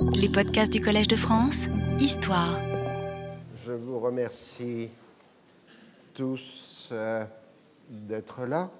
Les 0.00 0.28
podcasts 0.28 0.72
du 0.72 0.80
Collège 0.80 1.08
de 1.08 1.16
France, 1.16 1.64
Histoire. 1.98 2.60
Je 3.66 3.72
vous 3.72 3.98
remercie 3.98 4.90
tous 6.14 6.88
euh, 6.92 7.24
d'être 7.88 8.46
là. 8.46 8.70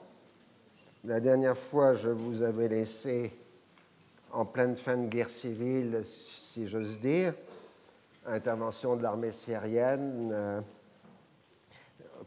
La 1.05 1.21
dernière 1.21 1.57
fois, 1.57 1.95
je 1.95 2.09
vous 2.09 2.43
avais 2.43 2.69
laissé 2.69 3.33
en 4.33 4.45
pleine 4.45 4.77
fin 4.77 4.97
de 4.97 5.09
guerre 5.09 5.31
civile, 5.31 6.03
si 6.05 6.69
j'ose 6.69 7.01
dire, 7.01 7.35
intervention 8.27 8.97
de 8.97 9.03
l'armée 9.03 9.33
syrienne, 9.33 10.31
euh, 10.33 10.61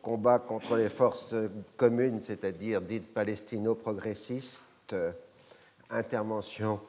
combat 0.01 0.39
contre 0.39 0.75
les 0.75 0.89
forces 0.89 1.35
communes, 1.77 2.21
c'est-à-dire 2.21 2.81
dites 2.81 3.13
palestino-progressistes, 3.13 4.93
euh, 4.93 5.11
intervention 5.89 6.79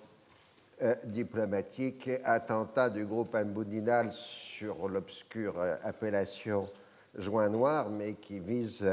euh, 0.82 0.94
diplomatique 1.04 2.10
attentat 2.24 2.90
du 2.90 3.06
groupe 3.06 3.34
Anboudinal 3.34 4.12
sur 4.12 4.88
l'obscure 4.88 5.58
euh, 5.60 5.76
appellation 5.84 6.68
Joint 7.14 7.48
Noir, 7.48 7.88
mais 7.88 8.14
qui 8.14 8.40
vise 8.40 8.88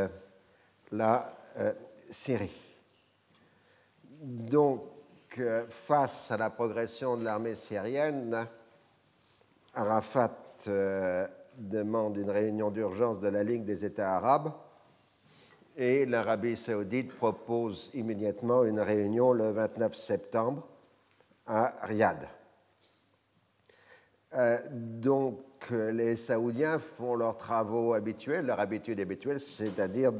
la 0.91 1.31
Syrie. 2.09 2.51
Donc, 4.21 4.81
face 5.69 6.29
à 6.29 6.37
la 6.37 6.49
progression 6.49 7.15
de 7.15 7.23
l'armée 7.23 7.55
syrienne, 7.55 8.45
Arafat 9.73 10.35
demande 11.57 12.17
une 12.17 12.29
réunion 12.29 12.71
d'urgence 12.71 13.19
de 13.19 13.29
la 13.29 13.43
Ligue 13.43 13.63
des 13.63 13.85
États 13.85 14.17
arabes 14.17 14.51
et 15.79 16.05
l'Arabie 16.05 16.57
saoudite 16.57 17.15
propose 17.15 17.89
immédiatement 17.93 18.65
une 18.65 18.81
réunion 18.81 19.31
le 19.31 19.51
29 19.51 19.95
septembre 19.95 20.67
à 21.49 21.85
Riyad. 21.85 22.29
Euh, 24.35 24.57
donc 24.71 25.41
les 25.71 26.15
Saoudiens 26.15 26.79
font 26.79 27.15
leurs 27.15 27.35
travaux 27.35 27.93
habituels, 27.93 28.45
leur 28.45 28.59
habitude 28.59 28.99
habituelle, 28.99 29.41
c'est-à-dire 29.41 30.13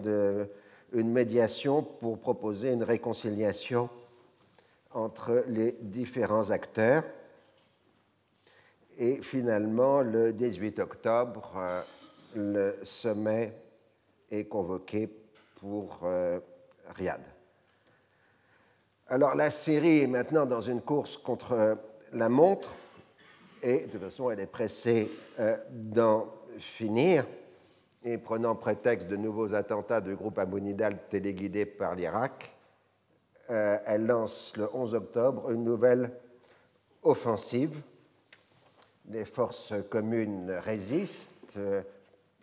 une 0.92 1.12
médiation 1.12 1.84
pour 1.84 2.20
proposer 2.20 2.74
une 2.74 2.84
réconciliation 2.84 3.90
entre 4.92 5.44
les 5.48 5.74
différents 5.82 6.50
acteurs. 6.50 7.04
Et 8.98 9.22
finalement, 9.22 10.02
le 10.02 10.34
18 10.34 10.80
octobre, 10.80 11.54
euh, 11.56 11.82
le 12.36 12.84
sommet 12.84 13.54
est 14.30 14.46
convoqué 14.46 15.10
pour 15.60 16.02
euh, 16.04 16.40
Riyad. 16.96 17.22
Alors 19.12 19.34
la 19.34 19.50
Syrie 19.50 20.02
est 20.02 20.08
maintenant 20.08 20.46
dans 20.46 20.62
une 20.62 20.82
course 20.82 21.18
contre 21.18 21.54
euh, 21.54 21.76
la 22.14 22.30
montre. 22.30 22.76
Et 23.64 23.88
de 23.88 23.92
toute 23.92 24.04
façon 24.04 24.30
elle 24.30 24.40
est 24.40 24.46
pressée 24.46 25.12
d'en 25.72 26.28
finir. 26.60 27.26
Et 28.04 28.18
prenant 28.18 28.56
prétexte 28.56 29.08
de 29.08 29.18
nouveaux 29.18 29.56
attentats 29.56 30.00
du 30.00 30.16
groupe 30.16 30.38
Amounidal 30.38 31.08
téléguidé 31.10 31.66
par 31.66 31.96
l'Irak, 31.96 32.56
elle 33.50 34.06
lance 34.06 34.54
le 34.56 34.70
11 34.74 34.94
octobre 34.94 35.52
une 35.52 35.64
nouvelle 35.64 36.12
offensive. 37.04 37.82
Les 39.10 39.26
forces 39.26 39.74
communes 39.90 40.52
résistent 40.64 41.58
euh, 41.58 41.82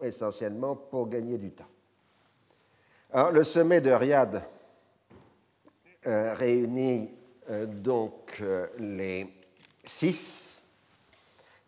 essentiellement 0.03 0.75
pour 0.75 1.09
gagner 1.09 1.39
du 1.39 1.53
temps. 1.53 1.69
Alors, 3.12 3.31
le 3.31 3.44
sommet 3.44 3.81
de 3.81 3.91
Riyad 3.91 4.42
euh, 6.06 6.34
réunit 6.34 7.10
euh, 7.50 7.66
donc 7.66 8.42
les 8.78 9.26
six, 9.84 10.62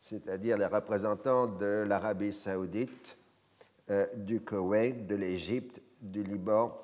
c'est-à-dire 0.00 0.56
les 0.56 0.66
représentants 0.66 1.46
de 1.46 1.84
l'Arabie 1.86 2.32
saoudite, 2.32 3.16
du 4.16 4.42
Koweït, 4.42 5.06
de 5.06 5.16
l'Égypte, 5.16 5.80
du 6.02 6.22
Liban 6.22 6.78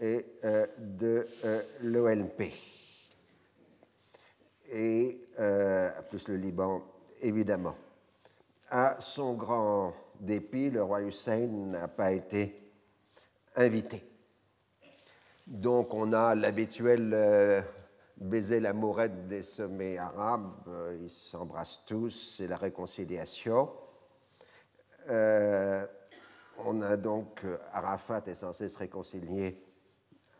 et 0.00 0.24
de 0.78 1.26
l'OLP. 1.82 2.42
Et 4.72 5.18
plus 6.08 6.28
le 6.28 6.36
Liban 6.36 6.80
évidemment. 7.20 7.74
À 8.70 8.96
son 9.00 9.34
grand 9.34 9.94
dépit, 10.20 10.70
le 10.70 10.84
roi 10.84 11.02
Hussein 11.02 11.46
n'a 11.48 11.88
pas 11.88 12.12
été 12.12 12.54
invité. 13.56 14.11
Donc 15.46 15.92
on 15.92 16.12
a 16.12 16.34
l'habituel 16.34 17.10
euh, 17.12 17.60
baiser 18.16 18.60
l'amourette 18.60 19.26
des 19.26 19.42
sommets 19.42 19.98
arabes, 19.98 20.52
euh, 20.68 20.96
ils 21.02 21.10
s'embrassent 21.10 21.82
tous, 21.84 22.36
c'est 22.36 22.46
la 22.46 22.56
réconciliation. 22.56 23.70
Euh, 25.10 25.84
on 26.64 26.80
a 26.80 26.96
donc 26.96 27.44
Arafat 27.72 28.22
est 28.26 28.36
censé 28.36 28.68
se 28.68 28.78
réconcilier 28.78 29.60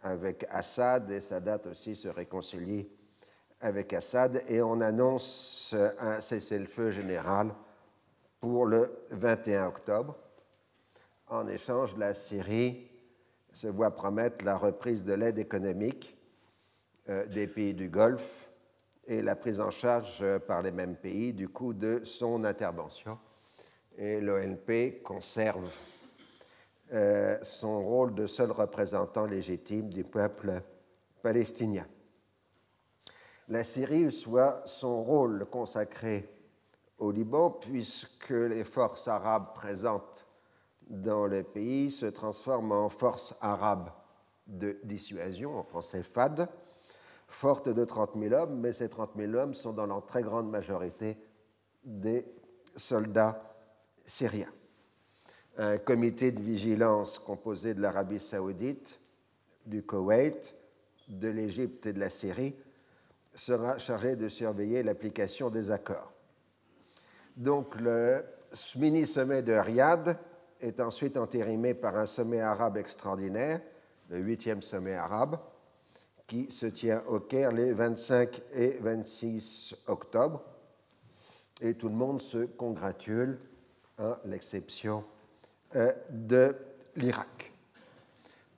avec 0.04 0.46
Assad 0.50 1.10
et 1.10 1.20
Sadat 1.20 1.62
aussi 1.68 1.96
se 1.96 2.08
réconcilier 2.08 2.88
avec 3.60 3.92
Assad 3.92 4.44
et 4.46 4.62
on 4.62 4.80
annonce 4.80 5.74
un 5.98 6.20
cessez-le-feu 6.20 6.92
général 6.92 7.52
pour 8.40 8.66
le 8.66 9.00
21 9.10 9.66
octobre. 9.66 10.16
En 11.26 11.48
échange, 11.48 11.96
la 11.96 12.14
Syrie 12.14 12.91
se 13.52 13.66
voit 13.66 13.90
promettre 13.90 14.44
la 14.44 14.56
reprise 14.56 15.04
de 15.04 15.14
l'aide 15.14 15.38
économique 15.38 16.16
euh, 17.08 17.26
des 17.26 17.46
pays 17.46 17.74
du 17.74 17.88
Golfe 17.88 18.48
et 19.06 19.22
la 19.22 19.36
prise 19.36 19.60
en 19.60 19.70
charge 19.70 20.18
euh, 20.22 20.38
par 20.38 20.62
les 20.62 20.72
mêmes 20.72 20.96
pays 20.96 21.32
du 21.32 21.48
coût 21.48 21.74
de 21.74 22.02
son 22.04 22.44
intervention. 22.44 23.18
Et 23.98 24.20
l'ONP 24.20 25.02
conserve 25.02 25.70
euh, 26.92 27.38
son 27.42 27.82
rôle 27.82 28.14
de 28.14 28.26
seul 28.26 28.50
représentant 28.50 29.26
légitime 29.26 29.88
du 29.88 30.04
peuple 30.04 30.62
palestinien 31.22 31.86
la 33.52 33.64
Syrie 33.64 34.10
soit 34.10 34.62
son 34.64 35.02
rôle 35.04 35.46
consacré 35.50 36.28
au 36.98 37.10
Liban, 37.10 37.50
puisque 37.50 38.30
les 38.30 38.64
forces 38.64 39.08
arabes 39.08 39.52
présentes 39.54 40.11
dans 40.92 41.26
le 41.26 41.42
pays 41.42 41.90
se 41.90 42.06
transforment 42.06 42.72
en 42.72 42.88
forces 42.90 43.34
arabes 43.40 43.90
de 44.46 44.78
dissuasion, 44.84 45.58
en 45.58 45.62
français 45.62 46.02
FAD, 46.02 46.48
fortes 47.26 47.70
de 47.70 47.84
30 47.84 48.10
000 48.18 48.34
hommes, 48.34 48.60
mais 48.60 48.72
ces 48.72 48.90
30 48.90 49.12
000 49.16 49.32
hommes 49.34 49.54
sont 49.54 49.72
dans 49.72 49.86
leur 49.86 50.04
très 50.04 50.22
grande 50.22 50.50
majorité 50.50 51.16
des 51.82 52.26
soldats 52.76 53.42
syriens. 54.04 54.52
Un 55.56 55.78
comité 55.78 56.30
de 56.30 56.42
vigilance 56.42 57.18
composé 57.18 57.72
de 57.72 57.80
l'Arabie 57.80 58.20
saoudite, 58.20 59.00
du 59.64 59.82
Koweït, 59.82 60.54
de 61.08 61.28
l'Égypte 61.28 61.86
et 61.86 61.92
de 61.92 62.00
la 62.00 62.10
Syrie 62.10 62.54
sera 63.34 63.78
chargé 63.78 64.14
de 64.16 64.28
surveiller 64.28 64.82
l'application 64.82 65.48
des 65.48 65.70
accords. 65.70 66.12
Donc 67.36 67.76
le 67.76 68.24
mini-sommet 68.76 69.42
de 69.42 69.54
Riyad 69.54 70.18
est 70.62 70.80
ensuite 70.80 71.16
entérimé 71.16 71.74
par 71.74 71.96
un 71.96 72.06
sommet 72.06 72.40
arabe 72.40 72.78
extraordinaire, 72.78 73.60
le 74.08 74.18
huitième 74.18 74.62
sommet 74.62 74.94
arabe, 74.94 75.38
qui 76.26 76.50
se 76.50 76.66
tient 76.66 77.02
au 77.08 77.20
Caire 77.20 77.52
les 77.52 77.72
25 77.72 78.40
et 78.54 78.78
26 78.80 79.74
octobre. 79.88 80.42
Et 81.60 81.74
tout 81.74 81.88
le 81.88 81.94
monde 81.94 82.22
se 82.22 82.46
congratule, 82.46 83.38
à 83.98 84.18
l'exception 84.24 85.04
euh, 85.76 85.92
de 86.10 86.56
l'Irak. 86.96 87.52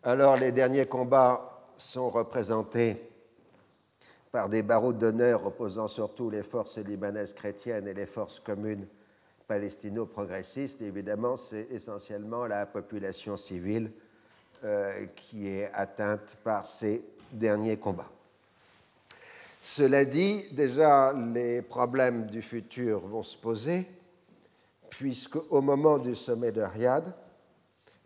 Alors 0.02 0.36
les 0.36 0.52
derniers 0.52 0.86
combats 0.86 1.68
sont 1.76 2.08
représentés 2.08 3.10
par 4.30 4.48
des 4.48 4.62
barreaux 4.62 4.92
d'honneur 4.92 5.46
opposant 5.46 5.88
surtout 5.88 6.30
les 6.30 6.42
forces 6.42 6.78
libanaises 6.78 7.34
chrétiennes 7.34 7.88
et 7.88 7.94
les 7.94 8.06
forces 8.06 8.40
communes 8.40 8.86
palestino-progressistes. 9.46 10.82
Évidemment, 10.82 11.36
c'est 11.36 11.68
essentiellement 11.70 12.46
la 12.46 12.66
population 12.66 13.36
civile 13.36 13.90
euh, 14.64 15.06
qui 15.16 15.48
est 15.48 15.70
atteinte 15.72 16.36
par 16.42 16.64
ces 16.64 17.04
derniers 17.32 17.76
combats. 17.76 18.10
Cela 19.60 20.04
dit, 20.04 20.44
déjà, 20.52 21.12
les 21.12 21.62
problèmes 21.62 22.26
du 22.26 22.42
futur 22.42 23.00
vont 23.00 23.22
se 23.22 23.36
poser, 23.36 23.86
puisque 24.90 25.36
au 25.50 25.60
moment 25.60 25.98
du 25.98 26.14
sommet 26.14 26.52
de 26.52 26.60
Riyad, 26.60 27.04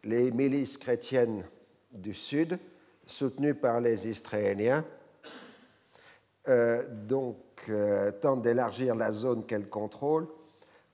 les 0.05 0.31
milices 0.31 0.79
chrétiennes 0.79 1.44
du 1.93 2.14
Sud, 2.14 2.58
soutenues 3.06 3.55
par 3.55 3.81
les 3.81 4.08
Israéliens, 4.08 4.85
euh, 6.49 6.85
donc 7.06 7.37
euh, 7.69 8.11
tente 8.12 8.43
d'élargir 8.43 8.94
la 8.94 9.12
zone 9.12 9.44
qu'elle 9.44 9.69
contrôle 9.69 10.29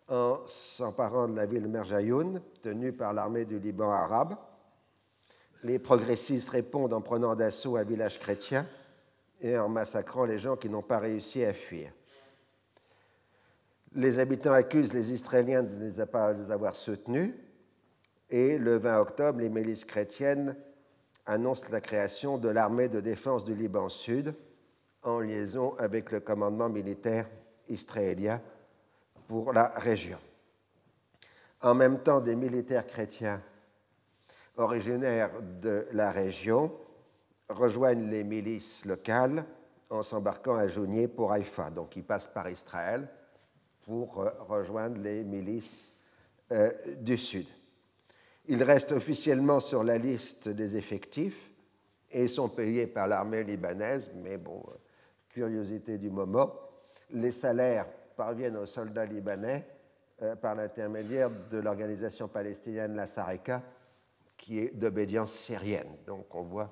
en 0.08 0.40
s'emparant 0.46 1.28
de 1.28 1.36
la 1.36 1.46
ville 1.46 1.62
de 1.62 1.68
Merjayoun, 1.68 2.42
tenue 2.62 2.92
par 2.92 3.12
l'armée 3.12 3.44
du 3.44 3.58
Liban 3.58 3.90
arabe. 3.90 4.36
Les 5.62 5.78
progressistes 5.78 6.50
répondent 6.50 6.92
en 6.92 7.00
prenant 7.00 7.34
d'assaut 7.34 7.76
un 7.76 7.84
village 7.84 8.20
chrétien 8.20 8.66
et 9.40 9.56
en 9.56 9.68
massacrant 9.68 10.24
les 10.24 10.38
gens 10.38 10.56
qui 10.56 10.68
n'ont 10.68 10.82
pas 10.82 10.98
réussi 10.98 11.44
à 11.44 11.54
fuir. 11.54 11.90
Les 13.94 14.18
habitants 14.18 14.52
accusent 14.52 14.92
les 14.92 15.12
Israéliens 15.12 15.62
de 15.62 15.74
ne 15.74 15.84
les 15.84 16.50
avoir 16.50 16.74
soutenus 16.74 17.34
et 18.28 18.58
le 18.58 18.76
20 18.76 18.98
octobre, 18.98 19.40
les 19.40 19.48
milices 19.48 19.84
chrétiennes 19.84 20.56
annoncent 21.26 21.66
la 21.70 21.80
création 21.80 22.36
de 22.36 22.48
l'armée 22.48 22.88
de 22.88 23.00
défense 23.00 23.44
du 23.44 23.54
Liban 23.54 23.88
Sud 23.88 24.34
en 25.02 25.20
liaison 25.20 25.74
avec 25.78 26.10
le 26.10 26.20
commandement 26.20 26.68
militaire 26.68 27.28
israélien 27.68 28.42
pour 29.28 29.52
la 29.52 29.68
région. 29.76 30.18
En 31.60 31.74
même 31.74 32.00
temps, 32.00 32.20
des 32.20 32.36
militaires 32.36 32.86
chrétiens 32.86 33.40
originaires 34.56 35.30
de 35.60 35.86
la 35.92 36.10
région 36.10 36.72
rejoignent 37.48 38.08
les 38.10 38.24
milices 38.24 38.84
locales 38.84 39.44
en 39.90 40.02
s'embarquant 40.02 40.54
à 40.54 40.66
Jounier 40.66 41.08
pour 41.08 41.32
Haïfa. 41.32 41.70
Donc 41.70 41.96
ils 41.96 42.04
passent 42.04 42.30
par 42.32 42.48
Israël 42.48 43.08
pour 43.82 44.20
euh, 44.20 44.30
rejoindre 44.48 45.00
les 45.00 45.24
milices 45.24 45.92
euh, 46.52 46.70
du 47.00 47.16
Sud. 47.16 47.46
Ils 48.46 48.62
restent 48.62 48.92
officiellement 48.92 49.60
sur 49.60 49.84
la 49.84 49.98
liste 49.98 50.48
des 50.48 50.76
effectifs 50.76 51.50
et 52.10 52.28
sont 52.28 52.48
payés 52.48 52.86
par 52.86 53.08
l'armée 53.08 53.42
libanaise, 53.42 54.10
mais 54.14 54.36
bon, 54.36 54.62
euh, 54.68 54.76
curiosité 55.30 55.98
du 55.98 56.10
moment, 56.10 56.52
les 57.10 57.32
salaires 57.32 57.86
parviennent 58.16 58.56
aux 58.56 58.66
soldats 58.66 59.06
libanais 59.06 59.66
par 60.40 60.54
l'intermédiaire 60.54 61.30
de 61.50 61.58
l'organisation 61.58 62.28
palestinienne 62.28 62.94
la 62.94 63.06
Sareka, 63.06 63.62
qui 64.36 64.60
est 64.60 64.74
d'obédience 64.74 65.32
syrienne. 65.32 65.96
Donc 66.06 66.34
on 66.34 66.42
voit 66.42 66.70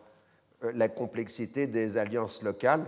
la 0.62 0.88
complexité 0.88 1.66
des 1.66 1.96
alliances 1.96 2.42
locales 2.42 2.84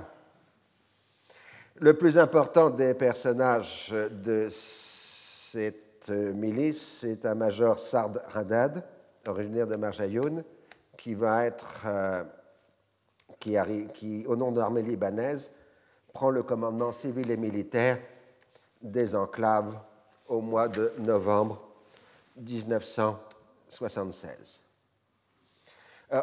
le 1.76 1.94
plus 1.94 2.18
important 2.18 2.70
des 2.70 2.94
personnages 2.94 3.92
de 3.92 4.48
cette 4.50 6.08
milice, 6.08 7.00
c'est 7.00 7.26
un 7.26 7.34
major 7.34 7.80
Sard 7.80 8.12
Haddad, 8.32 8.84
originaire 9.26 9.66
de 9.66 9.74
Marjayoun, 9.74 10.44
qui 10.96 11.14
va 11.14 11.46
être, 11.46 11.82
euh, 11.86 12.22
qui, 13.40 13.56
qui, 13.92 14.24
au 14.26 14.36
nom 14.36 14.52
de 14.52 14.60
l'armée 14.60 14.82
libanaise, 14.82 15.50
prend 16.12 16.30
le 16.30 16.44
commandement 16.44 16.92
civil 16.92 17.30
et 17.30 17.36
militaire 17.36 17.98
des 18.84 19.16
enclaves 19.16 19.76
au 20.28 20.40
mois 20.40 20.68
de 20.68 20.92
novembre 20.98 21.60
1976. 22.36 24.60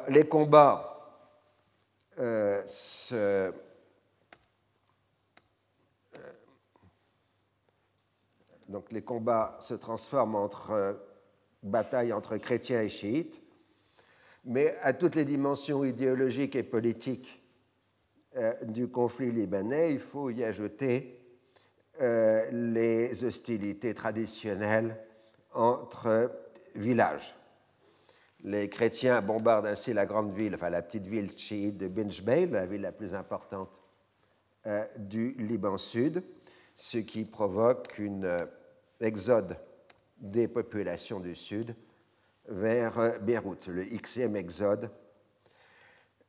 les 0.07 0.27
combats 0.27 0.87
euh, 2.19 2.61
se 2.65 3.53
les 8.91 9.01
combats 9.01 9.57
se 9.59 9.73
transforment 9.73 10.35
entre 10.35 10.71
euh, 10.71 10.93
batailles 11.63 12.13
entre 12.13 12.37
chrétiens 12.37 12.81
et 12.81 12.89
chiites, 12.89 13.41
mais 14.45 14.77
à 14.81 14.93
toutes 14.93 15.15
les 15.15 15.25
dimensions 15.25 15.83
idéologiques 15.83 16.55
et 16.55 16.63
politiques 16.63 17.43
euh, 18.37 18.53
du 18.63 18.87
conflit 18.87 19.31
libanais, 19.31 19.93
il 19.93 19.99
faut 19.99 20.29
y 20.29 20.43
ajouter 20.43 21.20
euh, 22.01 22.49
les 22.51 23.23
hostilités 23.23 23.93
traditionnelles 23.93 24.97
entre 25.53 26.31
villages. 26.75 27.35
Les 28.43 28.69
chrétiens 28.69 29.21
bombardent 29.21 29.67
ainsi 29.67 29.93
la 29.93 30.05
grande 30.05 30.33
ville, 30.33 30.55
enfin 30.55 30.69
la 30.69 30.81
petite 30.81 31.05
ville 31.05 31.37
chiite 31.37 31.77
de 31.77 31.87
Binjbeil, 31.87 32.49
la 32.49 32.65
ville 32.65 32.81
la 32.81 32.91
plus 32.91 33.13
importante 33.13 33.79
du 34.97 35.33
Liban 35.39 35.77
Sud, 35.77 36.23
ce 36.75 36.99
qui 36.99 37.25
provoque 37.25 37.97
une 37.97 38.47
exode 38.99 39.57
des 40.19 40.47
populations 40.47 41.19
du 41.19 41.35
Sud 41.35 41.75
vers 42.47 43.19
Beyrouth, 43.21 43.67
le 43.67 43.83
Xème 43.83 44.35
exode. 44.35 44.89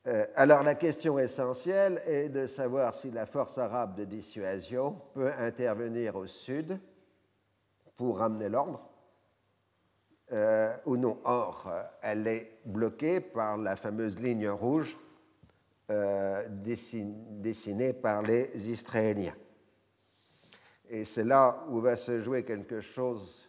Euh, 0.08 0.26
alors 0.34 0.64
la 0.64 0.74
question 0.74 1.18
essentielle 1.18 2.02
est 2.06 2.28
de 2.28 2.46
savoir 2.48 2.92
si 2.92 3.12
la 3.12 3.24
force 3.24 3.58
arabe 3.58 3.94
de 3.94 4.04
dissuasion 4.04 5.00
peut 5.14 5.30
intervenir 5.38 6.16
au 6.16 6.26
Sud 6.26 6.78
pour 7.96 8.18
ramener 8.18 8.48
l'ordre 8.48 8.88
euh, 10.32 10.76
ou 10.86 10.96
non. 10.96 11.18
Or, 11.24 11.70
elle 12.00 12.26
est 12.26 12.58
bloquée 12.64 13.20
par 13.20 13.56
la 13.56 13.76
fameuse 13.76 14.18
ligne 14.18 14.48
rouge 14.48 14.98
euh, 15.90 16.48
dessinée 16.48 17.92
par 17.92 18.22
les 18.22 18.70
Israéliens. 18.70 19.36
Et 20.88 21.04
c'est 21.04 21.24
là 21.24 21.64
où 21.68 21.80
va 21.80 21.94
se 21.96 22.20
jouer 22.20 22.44
quelque 22.44 22.80
chose 22.80 23.48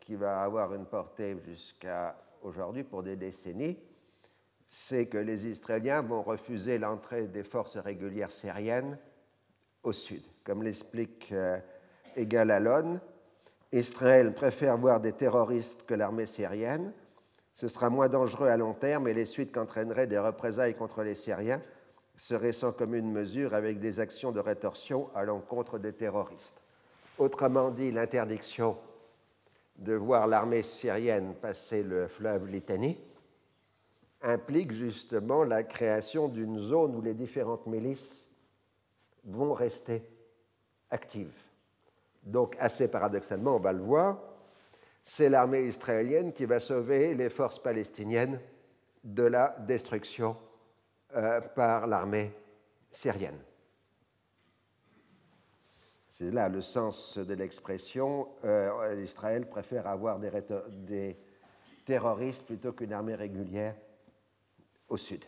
qui 0.00 0.16
va 0.16 0.42
avoir 0.42 0.74
une 0.74 0.86
portée 0.86 1.36
jusqu'à 1.46 2.16
aujourd'hui 2.42 2.82
pour 2.82 3.02
des 3.02 3.16
décennies, 3.16 3.78
c'est 4.76 5.06
que 5.06 5.18
les 5.18 5.46
Israéliens 5.46 6.02
vont 6.02 6.22
refuser 6.22 6.78
l'entrée 6.78 7.28
des 7.28 7.44
forces 7.44 7.76
régulières 7.76 8.32
syriennes 8.32 8.98
au 9.84 9.92
sud. 9.92 10.22
Comme 10.42 10.64
l'explique 10.64 11.30
euh, 11.30 11.58
Egal 12.16 12.50
Alon, 12.50 13.00
Israël 13.70 14.34
préfère 14.34 14.76
voir 14.76 15.00
des 15.00 15.12
terroristes 15.12 15.86
que 15.86 15.94
l'armée 15.94 16.26
syrienne. 16.26 16.92
Ce 17.54 17.68
sera 17.68 17.88
moins 17.88 18.08
dangereux 18.08 18.48
à 18.48 18.56
long 18.56 18.74
terme 18.74 19.06
et 19.06 19.14
les 19.14 19.26
suites 19.26 19.52
qu'entraîneraient 19.52 20.08
des 20.08 20.18
représailles 20.18 20.74
contre 20.74 21.04
les 21.04 21.14
Syriens 21.14 21.62
seraient 22.16 22.52
sans 22.52 22.72
commune 22.72 23.12
mesure 23.12 23.54
avec 23.54 23.78
des 23.78 24.00
actions 24.00 24.32
de 24.32 24.40
rétorsion 24.40 25.08
à 25.14 25.24
l'encontre 25.24 25.78
des 25.78 25.92
terroristes. 25.92 26.60
Autrement 27.18 27.70
dit, 27.70 27.92
l'interdiction 27.92 28.76
de 29.76 29.94
voir 29.94 30.26
l'armée 30.26 30.64
syrienne 30.64 31.34
passer 31.40 31.84
le 31.84 32.08
fleuve 32.08 32.48
Litanie 32.48 32.98
implique 34.24 34.72
justement 34.72 35.44
la 35.44 35.62
création 35.62 36.28
d'une 36.28 36.58
zone 36.58 36.96
où 36.96 37.00
les 37.00 37.14
différentes 37.14 37.66
milices 37.66 38.28
vont 39.24 39.52
rester 39.52 40.02
actives. 40.90 41.36
Donc, 42.22 42.56
assez 42.58 42.90
paradoxalement, 42.90 43.56
on 43.56 43.60
va 43.60 43.72
le 43.72 43.82
voir, 43.82 44.18
c'est 45.02 45.28
l'armée 45.28 45.62
israélienne 45.62 46.32
qui 46.32 46.46
va 46.46 46.58
sauver 46.58 47.14
les 47.14 47.28
forces 47.28 47.58
palestiniennes 47.58 48.40
de 49.04 49.24
la 49.24 49.54
destruction 49.60 50.36
euh, 51.14 51.40
par 51.54 51.86
l'armée 51.86 52.32
syrienne. 52.90 53.38
C'est 56.08 56.30
là 56.30 56.48
le 56.48 56.62
sens 56.62 57.18
de 57.18 57.34
l'expression 57.34 58.28
euh, 58.44 58.98
Israël 59.02 59.46
préfère 59.46 59.86
avoir 59.86 60.18
des, 60.18 61.16
terroristes 61.84 62.46
plutôt 62.46 62.72
qu'une 62.72 62.92
armée 62.92 63.16
régulière 63.16 63.74
au 64.88 64.96
sud. 64.96 65.24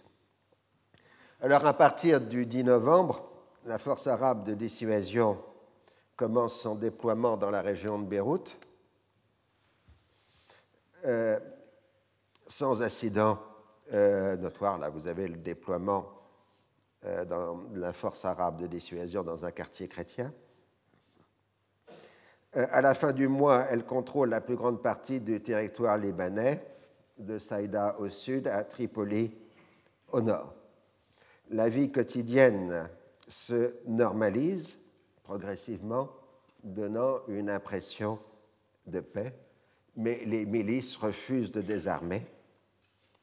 Alors, 1.41 1.67
à 1.67 1.75
partir 1.75 2.21
du 2.21 2.47
10 2.47 2.65
novembre, 2.65 3.29
la 3.65 3.79
force 3.79 4.07
arabe 4.07 4.45
de 4.45 4.55
dissuasion 4.55 5.39
commence 6.17 6.61
son 6.61 6.75
déploiement 6.75 7.37
dans 7.37 7.51
la 7.51 7.61
région 7.61 7.99
de 7.99 8.07
Beyrouth, 8.07 8.57
euh, 11.05 11.39
sans 12.47 12.83
incident 12.83 13.39
euh, 13.93 14.37
notoire. 14.37 14.79
Là, 14.79 14.89
vous 14.89 15.09
avez 15.09 15.29
le 15.29 15.37
déploiement 15.37 16.13
de 17.05 17.79
la 17.79 17.93
force 17.93 18.25
arabe 18.25 18.61
de 18.61 18.67
dissuasion 18.67 19.23
dans 19.23 19.47
un 19.47 19.53
quartier 19.53 19.87
chrétien. 19.87 20.33
Euh, 22.57 22.67
à 22.71 22.81
la 22.81 22.95
fin 22.95 23.13
du 23.13 23.29
mois, 23.29 23.67
elle 23.71 23.85
contrôle 23.85 24.31
la 24.31 24.41
plus 24.41 24.57
grande 24.57 24.83
partie 24.83 25.21
du 25.21 25.43
territoire 25.43 25.99
libanais, 25.99 26.65
de 27.19 27.39
Saïda 27.39 27.97
au 27.99 28.09
sud 28.09 28.49
à 28.49 28.65
Tripoli 28.65 29.35
au 30.13 30.21
nord. 30.21 30.55
La 31.51 31.69
vie 31.69 31.93
quotidienne 31.93 32.89
se 33.29 33.75
normalise 33.87 34.79
progressivement, 35.23 36.11
donnant 36.63 37.21
une 37.29 37.51
impression 37.51 38.19
de 38.87 39.01
paix, 39.01 39.35
mais 39.97 40.25
les 40.25 40.45
milices 40.45 40.97
refusent 40.97 41.53
de 41.53 41.61
désarmer. 41.61 42.27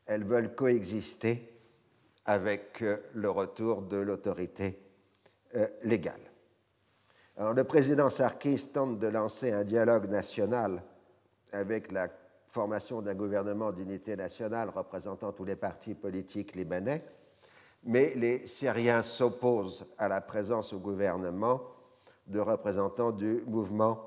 Elles 0.06 0.24
veulent 0.24 0.56
coexister 0.56 1.50
avec 2.26 2.82
euh, 2.82 2.98
le 3.14 3.30
retour 3.30 3.82
de 3.82 3.98
l'autorité 3.98 4.80
euh, 5.56 5.68
légale 5.84 6.34
le 7.38 7.64
président 7.64 8.10
Sarkis 8.10 8.70
tente 8.74 9.00
de 9.00 9.08
lancer 9.08 9.52
un 9.52 9.64
dialogue 9.64 10.10
national 10.10 10.84
avec 11.52 11.92
la 11.92 12.08
formation 12.54 13.02
d'un 13.02 13.16
gouvernement 13.16 13.72
d'unité 13.72 14.16
nationale 14.16 14.70
représentant 14.70 15.32
tous 15.32 15.44
les 15.44 15.56
partis 15.56 15.96
politiques 15.96 16.54
libanais, 16.54 17.04
mais 17.84 18.14
les 18.16 18.46
Syriens 18.46 19.02
s'opposent 19.02 19.88
à 19.98 20.08
la 20.08 20.22
présence 20.22 20.72
au 20.72 20.78
gouvernement 20.78 21.64
de 22.28 22.40
représentants 22.40 23.12
du 23.12 23.42
mouvement 23.48 24.06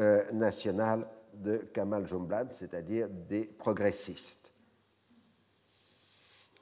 euh, 0.00 0.24
national 0.32 1.06
de 1.34 1.58
Kamal 1.58 2.08
Jumblat, 2.08 2.46
c'est-à-dire 2.52 3.10
des 3.10 3.44
progressistes. 3.44 4.50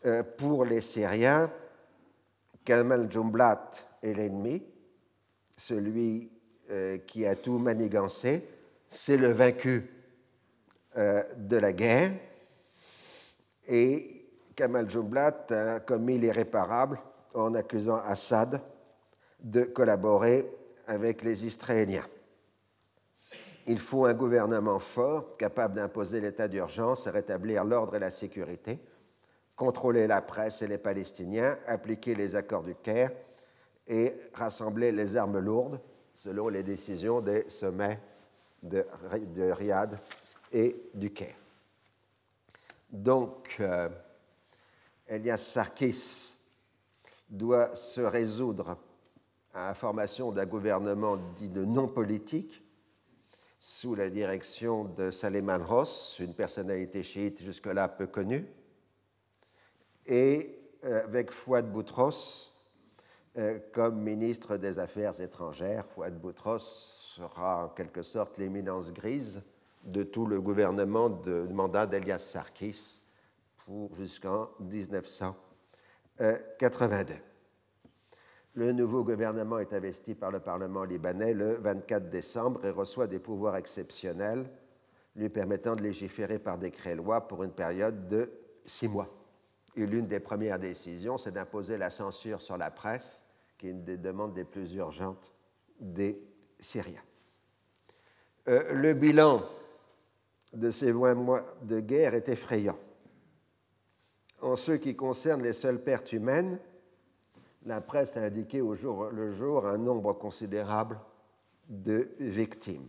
Euh, 0.04 0.24
pour 0.24 0.64
les 0.64 0.80
Syriens, 0.80 1.48
Kamal 2.64 3.10
Jumblat 3.10 3.70
est 4.02 4.14
l'ennemi, 4.14 4.62
celui 5.56 6.30
qui 7.06 7.26
a 7.26 7.36
tout 7.36 7.58
manigancé. 7.58 8.48
C'est 8.88 9.18
le 9.18 9.28
vaincu 9.28 10.01
de 10.96 11.56
la 11.56 11.72
guerre. 11.72 12.12
Et 13.66 14.26
Kamal 14.54 14.90
Jumblat 14.90 15.46
a 15.50 15.80
commis 15.80 16.18
l'irréparable 16.18 16.98
en 17.34 17.54
accusant 17.54 18.02
Assad 18.04 18.60
de 19.40 19.64
collaborer 19.64 20.46
avec 20.86 21.22
les 21.22 21.46
Israéliens. 21.46 22.06
Il 23.66 23.78
faut 23.78 24.06
un 24.06 24.14
gouvernement 24.14 24.78
fort, 24.78 25.32
capable 25.38 25.76
d'imposer 25.76 26.20
l'état 26.20 26.48
d'urgence, 26.48 27.06
rétablir 27.06 27.64
l'ordre 27.64 27.94
et 27.94 28.00
la 28.00 28.10
sécurité, 28.10 28.80
contrôler 29.54 30.06
la 30.06 30.20
presse 30.20 30.62
et 30.62 30.66
les 30.66 30.78
Palestiniens, 30.78 31.56
appliquer 31.66 32.14
les 32.14 32.34
accords 32.34 32.62
du 32.62 32.74
Caire 32.74 33.12
et 33.86 34.12
rassembler 34.34 34.90
les 34.90 35.16
armes 35.16 35.38
lourdes 35.38 35.80
selon 36.16 36.48
les 36.48 36.62
décisions 36.62 37.20
des 37.20 37.48
sommets 37.48 38.00
de, 38.62 38.84
Riyad 39.52 39.98
et 40.52 40.90
du 40.94 41.12
Caire. 41.12 41.36
Donc, 42.90 43.56
euh, 43.60 43.88
Elias 45.08 45.38
Sarkis 45.38 46.32
doit 47.28 47.74
se 47.74 48.02
résoudre 48.02 48.76
à 49.54 49.68
la 49.68 49.74
formation 49.74 50.30
d'un 50.32 50.46
gouvernement 50.46 51.16
dit 51.36 51.48
de 51.48 51.64
non 51.64 51.88
politique 51.88 52.62
sous 53.58 53.94
la 53.94 54.10
direction 54.10 54.84
de 54.84 55.10
Salman 55.10 55.64
Ross, 55.64 56.16
une 56.18 56.34
personnalité 56.34 57.02
chiite 57.02 57.40
jusque-là 57.42 57.88
peu 57.88 58.06
connue, 58.06 58.46
et 60.04 60.58
euh, 60.84 61.04
avec 61.04 61.30
Fouad 61.30 61.70
Boutros 61.70 62.50
euh, 63.38 63.58
comme 63.72 64.02
ministre 64.02 64.56
des 64.56 64.78
Affaires 64.78 65.18
étrangères. 65.20 65.86
Fouad 65.86 66.20
Boutros 66.20 66.58
sera 66.58 67.66
en 67.66 67.68
quelque 67.68 68.02
sorte 68.02 68.36
l'éminence 68.36 68.92
grise 68.92 69.42
de 69.84 70.02
tout 70.02 70.26
le 70.26 70.40
gouvernement 70.40 71.10
de, 71.10 71.46
mandat 71.52 71.86
d'Elias 71.86 72.18
Sarkis 72.18 73.02
jusqu'en 73.92 74.48
1982. 74.60 77.14
Le 78.54 78.72
nouveau 78.72 79.02
gouvernement 79.02 79.58
est 79.58 79.72
investi 79.72 80.14
par 80.14 80.30
le 80.30 80.40
Parlement 80.40 80.84
libanais 80.84 81.32
le 81.32 81.54
24 81.54 82.10
décembre 82.10 82.66
et 82.66 82.70
reçoit 82.70 83.06
des 83.06 83.18
pouvoirs 83.18 83.56
exceptionnels 83.56 84.44
lui 85.16 85.28
permettant 85.28 85.76
de 85.76 85.82
légiférer 85.82 86.38
par 86.38 86.58
décret-loi 86.58 87.28
pour 87.28 87.42
une 87.42 87.52
période 87.52 88.08
de 88.08 88.30
six 88.64 88.88
mois. 88.88 89.08
Et 89.76 89.86
l'une 89.86 90.06
des 90.06 90.20
premières 90.20 90.58
décisions, 90.58 91.18
c'est 91.18 91.32
d'imposer 91.32 91.78
la 91.78 91.90
censure 91.90 92.40
sur 92.40 92.56
la 92.56 92.70
presse, 92.70 93.24
qui 93.58 93.68
est 93.68 93.70
une 93.70 93.84
des 93.84 93.96
demandes 93.96 94.36
les 94.36 94.44
plus 94.44 94.74
urgentes 94.74 95.32
des 95.80 96.22
Syriens. 96.60 97.02
Euh, 98.48 98.72
le 98.72 98.94
bilan 98.94 99.42
de 100.52 100.70
ces 100.70 100.92
20 100.92 101.14
mois 101.14 101.42
de 101.62 101.80
guerre 101.80 102.14
est 102.14 102.28
effrayant. 102.28 102.78
En 104.40 104.56
ce 104.56 104.72
qui 104.72 104.96
concerne 104.96 105.42
les 105.42 105.52
seules 105.52 105.82
pertes 105.82 106.12
humaines, 106.12 106.58
la 107.64 107.80
presse 107.80 108.16
a 108.16 108.22
indiqué 108.22 108.60
au 108.60 108.74
jour 108.74 109.10
le 109.10 109.32
jour 109.32 109.66
un 109.66 109.78
nombre 109.78 110.12
considérable 110.14 110.98
de 111.68 112.10
victimes. 112.18 112.88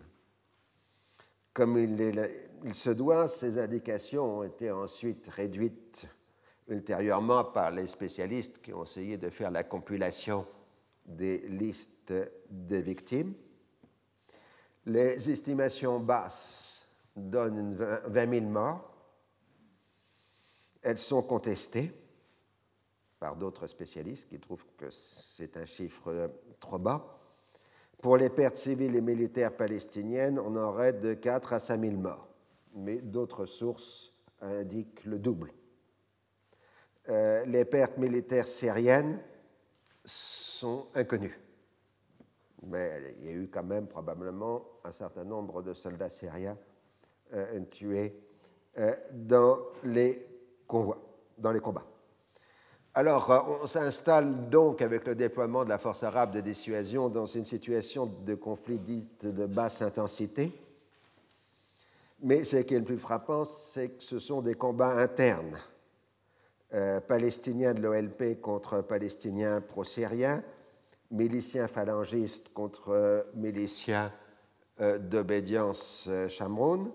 Comme 1.53 1.77
il, 1.77 2.29
il, 2.63 2.73
se 2.73 2.89
doit, 2.89 3.27
ces 3.27 3.59
indications 3.59 4.39
ont 4.39 4.43
été 4.43 4.71
ensuite 4.71 5.27
réduites 5.27 6.07
ultérieurement 6.67 7.43
par 7.43 7.69
les 7.69 7.85
spécialistes 7.85 8.61
qui 8.61 8.73
ont 8.73 8.83
essayé 8.83 9.17
de 9.17 9.29
faire 9.29 9.51
la 9.51 9.63
compilation 9.63 10.47
des 11.05 11.39
listes 11.49 12.13
de 12.49 12.77
victimes. 12.77 13.33
Les 14.85 15.29
estimations 15.29 15.99
basses 15.99 16.72
donnent 17.15 17.75
20 17.75 18.29
000 18.29 18.45
morts. 18.45 18.89
Elles 20.81 20.97
sont 20.97 21.21
contestées 21.21 21.91
par 23.19 23.35
d'autres 23.35 23.67
spécialistes 23.67 24.27
qui 24.27 24.39
trouvent 24.39 24.65
que 24.77 24.89
c'est 24.89 25.55
un 25.55 25.65
chiffre 25.65 26.09
euh, 26.09 26.27
trop 26.59 26.77
bas. 26.77 27.19
Pour 28.01 28.17
les 28.17 28.29
pertes 28.29 28.57
civiles 28.57 28.95
et 28.97 29.01
militaires 29.01 29.55
palestiniennes, 29.55 30.37
on 30.37 30.57
aurait 30.57 30.91
de 30.91 31.13
4 31.13 31.53
à 31.53 31.59
5 31.59 31.79
000 31.79 31.93
morts, 31.93 32.27
mais 32.75 32.97
d'autres 32.97 33.45
sources 33.45 34.11
indiquent 34.41 35.05
le 35.05 35.19
double. 35.19 35.53
Euh, 37.07 37.45
les 37.45 37.63
pertes 37.63 37.97
militaires 37.97 38.47
syriennes 38.47 39.19
sont 40.03 40.87
inconnues, 40.93 41.39
mais 42.63 43.15
il 43.19 43.25
y 43.25 43.29
a 43.29 43.33
eu 43.33 43.47
quand 43.47 43.63
même 43.63 43.87
probablement 43.87 44.65
un 44.83 44.91
certain 44.91 45.23
nombre 45.23 45.61
de 45.61 45.73
soldats 45.73 46.09
syriens 46.09 46.57
tués 47.69 48.15
dans 49.11 49.59
les 49.83 50.27
convois, 50.67 51.01
dans 51.37 51.51
les 51.51 51.59
combats. 51.59 51.85
Alors, 52.95 53.31
euh, 53.31 53.39
on 53.63 53.65
s'installe 53.65 54.49
donc 54.49 54.83
avec 54.83 55.07
le 55.07 55.15
déploiement 55.15 55.63
de 55.63 55.69
la 55.69 55.79
force 55.79 56.03
arabe 56.03 56.31
de 56.31 56.41
dissuasion 56.41 57.09
dans 57.09 57.25
une 57.25 57.43
situation 57.43 58.05
de 58.05 58.35
conflit 58.35 58.77
dite 58.77 59.25
de 59.25 59.47
basse 59.47 59.81
intensité. 59.81 60.51
Mais 62.21 62.43
ce 62.43 62.57
qui 62.57 62.75
est 62.75 62.79
le 62.79 62.85
plus 62.85 62.99
frappant, 62.99 63.45
c'est 63.45 63.89
que 63.89 64.03
ce 64.03 64.19
sont 64.19 64.43
des 64.43 64.53
combats 64.53 64.93
internes. 64.93 65.57
Euh, 66.75 66.99
palestiniens 66.99 67.73
de 67.73 67.81
l'OLP 67.81 68.39
contre 68.39 68.81
palestiniens 68.81 69.59
pro-syriens, 69.59 70.43
miliciens 71.09 71.67
phalangistes 71.67 72.53
contre 72.53 72.89
euh, 72.89 73.23
miliciens 73.35 74.11
d'obédience 74.99 76.09
Chamroun. 76.29 76.89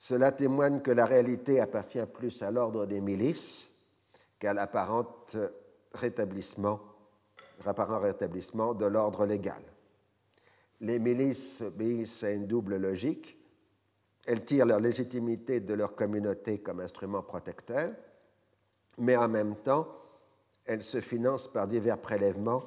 Cela 0.00 0.32
témoigne 0.32 0.80
que 0.80 0.90
la 0.90 1.04
réalité 1.04 1.60
appartient 1.60 2.06
plus 2.06 2.42
à 2.42 2.50
l'ordre 2.50 2.86
des 2.86 3.02
milices 3.02 3.68
qu'à 4.38 4.54
l'apparent 4.54 5.04
rétablissement, 5.92 6.80
de 7.62 8.86
l'ordre 8.86 9.26
légal. 9.26 9.62
Les 10.80 10.98
milices 10.98 11.60
obéissent 11.60 12.24
à 12.24 12.30
une 12.30 12.46
double 12.46 12.78
logique. 12.78 13.36
Elles 14.24 14.42
tirent 14.46 14.64
leur 14.64 14.80
légitimité 14.80 15.60
de 15.60 15.74
leur 15.74 15.94
communauté 15.94 16.60
comme 16.60 16.80
instrument 16.80 17.22
protecteur, 17.22 17.92
mais 18.96 19.16
en 19.16 19.28
même 19.28 19.56
temps, 19.56 19.86
elles 20.64 20.82
se 20.82 21.02
financent 21.02 21.48
par 21.48 21.68
divers 21.68 21.98
prélèvements 21.98 22.64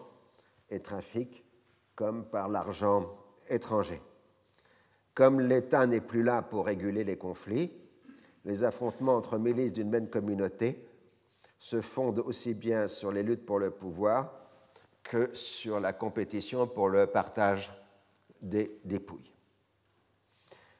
et 0.70 0.82
trafics, 0.82 1.44
comme 1.96 2.26
par 2.26 2.48
l'argent 2.48 3.18
étranger. 3.50 4.00
Comme 5.14 5.40
l'État 5.40 5.86
n'est 5.86 6.02
plus 6.02 6.24
là 6.24 6.42
pour 6.42 6.66
réguler 6.66 7.04
les 7.04 7.18
conflits, 7.18 7.72
les 8.46 8.64
affrontements 8.64 9.16
entre 9.16 9.38
milices 9.38 9.74
d'une 9.74 9.90
même 9.90 10.10
communauté 10.10 10.86
se 11.60 11.82
fonde 11.82 12.20
aussi 12.20 12.54
bien 12.54 12.88
sur 12.88 13.12
les 13.12 13.24
luttes 13.24 13.46
pour 13.46 13.60
le 13.60 13.72
pouvoir 13.72 14.34
que 15.04 15.34
sur 15.34 15.80
la 15.80 15.94
compétition 15.94 16.68
pour 16.68 16.90
le 16.90 17.08
partage 17.08 17.72
des 18.42 18.82
dépouilles. 18.84 19.32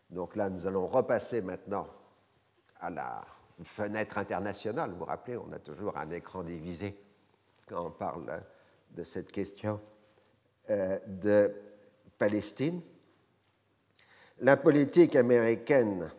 Donc 0.10 0.36
là, 0.36 0.50
nous 0.50 0.68
allons 0.68 0.88
repasser 0.88 1.42
maintenant 1.42 1.88
à 2.80 2.90
la 2.90 3.26
fenêtre 3.64 4.18
internationale. 4.18 4.92
Vous 4.92 4.98
vous 4.98 5.06
rappelez, 5.06 5.38
on 5.38 5.52
a 5.52 5.60
toujours 5.60 5.98
un 5.98 6.10
écran 6.10 6.44
divisé 6.44 6.98
quand 7.68 7.86
on 7.86 7.92
parle 7.92 8.44
de 8.92 9.04
cette 9.04 9.32
question 9.32 9.80
euh, 10.70 11.00
de 11.08 11.54
Palestine. 12.18 12.82
La 14.40 14.58
politique 14.58 15.16
américaine 15.16 16.10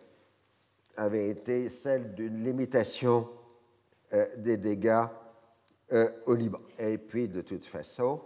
avait 0.97 1.29
été 1.29 1.69
celle 1.69 2.15
d'une 2.15 2.45
limitation 2.45 3.29
euh, 4.13 4.27
des 4.37 4.57
dégâts 4.57 5.05
euh, 5.93 6.09
au 6.27 6.35
Liban. 6.35 6.61
Et 6.79 6.99
puis, 6.99 7.29
de 7.29 7.41
toute 7.41 7.67
façon, 7.67 8.23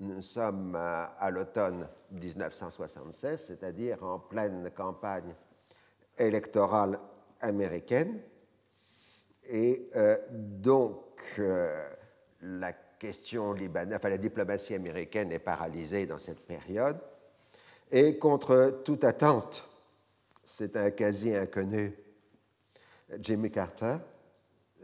nous 0.00 0.22
sommes 0.22 0.74
à, 0.74 1.30
l'automne 1.30 1.88
1976, 2.10 3.40
c'est-à-dire 3.46 4.02
en 4.02 4.18
pleine 4.18 4.70
campagne 4.76 5.34
électorale 6.18 6.98
américaine. 7.40 8.20
Et 9.48 9.88
euh, 9.96 10.16
donc, 10.30 11.40
la 12.42 12.72
question 12.98 13.52
libanaise, 13.52 13.96
enfin 13.96 14.10
la 14.10 14.18
diplomatie 14.18 14.74
américaine 14.74 15.32
est 15.32 15.38
paralysée 15.38 16.06
dans 16.06 16.18
cette 16.18 16.44
période. 16.44 16.98
Et 17.90 18.18
contre 18.18 18.82
toute 18.84 19.04
attente, 19.04 19.64
c'est 20.44 20.76
un 20.76 20.90
quasi 20.90 21.34
inconnu, 21.34 21.96
Jimmy 23.18 23.50
Carter, 23.50 23.96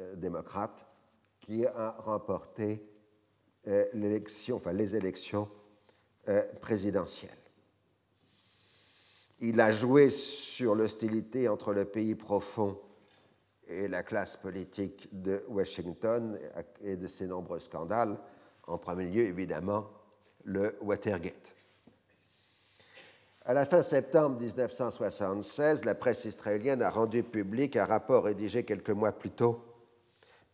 euh, 0.01 0.17
démocrate 0.17 0.87
qui 1.41 1.67
a 1.67 1.91
remporté 1.99 2.83
euh, 3.69 3.85
les 3.93 4.97
élections 4.97 5.51
euh, 6.29 6.43
présidentielles. 6.63 7.31
Il 9.41 9.61
a 9.61 9.71
joué 9.71 10.11
sur 10.11 10.75
l'hostilité 10.75 11.49
entre 11.49 11.75
le 11.75 11.85
pays 11.85 12.15
profond 12.15 12.81
et 13.69 13.87
la 13.87 14.03
classe 14.03 14.37
politique 14.37 15.09
de 15.13 15.45
Washington 15.49 16.39
et 16.83 16.97
de 16.97 17.07
ses 17.07 17.27
nombreux 17.27 17.61
scandales, 17.61 18.19
en 18.67 18.79
premier 18.79 19.11
lieu 19.11 19.27
évidemment 19.27 19.91
le 20.45 20.79
Watergate. 20.81 21.55
À 23.47 23.53
la 23.53 23.67
fin 23.67 23.83
septembre 23.83 24.41
1976, 24.41 25.85
la 25.85 25.95
presse 25.95 26.25
israélienne 26.25 26.81
a 26.81 26.89
rendu 26.89 27.23
public 27.23 27.77
un 27.77 27.85
rapport 27.85 28.25
rédigé 28.25 28.65
quelques 28.65 28.89
mois 28.89 29.13
plus 29.13 29.33
tôt 29.33 29.63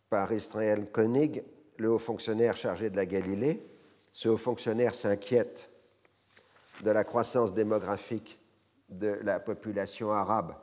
par 0.09 0.29
Israël 0.33 0.91
Koenig, 0.91 1.41
le 1.77 1.89
haut 1.89 1.99
fonctionnaire 1.99 2.57
chargé 2.57 2.89
de 2.89 2.97
la 2.97 3.05
Galilée. 3.05 3.65
Ce 4.11 4.27
haut 4.27 4.35
fonctionnaire 4.35 4.93
s'inquiète 4.93 5.69
de 6.83 6.91
la 6.91 7.05
croissance 7.05 7.53
démographique 7.53 8.37
de 8.89 9.17
la 9.23 9.39
population 9.39 10.11
arabe 10.11 10.53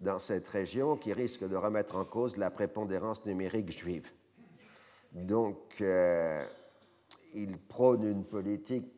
dans 0.00 0.18
cette 0.18 0.48
région 0.48 0.96
qui 0.96 1.12
risque 1.12 1.46
de 1.46 1.56
remettre 1.56 1.96
en 1.96 2.06
cause 2.06 2.38
la 2.38 2.50
prépondérance 2.50 3.26
numérique 3.26 3.78
juive. 3.78 4.10
Donc, 5.12 5.82
euh, 5.82 6.46
il 7.34 7.58
prône 7.58 8.04
une 8.04 8.24
politique 8.24 8.95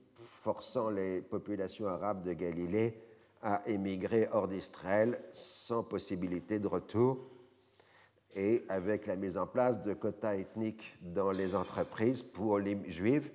forçant 0.49 0.88
les 0.88 1.21
populations 1.21 1.87
arabes 1.87 2.23
de 2.23 2.33
Galilée 2.33 2.99
à 3.43 3.61
émigrer 3.69 4.31
hors 4.33 4.49
d'Israël 4.49 5.21
sans 5.35 5.83
possibilité 5.83 6.59
de 6.59 6.67
retour 6.67 7.19
et 8.35 8.64
avec 8.71 9.07
la 9.07 9.17
mise 9.17 9.37
en 9.37 9.47
place 9.47 9.83
de 9.83 9.93
quotas 9.93 10.37
ethniques 10.37 10.97
dans 11.02 11.33
les 11.33 11.55
entreprises 11.55 12.23
pour 12.23 12.59
les 12.61 12.78
juifs 12.90 13.31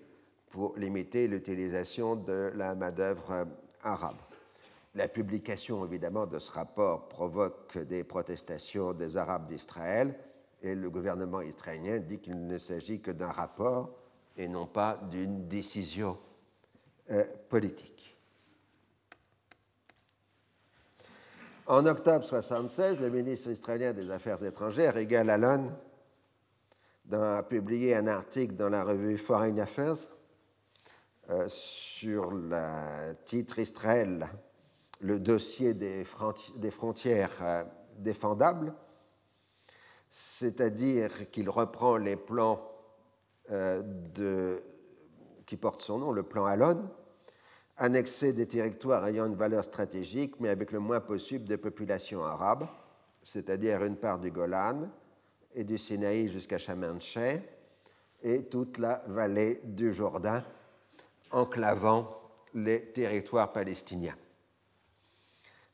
pour 0.49 0.75
limiter 0.75 1.27
l'utilisation 1.27 2.15
de 2.15 2.51
la 2.55 2.73
main-d'œuvre 2.73 3.45
arabe. 3.83 4.17
La 4.95 5.07
publication, 5.07 5.85
évidemment, 5.85 6.25
de 6.25 6.39
ce 6.39 6.51
rapport 6.51 7.09
provoque 7.09 7.77
des 7.77 8.03
protestations 8.03 8.91
des 8.91 9.17
Arabes 9.17 9.45
d'Israël 9.45 10.17
et 10.63 10.73
le 10.73 10.89
gouvernement 10.89 11.41
israélien 11.41 11.99
dit 11.99 12.17
qu'il 12.17 12.47
ne 12.47 12.57
s'agit 12.57 13.01
que 13.01 13.11
d'un 13.11 13.31
rapport 13.31 13.91
et 14.35 14.47
non 14.47 14.65
pas 14.65 14.99
d'une 15.11 15.47
décision 15.47 16.17
politique. 17.49 18.15
En 21.65 21.85
octobre 21.85 22.25
1976, 22.25 22.99
le 22.99 23.09
ministre 23.09 23.49
israélien 23.49 23.93
des 23.93 24.11
Affaires 24.11 24.43
étrangères, 24.43 24.97
Egal 24.97 25.29
Alon, 25.29 25.71
a 27.11 27.43
publié 27.43 27.95
un 27.95 28.07
article 28.07 28.55
dans 28.55 28.69
la 28.69 28.83
revue 28.83 29.17
Foreign 29.17 29.59
Affairs 29.59 30.07
euh, 31.29 31.45
sur 31.47 32.31
le 32.31 33.13
titre 33.25 33.59
Israël 33.59 34.27
le 35.03 35.19
dossier 35.19 35.73
des, 35.73 36.05
frontières 36.05 37.31
euh, 37.41 37.63
défendables, 37.97 38.73
c'est-à-dire 40.09 41.29
qu'il 41.29 41.49
reprend 41.49 41.97
les 41.97 42.15
plans 42.15 42.71
euh, 43.51 43.81
de, 43.83 44.63
qui 45.53 45.57
portent 45.57 45.81
son 45.81 45.99
nom, 45.99 46.11
le 46.11 46.23
plan 46.23 46.45
Alon, 46.45 46.89
annexé 47.77 48.33
des 48.33 48.47
territoires 48.47 49.05
ayant 49.05 49.27
une 49.27 49.35
valeur 49.35 49.63
stratégique, 49.63 50.39
mais 50.39 50.49
avec 50.49 50.71
le 50.71 50.79
moins 50.79 50.99
possible 50.99 51.45
de 51.45 51.55
populations 51.55 52.23
arabes, 52.23 52.67
c'est-à-dire 53.21 53.83
une 53.83 53.97
part 53.97 54.17
du 54.17 54.31
Golan 54.31 54.89
et 55.53 55.63
du 55.63 55.77
Sinaï 55.77 56.27
jusqu'à 56.27 56.57
Chamanché, 56.57 57.43
et 58.23 58.45
toute 58.45 58.79
la 58.79 59.03
vallée 59.05 59.61
du 59.63 59.93
Jourdain, 59.93 60.43
enclavant 61.29 62.09
les 62.55 62.91
territoires 62.91 63.53
palestiniens. 63.53 64.17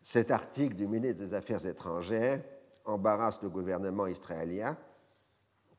Cet 0.03 0.29
article 0.29 0.75
du 0.75 0.87
ministre 0.87 1.23
des 1.23 1.33
Affaires 1.33 1.65
étrangères 1.65 2.43
embarrasse 2.83 3.41
le 3.41 3.49
gouvernement 3.49 4.07
israélien, 4.07 4.75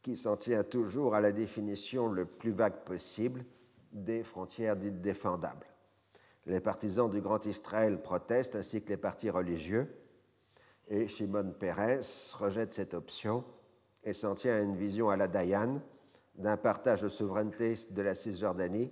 qui 0.00 0.16
s'en 0.16 0.38
tient 0.38 0.64
toujours 0.64 1.14
à 1.14 1.20
la 1.20 1.32
définition 1.32 2.08
le 2.08 2.24
plus 2.24 2.52
vague 2.52 2.82
possible 2.86 3.44
des 3.92 4.22
frontières 4.22 4.76
dites 4.76 5.00
défendables. 5.00 5.66
Les 6.46 6.60
partisans 6.60 7.10
du 7.10 7.20
Grand 7.20 7.44
Israël 7.44 8.00
protestent, 8.00 8.56
ainsi 8.56 8.82
que 8.82 8.88
les 8.90 8.96
partis 8.96 9.30
religieux, 9.30 9.94
et 10.88 11.06
Shimon 11.06 11.52
Peres 11.58 12.34
rejette 12.38 12.74
cette 12.74 12.94
option 12.94 13.44
et 14.02 14.12
s'en 14.12 14.34
tient 14.34 14.56
à 14.56 14.60
une 14.60 14.76
vision 14.76 15.08
à 15.08 15.16
la 15.16 15.28
Dayan 15.28 15.80
d'un 16.34 16.56
partage 16.56 17.02
de 17.02 17.08
souveraineté 17.08 17.76
de 17.90 18.02
la 18.02 18.14
Cisjordanie 18.14 18.90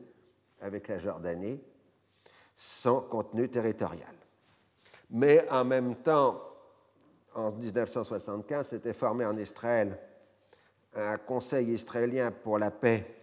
avec 0.60 0.88
la 0.88 0.98
Jordanie 0.98 1.60
sans 2.56 3.00
contenu 3.00 3.48
territorial. 3.48 4.14
Mais 5.10 5.48
en 5.50 5.64
même 5.64 5.96
temps, 5.96 6.40
en 7.34 7.52
1975, 7.52 8.68
s'était 8.68 8.92
formé 8.92 9.24
en 9.24 9.36
Israël 9.36 9.98
un 10.94 11.16
conseil 11.18 11.70
israélien 11.70 12.30
pour 12.30 12.58
la 12.58 12.70
paix 12.70 13.17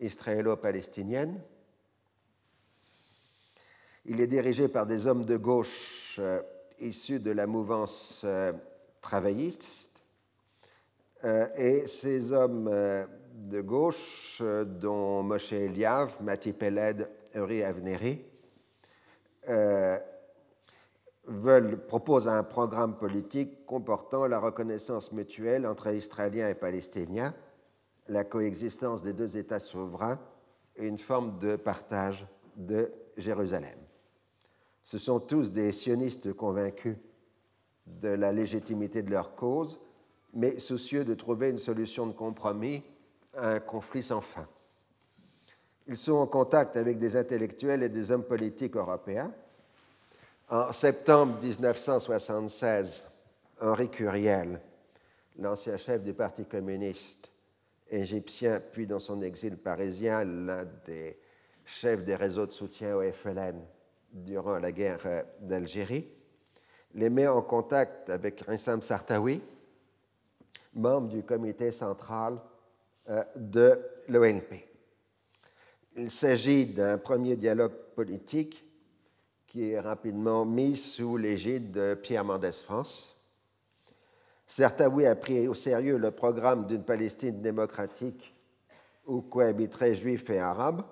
israélo-palestinienne. 0.00 1.40
Il 4.04 4.20
est 4.22 4.26
dirigé 4.26 4.68
par 4.68 4.86
des 4.86 5.06
hommes 5.06 5.26
de 5.26 5.36
gauche 5.36 6.16
euh, 6.18 6.40
issus 6.80 7.20
de 7.20 7.30
la 7.30 7.46
mouvance 7.46 8.22
euh, 8.24 8.52
travailliste. 9.02 10.02
Euh, 11.24 11.46
et 11.56 11.86
ces 11.86 12.32
hommes 12.32 12.70
de 13.34 13.60
gauche, 13.60 14.40
dont 14.40 15.22
Moshe 15.22 15.52
Eliav, 15.52 16.16
Mati 16.22 16.52
Peled, 16.52 17.08
Uri 17.34 17.62
Avneri, 17.62 18.24
veulent, 21.26 21.84
proposent 21.86 22.28
un 22.28 22.44
programme 22.44 22.96
politique 22.96 23.66
comportant 23.66 24.26
la 24.26 24.38
reconnaissance 24.38 25.12
mutuelle 25.12 25.66
entre 25.66 25.92
Israéliens 25.92 26.48
et 26.48 26.54
Palestiniens, 26.54 27.34
la 28.08 28.24
coexistence 28.24 29.02
des 29.02 29.12
deux 29.12 29.36
États 29.36 29.60
souverains 29.60 30.18
et 30.76 30.86
une 30.86 30.98
forme 30.98 31.38
de 31.38 31.56
partage 31.56 32.26
de 32.56 32.90
Jérusalem. 33.16 33.78
Ce 34.82 34.98
sont 34.98 35.20
tous 35.20 35.52
des 35.52 35.72
sionistes 35.72 36.32
convaincus 36.32 36.96
de 37.86 38.08
la 38.08 38.32
légitimité 38.32 39.02
de 39.02 39.10
leur 39.10 39.34
cause, 39.34 39.78
mais 40.32 40.58
soucieux 40.58 41.04
de 41.04 41.14
trouver 41.14 41.50
une 41.50 41.58
solution 41.58 42.06
de 42.06 42.12
compromis 42.12 42.82
à 43.36 43.52
un 43.52 43.60
conflit 43.60 44.02
sans 44.02 44.20
fin. 44.20 44.46
Ils 45.86 45.96
sont 45.96 46.14
en 46.14 46.26
contact 46.26 46.76
avec 46.76 46.98
des 46.98 47.16
intellectuels 47.16 47.82
et 47.82 47.88
des 47.88 48.10
hommes 48.10 48.24
politiques 48.24 48.76
européens, 48.76 49.32
en 50.50 50.72
septembre 50.72 51.38
1976, 51.42 53.04
Henri 53.60 53.90
Curiel, 53.90 54.60
l'ancien 55.38 55.76
chef 55.76 56.02
du 56.02 56.14
Parti 56.14 56.46
communiste 56.46 57.30
égyptien, 57.90 58.60
puis 58.72 58.86
dans 58.86 59.00
son 59.00 59.20
exil 59.22 59.56
parisien, 59.56 60.24
l'un 60.24 60.66
des 60.86 61.18
chefs 61.64 62.04
des 62.04 62.14
réseaux 62.14 62.46
de 62.46 62.52
soutien 62.52 62.96
au 62.96 63.02
FLN 63.12 63.60
durant 64.12 64.58
la 64.58 64.72
guerre 64.72 65.24
d'Algérie, 65.40 66.06
les 66.94 67.10
met 67.10 67.26
en 67.26 67.42
contact 67.42 68.08
avec 68.10 68.40
Rissam 68.40 68.82
Sartawi, 68.82 69.42
membre 70.74 71.08
du 71.08 71.22
comité 71.22 71.72
central 71.72 72.38
euh, 73.08 73.22
de 73.36 73.80
l'ONP. 74.08 74.64
Il 75.96 76.10
s'agit 76.10 76.66
d'un 76.66 76.98
premier 76.98 77.36
dialogue 77.36 77.74
politique 77.94 78.64
qui 79.46 79.70
est 79.70 79.80
rapidement 79.80 80.44
mis 80.44 80.76
sous 80.76 81.16
l'égide 81.16 81.72
de 81.72 81.94
Pierre 81.94 82.24
Mendès 82.24 82.52
France. 82.52 83.17
Sertaoui 84.48 85.06
a 85.06 85.14
pris 85.14 85.46
au 85.46 85.54
sérieux 85.54 85.96
le 85.96 86.10
programme 86.10 86.66
d'une 86.66 86.82
Palestine 86.82 87.40
démocratique 87.40 88.34
où 89.06 89.20
cohabiteraient 89.20 89.94
juifs 89.94 90.28
et 90.30 90.38
arabes, 90.40 90.82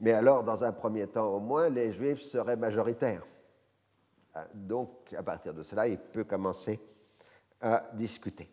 mais 0.00 0.12
alors, 0.12 0.42
dans 0.42 0.64
un 0.64 0.72
premier 0.72 1.06
temps 1.06 1.28
au 1.32 1.40
moins, 1.40 1.70
les 1.70 1.92
juifs 1.92 2.22
seraient 2.22 2.56
majoritaires. 2.56 3.24
Ah, 4.34 4.46
donc, 4.52 5.14
à 5.16 5.22
partir 5.22 5.54
de 5.54 5.62
cela, 5.62 5.88
il 5.88 5.96
peut 5.96 6.24
commencer 6.24 6.80
à 7.60 7.88
discuter. 7.94 8.50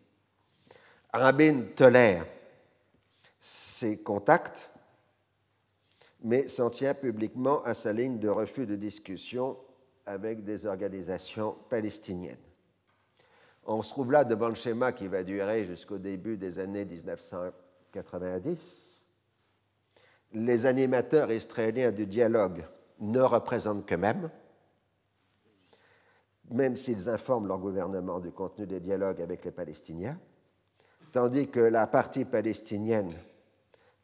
Rabin 1.12 1.66
tolère 1.76 2.24
ses 3.40 4.02
contacts 4.02 4.70
mais 6.24 6.48
s'en 6.48 6.70
tient 6.70 6.94
publiquement 6.94 7.62
à 7.64 7.74
sa 7.74 7.92
ligne 7.92 8.18
de 8.18 8.28
refus 8.28 8.66
de 8.66 8.76
discussion 8.76 9.58
avec 10.06 10.42
des 10.42 10.64
organisations 10.64 11.54
palestiniennes. 11.68 12.36
On 13.66 13.82
se 13.82 13.90
trouve 13.90 14.12
là 14.12 14.24
devant 14.24 14.48
le 14.48 14.54
schéma 14.54 14.92
qui 14.92 15.08
va 15.08 15.22
durer 15.22 15.64
jusqu'au 15.64 15.96
début 15.98 16.36
des 16.36 16.58
années 16.58 16.84
1990. 16.84 19.06
Les 20.34 20.66
animateurs 20.66 21.32
israéliens 21.32 21.92
du 21.92 22.06
dialogue 22.06 22.66
ne 23.00 23.20
représentent 23.20 23.86
qu'eux-mêmes, 23.86 24.30
même 26.50 26.76
s'ils 26.76 27.08
informent 27.08 27.46
leur 27.46 27.56
gouvernement 27.58 28.20
du 28.20 28.32
contenu 28.32 28.66
des 28.66 28.80
dialogues 28.80 29.22
avec 29.22 29.46
les 29.46 29.50
Palestiniens, 29.50 30.18
tandis 31.12 31.48
que 31.48 31.60
la 31.60 31.86
partie 31.86 32.26
palestinienne 32.26 33.14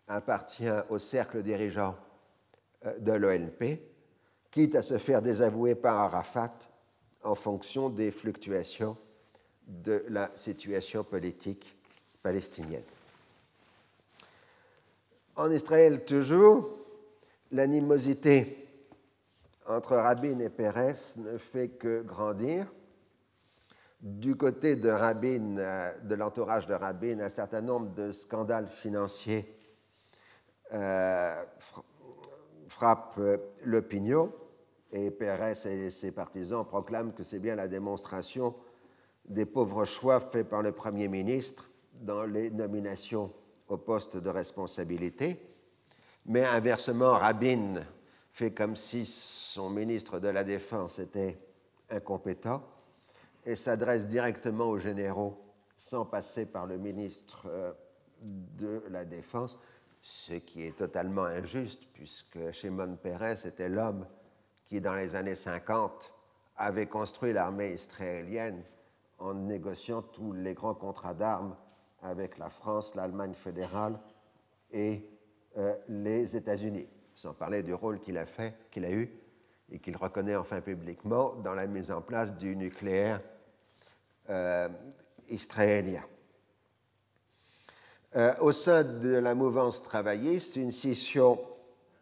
appartient 0.09 0.73
au 0.89 0.99
cercle 0.99 1.43
dirigeant 1.43 1.97
euh, 2.87 2.99
de 2.99 3.13
l'ONP, 3.13 3.79
quitte 4.51 4.75
à 4.75 4.81
se 4.83 4.97
faire 4.97 5.21
désavouer 5.21 5.75
par 5.75 5.99
Arafat 5.99 6.55
en 7.23 7.35
fonction 7.35 7.91
des 7.91 8.11
fluctuations 8.11 8.97
de 9.71 10.05
la 10.09 10.31
situation 10.35 11.05
politique 11.05 11.75
palestinienne. 12.23 12.83
En 15.37 15.51
Israël, 15.51 16.05
toujours, 16.05 16.71
l'animosité 17.53 18.69
entre 19.67 19.97
Rabin 19.97 20.41
et 20.41 20.51
Pérez 20.51 20.95
ne 21.19 21.39
fait 21.39 21.69
que 21.69 22.03
grandir. 22.03 22.67
Du 24.01 24.35
côté 24.35 24.77
de 24.77 24.89
Rabin, 24.89 25.59
euh, 25.59 25.93
de 26.03 26.15
l'entourage 26.15 26.67
de 26.67 26.75
Rabin, 26.75 27.21
un 27.21 27.29
certain 27.29 27.61
nombre 27.61 27.95
de 27.95 28.13
scandales 28.13 28.69
financiers 28.69 29.57
euh, 30.73 31.45
frappent 32.69 33.19
euh, 33.19 33.37
l'opinion 33.65 34.33
et 34.93 35.11
Pérez 35.11 35.55
et 35.67 35.91
ses 35.91 36.11
partisans 36.13 36.65
proclament 36.67 37.13
que 37.13 37.23
c'est 37.23 37.39
bien 37.39 37.55
la 37.55 37.69
démonstration 37.69 38.55
des 39.31 39.47
pauvres 39.47 39.85
choix 39.85 40.21
faits 40.21 40.49
par 40.49 40.61
le 40.61 40.73
Premier 40.73 41.07
ministre 41.09 41.71
dans 41.95 42.25
les 42.25 42.51
nominations 42.51 43.33
au 43.69 43.79
poste 43.79 44.17
de 44.17 44.29
responsabilité. 44.29 45.41
Mais 46.27 46.45
inversement, 46.45 47.13
Rabin 47.13 47.75
fait 48.33 48.51
comme 48.51 48.75
si 48.75 49.07
son 49.07 49.71
ministre 49.71 50.19
de 50.19 50.29
la 50.29 50.43
Défense 50.43 50.99
était 50.99 51.39
incompétent 51.91 52.63
et 53.47 53.55
s'adresse 53.55 54.07
directement 54.09 54.69
aux 54.69 54.79
généraux 54.79 55.41
sans 55.79 56.05
passer 56.05 56.45
par 56.45 56.67
le 56.67 56.77
ministre 56.77 57.47
euh, 57.47 57.73
de 58.21 58.83
la 58.91 59.05
Défense, 59.05 59.59
ce 60.03 60.35
qui 60.35 60.65
est 60.67 60.77
totalement 60.77 61.25
injuste 61.25 61.85
puisque 61.95 62.51
Shimon 62.51 62.97
Peres 63.01 63.47
était 63.47 63.69
l'homme 63.69 64.07
qui, 64.69 64.81
dans 64.81 64.95
les 64.95 65.15
années 65.15 65.37
50, 65.37 66.13
avait 66.57 66.87
construit 66.87 67.33
l'armée 67.33 67.75
israélienne 67.75 68.63
en 69.21 69.35
négociant 69.35 70.03
tous 70.03 70.33
les 70.33 70.55
grands 70.55 70.75
contrats 70.75 71.15
d'armes 71.15 71.55
avec 72.03 72.39
la 72.39 72.49
France, 72.49 72.95
l'Allemagne 72.95 73.35
fédérale 73.35 73.99
et 74.73 75.07
euh, 75.59 75.75
les 75.89 76.37
États-Unis, 76.37 76.87
sans 77.13 77.35
parler 77.35 77.63
du 77.63 77.75
rôle 77.75 78.01
qu'il 78.01 78.17
a 78.17 78.27
fait, 78.27 78.55
qu'il 78.71 78.85
a 78.85 78.91
eu 78.91 79.11
et 79.71 79.79
qu'il 79.79 79.97
reconnaît 79.97 80.37
enfin 80.37 80.61
publiquement 80.61 81.35
dans 81.35 81.55
la 81.55 81.67
mise 81.67 81.91
en 81.91 82.01
place 82.01 82.37
du 82.37 82.57
nucléaire 82.57 83.21
euh, 84.31 84.69
israélien. 85.29 86.03
Euh, 88.17 88.35
au 88.41 88.53
sein 88.53 88.83
de 88.83 89.11
la 89.11 89.35
mouvance 89.35 89.83
travailliste, 89.83 90.57
une 90.57 90.73
scission 90.73 91.39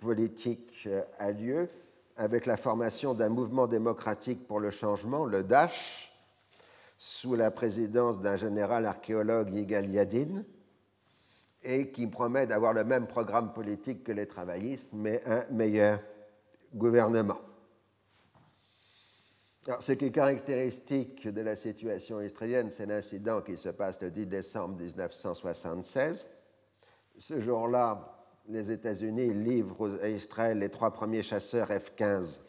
politique 0.01 0.89
a 1.19 1.33
lieu 1.33 1.69
avec 2.17 2.47
la 2.47 2.57
formation 2.57 3.13
d'un 3.15 3.29
mouvement 3.29 3.67
démocratique 3.67 4.47
pour 4.47 4.61
le 4.61 4.71
changement, 4.71 5.25
le 5.25 5.43
DASH, 5.43 6.08
sous 6.99 7.37
la 7.37 7.53
présidence 7.53 8.21
d'un 8.21 8.35
général 8.35 8.85
archéologue 8.85 9.51
Yigal 9.53 9.89
Yadin, 9.89 10.43
et 11.63 11.91
qui 11.93 12.09
promet 12.09 12.47
d'avoir 12.47 12.73
le 12.73 12.85
même 12.85 13.07
programme 13.07 13.53
politique 13.53 14.03
que 14.03 14.13
les 14.13 14.27
travaillistes, 14.27 14.91
mais 14.93 15.23
un 15.27 15.45
meilleur 15.51 16.01
gouvernement. 16.75 17.41
Alors, 19.67 19.83
ce 19.83 19.93
qui 19.93 20.07
est 20.07 20.11
caractéristique 20.11 21.29
de 21.29 21.41
la 21.41 21.55
situation 21.55 22.21
israélienne, 22.21 22.71
c'est 22.71 22.87
l'incident 22.87 23.43
qui 23.43 23.57
se 23.57 23.69
passe 23.69 24.01
le 24.01 24.11
10 24.11 24.27
décembre 24.27 24.77
1976. 24.77 26.27
Ce 27.19 27.39
jour-là, 27.39 28.27
les 28.49 28.71
États-Unis 28.71 29.35
livrent 29.35 29.99
à 30.03 30.09
Israël 30.09 30.59
les 30.59 30.71
trois 30.71 30.93
premiers 30.93 31.23
chasseurs 31.23 31.69
F-15 31.69 32.41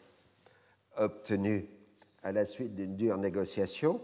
obtenus 0.96 1.64
à 2.22 2.32
la 2.32 2.46
suite 2.46 2.74
d'une 2.74 2.96
dure 2.96 3.18
négociation 3.18 4.00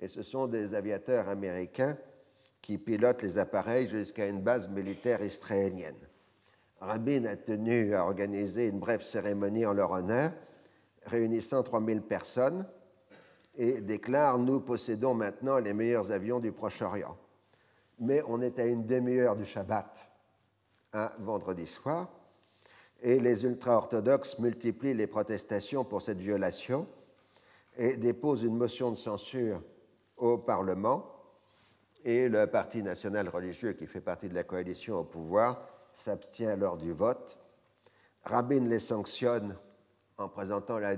et 0.00 0.08
ce 0.08 0.22
sont 0.22 0.46
des 0.46 0.74
aviateurs 0.74 1.28
américains 1.28 1.96
qui 2.60 2.78
pilotent 2.78 3.22
les 3.22 3.38
appareils 3.38 3.88
jusqu'à 3.88 4.26
une 4.26 4.40
base 4.40 4.68
militaire 4.68 5.22
israélienne. 5.22 6.08
Rabin 6.80 7.24
a 7.24 7.36
tenu 7.36 7.94
à 7.94 8.04
organiser 8.04 8.68
une 8.68 8.80
brève 8.80 9.02
cérémonie 9.02 9.66
en 9.66 9.72
leur 9.72 9.90
honneur, 9.90 10.32
réunissant 11.06 11.62
3000 11.62 12.02
personnes, 12.02 12.66
et 13.56 13.80
déclare 13.80 14.38
Nous 14.38 14.60
possédons 14.60 15.14
maintenant 15.14 15.58
les 15.58 15.72
meilleurs 15.72 16.10
avions 16.10 16.40
du 16.40 16.52
Proche-Orient. 16.52 17.16
Mais 18.00 18.22
on 18.26 18.40
est 18.40 18.58
à 18.58 18.66
une 18.66 18.86
demi-heure 18.86 19.36
du 19.36 19.44
Shabbat, 19.44 20.06
un 20.92 21.10
vendredi 21.20 21.66
soir, 21.66 22.08
et 23.02 23.20
les 23.20 23.44
ultra-orthodoxes 23.44 24.38
multiplient 24.38 24.94
les 24.94 25.06
protestations 25.06 25.84
pour 25.84 26.02
cette 26.02 26.18
violation 26.18 26.86
et 27.76 27.96
déposent 27.96 28.42
une 28.42 28.56
motion 28.56 28.90
de 28.90 28.96
censure 28.96 29.62
au 30.16 30.38
Parlement 30.38 31.14
et 32.04 32.28
le 32.28 32.46
Parti 32.46 32.82
national 32.82 33.28
religieux, 33.28 33.72
qui 33.72 33.86
fait 33.86 34.00
partie 34.00 34.28
de 34.28 34.34
la 34.34 34.44
coalition 34.44 34.96
au 34.96 35.04
pouvoir, 35.04 35.66
s'abstient 35.92 36.56
lors 36.56 36.76
du 36.76 36.92
vote. 36.92 37.38
Rabin 38.24 38.64
les 38.64 38.80
sanctionne 38.80 39.56
en 40.18 40.28
présentant 40.28 40.78
la, 40.78 40.96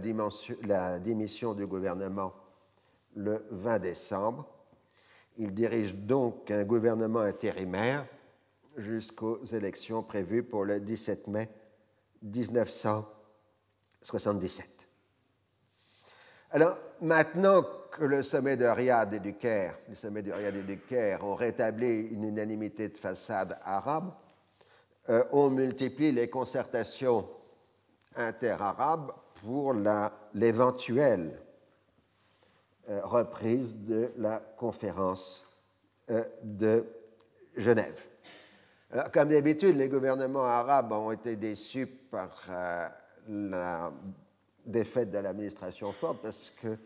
démission 0.98 1.54
du 1.54 1.66
gouvernement 1.66 2.34
le 3.14 3.46
20 3.50 3.78
décembre. 3.78 4.46
Il 5.38 5.54
dirige 5.54 5.94
donc 5.94 6.50
un 6.50 6.64
gouvernement 6.64 7.20
intérimaire 7.20 8.04
jusqu'aux 8.76 9.42
élections 9.44 10.02
prévues 10.02 10.42
pour 10.42 10.64
le 10.64 10.80
17 10.80 11.28
mai 11.28 11.48
1977. 12.22 14.88
Alors 16.50 16.76
maintenant 17.00 17.64
le 18.00 18.22
sommet 18.22 18.56
de 18.56 18.64
Riyad 18.64 19.14
et 19.14 19.20
du 19.20 19.34
Caire, 19.34 19.78
le 19.88 19.94
sommet 19.94 20.22
de 20.22 20.32
Riyad 20.32 20.56
et 20.56 20.62
du 20.62 20.78
Caire 20.78 21.24
ont 21.24 21.34
rétabli 21.34 22.08
une 22.08 22.24
unanimité 22.24 22.88
de 22.88 22.96
façade 22.96 23.58
arabe, 23.64 24.12
euh, 25.08 25.24
on 25.32 25.50
multiplie 25.50 26.12
les 26.12 26.28
concertations 26.28 27.28
inter-arabes 28.16 29.12
pour 29.42 29.74
l'éventuelle 30.34 31.40
euh, 32.88 33.00
reprise 33.04 33.78
de 33.78 34.10
la 34.16 34.38
conférence 34.38 35.46
euh, 36.10 36.24
de 36.42 36.84
Genève. 37.56 38.00
Alors, 38.90 39.10
comme 39.10 39.28
d'habitude, 39.28 39.76
les 39.76 39.88
gouvernements 39.88 40.44
arabes 40.44 40.92
ont 40.92 41.10
été 41.10 41.36
déçus 41.36 41.86
par 41.86 42.48
la 43.28 43.92
défaite 44.64 45.10
de 45.10 45.18
l'administration 45.18 45.90
Ford 45.92 46.16
parce 46.22 46.50
que 46.50 46.76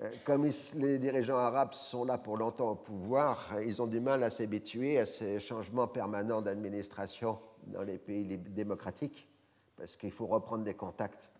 euh, 0.00 0.10
comme 0.24 0.48
les 0.76 0.98
dirigeants 0.98 1.38
arabes 1.38 1.72
sont 1.74 2.04
là 2.04 2.18
pour 2.18 2.36
longtemps 2.36 2.70
au 2.70 2.74
pouvoir, 2.76 3.56
ils 3.62 3.82
ont 3.82 3.88
du 3.88 4.00
mal 4.00 4.22
à 4.22 4.30
s'habituer 4.30 4.98
à 4.98 5.06
ces 5.06 5.40
changements 5.40 5.88
permanents 5.88 6.40
d'administration 6.40 7.38
dans 7.66 7.82
les 7.82 7.98
pays 7.98 8.38
démocratiques, 8.38 9.28
parce 9.76 9.96
qu'il 9.96 10.12
faut 10.12 10.26
reprendre 10.26 10.62
des 10.62 10.74
contacts 10.74 11.30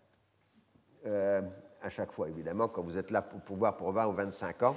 euh, 1.05 1.41
à 1.81 1.89
chaque 1.89 2.11
fois, 2.11 2.27
évidemment, 2.27 2.67
quand 2.67 2.81
vous 2.81 2.97
êtes 2.97 3.11
là 3.11 3.21
pour 3.21 3.39
pouvoir 3.39 3.77
pour 3.77 3.93
20 3.93 4.07
ou 4.07 4.13
25 4.13 4.63
ans. 4.63 4.75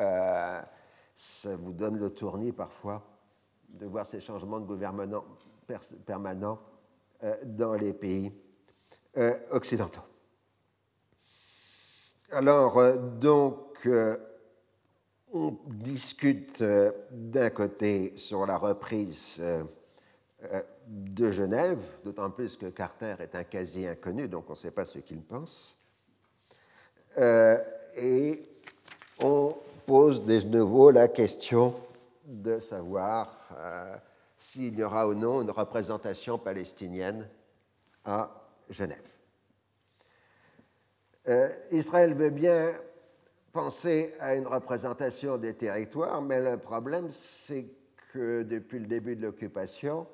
Euh, 0.00 0.60
ça 1.16 1.56
vous 1.56 1.72
donne 1.72 1.98
le 1.98 2.10
tournis 2.10 2.52
parfois 2.52 3.02
de 3.68 3.86
voir 3.86 4.04
ces 4.04 4.20
changements 4.20 4.60
de 4.60 4.66
gouvernement 4.66 5.24
permanents 6.04 6.58
dans 7.44 7.74
les 7.74 7.92
pays 7.94 8.32
occidentaux. 9.50 10.11
Alors, 12.34 12.78
euh, 12.78 12.96
donc, 12.96 13.76
euh, 13.84 14.16
on 15.34 15.54
discute 15.66 16.62
euh, 16.62 16.90
d'un 17.10 17.50
côté 17.50 18.16
sur 18.16 18.46
la 18.46 18.56
reprise 18.56 19.38
de 20.88 21.30
Genève, 21.30 21.78
d'autant 22.02 22.30
plus 22.30 22.56
que 22.56 22.66
Carter 22.66 23.16
est 23.20 23.34
un 23.34 23.44
quasi 23.44 23.86
inconnu, 23.86 24.28
donc 24.28 24.46
on 24.48 24.52
ne 24.52 24.56
sait 24.56 24.70
pas 24.70 24.86
ce 24.86 24.98
qu'il 24.98 25.20
pense. 25.20 25.76
et 27.18 28.42
on 29.22 29.54
pose 29.86 30.24
de 30.24 30.40
nouveau 30.48 30.90
la 30.90 31.08
question 31.08 31.74
de 32.24 32.58
savoir 32.60 33.48
s'il 34.38 34.78
y 34.78 34.82
aura 34.82 35.06
ou 35.06 35.14
non 35.14 35.42
une 35.42 35.50
représentation 35.50 36.38
palestinienne 36.38 37.28
à 38.04 38.46
Genève. 38.70 39.11
Euh, 41.28 41.48
Israël 41.70 42.14
veut 42.14 42.30
bien 42.30 42.72
penser 43.52 44.14
à 44.18 44.34
une 44.34 44.46
représentation 44.46 45.38
des 45.38 45.54
territoires, 45.54 46.22
mais 46.22 46.40
le 46.40 46.56
problème, 46.56 47.10
c'est 47.10 47.66
que 48.12 48.42
depuis 48.42 48.78
le 48.78 48.86
début 48.86 49.14
de 49.14 49.22
l'occupation, 49.22 50.06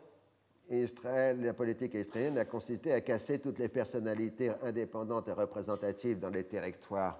la 0.70 1.54
politique 1.54 1.94
israélienne 1.94 2.36
a 2.36 2.44
consisté 2.44 2.92
à 2.92 3.00
casser 3.00 3.38
toutes 3.38 3.58
les 3.58 3.68
personnalités 3.68 4.50
indépendantes 4.62 5.28
et 5.28 5.32
représentatives 5.32 6.18
dans 6.18 6.30
les 6.30 6.44
territoires 6.44 7.18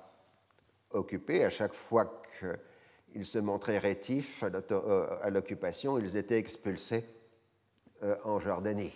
occupés. 0.90 1.44
À 1.44 1.50
chaque 1.50 1.74
fois 1.74 2.22
qu'ils 2.38 3.24
se 3.24 3.38
montraient 3.38 3.78
rétifs 3.78 4.42
à 4.42 4.50
euh, 4.70 5.30
l'occupation, 5.30 5.98
ils 5.98 6.16
étaient 6.16 6.38
expulsés 6.38 7.04
euh, 8.02 8.16
en 8.24 8.38
Jordanie. 8.38 8.92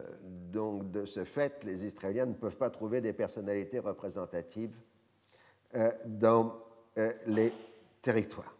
Euh, 0.00 0.02
donc, 0.22 0.90
de 0.90 1.04
ce 1.04 1.24
fait, 1.24 1.62
les 1.64 1.84
Israéliens 1.84 2.26
ne 2.26 2.34
peuvent 2.34 2.56
pas 2.56 2.70
trouver 2.70 3.00
des 3.00 3.12
personnalités 3.12 3.78
représentatives 3.78 4.74
euh, 5.74 5.90
dans 6.06 6.58
euh, 6.98 7.12
les 7.26 7.52
territoires. 8.02 8.54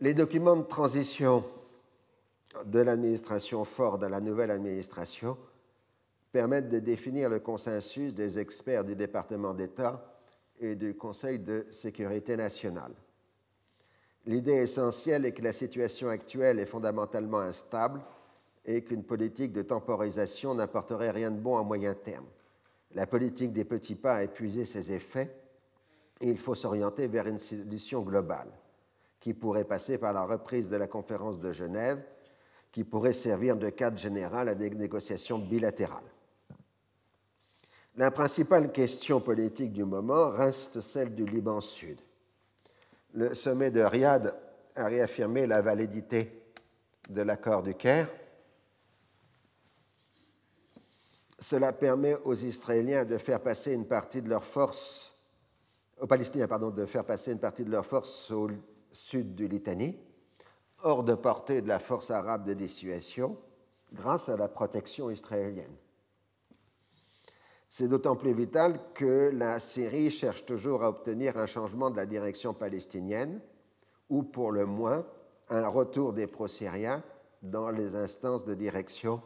Les 0.00 0.14
documents 0.14 0.56
de 0.56 0.66
transition 0.66 1.44
de 2.64 2.80
l'administration 2.80 3.64
Ford 3.64 4.02
à 4.02 4.08
la 4.08 4.20
nouvelle 4.20 4.50
administration 4.50 5.36
permettent 6.32 6.70
de 6.70 6.80
définir 6.80 7.28
le 7.28 7.40
consensus 7.40 8.12
des 8.14 8.38
experts 8.38 8.84
du 8.84 8.96
département 8.96 9.54
d'État 9.54 10.18
et 10.58 10.74
du 10.74 10.96
Conseil 10.96 11.38
de 11.38 11.66
sécurité 11.70 12.36
nationale. 12.36 12.92
L'idée 14.26 14.52
essentielle 14.52 15.26
est 15.26 15.32
que 15.32 15.42
la 15.42 15.52
situation 15.52 16.08
actuelle 16.08 16.58
est 16.58 16.66
fondamentalement 16.66 17.40
instable 17.40 18.00
et 18.64 18.82
qu'une 18.82 19.04
politique 19.04 19.52
de 19.52 19.62
temporisation 19.62 20.54
n'apporterait 20.54 21.10
rien 21.10 21.30
de 21.30 21.38
bon 21.38 21.56
à 21.58 21.62
moyen 21.62 21.94
terme. 21.94 22.26
La 22.94 23.06
politique 23.06 23.52
des 23.52 23.64
petits 23.64 23.94
pas 23.94 24.16
a 24.16 24.22
épuisé 24.24 24.64
ses 24.64 24.92
effets 24.92 25.34
et 26.20 26.28
il 26.28 26.38
faut 26.38 26.54
s'orienter 26.54 27.08
vers 27.08 27.26
une 27.26 27.38
solution 27.38 28.02
globale 28.02 28.48
qui 29.22 29.34
pourrait 29.34 29.64
passer 29.64 29.98
par 29.98 30.12
la 30.12 30.24
reprise 30.24 30.68
de 30.68 30.76
la 30.76 30.88
conférence 30.88 31.38
de 31.38 31.52
Genève, 31.52 32.02
qui 32.72 32.82
pourrait 32.82 33.12
servir 33.12 33.56
de 33.56 33.70
cadre 33.70 33.96
général 33.96 34.48
à 34.48 34.56
des 34.56 34.70
négociations 34.70 35.38
bilatérales. 35.38 36.02
La 37.96 38.10
principale 38.10 38.72
question 38.72 39.20
politique 39.20 39.72
du 39.72 39.84
moment 39.84 40.30
reste 40.30 40.80
celle 40.80 41.14
du 41.14 41.24
Liban 41.24 41.60
Sud. 41.60 42.00
Le 43.14 43.34
sommet 43.34 43.70
de 43.70 43.82
Riyad 43.82 44.34
a 44.74 44.86
réaffirmé 44.86 45.46
la 45.46 45.60
validité 45.60 46.42
de 47.08 47.22
l'accord 47.22 47.62
du 47.62 47.74
Caire. 47.74 48.08
Cela 51.42 51.72
permet 51.72 52.14
aux 52.24 52.34
Israéliens 52.34 53.04
de 53.04 53.18
faire 53.18 53.40
passer 53.40 53.74
une 53.74 53.86
partie 53.86 54.22
de 54.22 54.28
leurs 54.28 54.44
forces, 54.44 55.12
aux 56.00 56.06
Palestiniens, 56.06 56.46
pardon, 56.46 56.70
de 56.70 56.86
faire 56.86 57.04
passer 57.04 57.32
une 57.32 57.40
partie 57.40 57.64
de 57.64 57.70
leurs 57.70 57.84
forces 57.84 58.30
au 58.30 58.48
sud 58.92 59.34
du 59.34 59.48
Litanie, 59.48 59.98
hors 60.84 61.02
de 61.02 61.14
portée 61.14 61.60
de 61.60 61.66
la 61.66 61.80
force 61.80 62.12
arabe 62.12 62.44
de 62.44 62.54
dissuasion, 62.54 63.36
grâce 63.92 64.28
à 64.28 64.36
la 64.36 64.46
protection 64.46 65.10
israélienne. 65.10 65.74
C'est 67.68 67.88
d'autant 67.88 68.14
plus 68.14 68.34
vital 68.34 68.78
que 68.94 69.32
la 69.34 69.58
Syrie 69.58 70.12
cherche 70.12 70.46
toujours 70.46 70.84
à 70.84 70.90
obtenir 70.90 71.36
un 71.38 71.48
changement 71.48 71.90
de 71.90 71.96
la 71.96 72.06
direction 72.06 72.54
palestinienne, 72.54 73.40
ou 74.08 74.22
pour 74.22 74.52
le 74.52 74.64
moins 74.64 75.04
un 75.48 75.66
retour 75.66 76.12
des 76.12 76.28
pro-syriens 76.28 77.02
dans 77.42 77.70
les 77.70 77.96
instances 77.96 78.44
de 78.44 78.54
direction 78.54 79.20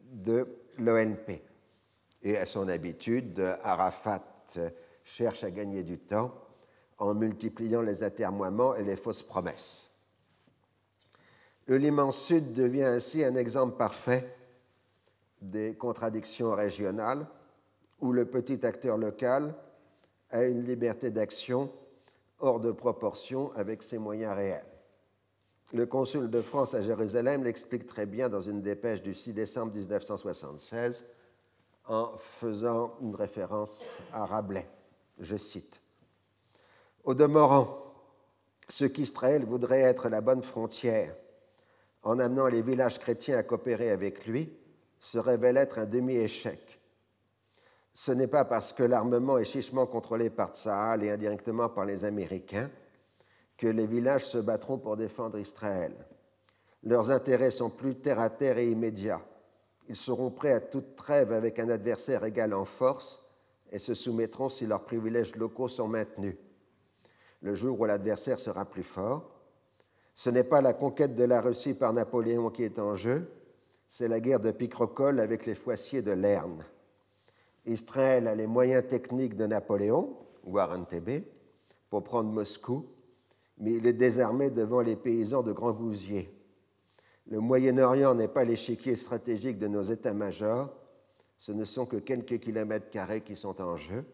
de 0.00 0.48
l'ONP. 0.78 1.42
Et 2.22 2.36
à 2.36 2.46
son 2.46 2.68
habitude, 2.68 3.40
Arafat 3.62 4.24
cherche 5.04 5.44
à 5.44 5.50
gagner 5.50 5.82
du 5.82 5.98
temps 5.98 6.32
en 6.98 7.14
multipliant 7.14 7.82
les 7.82 8.02
atermoiements 8.02 8.74
et 8.74 8.82
les 8.82 8.96
fausses 8.96 9.22
promesses. 9.22 9.88
Le 11.66 11.76
Liman 11.76 12.12
Sud 12.12 12.52
devient 12.52 12.84
ainsi 12.84 13.24
un 13.24 13.36
exemple 13.36 13.76
parfait 13.76 14.34
des 15.40 15.74
contradictions 15.74 16.54
régionales 16.54 17.26
où 18.00 18.12
le 18.12 18.24
petit 18.24 18.64
acteur 18.66 18.96
local 18.96 19.54
a 20.30 20.44
une 20.44 20.64
liberté 20.64 21.10
d'action 21.10 21.70
hors 22.40 22.60
de 22.60 22.72
proportion 22.72 23.52
avec 23.52 23.82
ses 23.82 23.98
moyens 23.98 24.34
réels. 24.34 24.64
Le 25.72 25.84
consul 25.86 26.30
de 26.30 26.40
France 26.40 26.74
à 26.74 26.82
Jérusalem 26.82 27.44
l'explique 27.44 27.86
très 27.86 28.06
bien 28.06 28.28
dans 28.28 28.40
une 28.40 28.62
dépêche 28.62 29.02
du 29.02 29.12
6 29.12 29.34
décembre 29.34 29.74
1976 29.74 31.06
en 31.88 32.16
faisant 32.18 32.94
une 33.00 33.14
référence 33.14 33.84
à 34.12 34.24
Rabelais. 34.24 34.68
Je 35.18 35.36
cite 35.36 35.80
Au 37.04 37.14
demeurant, 37.14 37.82
ce 38.68 38.84
qu'Israël 38.84 39.44
voudrait 39.44 39.80
être 39.80 40.08
la 40.08 40.20
bonne 40.20 40.42
frontière 40.42 41.14
en 42.02 42.18
amenant 42.18 42.46
les 42.46 42.62
villages 42.62 42.98
chrétiens 42.98 43.38
à 43.38 43.42
coopérer 43.42 43.90
avec 43.90 44.26
lui 44.26 44.52
se 45.00 45.18
révèle 45.18 45.56
être 45.56 45.78
un 45.78 45.86
demi-échec 45.86 46.78
ce 47.98 48.12
n'est 48.12 48.28
pas 48.28 48.44
parce 48.44 48.72
que 48.72 48.84
l'armement 48.84 49.38
est 49.38 49.44
chichement 49.44 49.84
contrôlé 49.84 50.30
par 50.30 50.54
Tsahal 50.54 51.02
et 51.02 51.10
indirectement 51.10 51.68
par 51.68 51.84
les 51.84 52.04
Américains 52.04 52.70
que 53.56 53.66
les 53.66 53.88
villages 53.88 54.24
se 54.24 54.38
battront 54.38 54.78
pour 54.78 54.96
défendre 54.96 55.36
Israël. 55.36 55.92
Leurs 56.84 57.10
intérêts 57.10 57.50
sont 57.50 57.70
plus 57.70 57.96
terre 57.96 58.20
à 58.20 58.30
terre 58.30 58.58
et 58.58 58.70
immédiats. 58.70 59.20
Ils 59.88 59.96
seront 59.96 60.30
prêts 60.30 60.52
à 60.52 60.60
toute 60.60 60.96
trêve 60.96 61.32
avec 61.32 61.58
un 61.58 61.68
adversaire 61.70 62.24
égal 62.24 62.52
en 62.52 62.64
force 62.64 63.24
et 63.72 63.78
se 63.78 63.94
soumettront 63.94 64.48
si 64.48 64.66
leurs 64.66 64.84
privilèges 64.84 65.34
locaux 65.36 65.68
sont 65.68 65.88
maintenus. 65.88 66.36
Le 67.40 67.54
jour 67.54 67.80
où 67.80 67.84
l'adversaire 67.84 68.38
sera 68.38 68.64
plus 68.64 68.82
fort, 68.82 69.30
ce 70.14 70.30
n'est 70.30 70.44
pas 70.44 70.60
la 70.60 70.72
conquête 70.72 71.14
de 71.14 71.24
la 71.24 71.40
Russie 71.40 71.74
par 71.74 71.92
Napoléon 71.92 72.50
qui 72.50 72.64
est 72.64 72.78
en 72.78 72.94
jeu, 72.94 73.30
c'est 73.86 74.08
la 74.08 74.20
guerre 74.20 74.40
de 74.40 74.50
Picrocole 74.50 75.20
avec 75.20 75.46
les 75.46 75.54
foissiers 75.54 76.02
de 76.02 76.12
Lerne. 76.12 76.64
Israël 77.64 78.28
a 78.28 78.34
les 78.34 78.46
moyens 78.46 78.86
techniques 78.86 79.36
de 79.36 79.46
Napoléon, 79.46 80.16
ou 80.44 80.58
Antebé, 80.58 81.24
pour 81.88 82.04
prendre 82.04 82.30
Moscou, 82.30 82.86
mais 83.58 83.72
il 83.72 83.86
est 83.86 83.92
désarmé 83.92 84.50
devant 84.50 84.80
les 84.80 84.96
paysans 84.96 85.42
de 85.42 85.52
Grand 85.52 85.72
Gousier. 85.72 86.37
Le 87.30 87.40
Moyen-Orient 87.40 88.14
n'est 88.14 88.28
pas 88.28 88.44
l'échiquier 88.44 88.96
stratégique 88.96 89.58
de 89.58 89.68
nos 89.68 89.82
états-majors, 89.82 90.70
ce 91.36 91.52
ne 91.52 91.66
sont 91.66 91.84
que 91.84 91.98
quelques 91.98 92.40
kilomètres 92.40 92.90
carrés 92.90 93.20
qui 93.20 93.36
sont 93.36 93.60
en 93.60 93.76
jeu. 93.76 94.04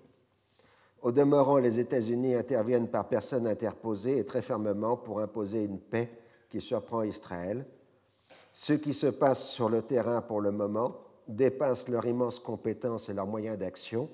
Au 1.01 1.13
demeurant, 1.13 1.59
les 1.59 1.79
États-Unis 1.79 2.35
interviennent 2.35 2.89
par 2.89 3.09
personne 3.09 3.47
interposée 3.47 4.19
et 4.19 4.25
très 4.25 4.43
fermement 4.43 4.97
pour 4.97 5.21
imposer 5.21 5.63
une 5.63 5.79
paix 5.79 6.11
qui 6.51 6.61
surprend 6.61 7.03
Israël. 7.03 7.65
Ce 8.53 8.73
qui 8.73 8.95
se 8.95 9.07
passe 9.07 9.49
sur 9.49 9.69
le 9.69 9.83
terrain 9.83 10.21
pour 10.21 10.41
le 10.41 10.51
moment 10.51 10.97
dépassent 11.29 11.89
leur 11.89 12.07
immense 12.07 12.41
compétence 12.41 13.09
et 13.09 13.15
leurs 13.15 13.27
moyens 13.27 13.59
d'action, 13.59 14.11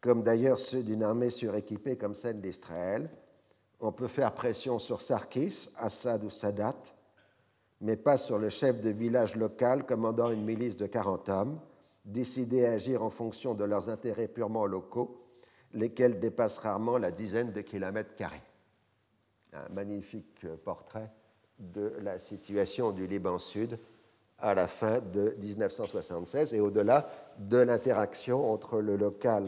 comme 0.00 0.22
d'ailleurs 0.22 0.60
ceux 0.60 0.82
d'une 0.82 1.02
armée 1.02 1.30
suréquipée 1.30 1.96
comme 1.96 2.14
celle 2.14 2.40
d'Israël. 2.40 3.10
On 3.80 3.90
peut 3.90 4.08
faire 4.08 4.32
pression 4.32 4.78
sur 4.78 5.02
Sarkis, 5.02 5.70
Assad 5.76 6.24
ou 6.24 6.30
Sadat, 6.30 6.76
mais 7.82 7.96
pas 7.96 8.16
sur 8.16 8.38
le 8.38 8.48
chef 8.48 8.80
de 8.80 8.90
village 8.90 9.34
local 9.34 9.84
commandant 9.84 10.30
une 10.30 10.44
milice 10.44 10.76
de 10.76 10.86
40 10.86 11.28
hommes, 11.28 11.60
décidés 12.04 12.64
à 12.64 12.72
agir 12.72 13.02
en 13.02 13.10
fonction 13.10 13.54
de 13.54 13.64
leurs 13.64 13.88
intérêts 13.88 14.28
purement 14.28 14.66
locaux, 14.66 15.20
lesquels 15.74 16.20
dépassent 16.20 16.58
rarement 16.58 16.96
la 16.96 17.10
dizaine 17.10 17.50
de 17.50 17.60
kilomètres 17.60 18.14
carrés. 18.14 18.42
Un 19.52 19.68
magnifique 19.74 20.46
portrait 20.64 21.10
de 21.58 21.92
la 22.02 22.18
situation 22.20 22.92
du 22.92 23.06
Liban 23.06 23.38
Sud 23.38 23.78
à 24.38 24.54
la 24.54 24.68
fin 24.68 25.00
de 25.00 25.36
1976 25.40 26.54
et 26.54 26.60
au-delà 26.60 27.08
de 27.38 27.58
l'interaction 27.58 28.52
entre 28.52 28.80
le 28.80 28.96
local 28.96 29.44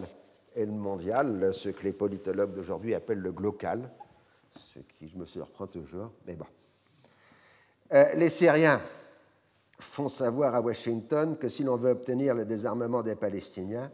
et 0.56 0.66
le 0.66 0.72
mondial, 0.72 1.54
ce 1.54 1.68
que 1.68 1.84
les 1.84 1.92
politologues 1.92 2.52
d'aujourd'hui 2.52 2.94
appellent 2.94 3.22
le 3.22 3.32
glocal, 3.32 3.90
ce 4.56 4.80
qui 4.80 5.08
je 5.08 5.16
me 5.16 5.24
surprends 5.24 5.66
toujours, 5.66 6.10
mais 6.26 6.34
bon. 6.34 6.46
Euh, 7.92 8.14
les 8.14 8.30
Syriens 8.30 8.80
font 9.78 10.08
savoir 10.08 10.54
à 10.54 10.60
Washington 10.60 11.36
que 11.36 11.48
si 11.48 11.64
l'on 11.64 11.76
veut 11.76 11.90
obtenir 11.90 12.34
le 12.34 12.44
désarmement 12.44 13.02
des 13.02 13.14
Palestiniens, 13.14 13.90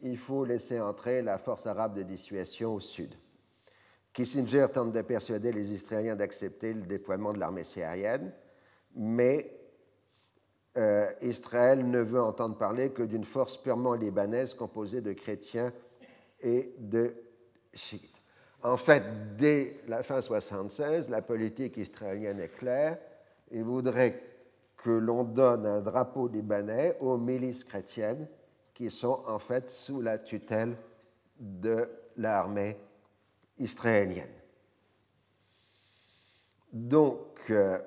il 0.00 0.18
faut 0.18 0.44
laisser 0.44 0.80
entrer 0.80 1.22
la 1.22 1.38
force 1.38 1.66
arabe 1.66 1.94
de 1.94 2.02
dissuasion 2.02 2.74
au 2.74 2.80
sud. 2.80 3.14
Kissinger 4.12 4.66
tente 4.72 4.92
de 4.92 5.02
persuader 5.02 5.52
les 5.52 5.72
Israéliens 5.72 6.16
d'accepter 6.16 6.74
le 6.74 6.82
déploiement 6.82 7.32
de 7.32 7.38
l'armée 7.38 7.64
syrienne, 7.64 8.32
mais 8.94 9.58
euh, 10.76 11.10
Israël 11.22 11.88
ne 11.88 12.00
veut 12.00 12.20
entendre 12.20 12.56
parler 12.56 12.90
que 12.90 13.02
d'une 13.02 13.24
force 13.24 13.56
purement 13.56 13.94
libanaise 13.94 14.54
composée 14.54 15.00
de 15.00 15.12
chrétiens 15.12 15.72
et 16.40 16.74
de 16.78 17.14
chiites. 17.72 18.17
En 18.62 18.76
fait, 18.76 19.36
dès 19.36 19.80
la 19.86 20.02
fin 20.02 20.16
1976, 20.16 21.10
la 21.10 21.22
politique 21.22 21.76
israélienne 21.76 22.40
est 22.40 22.48
claire. 22.48 22.98
Il 23.52 23.62
voudrait 23.62 24.20
que 24.76 24.90
l'on 24.90 25.24
donne 25.24 25.66
un 25.66 25.80
drapeau 25.80 26.28
libanais 26.28 26.96
aux 27.00 27.16
milices 27.16 27.64
chrétiennes 27.64 28.26
qui 28.74 28.90
sont 28.90 29.22
en 29.26 29.38
fait 29.38 29.70
sous 29.70 30.00
la 30.00 30.18
tutelle 30.18 30.76
de 31.38 31.88
l'armée 32.16 32.76
israélienne. 33.58 34.28
Donc, 36.72 37.50
euh, 37.50 37.78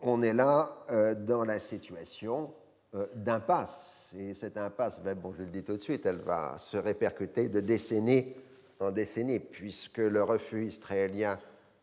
on 0.00 0.22
est 0.22 0.32
là 0.32 0.84
euh, 0.90 1.14
dans 1.14 1.44
la 1.44 1.60
situation 1.60 2.52
euh, 2.94 3.06
d'impasse. 3.14 4.10
Et 4.16 4.34
cette 4.34 4.56
impasse, 4.56 5.00
ben, 5.00 5.14
bon, 5.14 5.32
je 5.32 5.42
le 5.42 5.50
dis 5.50 5.62
tout 5.62 5.76
de 5.76 5.82
suite, 5.82 6.06
elle 6.06 6.20
va 6.20 6.56
se 6.56 6.76
répercuter 6.76 7.48
de 7.48 7.60
décennie 7.60 8.34
en 8.80 8.90
décennie, 8.90 9.40
puisque 9.40 9.98
le 9.98 10.22
refus 10.22 10.66
israélien 10.66 11.38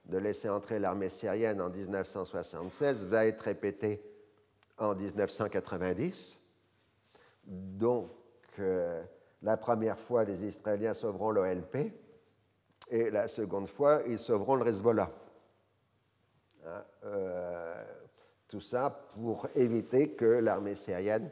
de 0.06 0.18
laisser 0.18 0.50
entrer 0.50 0.80
l'armée 0.80 1.10
syrienne 1.10 1.62
en 1.62 1.70
1976 1.70 3.06
va 3.08 3.26
être 3.26 3.42
répété 3.42 4.02
en 4.78 4.96
1990. 4.96 6.42
Donc, 7.46 8.10
euh, 8.60 9.02
la 9.42 9.58
première 9.58 9.98
fois, 9.98 10.24
les 10.24 10.44
Israéliens 10.44 10.94
sauveront 10.94 11.32
l'OLP, 11.32 11.92
et 12.90 13.10
la 13.10 13.28
seconde 13.28 13.68
fois, 13.68 14.02
ils 14.08 14.20
sauveront 14.20 14.56
le 14.56 14.68
Hezbollah. 14.68 15.10
Hein, 16.66 16.84
tout 18.52 18.60
ça 18.60 18.90
pour 19.16 19.48
éviter 19.56 20.10
que 20.10 20.26
l'armée 20.26 20.76
syrienne 20.76 21.32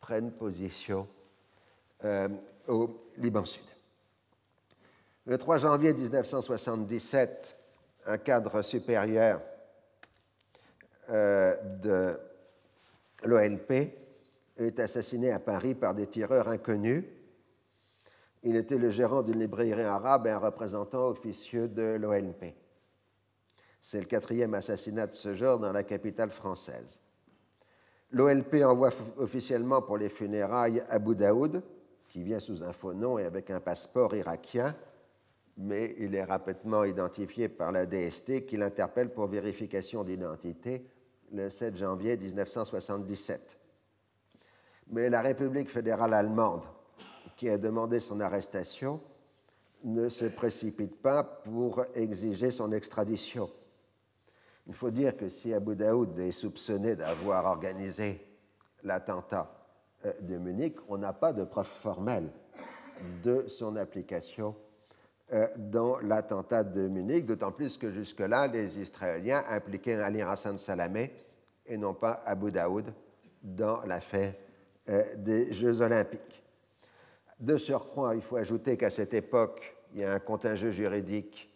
prennent 0.00 0.30
position 0.30 1.08
euh, 2.04 2.28
au 2.68 3.08
Liban 3.16 3.44
Sud. 3.44 3.73
Le 5.26 5.38
3 5.38 5.56
janvier 5.56 5.94
1977, 5.94 7.56
un 8.04 8.18
cadre 8.18 8.60
supérieur 8.60 9.40
euh, 11.08 11.56
de 11.80 12.20
l'OLP 13.24 13.72
est 14.58 14.80
assassiné 14.80 15.32
à 15.32 15.40
Paris 15.40 15.74
par 15.74 15.94
des 15.94 16.08
tireurs 16.08 16.48
inconnus. 16.48 17.04
Il 18.42 18.54
était 18.56 18.76
le 18.76 18.90
gérant 18.90 19.22
d'une 19.22 19.38
librairie 19.38 19.80
arabe 19.80 20.26
et 20.26 20.30
un 20.30 20.38
représentant 20.38 21.08
officieux 21.08 21.68
de 21.68 21.96
l'OLP. 21.98 22.54
C'est 23.80 24.00
le 24.00 24.06
quatrième 24.06 24.52
assassinat 24.52 25.06
de 25.06 25.14
ce 25.14 25.34
genre 25.34 25.58
dans 25.58 25.72
la 25.72 25.84
capitale 25.84 26.30
française. 26.30 27.00
L'OLP 28.10 28.62
envoie 28.62 28.90
officiellement 29.16 29.80
pour 29.80 29.96
les 29.96 30.10
funérailles 30.10 30.84
Abu 30.90 31.16
Daoud, 31.16 31.62
qui 32.10 32.22
vient 32.22 32.40
sous 32.40 32.62
un 32.62 32.74
faux 32.74 32.92
nom 32.92 33.18
et 33.18 33.24
avec 33.24 33.50
un 33.50 33.60
passeport 33.60 34.14
irakien, 34.14 34.76
mais 35.56 35.94
il 35.98 36.14
est 36.14 36.24
rapidement 36.24 36.84
identifié 36.84 37.48
par 37.48 37.72
la 37.72 37.86
DST 37.86 38.46
qui 38.46 38.56
l'interpelle 38.56 39.12
pour 39.12 39.28
vérification 39.28 40.02
d'identité 40.02 40.84
le 41.32 41.50
7 41.50 41.76
janvier 41.76 42.16
1977. 42.16 43.56
Mais 44.88 45.08
la 45.08 45.22
République 45.22 45.70
fédérale 45.70 46.14
allemande, 46.14 46.64
qui 47.36 47.48
a 47.48 47.58
demandé 47.58 48.00
son 48.00 48.20
arrestation, 48.20 49.00
ne 49.84 50.08
se 50.08 50.26
précipite 50.26 51.00
pas 51.00 51.22
pour 51.22 51.84
exiger 51.94 52.50
son 52.50 52.72
extradition. 52.72 53.50
Il 54.66 54.74
faut 54.74 54.90
dire 54.90 55.16
que 55.16 55.28
si 55.28 55.52
Abu 55.52 55.76
Daoud 55.76 56.18
est 56.18 56.32
soupçonné 56.32 56.96
d'avoir 56.96 57.44
organisé 57.44 58.20
l'attentat 58.82 59.54
euh, 60.06 60.12
de 60.20 60.38
Munich, 60.38 60.76
on 60.88 60.98
n'a 60.98 61.12
pas 61.12 61.32
de 61.32 61.44
preuve 61.44 61.66
formelle 61.66 62.30
de 63.22 63.46
son 63.46 63.76
application 63.76 64.54
dans 65.56 65.98
l'attentat 66.00 66.64
de 66.64 66.86
Munich, 66.86 67.26
d'autant 67.26 67.52
plus 67.52 67.76
que 67.76 67.90
jusque-là, 67.90 68.46
les 68.46 68.78
Israéliens 68.78 69.44
impliquaient 69.48 69.94
Ali 69.94 70.22
Hassan 70.22 70.58
Salamé 70.58 71.12
et 71.66 71.76
non 71.76 71.94
pas 71.94 72.22
Abu 72.26 72.52
Daoud 72.52 72.92
dans 73.42 73.82
l'affaire 73.82 74.34
euh, 74.88 75.02
des 75.16 75.52
Jeux 75.52 75.80
olympiques. 75.80 76.42
De 77.40 77.56
surcroît, 77.56 78.14
il 78.14 78.22
faut 78.22 78.36
ajouter 78.36 78.76
qu'à 78.76 78.90
cette 78.90 79.14
époque, 79.14 79.76
il 79.94 80.00
y 80.00 80.04
a 80.04 80.14
un 80.14 80.18
contingent 80.18 80.72
juridique 80.72 81.50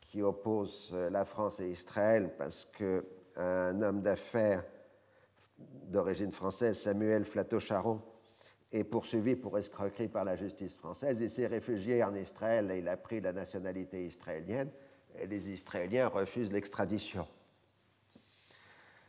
qui 0.00 0.22
oppose 0.22 0.90
euh, 0.94 1.10
la 1.10 1.24
France 1.24 1.60
et 1.60 1.70
Israël 1.70 2.30
parce 2.38 2.64
qu'un 2.64 3.82
homme 3.82 4.02
d'affaires 4.02 4.64
d'origine 5.58 6.30
française, 6.30 6.78
Samuel 6.78 7.24
Flateau-Charon, 7.24 8.00
est 8.74 8.84
poursuivi 8.84 9.36
pour 9.36 9.56
escroquerie 9.56 10.08
par 10.08 10.24
la 10.24 10.36
justice 10.36 10.76
française. 10.76 11.18
Il 11.20 11.30
s'est 11.30 11.46
réfugié 11.46 12.02
en 12.02 12.14
Israël 12.14 12.70
et 12.72 12.78
il 12.78 12.88
a 12.88 12.96
pris 12.96 13.20
la 13.20 13.32
nationalité 13.32 14.04
israélienne. 14.04 14.68
Et 15.16 15.28
les 15.28 15.48
Israéliens 15.50 16.08
refusent 16.08 16.50
l'extradition. 16.50 17.24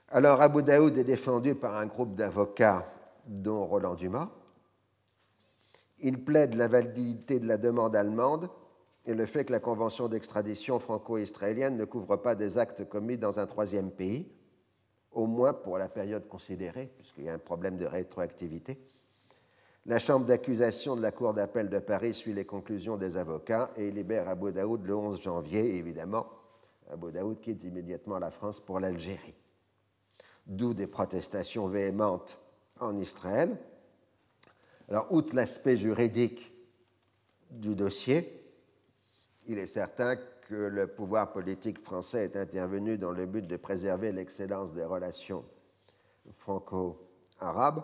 Alors 0.10 0.40
Abu 0.42 0.62
Daoud 0.62 0.96
est 1.00 1.04
défendu 1.04 1.56
par 1.56 1.78
un 1.78 1.88
groupe 1.88 2.14
d'avocats, 2.14 2.88
dont 3.26 3.66
Roland 3.66 3.96
Dumas. 3.96 4.30
Il 6.00 6.24
plaide 6.24 6.54
la 6.54 6.68
validité 6.68 7.40
de 7.40 7.48
la 7.48 7.58
demande 7.58 7.96
allemande 7.96 8.52
et 9.08 9.16
le 9.16 9.26
fait 9.26 9.46
que 9.46 9.52
la 9.52 9.60
convention 9.60 10.08
d'extradition 10.08 10.80
franco-israélienne 10.80 11.76
ne 11.76 11.86
couvre 11.86 12.18
pas 12.18 12.36
des 12.36 12.60
actes 12.60 12.88
commis 12.88 13.18
dans 13.18 13.40
un 13.40 13.48
troisième 13.48 13.90
pays, 13.90 14.32
au 15.12 15.26
moins 15.26 15.54
pour 15.54 15.80
la 15.80 15.90
période 15.90 16.28
considérée, 16.28 16.92
puisqu'il 16.98 17.24
y 17.24 17.30
a 17.30 17.34
un 17.34 17.40
problème 17.40 17.78
de 17.78 17.86
rétroactivité. 17.86 18.80
La 19.88 20.00
chambre 20.00 20.26
d'accusation 20.26 20.96
de 20.96 21.02
la 21.02 21.12
Cour 21.12 21.34
d'appel 21.34 21.70
de 21.70 21.80
Paris 21.80 22.16
suit 22.16 22.34
les 22.34 22.46
conclusions 22.46 22.98
des 22.98 23.18
avocats 23.18 23.72
et 23.78 23.92
libère 23.92 24.28
Abu 24.28 24.52
Daoud 24.52 24.86
le 24.86 24.96
11 24.96 25.22
janvier, 25.22 25.78
évidemment. 25.78 26.26
Abu 26.92 27.12
Daoud 27.12 27.40
quitte 27.40 27.64
immédiatement 27.64 28.18
la 28.18 28.32
France 28.32 28.60
pour 28.60 28.80
l'Algérie 28.80 29.36
d'où 30.46 30.74
des 30.74 30.88
protestations 30.88 31.68
véhémentes 31.68 32.40
en 32.80 32.96
Israël. 32.98 33.58
Alors, 34.90 35.12
outre 35.12 35.36
l'aspect 35.36 35.78
juridique 35.78 36.52
du 37.50 37.76
dossier, 37.76 38.44
il 39.48 39.58
est 39.58 39.68
certain 39.68 40.16
que 40.16 40.56
le 40.56 40.88
pouvoir 40.88 41.32
politique 41.32 41.80
français 41.80 42.26
est 42.26 42.36
intervenu 42.36 42.98
dans 42.98 43.12
le 43.12 43.26
but 43.26 43.48
de 43.48 43.58
préserver 43.58 44.12
l'excellence 44.12 44.74
des 44.74 44.84
relations 44.84 45.44
franco-arabes, 46.38 47.84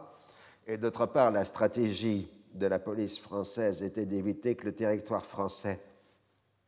et 0.68 0.78
d'autre 0.78 1.06
part, 1.06 1.32
la 1.32 1.46
stratégie 1.46 2.30
de 2.54 2.68
la 2.68 2.80
police 2.80 3.20
française 3.20 3.82
était 3.82 4.06
d'éviter 4.06 4.56
que 4.56 4.66
le 4.66 4.74
territoire 4.74 5.26
français 5.26 5.80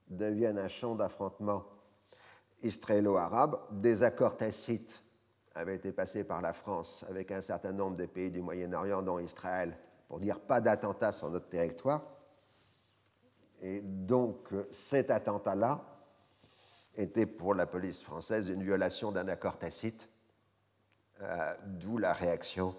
devienne 0.07 0.57
un 0.57 0.67
champ 0.67 0.95
d'affrontement 0.95 1.65
israélo-arabe. 2.61 3.59
Des 3.71 4.03
accords 4.03 4.37
tacites 4.37 5.03
avait 5.55 5.75
été 5.75 5.91
passé 5.91 6.23
par 6.23 6.41
la 6.41 6.53
France 6.53 7.05
avec 7.09 7.31
un 7.31 7.41
certain 7.41 7.73
nombre 7.73 7.97
de 7.97 8.05
pays 8.05 8.31
du 8.31 8.41
Moyen-Orient, 8.41 9.03
dont 9.03 9.19
Israël, 9.19 9.77
pour 10.07 10.19
dire 10.19 10.39
pas 10.39 10.61
d'attentat 10.61 11.11
sur 11.11 11.29
notre 11.29 11.49
territoire. 11.49 12.01
Et 13.61 13.81
donc 13.81 14.49
cet 14.71 15.11
attentat-là 15.11 15.83
était 16.95 17.25
pour 17.25 17.55
la 17.55 17.65
police 17.65 18.01
française 18.01 18.49
une 18.49 18.63
violation 18.63 19.11
d'un 19.11 19.27
accord 19.27 19.57
tacite, 19.57 20.09
euh, 21.21 21.53
d'où 21.65 21.97
la 21.97 22.13
réaction 22.13 22.75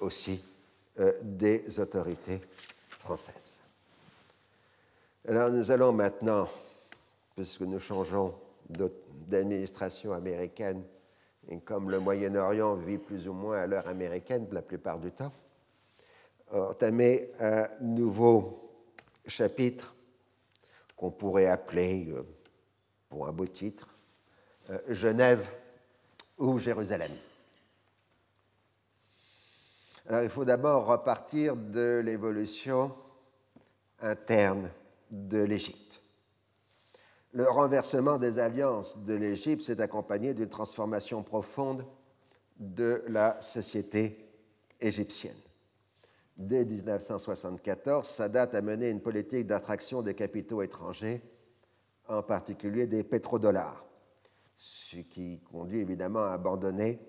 aussi 0.00 0.44
euh, 0.98 1.12
des 1.22 1.78
autorités 1.80 2.40
françaises. 2.90 3.60
Alors 5.26 5.50
nous 5.50 5.70
allons 5.70 5.92
maintenant, 5.92 6.48
puisque 7.34 7.62
nous 7.62 7.80
changeons 7.80 8.34
d'administration 8.68 10.12
américaine, 10.12 10.82
et 11.48 11.58
comme 11.60 11.90
le 11.90 11.98
Moyen-Orient 11.98 12.74
vit 12.76 12.98
plus 12.98 13.28
ou 13.28 13.32
moins 13.32 13.58
à 13.58 13.66
l'heure 13.66 13.88
américaine 13.88 14.46
la 14.52 14.62
plupart 14.62 14.98
du 14.98 15.10
temps, 15.10 15.32
entamer 16.50 17.30
un 17.40 17.68
nouveau 17.80 18.64
chapitre 19.26 19.94
qu'on 20.96 21.10
pourrait 21.10 21.46
appeler, 21.46 22.08
euh, 22.10 22.22
pour 23.08 23.26
un 23.26 23.32
beau 23.32 23.46
titre, 23.46 23.88
euh, 24.70 24.78
Genève 24.88 25.50
ou 26.38 26.58
Jérusalem. 26.58 27.12
Alors 30.06 30.22
il 30.22 30.28
faut 30.28 30.44
d'abord 30.44 30.86
repartir 30.86 31.56
de 31.56 32.02
l'évolution 32.04 32.94
interne 34.00 34.70
de 35.10 35.42
l'Égypte. 35.42 36.02
Le 37.32 37.48
renversement 37.48 38.18
des 38.18 38.38
alliances 38.38 39.04
de 39.04 39.14
l'Égypte 39.14 39.62
s'est 39.62 39.80
accompagné 39.80 40.34
d'une 40.34 40.48
transformation 40.48 41.22
profonde 41.22 41.86
de 42.58 43.02
la 43.08 43.40
société 43.40 44.28
égyptienne. 44.80 45.34
Dès 46.36 46.64
1974, 46.64 48.06
Sadat 48.06 48.50
a 48.52 48.60
mené 48.60 48.90
une 48.90 49.00
politique 49.00 49.46
d'attraction 49.46 50.02
des 50.02 50.14
capitaux 50.14 50.62
étrangers, 50.62 51.22
en 52.08 52.22
particulier 52.22 52.86
des 52.86 53.04
pétrodollars, 53.04 53.84
ce 54.56 54.98
qui 54.98 55.40
conduit 55.40 55.80
évidemment 55.80 56.24
à 56.24 56.32
abandonner 56.32 57.00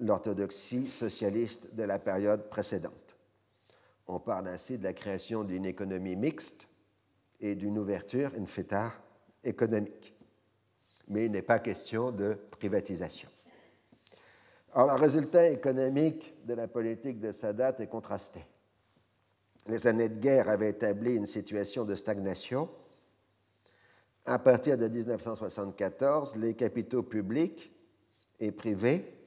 l'orthodoxie 0.00 0.88
socialiste 0.88 1.74
de 1.74 1.82
la 1.82 1.98
période 1.98 2.48
précédente. 2.48 3.16
On 4.06 4.18
parle 4.18 4.48
ainsi 4.48 4.78
de 4.78 4.84
la 4.84 4.92
création 4.92 5.44
d'une 5.44 5.66
économie 5.66 6.16
mixte 6.16 6.66
et 7.40 7.54
d'une 7.54 7.78
ouverture, 7.78 8.32
une 8.36 8.46
fêtard, 8.46 9.00
économique. 9.44 10.14
Mais 11.08 11.26
il 11.26 11.32
n'est 11.32 11.42
pas 11.42 11.58
question 11.58 12.10
de 12.10 12.38
privatisation. 12.50 13.28
Alors, 14.74 14.96
le 14.96 15.00
résultat 15.02 15.48
économique 15.48 16.34
de 16.46 16.54
la 16.54 16.68
politique 16.68 17.20
de 17.20 17.32
Sadat 17.32 17.76
est 17.78 17.86
contrasté. 17.86 18.44
Les 19.66 19.86
années 19.86 20.08
de 20.08 20.18
guerre 20.18 20.48
avaient 20.48 20.70
établi 20.70 21.16
une 21.16 21.26
situation 21.26 21.84
de 21.84 21.94
stagnation. 21.94 22.68
À 24.24 24.38
partir 24.38 24.76
de 24.76 24.88
1974, 24.88 26.36
les 26.36 26.54
capitaux 26.54 27.02
publics 27.02 27.72
et 28.40 28.52
privés 28.52 29.17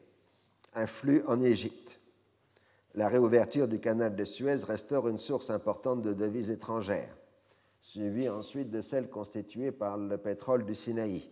affluent 0.74 1.24
en 1.28 1.42
Égypte. 1.42 2.00
La 2.94 3.08
réouverture 3.08 3.68
du 3.68 3.80
canal 3.80 4.16
de 4.16 4.24
Suez 4.26 4.64
restaure 4.66 5.08
une 5.08 5.18
source 5.18 5.50
importante 5.50 6.02
de 6.02 6.14
devises 6.14 6.52
étrangères 6.52 7.16
suivi 7.82 8.30
ensuite 8.30 8.70
de 8.70 8.82
celle 8.82 9.10
constituée 9.10 9.72
par 9.72 9.98
le 9.98 10.18
pétrole 10.18 10.66
du 10.66 10.76
Sinaï. 10.76 11.28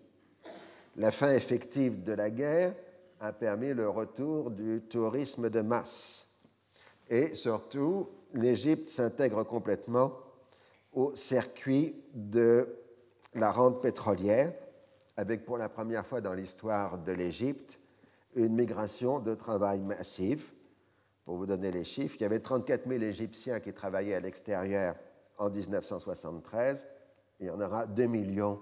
La 0.98 1.12
fin 1.12 1.32
effective 1.32 2.04
de 2.04 2.14
la 2.14 2.30
guerre 2.30 2.74
a 3.22 3.32
permis 3.32 3.74
le 3.74 3.90
retour 3.90 4.52
du 4.52 4.82
tourisme 4.82 5.50
de 5.50 5.62
masse. 5.62 6.28
Et 7.10 7.36
surtout, 7.36 8.10
l'Égypte 8.34 8.90
s'intègre 8.90 9.44
complètement 9.44 10.14
au 10.94 11.16
circuit 11.16 12.04
de 12.14 12.68
la 13.36 13.52
rente 13.52 13.82
pétrolière, 13.82 14.54
avec 15.16 15.46
pour 15.46 15.58
la 15.58 15.70
première 15.70 16.06
fois 16.06 16.22
dans 16.22 16.34
l'histoire 16.34 16.98
de 16.98 17.12
l'Égypte 17.12 17.78
une 18.36 18.53
migration 18.53 19.19
de 19.19 19.34
travail 19.34 19.80
massive 19.80 20.51
pour 21.25 21.38
vous 21.38 21.45
donner 21.45 21.71
les 21.71 21.84
chiffres, 21.84 22.15
il 22.19 22.23
y 22.23 22.25
avait 22.25 22.39
34 22.39 22.88
000 22.88 23.01
Égyptiens 23.03 23.59
qui 23.59 23.73
travaillaient 23.73 24.15
à 24.15 24.19
l'extérieur 24.19 24.95
en 25.38 25.49
1973, 25.49 26.88
et 27.39 27.43
il 27.43 27.47
y 27.47 27.49
en 27.49 27.61
aura 27.61 27.86
2 27.86 28.05
millions 28.05 28.59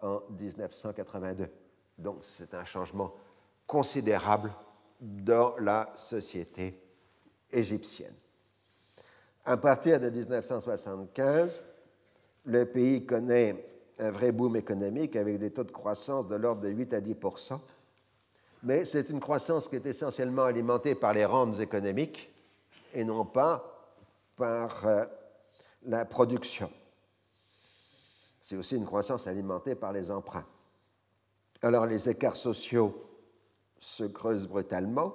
en 0.00 0.20
1982. 0.30 1.48
Donc 1.98 2.18
c'est 2.22 2.54
un 2.54 2.64
changement 2.64 3.14
considérable 3.66 4.52
dans 5.00 5.56
la 5.58 5.90
société 5.94 6.80
égyptienne. 7.50 8.14
À 9.44 9.56
partir 9.56 10.00
de 10.00 10.10
1975, 10.10 11.62
le 12.44 12.64
pays 12.66 13.04
connaît 13.04 13.66
un 13.98 14.10
vrai 14.10 14.32
boom 14.32 14.56
économique 14.56 15.16
avec 15.16 15.38
des 15.38 15.50
taux 15.50 15.64
de 15.64 15.70
croissance 15.70 16.26
de 16.26 16.36
l'ordre 16.36 16.62
de 16.62 16.68
8 16.68 16.94
à 16.94 17.00
10 17.00 17.16
mais 18.62 18.84
c'est 18.84 19.10
une 19.10 19.20
croissance 19.20 19.68
qui 19.68 19.76
est 19.76 19.86
essentiellement 19.86 20.44
alimentée 20.44 20.94
par 20.94 21.12
les 21.12 21.24
rentes 21.24 21.60
économiques 21.60 22.30
et 22.92 23.04
non 23.04 23.24
pas 23.24 23.64
par 24.36 24.86
euh, 24.86 25.04
la 25.84 26.04
production. 26.04 26.70
C'est 28.40 28.56
aussi 28.56 28.76
une 28.76 28.86
croissance 28.86 29.26
alimentée 29.26 29.74
par 29.74 29.92
les 29.92 30.10
emprunts. 30.10 30.46
Alors 31.62 31.86
les 31.86 32.08
écarts 32.08 32.36
sociaux 32.36 33.06
se 33.78 34.04
creusent 34.04 34.48
brutalement. 34.48 35.14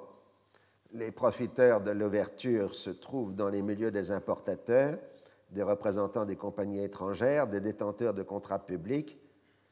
Les 0.94 1.12
profiteurs 1.12 1.82
de 1.82 1.92
l'ouverture 1.92 2.74
se 2.74 2.90
trouvent 2.90 3.36
dans 3.36 3.50
les 3.50 3.62
milieux 3.62 3.92
des 3.92 4.12
importateurs, 4.12 4.98
des 5.52 5.64
représentants 5.64 6.26
des 6.26 6.36
compagnies 6.36 6.84
étrangères, 6.84 7.48
des 7.48 7.62
détenteurs 7.62 8.14
de 8.14 8.24
contrats 8.24 8.64
publics, 8.64 9.18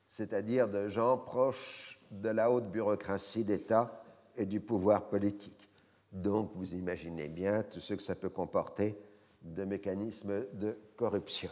c'est-à-dire 0.10 0.68
de 0.68 0.90
gens 0.90 1.18
proches 1.18 2.00
de 2.22 2.30
la 2.30 2.52
haute 2.52 2.70
bureaucratie 2.70 3.44
d'État 3.44 4.04
et 4.38 4.46
du 4.46 4.60
pouvoir 4.60 5.10
politique. 5.10 5.70
Donc 6.12 6.52
vous 6.56 6.76
imaginez 6.76 7.28
bien 7.28 7.64
tout 7.64 7.80
ce 7.80 7.96
que 7.96 8.04
ça 8.04 8.16
peut 8.16 8.30
comporter 8.30 8.98
de 9.42 9.64
mécanismes 9.66 10.46
de 10.54 10.78
corruption. 10.96 11.50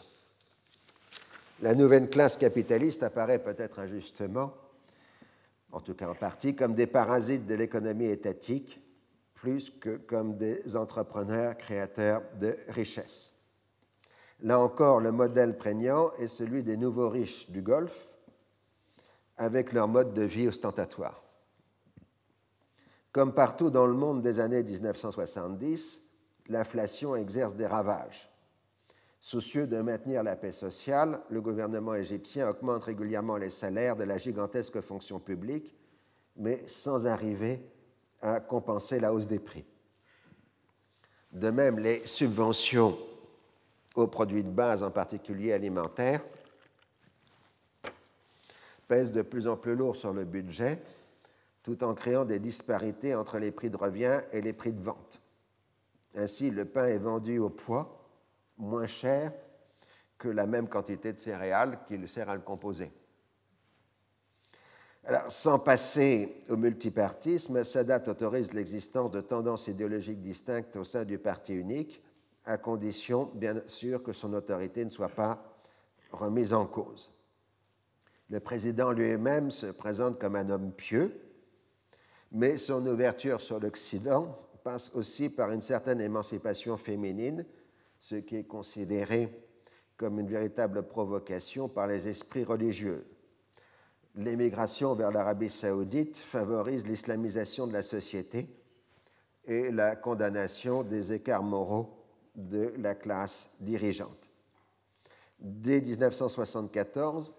La 1.61 1.75
nouvelle 1.75 2.09
classe 2.09 2.37
capitaliste 2.37 3.03
apparaît 3.03 3.39
peut-être 3.39 3.79
injustement, 3.79 4.53
en 5.71 5.81
tout 5.81 5.93
cas 5.93 6.09
en 6.09 6.15
partie, 6.15 6.55
comme 6.55 6.75
des 6.75 6.87
parasites 6.87 7.45
de 7.45 7.55
l'économie 7.55 8.05
étatique, 8.05 8.79
plus 9.33 9.69
que 9.69 9.97
comme 9.97 10.37
des 10.37 10.75
entrepreneurs 10.75 11.57
créateurs 11.57 12.21
de 12.39 12.55
richesses. 12.69 13.33
Là 14.41 14.59
encore, 14.59 14.99
le 14.99 15.11
modèle 15.11 15.57
prégnant 15.57 16.11
est 16.19 16.27
celui 16.27 16.63
des 16.63 16.77
nouveaux 16.77 17.09
riches 17.09 17.49
du 17.49 17.61
Golfe, 17.61 18.10
avec 19.41 19.73
leur 19.73 19.87
mode 19.87 20.13
de 20.13 20.21
vie 20.21 20.47
ostentatoire. 20.47 21.23
Comme 23.11 23.33
partout 23.33 23.71
dans 23.71 23.87
le 23.87 23.95
monde 23.95 24.21
des 24.21 24.39
années 24.39 24.61
1970, 24.61 25.99
l'inflation 26.47 27.15
exerce 27.15 27.55
des 27.55 27.65
ravages. 27.65 28.29
Soucieux 29.19 29.65
de 29.65 29.81
maintenir 29.81 30.21
la 30.21 30.35
paix 30.35 30.51
sociale, 30.51 31.21
le 31.31 31.41
gouvernement 31.41 31.95
égyptien 31.95 32.49
augmente 32.49 32.83
régulièrement 32.83 33.37
les 33.37 33.49
salaires 33.49 33.95
de 33.95 34.03
la 34.03 34.19
gigantesque 34.19 34.79
fonction 34.79 35.19
publique, 35.19 35.75
mais 36.35 36.63
sans 36.67 37.07
arriver 37.07 37.67
à 38.21 38.41
compenser 38.41 38.99
la 38.99 39.11
hausse 39.11 39.27
des 39.27 39.39
prix. 39.39 39.65
De 41.31 41.49
même, 41.49 41.79
les 41.79 42.05
subventions 42.05 42.95
aux 43.95 44.07
produits 44.07 44.43
de 44.43 44.51
base, 44.51 44.83
en 44.83 44.91
particulier 44.91 45.51
alimentaires, 45.51 46.21
pèsent 48.91 49.13
de 49.13 49.21
plus 49.21 49.47
en 49.47 49.55
plus 49.55 49.73
lourd 49.73 49.95
sur 49.95 50.11
le 50.11 50.25
budget, 50.25 50.77
tout 51.63 51.81
en 51.81 51.95
créant 51.95 52.25
des 52.25 52.39
disparités 52.39 53.15
entre 53.15 53.39
les 53.39 53.53
prix 53.53 53.69
de 53.69 53.77
revient 53.77 54.19
et 54.33 54.41
les 54.41 54.51
prix 54.51 54.73
de 54.73 54.81
vente. 54.81 55.21
Ainsi, 56.13 56.51
le 56.51 56.65
pain 56.65 56.87
est 56.87 56.97
vendu 56.97 57.39
au 57.39 57.49
poids, 57.49 58.05
moins 58.57 58.87
cher 58.87 59.31
que 60.17 60.27
la 60.27 60.45
même 60.45 60.67
quantité 60.67 61.13
de 61.13 61.19
céréales 61.19 61.79
qu'il 61.87 62.05
sert 62.09 62.29
à 62.29 62.35
le 62.35 62.41
composer. 62.41 62.91
Alors, 65.05 65.31
sans 65.31 65.57
passer 65.57 66.41
au 66.49 66.57
multipartisme, 66.57 67.63
Sadat 67.63 68.03
autorise 68.07 68.51
l'existence 68.51 69.11
de 69.11 69.21
tendances 69.21 69.69
idéologiques 69.69 70.19
distinctes 70.19 70.75
au 70.75 70.83
sein 70.83 71.05
du 71.05 71.17
parti 71.17 71.53
unique, 71.53 72.03
à 72.43 72.57
condition, 72.57 73.31
bien 73.35 73.55
sûr, 73.67 74.03
que 74.03 74.11
son 74.11 74.33
autorité 74.33 74.83
ne 74.83 74.89
soit 74.89 75.07
pas 75.07 75.41
remise 76.11 76.51
en 76.51 76.65
cause. 76.65 77.09
Le 78.31 78.39
président 78.39 78.93
lui-même 78.93 79.51
se 79.51 79.65
présente 79.65 80.17
comme 80.17 80.37
un 80.37 80.49
homme 80.49 80.71
pieux, 80.71 81.13
mais 82.31 82.55
son 82.55 82.87
ouverture 82.87 83.41
sur 83.41 83.59
l'Occident 83.59 84.39
passe 84.63 84.95
aussi 84.95 85.29
par 85.29 85.51
une 85.51 85.59
certaine 85.59 85.99
émancipation 85.99 86.77
féminine 86.77 87.45
ce 87.99 88.15
qui 88.15 88.37
est 88.37 88.45
considéré 88.45 89.29
comme 89.97 90.17
une 90.17 90.29
véritable 90.29 90.83
provocation 90.83 91.67
par 91.67 91.87
les 91.87 92.07
esprits 92.07 92.45
religieux. 92.45 93.05
L'émigration 94.15 94.95
vers 94.95 95.11
l'Arabie 95.11 95.49
saoudite 95.49 96.17
favorise 96.17 96.87
l'islamisation 96.87 97.67
de 97.67 97.73
la 97.73 97.83
société 97.83 98.47
et 99.43 99.71
la 99.71 99.97
condamnation 99.97 100.83
des 100.83 101.11
écarts 101.11 101.43
moraux 101.43 102.01
de 102.35 102.73
la 102.77 102.95
classe 102.95 103.53
dirigeante. 103.59 104.29
Dès 105.37 105.81
1974, 105.81 107.33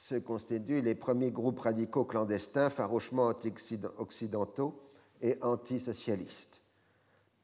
se 0.00 0.14
constituent 0.14 0.80
les 0.80 0.94
premiers 0.94 1.30
groupes 1.30 1.60
radicaux 1.60 2.06
clandestins 2.06 2.70
farouchement 2.70 3.26
anti-occidentaux 3.26 4.80
et 5.20 5.36
antisocialistes. 5.42 6.62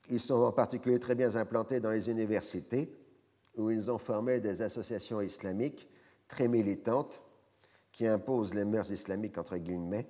Ils 0.09 0.21
sont 0.21 0.41
en 0.41 0.53
particulier 0.53 0.99
très 0.99 1.15
bien 1.15 1.37
implantés 1.37 1.81
dans 1.81 1.91
les 1.91 2.09
universités, 2.09 2.91
où 3.59 3.71
ils 3.71 3.91
ont 3.91 3.99
formé 3.99 4.41
des 4.41 4.63
associations 4.63 5.21
islamiques 5.21 5.87
très 6.29 6.49
militantes 6.49 7.21
qui 7.93 8.07
imposent 8.07 8.55
les 8.55 8.65
mœurs 8.65 8.91
islamiques, 8.91 9.37
entre 9.37 9.59
guillemets, 9.59 10.07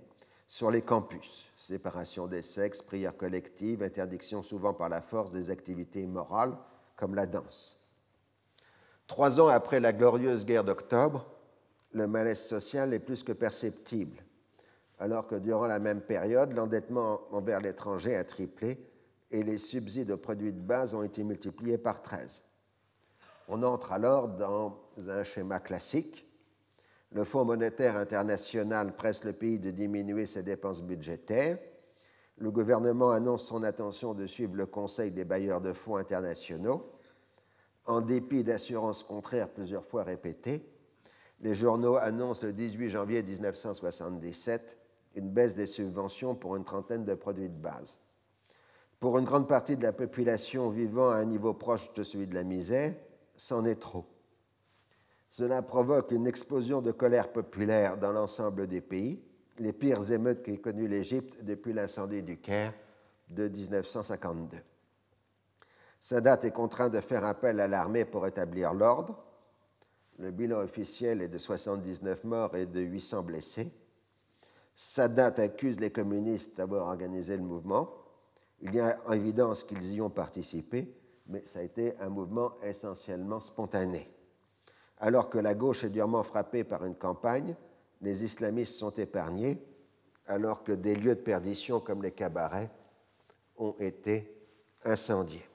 sur 0.47 0.71
les 0.71 0.83
campus. 0.83 1.49
Séparation 1.57 2.29
des 2.29 2.43
sexes, 2.43 2.81
prières 2.81 3.17
collectives, 3.17 3.83
interdiction 3.83 4.45
souvent 4.45 4.73
par 4.73 4.89
la 4.89 5.01
force 5.01 5.33
des 5.33 5.51
activités 5.51 6.07
morales, 6.07 6.57
comme 6.95 7.17
la 7.17 7.27
danse. 7.27 7.85
Trois 9.09 9.41
ans 9.41 9.49
après 9.49 9.81
la 9.81 9.93
glorieuse 9.93 10.47
guerre 10.47 10.65
d'octobre, 10.65 11.27
le 11.97 12.07
malaise 12.07 12.41
social 12.41 12.93
est 12.93 12.99
plus 12.99 13.23
que 13.23 13.33
perceptible, 13.33 14.23
alors 14.99 15.27
que 15.27 15.35
durant 15.35 15.67
la 15.67 15.79
même 15.79 16.03
période, 16.03 16.53
l'endettement 16.53 17.23
envers 17.31 17.61
l'étranger 17.61 18.15
a 18.17 18.25
triplé 18.25 18.79
et 19.31 19.43
les 19.43 19.57
subsides 19.57 20.11
aux 20.11 20.19
produits 20.19 20.53
de 20.53 20.61
base 20.61 20.95
ont 20.95 21.03
été 21.03 21.25
multipliés 21.25 21.79
par 21.79 22.03
13. 22.03 22.43
On 23.49 23.63
entre 23.63 23.93
alors 23.93 24.29
dans 24.29 24.79
un 25.09 25.25
schéma 25.25 25.59
classique. 25.59 26.27
Le 27.13 27.25
Fonds 27.25 27.47
monétaire 27.47 27.97
international 27.97 28.95
presse 28.95 29.25
le 29.25 29.33
pays 29.33 29.59
de 29.59 29.71
diminuer 29.71 30.27
ses 30.27 30.43
dépenses 30.43 30.83
budgétaires. 30.83 31.59
Le 32.37 32.51
gouvernement 32.51 33.11
annonce 33.11 33.47
son 33.47 33.63
intention 33.63 34.13
de 34.13 34.27
suivre 34.27 34.55
le 34.55 34.67
conseil 34.67 35.13
des 35.13 35.25
bailleurs 35.25 35.63
de 35.63 35.73
fonds 35.73 35.97
internationaux. 35.97 36.93
En 37.87 38.03
dépit 38.03 38.45
d'assurances 38.45 39.03
contraires 39.03 39.49
plusieurs 39.49 39.87
fois 39.87 40.03
répétées, 40.03 40.76
les 41.41 41.55
journaux 41.55 41.97
annoncent 41.97 42.47
le 42.47 42.53
18 42.53 42.91
janvier 42.91 43.23
1977 43.23 44.79
une 45.17 45.31
baisse 45.31 45.55
des 45.55 45.67
subventions 45.67 46.35
pour 46.35 46.57
une 46.57 46.65
trentaine 46.65 47.05
de 47.05 47.15
produits 47.15 47.49
de 47.49 47.59
base. 47.59 47.99
Pour 49.01 49.19
une 49.19 49.25
grande 49.25 49.49
partie 49.49 49.77
de 49.77 49.83
la 49.83 49.93
population 49.93 50.71
vivant 50.71 51.11
à 51.11 51.17
un 51.17 51.25
niveau 51.25 51.55
proche 51.55 51.93
de 51.95 52.05
celui 52.05 52.27
de 52.27 52.35
la 52.35 52.45
misère, 52.45 52.95
c'en 53.37 53.65
est 53.65 53.81
trop. 53.81 54.07
Cela 55.29 55.61
provoque 55.61 56.13
une 56.13 56.27
explosion 56.27 56.81
de 56.81 56.93
colère 56.93 57.31
populaire 57.31 57.99
dans 57.99 58.13
l'ensemble 58.13 58.67
des 58.67 58.81
pays, 58.81 59.23
les 59.59 59.73
pires 59.73 60.11
émeutes 60.11 60.43
qu'ait 60.43 60.59
connues 60.59 60.89
l'Égypte 60.89 61.43
depuis 61.43 61.73
l'incendie 61.73 62.23
du 62.23 62.39
Caire 62.39 62.73
de 63.29 63.49
1952. 63.49 64.59
Sadat 66.01 66.41
est 66.43 66.53
contraint 66.53 66.89
de 66.89 67.01
faire 67.01 67.25
appel 67.25 67.61
à 67.61 67.69
l'armée 67.69 68.05
pour 68.05 68.27
établir 68.27 68.73
l'ordre. 68.73 69.26
Le 70.19 70.31
bilan 70.31 70.61
officiel 70.61 71.21
est 71.21 71.29
de 71.29 71.39
79 71.39 72.25
morts 72.25 72.57
et 72.57 72.67
de 72.67 72.81
800 72.81 73.23
blessés. 73.23 73.71
Sadat 74.75 75.35
accuse 75.37 75.79
les 75.79 75.91
communistes 75.91 76.57
d'avoir 76.57 76.87
organisé 76.87 77.37
le 77.37 77.43
mouvement. 77.43 77.91
Il 78.61 78.75
y 78.75 78.81
a 78.81 78.99
en 79.07 79.13
évidence 79.13 79.65
qu'ils 79.65 79.93
y 79.93 80.01
ont 80.01 80.11
participé, 80.11 80.95
mais 81.27 81.43
ça 81.45 81.59
a 81.59 81.63
été 81.63 81.99
un 81.99 82.09
mouvement 82.09 82.53
essentiellement 82.63 83.41
spontané. 83.41 84.11
Alors 85.01 85.29
que 85.29 85.39
la 85.39 85.55
gauche 85.55 85.85
est 85.85 85.91
durement 85.91 86.23
frappée 86.23 86.65
par 86.65 86.87
une 86.87 86.95
campagne, 86.95 87.55
les 88.01 88.25
islamistes 88.25 88.77
sont 88.77 88.93
épargnés, 88.93 89.63
alors 90.27 90.65
que 90.65 90.73
des 90.73 90.97
lieux 90.97 91.15
de 91.15 91.21
perdition 91.21 91.81
comme 91.81 92.03
les 92.03 92.13
cabarets 92.13 92.71
ont 93.59 93.75
été 93.79 94.35
incendiés. 94.85 95.47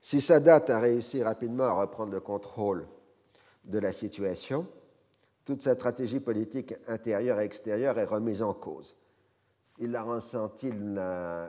Si 0.00 0.20
Sadat 0.20 0.64
a 0.68 0.78
réussi 0.78 1.22
rapidement 1.22 1.64
à 1.64 1.72
reprendre 1.72 2.12
le 2.12 2.20
contrôle 2.20 2.86
de 3.70 3.78
la 3.78 3.92
situation, 3.92 4.66
toute 5.44 5.62
sa 5.62 5.74
stratégie 5.74 6.20
politique 6.20 6.74
intérieure 6.88 7.40
et 7.40 7.44
extérieure 7.44 7.98
est 7.98 8.04
remise 8.04 8.42
en 8.42 8.52
cause 8.52 8.96
il 9.80 9.96
a 9.96 10.02
ressenti 10.02 10.72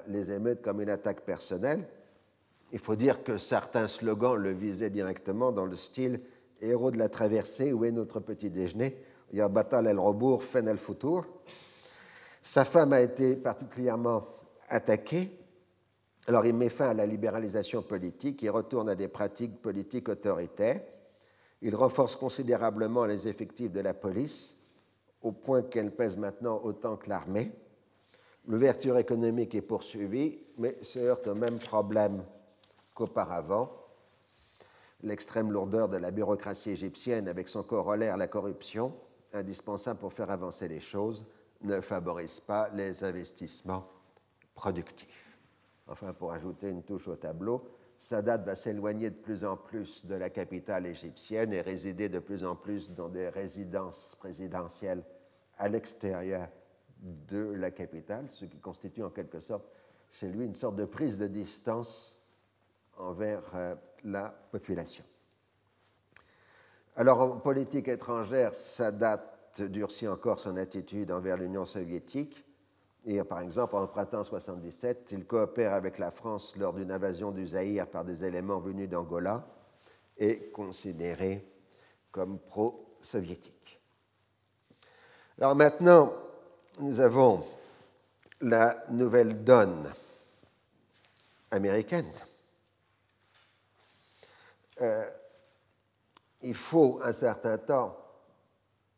les 0.08 0.32
émeutes 0.32 0.62
comme 0.62 0.82
une 0.82 0.90
attaque 0.90 1.22
personnelle. 1.22 1.88
Il 2.72 2.80
faut 2.80 2.96
dire 2.96 3.24
que 3.24 3.38
certains 3.38 3.88
slogans 3.88 4.36
le 4.36 4.52
visaient 4.52 4.90
directement 4.90 5.52
dans 5.52 5.66
le 5.66 5.76
style 5.76 6.22
Héros 6.62 6.92
de 6.92 6.98
la 6.98 7.10
traversée, 7.10 7.74
où 7.74 7.86
est 7.86 7.92
notre 7.92 8.20
petit 8.20 8.50
déjeuner? 8.50 8.96
Ya 9.34 9.48
Batal 9.48 9.88
el 9.88 9.98
Robour, 9.98 10.44
Fen 10.44 10.68
el 10.68 10.78
Futur. 10.78 11.26
Sa 12.44 12.66
femme 12.66 12.94
a 12.94 13.02
été 13.02 13.36
particulièrement 13.36 14.24
attaquée. 14.70 15.38
Alors 16.28 16.46
il 16.46 16.54
met 16.54 16.70
fin 16.70 16.90
à 16.90 16.94
la 16.94 17.06
libéralisation 17.06 17.82
politique, 17.82 18.44
il 18.44 18.52
retourne 18.52 18.90
à 18.90 18.96
des 18.96 19.08
pratiques 19.08 19.60
politiques 19.62 20.08
autoritaires. 20.08 20.82
Il 21.62 21.76
renforce 21.76 22.16
considérablement 22.16 23.06
les 23.06 23.28
effectifs 23.28 23.72
de 23.72 23.82
la 23.82 23.94
police, 23.94 24.58
au 25.22 25.32
point 25.32 25.62
qu'elle 25.62 25.92
pèse 25.92 26.18
maintenant 26.18 26.60
autant 26.64 26.98
que 26.98 27.10
l'armée. 27.10 27.52
L'ouverture 28.48 28.98
économique 28.98 29.54
est 29.54 29.62
poursuivie, 29.62 30.40
mais 30.58 30.82
se 30.82 30.98
heurte 30.98 31.28
au 31.28 31.36
même 31.36 31.60
problème 31.60 32.24
qu'auparavant. 32.96 33.72
L'extrême 35.04 35.52
lourdeur 35.52 35.90
de 35.90 35.98
la 35.98 36.10
bureaucratie 36.10 36.72
égyptienne, 36.72 37.28
avec 37.28 37.50
son 37.50 37.64
corollaire 37.64 38.18
la 38.18 38.28
corruption, 38.28 38.94
indispensable 39.34 40.00
pour 40.00 40.14
faire 40.14 40.32
avancer 40.32 40.68
les 40.68 40.80
choses, 40.80 41.26
ne 41.62 41.80
favorise 41.82 42.40
pas 42.40 42.70
les 42.74 43.04
investissements 43.04 43.88
productifs. 44.56 45.38
Enfin, 45.88 46.14
pour 46.14 46.32
ajouter 46.32 46.70
une 46.70 46.84
touche 46.84 47.08
au 47.08 47.16
tableau, 47.16 47.64
Sadat 48.02 48.38
va 48.38 48.56
s'éloigner 48.56 49.12
de 49.12 49.16
plus 49.16 49.46
en 49.46 49.56
plus 49.56 50.08
de 50.08 50.16
la 50.16 50.32
capitale 50.32 50.88
égyptienne 50.88 51.54
et 51.54 51.62
résider 51.62 52.10
de 52.10 52.18
plus 52.18 52.44
en 52.44 52.56
plus 52.56 52.90
dans 52.90 53.10
des 53.10 53.30
résidences 53.30 54.16
présidentielles 54.20 55.04
à 55.60 55.70
l'extérieur 55.70 56.50
de 57.00 57.52
la 57.52 57.70
capitale, 57.70 58.26
ce 58.32 58.46
qui 58.46 58.58
constitue 58.58 59.04
en 59.04 59.12
quelque 59.12 59.40
sorte 59.40 59.66
chez 60.10 60.30
lui 60.30 60.46
une 60.48 60.56
sorte 60.56 60.78
de 60.78 60.86
prise 60.86 61.20
de 61.20 61.28
distance 61.28 62.20
envers 62.98 63.44
euh, 63.54 63.76
la 64.04 64.34
population. 64.52 65.04
Alors 66.96 67.22
en 67.22 67.38
politique 67.38 67.88
étrangère, 67.88 68.56
Sadat 68.56 69.52
durcit 69.60 70.08
encore 70.08 70.40
son 70.40 70.58
attitude 70.58 71.12
envers 71.12 71.38
l'Union 71.38 71.68
soviétique 71.68 72.44
et 73.06 73.24
par 73.24 73.42
exemple, 73.42 73.76
en 73.76 73.88
printemps 73.88 74.24
77, 74.24 75.10
il 75.12 75.26
coopère 75.26 75.74
avec 75.74 75.98
la 75.98 76.12
France 76.12 76.56
lors 76.56 76.74
d'une 76.74 76.92
invasion 76.92 77.32
du 77.32 77.48
Zaïre 77.48 77.88
par 77.88 78.06
des 78.06 78.24
éléments 78.24 78.60
venus 78.60 78.90
d'Angola 78.90 79.48
et 80.18 80.52
considéré 80.52 81.44
comme 82.12 82.38
pro-soviétique. 82.38 83.82
Alors 85.40 85.56
maintenant, 85.56 86.14
nous 86.80 87.00
avons 87.00 87.44
la 88.42 88.84
nouvelle 88.90 89.44
donne 89.44 89.92
américaine. 91.50 92.12
Euh, 94.82 95.06
il 96.44 96.56
faut 96.56 97.00
un 97.04 97.14
certain 97.14 97.58
temps 97.58 97.98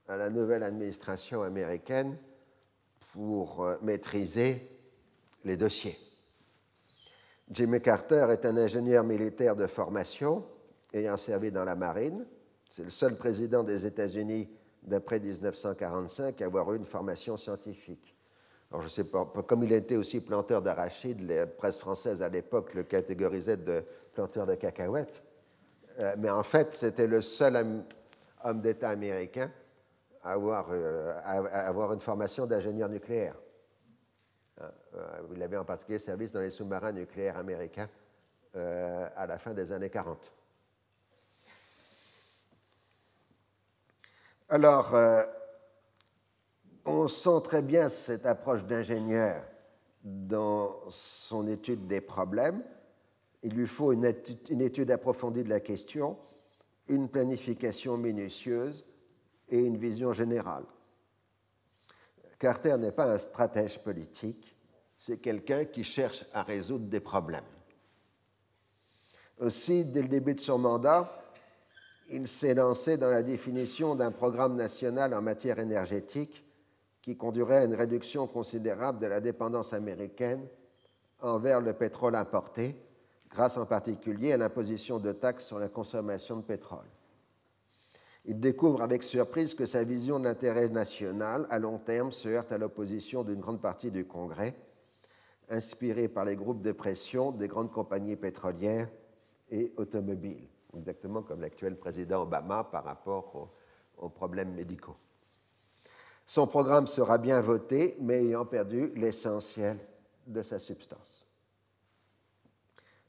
à 0.08 0.18
la 0.18 0.30
nouvelle 0.30 0.64
administration 0.64 1.43
américaine 1.43 2.18
pour 3.14 3.64
euh, 3.64 3.78
maîtriser 3.82 4.70
les 5.45 5.55
dossiers. 5.55 5.97
Jimmy 7.49 7.80
Carter 7.80 8.28
est 8.32 8.45
un 8.45 8.57
ingénieur 8.57 9.03
militaire 9.03 9.55
de 9.55 9.68
formation 9.68 10.43
ayant 10.91 11.18
servi 11.18 11.51
dans 11.51 11.64
la 11.64 11.76
marine. 11.76 12.26
C'est 12.68 12.84
le 12.84 12.89
seul 12.89 13.16
président 13.16 13.64
des 13.64 13.86
États-Unis 13.86 14.49
d'après 14.82 15.20
1945 15.20 16.41
à 16.41 16.45
avoir 16.45 16.74
eu 16.74 16.78
une 16.78 16.86
formation 16.86 17.38
scientifique. 17.38 18.16
Alors, 18.72 18.82
je 18.82 18.89
sais 18.89 19.03
pas, 19.03 19.26
comme 19.45 19.64
il 19.64 19.72
était 19.72 19.95
aussi 19.95 20.20
planteur 20.22 20.64
d'arachides, 20.64 21.30
la 21.30 21.45
presse 21.45 21.78
française 21.78 22.24
à 22.24 22.30
l'époque 22.30 22.74
le 22.74 22.84
catégorisait 22.84 23.57
de 23.57 23.84
planteur 24.14 24.47
de 24.47 24.55
cacahuètes. 24.55 25.22
Euh, 25.99 26.16
mais 26.18 26.32
en 26.32 26.41
fait, 26.41 26.74
c'était 26.74 27.05
le 27.05 27.22
seul 27.22 27.84
homme 28.43 28.61
d'État 28.61 28.89
américain 28.89 29.51
avoir, 30.24 30.67
euh, 30.71 31.19
avoir 31.26 31.93
une 31.93 31.99
formation 31.99 32.45
d'ingénieur 32.45 32.89
nucléaire. 32.89 33.36
Hein, 34.61 34.71
euh, 34.95 35.21
il 35.36 35.43
avait 35.43 35.57
en 35.57 35.65
particulier 35.65 35.99
service 35.99 36.32
dans 36.32 36.39
les 36.39 36.51
sous-marins 36.51 36.93
nucléaires 36.93 37.38
américains 37.38 37.89
euh, 38.55 39.07
à 39.15 39.28
la 39.28 39.38
fin 39.38 39.53
des 39.53 39.71
années 39.71 39.89
40. 39.89 40.32
Alors, 44.49 44.93
on 46.86 47.07
sent 47.07 47.41
très 47.43 47.63
bien 47.63 47.89
cette 47.89 48.28
approche 48.28 48.63
d'ingénieur 48.65 49.41
dans 50.03 50.76
son 50.89 51.47
étude 51.47 51.88
des 51.88 52.01
problèmes. 52.01 52.61
Il 53.41 53.55
lui 53.55 53.65
faut 53.65 53.93
une 53.93 54.05
étude 54.61 54.91
approfondie 54.91 55.43
de 55.43 55.49
la 55.49 55.59
question, 55.59 56.17
une 56.88 57.09
planification 57.09 57.97
minutieuse 57.97 58.86
et 59.54 59.60
une 59.60 59.78
vision 59.78 60.14
générale. 60.14 60.66
Carter 62.39 62.76
n'est 62.80 62.91
pas 62.91 63.06
un 63.06 63.20
stratège 63.20 63.78
politique, 63.84 64.58
c'est 64.97 65.18
quelqu'un 65.18 65.66
qui 65.66 65.84
cherche 65.84 66.26
à 66.34 66.41
résoudre 66.41 66.88
des 66.88 66.99
problèmes. 66.99 67.43
Aussi, 69.39 69.86
dès 69.86 70.01
le 70.01 70.08
début 70.08 70.34
de 70.34 70.39
son 70.39 70.58
mandat, 70.58 71.24
il 72.10 72.28
s'est 72.28 72.56
lancé 72.56 72.97
dans 72.97 73.12
la 73.12 73.22
définition 73.22 73.93
d'un 73.93 74.12
programme 74.12 74.56
national 74.56 75.14
en 75.14 75.22
matière 75.22 75.60
énergétique 75.60 76.43
qui 77.04 77.16
conduirait 77.16 77.58
à 77.58 77.66
une 77.66 77.76
réduction 77.76 78.26
considérable 78.26 78.99
de 78.99 79.06
la 79.06 79.22
dépendance 79.22 79.72
américaine 79.74 80.47
envers 81.20 81.62
le 81.62 81.74
pétrole 81.74 82.16
importé, 82.16 82.76
grâce 83.30 83.58
en 83.58 83.68
particulier 83.68 84.34
à 84.34 84.38
l'imposition 84.38 84.97
de 84.97 85.12
taxes 85.12 85.45
sur 85.45 85.60
la 85.60 85.70
consommation 85.70 86.38
de 86.38 86.41
pétrole 86.41 86.93
il 88.26 88.39
découvre 88.39 88.82
avec 88.82 89.03
surprise 89.03 89.53
que 89.53 89.65
sa 89.65 89.84
vision 89.84 90.19
de 90.19 90.24
l'intérêt 90.26 90.69
national 90.69 91.45
à 91.49 91.59
long 91.59 91.78
terme 91.78 92.11
se 92.11 92.30
heurte 92.30 92.51
à 92.51 92.57
l'opposition 92.57 93.24
d'une 93.24 93.41
grande 93.41 93.61
partie 93.61 93.91
du 93.91 94.05
Congrès, 94.05 94.55
inspirée 95.49 96.07
par 96.07 96.24
les 96.24 96.38
groupes 96.38 96.61
de 96.61 96.71
pression 96.71 97.32
des 97.32 97.49
grandes 97.49 97.71
compagnies 97.71 98.15
pétrolières 98.15 98.89
et 99.51 99.74
automobiles, 99.76 100.47
exactement 100.78 101.21
comme 101.21 101.41
l'actuel 101.41 101.78
président 101.78 102.24
Obama 102.24 102.63
par 102.63 102.86
rapport 102.86 103.51
aux, 103.97 104.09
problèmes 104.09 104.53
médicaux. 104.53 104.95
Son 106.26 106.47
programme 106.47 106.88
sera 106.88 107.17
bien 107.17 107.41
voté, 107.41 107.95
mais 107.99 108.19
ayant 108.19 108.45
perdu 108.45 108.91
l'essentiel 108.95 109.78
de 110.26 110.41
sa 110.41 110.59
substance. 110.59 111.26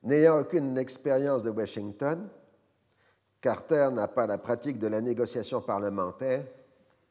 N'ayant 0.02 0.40
aucune 0.40 0.76
expérience 0.76 1.42
de 1.42 1.50
Washington, 1.50 2.28
Carter 3.44 3.90
n'a 3.92 4.08
pas 4.08 4.26
la 4.26 4.38
pratique 4.38 4.78
de 4.78 4.86
la 4.86 5.02
négociation 5.02 5.60
parlementaire, 5.60 6.46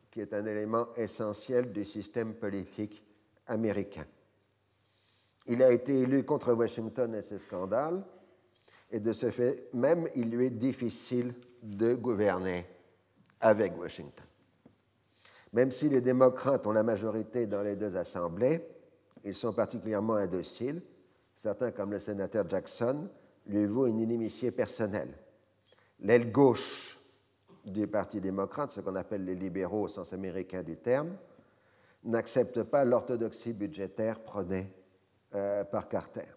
qui 0.09 0.19
est 0.19 0.33
un 0.33 0.43
élément 0.47 0.87
essentiel 0.95 1.71
du 1.71 1.85
système 1.85 2.33
politique 2.33 3.03
américain. 3.45 4.07
Il 5.45 5.61
a 5.61 5.71
été 5.71 5.99
élu 5.99 6.25
contre 6.25 6.53
Washington 6.53 7.13
et 7.13 7.21
ses 7.21 7.37
scandales, 7.37 8.03
et 8.89 8.99
de 8.99 9.13
ce 9.13 9.29
fait 9.29 9.69
même, 9.73 10.07
il 10.15 10.31
lui 10.31 10.47
est 10.47 10.57
difficile 10.57 11.35
de 11.61 11.93
gouverner 11.93 12.65
avec 13.39 13.79
Washington. 13.79 14.25
Même 15.51 15.69
si 15.69 15.87
les 15.87 16.01
démocrates 16.01 16.65
ont 16.65 16.71
la 16.71 16.81
majorité 16.81 17.45
dans 17.45 17.61
les 17.61 17.75
deux 17.75 17.95
assemblées, 17.95 18.67
ils 19.23 19.35
sont 19.35 19.53
particulièrement 19.53 20.15
indociles. 20.15 20.81
Certains, 21.35 21.69
comme 21.69 21.91
le 21.91 21.99
sénateur 21.99 22.49
Jackson, 22.49 23.07
lui 23.45 23.67
vouent 23.67 23.85
une 23.85 23.99
inimitié 23.99 24.49
personnelle 24.49 25.13
l'aile 25.99 26.31
gauche 26.31 26.97
du 27.65 27.87
Parti 27.87 28.19
démocrate, 28.19 28.71
ce 28.71 28.81
qu'on 28.81 28.95
appelle 28.95 29.25
les 29.25 29.35
libéraux 29.35 29.83
au 29.83 29.87
sens 29.87 30.13
américain 30.13 30.63
du 30.63 30.77
terme, 30.77 31.15
n'accepte 32.03 32.63
pas 32.63 32.83
l'orthodoxie 32.83 33.53
budgétaire 33.53 34.19
prônée 34.19 34.71
euh, 35.35 35.63
par 35.63 35.87
Carter. 35.87 36.27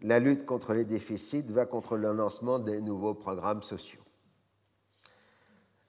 La 0.00 0.18
lutte 0.18 0.44
contre 0.46 0.74
les 0.74 0.84
déficits 0.84 1.52
va 1.52 1.66
contre 1.66 1.96
le 1.96 2.12
lancement 2.12 2.58
des 2.58 2.80
nouveaux 2.80 3.14
programmes 3.14 3.62
sociaux. 3.62 4.02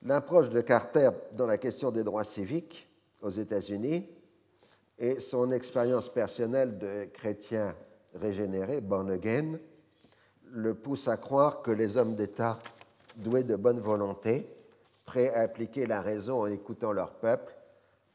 L'approche 0.04 0.50
de 0.50 0.62
Carter 0.62 1.10
dans 1.34 1.48
la 1.48 1.58
question 1.58 1.92
des 1.92 2.04
droits 2.04 2.24
civiques 2.24 2.88
aux 3.22 3.30
États-Unis 3.30 4.08
et 5.00 5.20
son 5.20 5.52
expérience 5.52 6.10
personnelle 6.10 6.78
de 6.78 7.06
chrétien 7.06 7.76
régénéré, 8.14 8.82
born 8.82 9.10
again, 9.10 9.58
le 10.56 10.74
pousse 10.74 11.10
à 11.10 11.18
croire 11.18 11.62
que 11.62 11.72
les 11.72 11.98
hommes 11.98 12.16
d'État 12.16 12.60
doués 13.18 13.44
de 13.44 13.58
bonne 13.58 13.80
volonté, 13.80 14.50
prêts 15.06 15.34
à 15.34 15.42
appliquer 15.42 15.86
la 15.86 16.02
raison 16.02 16.42
en 16.42 16.48
écoutant 16.48 16.94
leur 16.94 17.12
peuple, 17.16 17.54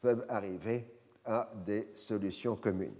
peuvent 0.01 0.25
arriver 0.27 0.85
à 1.23 1.51
des 1.65 1.87
solutions 1.93 2.55
communes. 2.55 2.95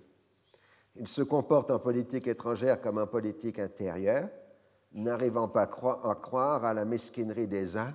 Ils 0.95 1.07
se 1.07 1.23
comportent 1.23 1.71
en 1.71 1.79
politique 1.79 2.27
étrangère 2.27 2.81
comme 2.81 2.99
en 2.99 3.07
politique 3.07 3.57
intérieure, 3.57 4.29
n'arrivant 4.93 5.47
pas 5.47 5.63
à 5.63 6.15
croire 6.15 6.63
à 6.63 6.73
la 6.73 6.85
mesquinerie 6.85 7.47
des 7.47 7.77
uns 7.77 7.93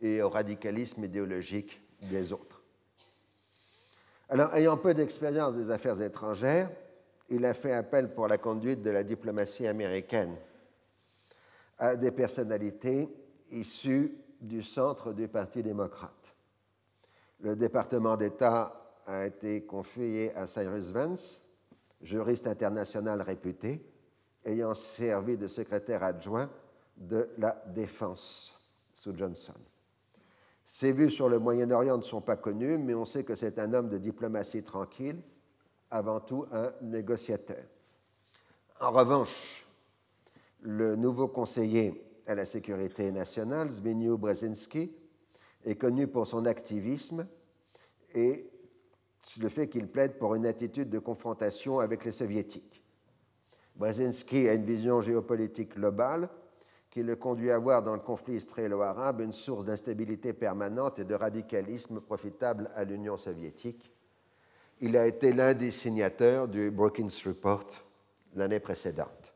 et 0.00 0.22
au 0.22 0.28
radicalisme 0.28 1.04
idéologique 1.04 1.80
des 2.02 2.32
autres. 2.32 2.62
Alors, 4.28 4.54
ayant 4.54 4.76
peu 4.76 4.94
d'expérience 4.94 5.54
des 5.54 5.70
affaires 5.70 6.00
étrangères, 6.00 6.70
il 7.28 7.44
a 7.44 7.54
fait 7.54 7.72
appel 7.72 8.12
pour 8.12 8.26
la 8.26 8.38
conduite 8.38 8.82
de 8.82 8.90
la 8.90 9.04
diplomatie 9.04 9.66
américaine 9.66 10.34
à 11.78 11.96
des 11.96 12.10
personnalités 12.10 13.08
issues 13.50 14.16
du 14.40 14.62
centre 14.62 15.12
du 15.12 15.28
Parti 15.28 15.62
démocrate. 15.62 16.34
Le 17.40 17.56
département 17.56 18.16
d'État 18.16 18.94
a 19.06 19.26
été 19.26 19.64
confié 19.64 20.34
à 20.34 20.46
Cyrus 20.46 20.92
Vance, 20.92 21.44
juriste 22.00 22.46
international 22.46 23.22
réputé, 23.22 23.84
ayant 24.44 24.74
servi 24.74 25.36
de 25.36 25.46
secrétaire 25.46 26.02
adjoint 26.02 26.50
de 26.96 27.28
la 27.38 27.62
Défense 27.74 28.72
sous 28.92 29.16
Johnson. 29.16 29.54
Ses 30.64 30.92
vues 30.92 31.10
sur 31.10 31.28
le 31.28 31.38
Moyen-Orient 31.38 31.98
ne 31.98 32.02
sont 32.02 32.22
pas 32.22 32.36
connues, 32.36 32.78
mais 32.78 32.94
on 32.94 33.04
sait 33.04 33.24
que 33.24 33.34
c'est 33.34 33.58
un 33.58 33.72
homme 33.74 33.88
de 33.88 33.98
diplomatie 33.98 34.62
tranquille, 34.62 35.20
avant 35.90 36.20
tout 36.20 36.46
un 36.52 36.72
négociateur. 36.80 37.62
En 38.80 38.90
revanche, 38.90 39.63
le 40.64 40.96
nouveau 40.96 41.28
conseiller 41.28 42.02
à 42.26 42.34
la 42.34 42.46
sécurité 42.46 43.12
nationale, 43.12 43.70
Zbigniew 43.70 44.16
Brzezinski, 44.16 44.90
est 45.64 45.76
connu 45.76 46.06
pour 46.08 46.26
son 46.26 46.46
activisme 46.46 47.26
et 48.14 48.50
le 49.40 49.48
fait 49.50 49.68
qu'il 49.68 49.88
plaide 49.88 50.18
pour 50.18 50.34
une 50.34 50.46
attitude 50.46 50.88
de 50.88 50.98
confrontation 50.98 51.80
avec 51.80 52.04
les 52.04 52.12
soviétiques. 52.12 52.82
Brzezinski 53.76 54.48
a 54.48 54.54
une 54.54 54.64
vision 54.64 55.02
géopolitique 55.02 55.74
globale 55.74 56.30
qui 56.88 57.02
le 57.02 57.16
conduit 57.16 57.50
à 57.50 57.58
voir 57.58 57.82
dans 57.82 57.94
le 57.94 58.00
conflit 58.00 58.36
israélo-arabe 58.36 59.20
une 59.20 59.32
source 59.32 59.66
d'instabilité 59.66 60.32
permanente 60.32 60.98
et 60.98 61.04
de 61.04 61.14
radicalisme 61.14 62.00
profitable 62.00 62.70
à 62.74 62.84
l'Union 62.84 63.18
soviétique. 63.18 63.92
Il 64.80 64.96
a 64.96 65.06
été 65.06 65.32
l'un 65.32 65.52
des 65.52 65.72
signateurs 65.72 66.48
du 66.48 66.70
Brookings 66.70 67.22
Report 67.26 67.66
l'année 68.34 68.60
précédente. 68.60 69.33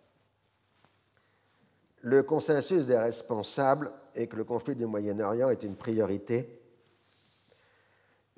Le 2.02 2.22
consensus 2.22 2.86
des 2.86 2.96
responsables 2.96 3.90
est 4.14 4.28
que 4.28 4.36
le 4.36 4.44
conflit 4.44 4.76
du 4.76 4.86
Moyen-Orient 4.86 5.50
est 5.50 5.64
une 5.64 5.76
priorité 5.76 6.60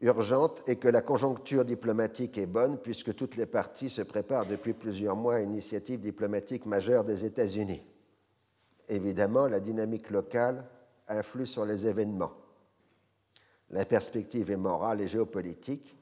urgente 0.00 0.62
et 0.66 0.76
que 0.76 0.88
la 0.88 1.02
conjoncture 1.02 1.64
diplomatique 1.64 2.38
est 2.38 2.46
bonne 2.46 2.78
puisque 2.78 3.14
toutes 3.14 3.36
les 3.36 3.46
parties 3.46 3.90
se 3.90 4.02
préparent 4.02 4.46
depuis 4.46 4.72
plusieurs 4.72 5.16
mois 5.16 5.34
à 5.34 5.40
une 5.40 5.50
initiative 5.50 6.00
diplomatique 6.00 6.64
majeure 6.64 7.04
des 7.04 7.24
États-Unis. 7.24 7.82
Évidemment, 8.88 9.46
la 9.46 9.60
dynamique 9.60 10.10
locale 10.10 10.64
influe 11.06 11.46
sur 11.46 11.66
les 11.66 11.86
événements. 11.86 12.32
La 13.70 13.84
perspective 13.84 14.50
est 14.50 14.56
morale 14.56 15.02
et 15.02 15.08
géopolitique, 15.08 15.96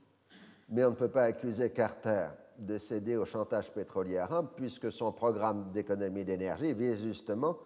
mais 0.70 0.84
on 0.84 0.90
ne 0.90 0.94
peut 0.94 1.10
pas 1.10 1.24
accuser 1.24 1.70
Carter 1.70 2.28
de 2.58 2.76
céder 2.78 3.16
au 3.16 3.24
chantage 3.24 3.72
pétrolier 3.72 4.18
arabe 4.18 4.48
puisque 4.56 4.90
son 4.90 5.12
programme 5.12 5.70
d'économie 5.72 6.24
d'énergie 6.24 6.74
vise 6.74 7.02
justement 7.02 7.56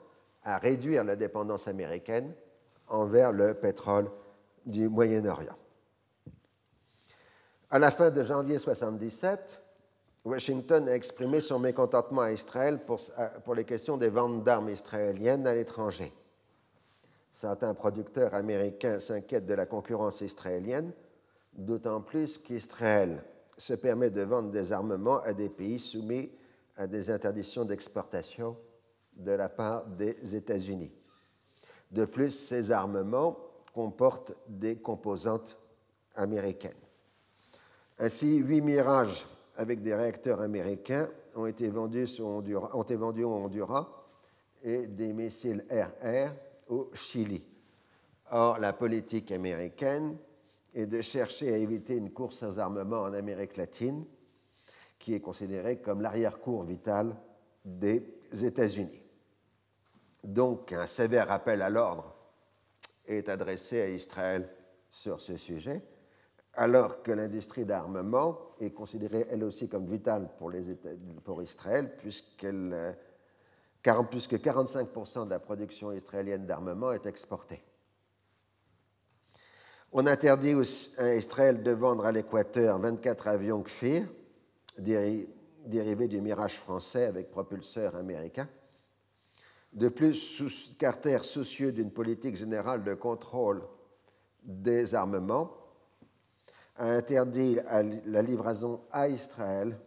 à 0.45 0.59
réduire 0.59 1.05
la 1.05 1.17
dépendance 1.17 1.67
américaine 1.67 2.35
envers 2.89 3.33
le 3.33 3.55
pétrole 3.55 4.11
du 4.67 4.89
Moyen-Orient. 4.89 5.57
À 7.71 7.79
la 7.79 7.91
fin 7.91 8.11
de 8.11 8.23
janvier 8.23 8.57
1977, 8.57 9.61
Washington 10.25 10.89
a 10.89 10.95
exprimé 10.95 11.41
son 11.41 11.59
mécontentement 11.59 12.21
à 12.21 12.33
Israël 12.33 12.85
pour, 12.85 13.01
pour 13.45 13.55
les 13.55 13.65
questions 13.65 13.97
des 13.97 14.11
ventes 14.11 14.45
d'armes 14.45 14.69
israéliennes 14.69 15.47
à 15.47 15.55
l'étranger. 15.55 16.13
Certains 17.33 17.75
producteurs 17.75 18.35
américains 18.35 19.01
s'inquiètent 19.01 19.47
de 19.47 19.55
la 19.55 19.67
concurrence 19.67 20.21
israélienne, 20.21 20.93
d'autant 21.55 22.03
plus 22.03 22.39
qu'Israël 22.39 23.25
se 23.63 23.75
permet 23.75 24.11
de 24.11 24.23
vendre 24.23 24.51
des 24.51 24.73
armements 24.73 25.21
à 25.23 25.33
des 25.33 25.49
pays 25.49 25.79
soumis 25.79 26.31
à 26.77 26.87
des 26.87 27.11
interdictions 27.11 27.65
d'exportation 27.65 28.57
de 29.15 29.31
la 29.31 29.49
part 29.49 29.87
des 29.87 30.35
États-Unis. 30.35 30.91
De 31.91 32.05
plus, 32.05 32.31
ces 32.31 32.73
armements 32.73 33.39
comportent 33.73 34.35
des 34.49 34.77
composantes 34.77 35.57
américaines. 36.17 36.73
Ainsi, 37.99 38.39
huit 38.39 38.63
Mirages 38.63 39.27
avec 39.57 39.83
des 39.83 39.95
réacteurs 39.95 40.41
américains 40.41 41.09
ont 41.37 41.47
été 41.47 41.69
vendus, 41.69 42.21
ont 42.21 42.83
été 42.83 42.97
vendus 42.97 43.25
au 43.25 43.33
Honduras 43.33 43.89
et 44.65 44.89
des 44.89 45.13
missiles 45.13 45.65
RR 45.71 46.33
au 46.69 46.89
Chili. 46.95 47.45
Or, 48.33 48.59
la 48.59 48.73
politique 48.73 49.31
américaine 49.31 50.17
est 50.75 50.87
de 50.87 51.03
chercher 51.03 51.53
à 51.53 51.57
éviter 51.59 51.95
une 51.95 52.11
course 52.11 52.43
aux 52.43 52.59
armements 52.59 53.03
en 53.03 53.13
Amérique 53.13 53.57
latine, 53.57 54.05
qui 54.99 55.15
est 55.15 55.21
considérée 55.21 55.81
comme 55.81 56.01
l'arrière-cour 56.01 56.63
vital 56.65 57.17
des 57.65 58.03
États-Unis. 58.33 59.03
Donc, 60.25 60.73
un 60.73 60.87
sévère 60.87 61.31
appel 61.33 61.63
à 61.63 61.71
l'ordre 61.71 62.15
est 63.07 63.29
adressé 63.29 63.81
à 63.83 63.89
Israël 63.89 64.49
sur 64.89 65.21
ce 65.21 65.37
sujet 65.37 65.83
alors 66.55 67.03
que 67.03 67.13
l'industrie 67.13 67.65
d'armement 67.65 68.39
est 68.61 68.73
considérée 68.73 69.27
elle 69.31 69.45
aussi 69.45 69.69
comme 69.69 69.87
vitale 69.87 70.29
pour, 70.39 70.51
les 70.51 70.75
pour 71.25 71.43
Israël, 71.43 71.97
puisqu'elle, 71.97 72.73
euh, 72.73 74.03
plus 74.05 74.27
que 74.27 74.37
45% 74.37 75.25
de 75.25 75.31
la 75.31 75.41
production 75.41 75.93
israélienne 75.93 76.47
d'armement 76.47 76.93
est 76.93 77.07
exportée. 77.07 77.63
On 79.95 80.07
interdit 80.07 80.55
à 80.97 81.15
Israël 81.15 81.63
de 81.63 81.71
vendre 81.71 82.07
à 82.07 82.13
l'Équateur 82.13 82.79
24 82.79 83.29
avions 83.29 83.63
Kfir, 83.63 84.09
dérivés 84.79 86.09
du 86.09 86.19
Mirage 86.23 86.57
français 86.57 87.05
avec 87.05 87.31
propulseur 87.31 87.95
américain. 87.97 88.49
De 89.75 89.89
plus, 89.89 90.75
Carter, 90.79 91.19
soucieux 91.23 91.73
d'une 91.73 91.91
politique 91.91 92.37
générale 92.37 92.83
de 92.85 92.95
contrôle 92.95 93.63
des 94.43 94.95
armements, 94.95 95.53
a 96.77 96.87
interdit 96.87 97.59
la 98.07 98.23
livraison 98.23 98.81
à 98.93 99.09
Israël 99.09 99.79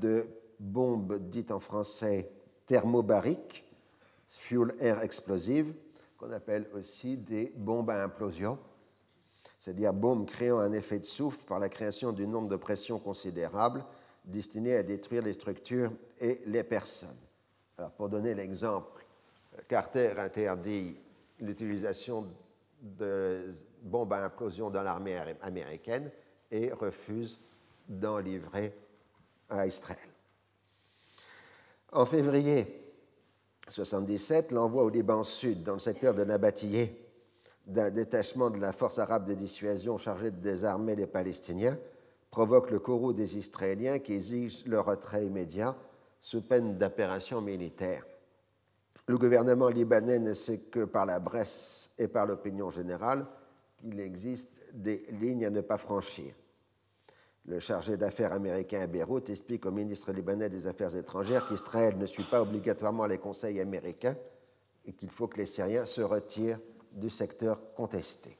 de 0.00 0.26
bombes 0.58 1.16
dites 1.30 1.52
en 1.52 1.60
français 1.60 2.28
thermobariques, 2.66 3.64
fuel 4.26 4.74
air 4.80 5.00
explosive, 5.00 5.72
qu'on 6.16 6.32
appelle 6.32 6.68
aussi 6.74 7.16
des 7.16 7.52
bombes 7.54 7.90
à 7.90 8.02
implosion, 8.02 8.58
c'est-à-dire 9.58 9.92
bombes 9.92 10.26
créant 10.26 10.58
un 10.58 10.72
effet 10.72 11.00
de 11.00 11.04
souffle 11.04 11.44
par 11.44 11.58
la 11.58 11.68
création 11.68 12.12
d'une 12.12 12.34
onde 12.34 12.48
de 12.48 12.56
pression 12.56 12.98
considérable 12.98 13.84
destinée 14.24 14.76
à 14.76 14.82
détruire 14.82 15.22
les 15.22 15.32
structures 15.32 15.90
et 16.20 16.40
les 16.46 16.62
personnes. 16.62 17.16
Alors, 17.76 17.90
pour 17.92 18.08
donner 18.08 18.34
l'exemple, 18.34 19.04
Carter 19.66 20.14
interdit 20.18 20.96
l'utilisation 21.40 22.26
de 22.80 23.52
bombes 23.82 24.12
à 24.12 24.24
implosion 24.24 24.70
dans 24.70 24.82
l'armée 24.82 25.18
américaine 25.42 26.10
et 26.50 26.72
refuse 26.72 27.38
d'en 27.88 28.18
livrer 28.18 28.74
à 29.48 29.66
Israël. 29.66 29.98
En 31.92 32.06
février 32.06 32.64
1977, 33.68 34.52
l'envoi 34.52 34.84
au 34.84 34.88
Liban 34.88 35.24
Sud, 35.24 35.62
dans 35.62 35.74
le 35.74 35.78
secteur 35.78 36.14
de 36.14 36.24
Nabatillé, 36.24 37.07
d'un 37.68 37.90
détachement 37.90 38.50
de 38.50 38.58
la 38.58 38.72
force 38.72 38.98
arabe 38.98 39.26
de 39.26 39.34
dissuasion 39.34 39.98
chargée 39.98 40.30
de 40.30 40.40
désarmer 40.40 40.96
les 40.96 41.06
Palestiniens 41.06 41.78
provoque 42.30 42.70
le 42.70 42.78
courroux 42.78 43.12
des 43.12 43.36
Israéliens 43.36 43.98
qui 43.98 44.14
exigent 44.14 44.64
le 44.66 44.80
retrait 44.80 45.26
immédiat 45.26 45.76
sous 46.18 46.40
peine 46.42 46.78
d'opération 46.78 47.40
militaire. 47.40 48.04
Le 49.06 49.16
gouvernement 49.16 49.68
libanais 49.68 50.18
ne 50.18 50.34
sait 50.34 50.58
que 50.58 50.84
par 50.84 51.06
la 51.06 51.20
Bresse 51.20 51.90
et 51.98 52.08
par 52.08 52.26
l'opinion 52.26 52.70
générale 52.70 53.26
qu'il 53.78 54.00
existe 54.00 54.60
des 54.72 55.06
lignes 55.20 55.46
à 55.46 55.50
ne 55.50 55.60
pas 55.60 55.78
franchir. 55.78 56.34
Le 57.46 57.60
chargé 57.60 57.96
d'affaires 57.96 58.32
américain 58.32 58.80
à 58.80 58.86
Beyrouth 58.86 59.30
explique 59.30 59.64
au 59.64 59.70
ministre 59.70 60.12
libanais 60.12 60.50
des 60.50 60.66
Affaires 60.66 60.94
étrangères 60.96 61.46
qu'Israël 61.48 61.96
ne 61.96 62.06
suit 62.06 62.24
pas 62.24 62.42
obligatoirement 62.42 63.06
les 63.06 63.18
conseils 63.18 63.60
américains 63.60 64.16
et 64.84 64.92
qu'il 64.92 65.10
faut 65.10 65.28
que 65.28 65.38
les 65.38 65.46
Syriens 65.46 65.86
se 65.86 66.02
retirent 66.02 66.60
du 66.98 67.10
secteur 67.10 67.60
contesté. 67.74 68.36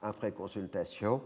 Après 0.00 0.32
consultation, 0.32 1.22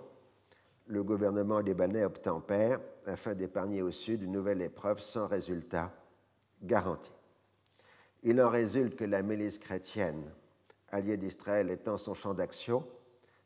le 0.86 1.02
gouvernement 1.02 1.60
libanais 1.60 2.04
obtempère 2.04 2.80
afin 3.06 3.34
d'épargner 3.34 3.82
au 3.82 3.90
Sud 3.90 4.22
une 4.22 4.32
nouvelle 4.32 4.62
épreuve 4.62 5.00
sans 5.00 5.26
résultat 5.26 5.92
garanti. 6.62 7.12
Il 8.22 8.40
en 8.40 8.48
résulte 8.48 8.96
que 8.96 9.04
la 9.04 9.22
milice 9.22 9.58
chrétienne, 9.58 10.24
alliée 10.90 11.16
d'Israël, 11.16 11.70
étend 11.70 11.98
son 11.98 12.14
champ 12.14 12.34
d'action 12.34 12.84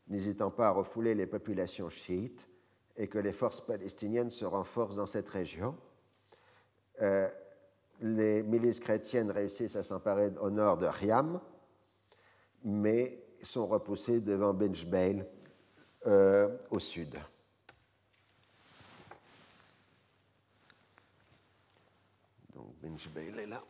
n'hésitant 0.09 0.51
pas 0.51 0.67
à 0.67 0.71
refouler 0.71 1.15
les 1.15 1.25
populations 1.25 1.89
chiites 1.89 2.47
et 2.95 3.07
que 3.07 3.19
les 3.19 3.33
forces 3.33 3.61
palestiniennes 3.61 4.29
se 4.29 4.45
renforcent 4.45 4.95
dans 4.95 5.05
cette 5.05 5.29
région. 5.29 5.75
Euh, 7.01 7.27
les 8.01 8.43
milices 8.43 8.79
chrétiennes 8.79 9.31
réussissent 9.31 9.75
à 9.75 9.83
s'emparer 9.83 10.31
au 10.41 10.49
nord 10.49 10.77
de 10.77 10.85
Riam, 10.85 11.39
mais 12.67 13.23
sont 13.41 13.65
repoussés 13.65 14.19
devant 14.19 14.53
Bench 14.53 14.85
euh, 16.05 16.49
au 16.69 16.79
sud. 16.79 17.17
Donc 22.53 22.73
est 23.39 23.47
là, 23.47 23.61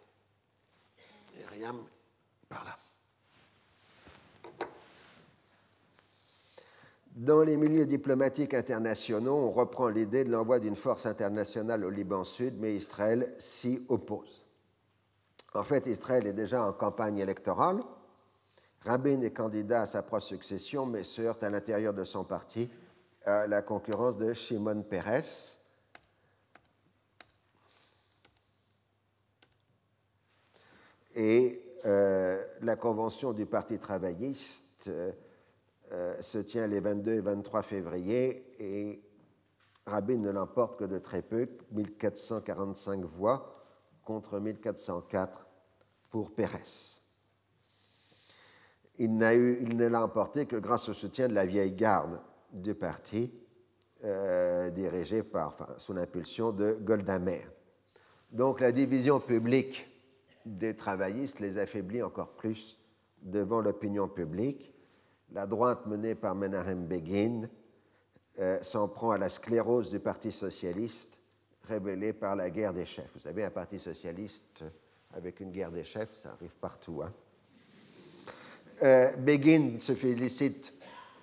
et 1.39 1.45
Riam 1.45 1.77
par 2.49 2.65
là. 2.65 2.75
Dans 7.15 7.43
les 7.43 7.57
milieux 7.57 7.85
diplomatiques 7.85 8.55
internationaux, 8.55 9.35
on 9.35 9.51
reprend 9.51 9.89
l'idée 9.89 10.23
de 10.23 10.31
l'envoi 10.31 10.59
d'une 10.59 10.75
force 10.75 11.05
internationale 11.05 11.85
au 11.85 11.89
Liban 11.89 12.23
Sud, 12.23 12.55
mais 12.59 12.75
Israël 12.75 13.35
s'y 13.37 13.83
oppose. 13.89 14.43
En 15.53 15.63
fait, 15.63 15.85
Israël 15.87 16.25
est 16.27 16.33
déjà 16.33 16.63
en 16.63 16.73
campagne 16.73 17.17
électorale 17.17 17.83
Rabin 18.83 19.21
est 19.21 19.31
candidat 19.31 19.81
à 19.81 19.85
sa 19.85 20.01
propre 20.01 20.23
succession, 20.23 20.85
mais 20.85 21.03
se 21.03 21.21
heurte 21.21 21.43
à 21.43 21.49
l'intérieur 21.49 21.93
de 21.93 22.03
son 22.03 22.23
parti 22.23 22.69
à 23.25 23.45
la 23.45 23.61
concurrence 23.61 24.17
de 24.17 24.33
Shimon 24.33 24.83
Peres. 24.83 25.57
Et 31.15 31.61
euh, 31.85 32.43
la 32.61 32.75
convention 32.75 33.33
du 33.33 33.45
Parti 33.45 33.79
travailliste 33.79 34.87
euh, 34.87 35.11
euh, 35.91 36.21
se 36.21 36.37
tient 36.37 36.67
les 36.67 36.79
22 36.79 37.11
et 37.11 37.21
23 37.21 37.63
février 37.63 38.45
et 38.59 39.01
Rabin 39.85 40.17
ne 40.17 40.31
l'emporte 40.31 40.77
que 40.77 40.85
de 40.85 40.99
très 40.99 41.21
peu, 41.21 41.47
1445 41.71 43.05
voix 43.05 43.63
contre 44.03 44.39
1404 44.39 45.47
pour 46.09 46.35
Pérez. 46.35 47.06
Il, 48.99 49.21
eu, 49.21 49.59
il 49.61 49.77
ne 49.77 49.87
l'a 49.87 50.03
emporté 50.03 50.45
que 50.45 50.55
grâce 50.55 50.89
au 50.89 50.93
soutien 50.93 51.27
de 51.27 51.33
la 51.33 51.45
vieille 51.45 51.73
garde 51.73 52.19
du 52.51 52.73
parti, 52.73 53.31
euh, 54.03 54.69
dirigé 54.69 55.23
par, 55.23 55.49
enfin, 55.49 55.67
sous 55.77 55.93
l'impulsion 55.93 56.51
de 56.51 56.77
Golda 56.81 57.19
Meir. 57.19 57.49
Donc 58.31 58.59
la 58.59 58.71
division 58.71 59.19
publique 59.19 59.87
des 60.45 60.75
travaillistes 60.75 61.39
les 61.39 61.57
affaiblit 61.57 62.03
encore 62.03 62.33
plus 62.33 62.77
devant 63.21 63.61
l'opinion 63.61 64.07
publique 64.07 64.73
la 65.31 65.45
droite 65.45 65.85
menée 65.85 66.15
par 66.15 66.35
Menahem 66.35 66.85
Begin 66.85 67.49
euh, 68.39 68.61
s'en 68.61 68.87
prend 68.87 69.11
à 69.11 69.17
la 69.17 69.29
sclérose 69.29 69.91
du 69.91 69.99
Parti 69.99 70.31
socialiste 70.31 71.19
révélée 71.63 72.13
par 72.13 72.35
la 72.35 72.49
guerre 72.49 72.73
des 72.73 72.85
chefs. 72.85 73.11
Vous 73.13 73.19
savez, 73.19 73.43
un 73.43 73.49
Parti 73.49 73.79
socialiste 73.79 74.63
avec 75.13 75.39
une 75.39 75.51
guerre 75.51 75.71
des 75.71 75.83
chefs, 75.83 76.13
ça 76.13 76.31
arrive 76.31 76.55
partout. 76.61 77.01
Hein. 77.03 77.11
Euh, 78.83 79.11
Begin 79.17 79.79
se 79.79 79.95
félicite 79.95 80.73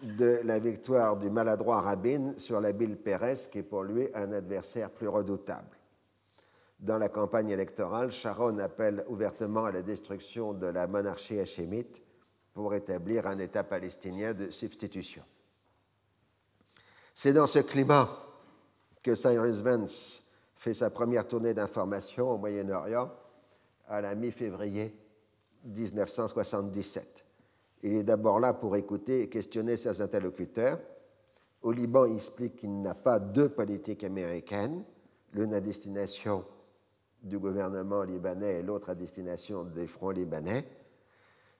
de 0.02 0.40
la 0.44 0.58
victoire 0.58 1.16
du 1.16 1.30
maladroit 1.30 1.80
Rabin 1.80 2.32
sur 2.36 2.60
la 2.60 2.72
Bill 2.72 2.96
Pérez, 2.96 3.48
qui 3.50 3.58
est 3.58 3.62
pour 3.62 3.84
lui 3.84 4.08
un 4.14 4.32
adversaire 4.32 4.90
plus 4.90 5.06
redoutable. 5.06 5.78
Dans 6.80 6.98
la 6.98 7.08
campagne 7.08 7.50
électorale, 7.50 8.10
Sharon 8.10 8.58
appelle 8.58 9.04
ouvertement 9.08 9.66
à 9.66 9.72
la 9.72 9.82
destruction 9.82 10.52
de 10.52 10.66
la 10.66 10.88
monarchie 10.88 11.38
hachémite 11.38 12.02
pour 12.52 12.74
établir 12.74 13.26
un 13.26 13.38
État 13.38 13.62
palestinien 13.62 14.34
de 14.34 14.50
substitution. 14.50 15.22
C'est 17.14 17.32
dans 17.32 17.46
ce 17.46 17.60
climat 17.60 18.08
que 19.00 19.14
Cyrus 19.14 19.60
Vance 19.60 20.24
fait 20.56 20.74
sa 20.74 20.90
première 20.90 21.28
tournée 21.28 21.54
d'information 21.54 22.32
au 22.32 22.36
Moyen-Orient 22.36 23.12
à 23.86 24.00
la 24.00 24.14
mi-février 24.16 24.92
1977. 25.64 27.23
Il 27.84 27.92
est 27.92 28.02
d'abord 28.02 28.40
là 28.40 28.54
pour 28.54 28.76
écouter 28.76 29.20
et 29.20 29.28
questionner 29.28 29.76
ses 29.76 30.00
interlocuteurs. 30.00 30.80
Au 31.60 31.70
Liban, 31.70 32.06
il 32.06 32.16
explique 32.16 32.56
qu'il 32.56 32.80
n'a 32.80 32.94
pas 32.94 33.18
deux 33.18 33.50
politiques 33.50 34.04
américaines, 34.04 34.82
l'une 35.34 35.52
à 35.52 35.60
destination 35.60 36.46
du 37.22 37.38
gouvernement 37.38 38.02
libanais 38.02 38.60
et 38.60 38.62
l'autre 38.62 38.88
à 38.88 38.94
destination 38.94 39.64
des 39.64 39.86
fronts 39.86 40.10
libanais. 40.10 40.66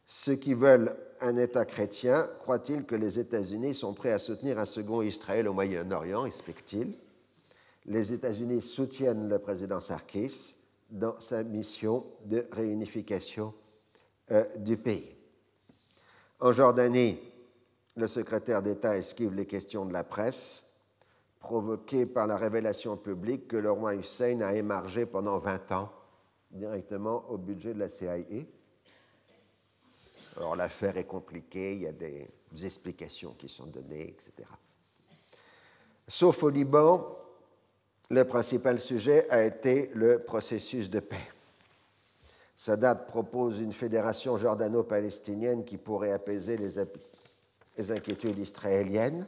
Ceux 0.07 0.37
qui 0.37 0.55
veulent 0.55 0.97
un 1.21 1.37
État 1.37 1.67
chrétien 1.67 2.31
croient-ils 2.41 2.85
que 2.85 2.95
les 2.95 3.19
États-Unis 3.19 3.75
sont 3.75 3.93
prêts 3.93 4.13
à 4.13 4.19
soutenir 4.19 4.59
un 4.59 4.65
second 4.65 5.03
Israël 5.03 5.47
au 5.47 5.53
Moyen-Orient, 5.53 6.25
explique-t-il 6.25 6.95
Les 7.85 8.15
États-Unis 8.15 8.63
soutiennent 8.63 9.29
le 9.29 9.39
président 9.39 9.81
Sarkis 9.81 10.57
dans 10.91 11.21
sa 11.21 11.43
mission 11.43 12.07
de 12.25 12.47
réunification 12.51 13.53
euh, 14.31 14.45
du 14.57 14.79
pays. 14.79 15.14
En 16.45 16.53
Jordanie, 16.53 17.19
le 17.97 18.07
secrétaire 18.07 18.63
d'État 18.63 18.99
esquive 18.99 19.35
les 19.35 19.47
questions 19.47 19.87
de 19.87 19.95
la 19.95 20.05
presse, 20.05 20.63
provoquées 21.41 22.05
par 22.05 22.27
la 22.27 22.37
révélation 22.37 22.99
publique 22.99 23.49
que 23.49 23.57
le 23.57 23.71
roi 23.71 23.95
Hussein 23.95 24.43
a 24.43 24.55
émargé 24.55 25.07
pendant 25.07 25.39
20 25.39 25.73
ans 25.73 25.91
directement 26.51 27.25
au 27.31 27.39
budget 27.39 27.73
de 27.73 27.79
la 27.79 27.89
CIA 27.89 28.19
alors 30.37 30.55
l'affaire 30.55 30.99
est 30.99 31.07
compliquée, 31.07 31.77
il 31.77 31.83
y 31.83 31.87
a 31.87 31.93
des 31.93 32.29
explications 32.63 33.33
qui 33.39 33.49
sont 33.49 33.67
données, 33.67 34.11
etc. 34.11 34.47
Sauf 36.07 36.43
au 36.43 36.51
Liban, 36.51 37.17
le 38.11 38.25
principal 38.25 38.81
sujet 38.81 39.31
a 39.31 39.45
été 39.45 39.91
le 39.95 40.19
processus 40.19 40.91
de 40.91 41.01
paix. 41.01 41.34
Sadat 42.57 42.95
propose 42.95 43.61
une 43.61 43.73
fédération 43.73 44.37
jordano-palestinienne 44.37 45.65
qui 45.65 45.77
pourrait 45.77 46.13
apaiser 46.13 46.57
les, 46.57 47.91
inquiétudes 47.91 48.39
israéliennes. 48.39 49.27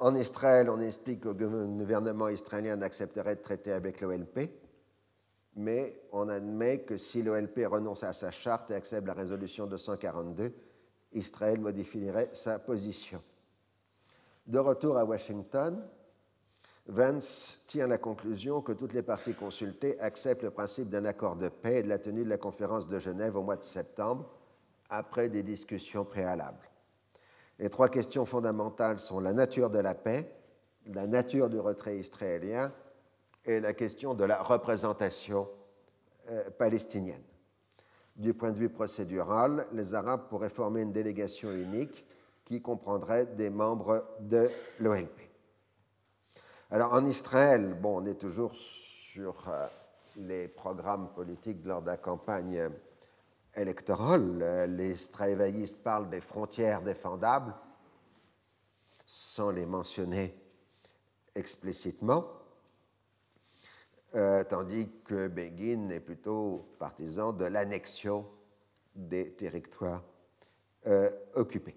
En 0.00 0.14
Israël, 0.14 0.68
on 0.68 0.80
explique 0.80 1.20
que 1.20 1.28
le 1.28 1.66
gouvernement 1.66 2.28
israélien 2.28 2.76
n'accepterait 2.76 3.36
de 3.36 3.42
traiter 3.42 3.72
avec 3.72 4.00
l'OLP 4.00 4.50
mais 5.56 6.02
on 6.12 6.28
admet 6.28 6.80
que 6.80 6.96
si 6.96 7.22
l'OLP 7.22 7.66
renonce 7.66 8.02
à 8.02 8.12
sa 8.12 8.30
charte 8.30 8.70
et 8.70 8.74
accepte 8.74 9.06
la 9.06 9.14
résolution 9.14 9.66
242, 9.66 10.52
Israël 11.12 11.60
modifierait 11.60 12.30
sa 12.32 12.58
position. 12.58 13.22
De 14.46 14.58
retour 14.58 14.98
à 14.98 15.04
Washington, 15.04 15.86
Vance 16.86 17.64
tire 17.66 17.88
la 17.88 17.96
conclusion 17.96 18.60
que 18.60 18.72
toutes 18.72 18.92
les 18.92 19.02
parties 19.02 19.34
consultées 19.34 19.98
acceptent 20.00 20.42
le 20.42 20.50
principe 20.50 20.90
d'un 20.90 21.06
accord 21.06 21.36
de 21.36 21.48
paix 21.48 21.78
et 21.78 21.82
de 21.82 21.88
la 21.88 21.98
tenue 21.98 22.24
de 22.24 22.28
la 22.28 22.36
conférence 22.36 22.86
de 22.86 23.00
Genève 23.00 23.36
au 23.36 23.42
mois 23.42 23.56
de 23.56 23.64
septembre, 23.64 24.28
après 24.90 25.30
des 25.30 25.42
discussions 25.42 26.04
préalables. 26.04 26.68
Les 27.58 27.70
trois 27.70 27.88
questions 27.88 28.26
fondamentales 28.26 28.98
sont 28.98 29.18
la 29.18 29.32
nature 29.32 29.70
de 29.70 29.78
la 29.78 29.94
paix, 29.94 30.30
la 30.86 31.06
nature 31.06 31.48
du 31.48 31.58
retrait 31.58 31.96
israélien 31.96 32.72
et 33.46 33.60
la 33.60 33.72
question 33.72 34.12
de 34.12 34.24
la 34.24 34.42
représentation 34.42 35.48
euh, 36.30 36.50
palestinienne. 36.50 37.22
Du 38.16 38.34
point 38.34 38.52
de 38.52 38.58
vue 38.58 38.68
procédural, 38.68 39.66
les 39.72 39.94
Arabes 39.94 40.28
pourraient 40.28 40.50
former 40.50 40.82
une 40.82 40.92
délégation 40.92 41.50
unique 41.50 42.04
qui 42.44 42.60
comprendrait 42.60 43.26
des 43.26 43.50
membres 43.50 44.06
de 44.20 44.50
l'OLP. 44.78 45.23
Alors 46.74 46.92
en 46.94 47.06
Israël, 47.06 47.72
bon, 47.80 48.02
on 48.02 48.06
est 48.06 48.18
toujours 48.18 48.52
sur 48.56 49.48
euh, 49.48 49.68
les 50.16 50.48
programmes 50.48 51.08
politiques 51.14 51.64
lors 51.64 51.80
de 51.80 51.86
la 51.86 51.98
campagne 51.98 52.68
électorale. 53.54 54.66
Les 54.76 54.96
travaillistes 55.12 55.84
parlent 55.84 56.10
des 56.10 56.20
frontières 56.20 56.82
défendables 56.82 57.54
sans 59.06 59.52
les 59.52 59.66
mentionner 59.66 60.34
explicitement. 61.36 62.24
Euh, 64.16 64.42
tandis 64.42 64.90
que 65.04 65.28
Begin 65.28 65.90
est 65.90 66.00
plutôt 66.00 66.74
partisan 66.80 67.32
de 67.32 67.44
l'annexion 67.44 68.26
des 68.96 69.30
territoires 69.34 70.02
euh, 70.88 71.08
occupés. 71.34 71.76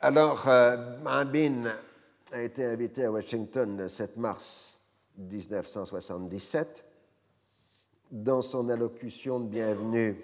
Alors, 0.00 0.48
euh, 0.48 0.98
a 2.34 2.42
été 2.42 2.64
invité 2.64 3.04
à 3.04 3.12
Washington 3.12 3.76
le 3.76 3.86
7 3.86 4.16
mars 4.16 4.80
1977. 5.18 6.84
Dans 8.10 8.42
son 8.42 8.68
allocution 8.68 9.38
de 9.38 9.46
bienvenue 9.46 10.20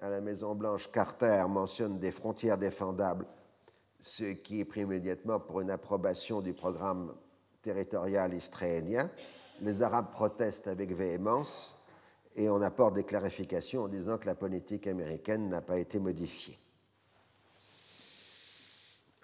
à 0.00 0.08
la 0.08 0.22
Maison-Blanche, 0.22 0.90
Carter 0.90 1.44
mentionne 1.48 1.98
des 1.98 2.12
frontières 2.12 2.56
défendables, 2.56 3.26
ce 4.00 4.24
qui 4.32 4.60
est 4.60 4.64
pris 4.64 4.80
immédiatement 4.80 5.38
pour 5.38 5.60
une 5.60 5.70
approbation 5.70 6.40
du 6.40 6.54
programme 6.54 7.14
territorial 7.60 8.32
israélien 8.32 9.10
les 9.60 9.82
Arabes 9.82 10.10
protestent 10.10 10.68
avec 10.68 10.92
véhémence 10.92 11.78
et 12.34 12.48
on 12.48 12.62
apporte 12.62 12.94
des 12.94 13.04
clarifications 13.04 13.82
en 13.82 13.88
disant 13.88 14.16
que 14.16 14.24
la 14.26 14.34
politique 14.34 14.86
américaine 14.86 15.50
n'a 15.50 15.60
pas 15.60 15.78
été 15.78 15.98
modifiée. 15.98 16.58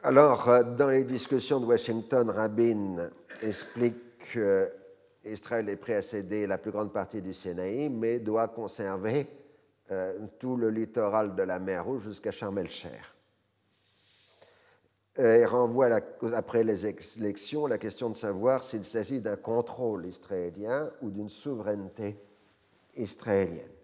Alors, 0.08 0.48
euh, 0.48 0.62
dans 0.62 0.86
les 0.86 1.02
discussions 1.02 1.58
de 1.58 1.66
Washington, 1.66 2.30
Rabin 2.30 3.10
explique 3.42 3.96
qu'Israël 4.32 5.68
est 5.68 5.74
prêt 5.74 5.94
à 5.94 6.02
céder 6.04 6.46
la 6.46 6.58
plus 6.58 6.70
grande 6.70 6.92
partie 6.92 7.20
du 7.20 7.34
Sinaï, 7.34 7.88
mais 7.88 8.20
doit 8.20 8.46
conserver 8.46 9.26
euh, 9.90 10.16
tout 10.38 10.56
le 10.56 10.70
littoral 10.70 11.34
de 11.34 11.42
la 11.42 11.58
mer 11.58 11.84
Rouge 11.84 12.04
jusqu'à 12.04 12.30
Sharm 12.30 12.56
el-Sheikh. 12.56 12.92
et 15.18 15.44
renvoie, 15.44 15.88
après 16.36 16.62
les 16.62 16.86
élections, 16.86 17.66
la 17.66 17.78
question 17.78 18.08
de 18.08 18.14
savoir 18.14 18.62
s'il 18.62 18.84
s'agit 18.84 19.20
d'un 19.20 19.34
contrôle 19.34 20.06
israélien 20.06 20.88
ou 21.02 21.10
d'une 21.10 21.28
souveraineté 21.28 22.16
israélienne. 22.94 23.74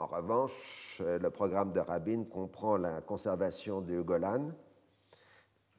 En 0.00 0.06
revanche, 0.06 1.00
le 1.00 1.30
programme 1.30 1.72
de 1.72 1.78
Rabin 1.78 2.24
comprend 2.24 2.76
la 2.76 3.02
conservation 3.02 3.80
du 3.80 4.02
Golan 4.02 4.50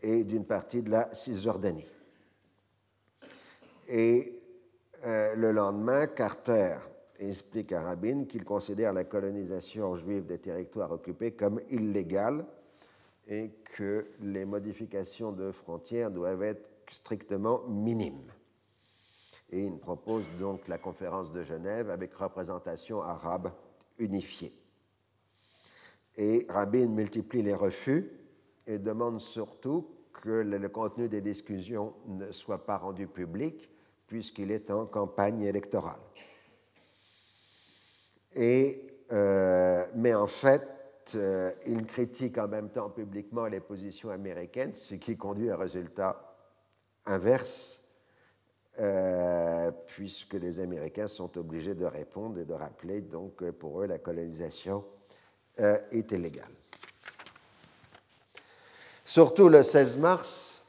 et 0.02 0.24
d'une 0.24 0.46
partie 0.46 0.82
de 0.82 0.90
la 0.90 1.14
Cisjordanie. 1.14 1.86
Et 3.88 4.42
euh, 5.06 5.36
le 5.36 5.52
lendemain, 5.52 6.08
Carter 6.08 6.78
explique 7.20 7.72
à 7.74 7.82
Rabin 7.82 8.26
qu'il 8.26 8.44
considère 8.44 8.94
la 8.94 9.04
colonisation 9.04 9.96
juive 9.96 10.26
des 10.26 10.40
territoires 10.40 10.92
occupés 10.92 11.32
comme 11.32 11.62
illégale 11.70 12.46
et 13.28 13.52
que 13.76 14.08
les 14.22 14.46
modifications 14.46 15.32
de 15.32 15.52
frontières 15.52 16.10
doivent 16.10 16.44
être 16.44 16.70
strictement 16.92 17.62
minimes. 17.68 18.32
Et 19.52 19.64
il 19.64 19.78
propose 19.78 20.26
donc 20.40 20.68
la 20.68 20.78
conférence 20.78 21.32
de 21.32 21.44
Genève 21.44 21.90
avec 21.90 22.14
représentation 22.14 23.02
arabe 23.02 23.52
unifiée. 24.00 24.54
Et 26.18 26.46
Rabin 26.50 26.88
multiplie 26.88 27.42
les 27.42 27.54
refus 27.54 28.10
et 28.72 28.80
demande 28.80 29.20
surtout 29.20 29.88
que 30.14 30.30
le 30.30 30.70
contenu 30.70 31.10
des 31.10 31.22
discussions 31.22 31.94
ne 32.08 32.32
soit 32.32 32.66
pas 32.66 32.78
rendu 32.78 33.08
public 33.08 33.70
puisqu'il 34.08 34.52
est 34.52 34.72
en 34.72 34.86
campagne 34.86 35.42
électorale. 35.42 36.00
Et, 38.34 38.88
euh, 39.12 39.86
mais 39.96 40.14
en 40.14 40.28
fait, 40.28 41.14
euh, 41.16 41.52
il 41.66 41.86
critique 41.86 42.38
en 42.38 42.48
même 42.48 42.70
temps 42.70 42.90
publiquement 42.90 43.46
les 43.46 43.60
positions 43.60 44.10
américaines, 44.10 44.74
ce 44.74 44.96
qui 44.96 45.18
conduit 45.18 45.50
à 45.50 45.56
un 45.56 45.58
résultat 45.58 46.36
inverse, 47.06 47.84
euh, 48.80 49.72
puisque 49.88 50.34
les 50.36 50.60
Américains 50.60 51.08
sont 51.08 51.38
obligés 51.38 51.76
de 51.76 51.86
répondre 51.86 52.40
et 52.40 52.46
de 52.46 52.54
rappeler 52.54 53.02
donc 53.02 53.38
que 53.38 53.52
pour 53.52 53.82
eux 53.82 53.88
la 53.88 54.00
colonisation 54.00 54.86
est 55.58 56.12
illégale. 56.12 56.61
Surtout 59.14 59.50
le 59.50 59.62
16 59.62 59.98
mars, 59.98 60.66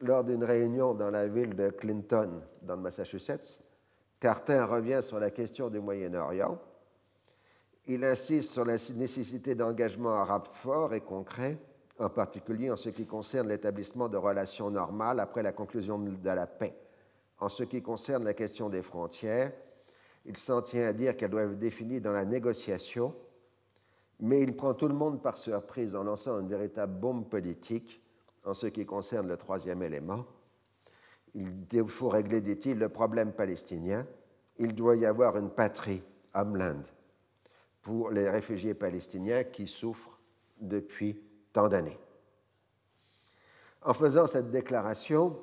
lors 0.00 0.24
d'une 0.24 0.42
réunion 0.42 0.92
dans 0.92 1.08
la 1.08 1.28
ville 1.28 1.54
de 1.54 1.70
Clinton, 1.70 2.42
dans 2.62 2.74
le 2.74 2.82
Massachusetts, 2.82 3.60
Carter 4.18 4.58
revient 4.68 4.98
sur 5.04 5.20
la 5.20 5.30
question 5.30 5.70
du 5.70 5.78
Moyen-Orient. 5.78 6.58
Il 7.86 8.02
insiste 8.02 8.54
sur 8.54 8.64
la 8.64 8.72
nécessité 8.72 9.54
d'engagement 9.54 10.14
arabe 10.14 10.48
fort 10.52 10.94
et 10.94 11.00
concret, 11.00 11.58
en 12.00 12.10
particulier 12.10 12.72
en 12.72 12.76
ce 12.76 12.88
qui 12.88 13.06
concerne 13.06 13.46
l'établissement 13.46 14.08
de 14.08 14.16
relations 14.16 14.68
normales 14.68 15.20
après 15.20 15.44
la 15.44 15.52
conclusion 15.52 15.96
de 15.96 16.28
la 16.28 16.48
paix. 16.48 16.74
En 17.38 17.48
ce 17.48 17.62
qui 17.62 17.82
concerne 17.82 18.24
la 18.24 18.34
question 18.34 18.68
des 18.68 18.82
frontières, 18.82 19.52
il 20.26 20.36
s'en 20.36 20.60
tient 20.60 20.88
à 20.88 20.92
dire 20.92 21.16
qu'elles 21.16 21.30
doivent 21.30 21.52
être 21.52 21.58
définies 21.60 22.00
dans 22.00 22.10
la 22.10 22.24
négociation, 22.24 23.14
mais 24.20 24.42
il 24.42 24.54
prend 24.54 24.74
tout 24.74 24.88
le 24.88 24.94
monde 24.94 25.22
par 25.22 25.38
surprise 25.38 25.94
en 25.94 26.04
lançant 26.04 26.38
une 26.40 26.48
véritable 26.48 26.98
bombe 26.98 27.28
politique 27.28 28.02
en 28.44 28.54
ce 28.54 28.66
qui 28.66 28.84
concerne 28.84 29.28
le 29.28 29.36
troisième 29.36 29.82
élément. 29.82 30.24
Il 31.34 31.88
faut 31.88 32.08
régler, 32.08 32.40
dit-il, 32.40 32.78
le 32.78 32.88
problème 32.88 33.32
palestinien. 33.32 34.06
Il 34.58 34.74
doit 34.74 34.96
y 34.96 35.06
avoir 35.06 35.36
une 35.36 35.50
patrie, 35.50 36.02
homeland, 36.34 36.82
pour 37.82 38.10
les 38.10 38.28
réfugiés 38.28 38.74
palestiniens 38.74 39.44
qui 39.44 39.66
souffrent 39.66 40.18
depuis 40.60 41.18
tant 41.52 41.68
d'années. 41.68 41.98
En 43.82 43.94
faisant 43.94 44.26
cette 44.26 44.50
déclaration, 44.50 45.38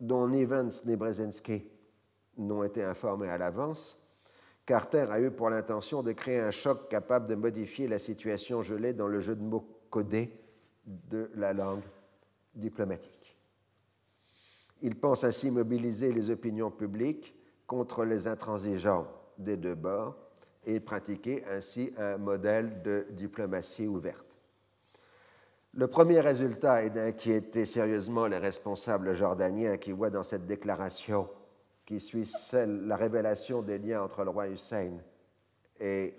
dont 0.00 0.28
ni 0.28 0.44
Vance 0.44 0.84
ni 0.84 0.96
Brzezinski 0.96 1.64
n'ont 2.38 2.64
été 2.64 2.82
informés 2.82 3.28
à 3.28 3.38
l'avance, 3.38 4.02
Carter 4.66 5.06
a 5.12 5.20
eu 5.20 5.30
pour 5.30 5.48
l'intention 5.48 6.02
de 6.02 6.10
créer 6.10 6.40
un 6.40 6.50
choc 6.50 6.88
capable 6.88 7.28
de 7.28 7.36
modifier 7.36 7.86
la 7.86 8.00
situation 8.00 8.62
gelée 8.62 8.92
dans 8.92 9.06
le 9.06 9.20
jeu 9.20 9.36
de 9.36 9.42
mots 9.42 9.66
codé 9.90 10.28
de 10.84 11.30
la 11.36 11.52
langue 11.52 11.84
diplomatique. 12.52 13.36
Il 14.82 14.96
pense 14.96 15.22
ainsi 15.22 15.52
mobiliser 15.52 16.12
les 16.12 16.30
opinions 16.30 16.72
publiques 16.72 17.34
contre 17.66 18.04
les 18.04 18.26
intransigeants 18.26 19.06
des 19.38 19.56
deux 19.56 19.76
bords 19.76 20.16
et 20.64 20.80
pratiquer 20.80 21.44
ainsi 21.46 21.94
un 21.96 22.18
modèle 22.18 22.82
de 22.82 23.06
diplomatie 23.10 23.86
ouverte. 23.86 24.26
Le 25.74 25.86
premier 25.86 26.20
résultat 26.20 26.82
est 26.82 26.90
d'inquiéter 26.90 27.66
sérieusement 27.66 28.26
les 28.26 28.38
responsables 28.38 29.14
jordaniens 29.14 29.76
qui 29.76 29.92
voient 29.92 30.10
dans 30.10 30.22
cette 30.22 30.46
déclaration 30.46 31.28
qui 31.86 32.00
suit 32.00 32.28
la 32.52 32.96
révélation 32.96 33.62
des 33.62 33.78
liens 33.78 34.02
entre 34.02 34.24
le 34.24 34.30
roi 34.30 34.48
Hussein 34.48 34.98
et 35.78 36.14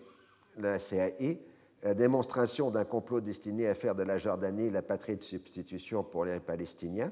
la 0.57 0.79
CAI, 0.79 1.41
la 1.83 1.93
démonstration 1.93 2.71
d'un 2.71 2.85
complot 2.85 3.19
destiné 3.19 3.67
à 3.67 3.75
faire 3.75 3.93
de 3.93 4.03
la 4.03 4.17
Jordanie 4.17 4.71
la 4.71 4.81
patrie 4.81 5.17
de 5.17 5.23
substitution 5.23 6.03
pour 6.03 6.25
les 6.25 6.39
Palestiniens. 6.39 7.11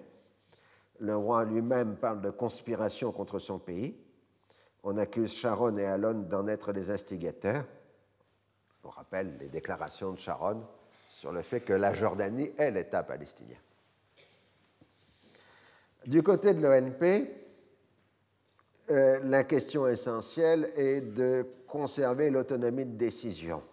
Le 0.99 1.15
roi 1.15 1.43
lui-même 1.43 1.97
parle 1.97 2.21
de 2.21 2.29
conspiration 2.29 3.11
contre 3.11 3.39
son 3.39 3.59
pays. 3.59 3.97
On 4.83 4.97
accuse 4.97 5.33
Sharon 5.33 5.77
et 5.77 5.85
Alon 5.85 6.21
d'en 6.21 6.47
être 6.47 6.71
les 6.71 6.89
instigateurs. 6.89 7.65
On 8.83 8.89
rappelle 8.89 9.37
les 9.37 9.49
déclarations 9.49 10.13
de 10.13 10.19
Sharon 10.19 10.63
sur 11.09 11.33
le 11.33 11.41
fait 11.41 11.61
que 11.61 11.73
la 11.73 11.93
Jordanie 11.93 12.51
est 12.57 12.71
l'État 12.71 13.03
palestinien. 13.03 13.57
Du 16.05 16.21
côté 16.23 16.53
de 16.53 16.61
l'ONP, 16.61 17.44
euh, 18.91 19.19
la 19.23 19.43
question 19.43 19.88
essentielle 19.88 20.71
est 20.75 21.01
de 21.01 21.45
conserver 21.67 22.29
l'autonomie 22.29 22.86
de 22.86 22.95
décision, 22.95 23.63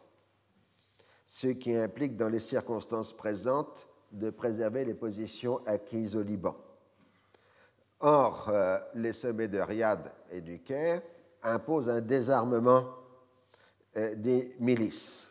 ce 1.26 1.48
qui 1.48 1.76
implique 1.76 2.16
dans 2.16 2.30
les 2.30 2.40
circonstances 2.40 3.12
présentes 3.12 3.86
de 4.10 4.30
préserver 4.30 4.84
les 4.84 4.94
positions 4.94 5.60
acquises 5.66 6.16
au 6.16 6.22
Liban. 6.22 6.56
Or, 8.00 8.48
euh, 8.48 8.78
les 8.94 9.12
sommets 9.12 9.48
de 9.48 9.58
Riyad 9.58 10.10
et 10.30 10.40
du 10.40 10.60
Caire 10.60 11.02
imposent 11.42 11.90
un 11.90 12.00
désarmement 12.00 12.86
euh, 13.96 14.14
des 14.14 14.56
milices. 14.60 15.28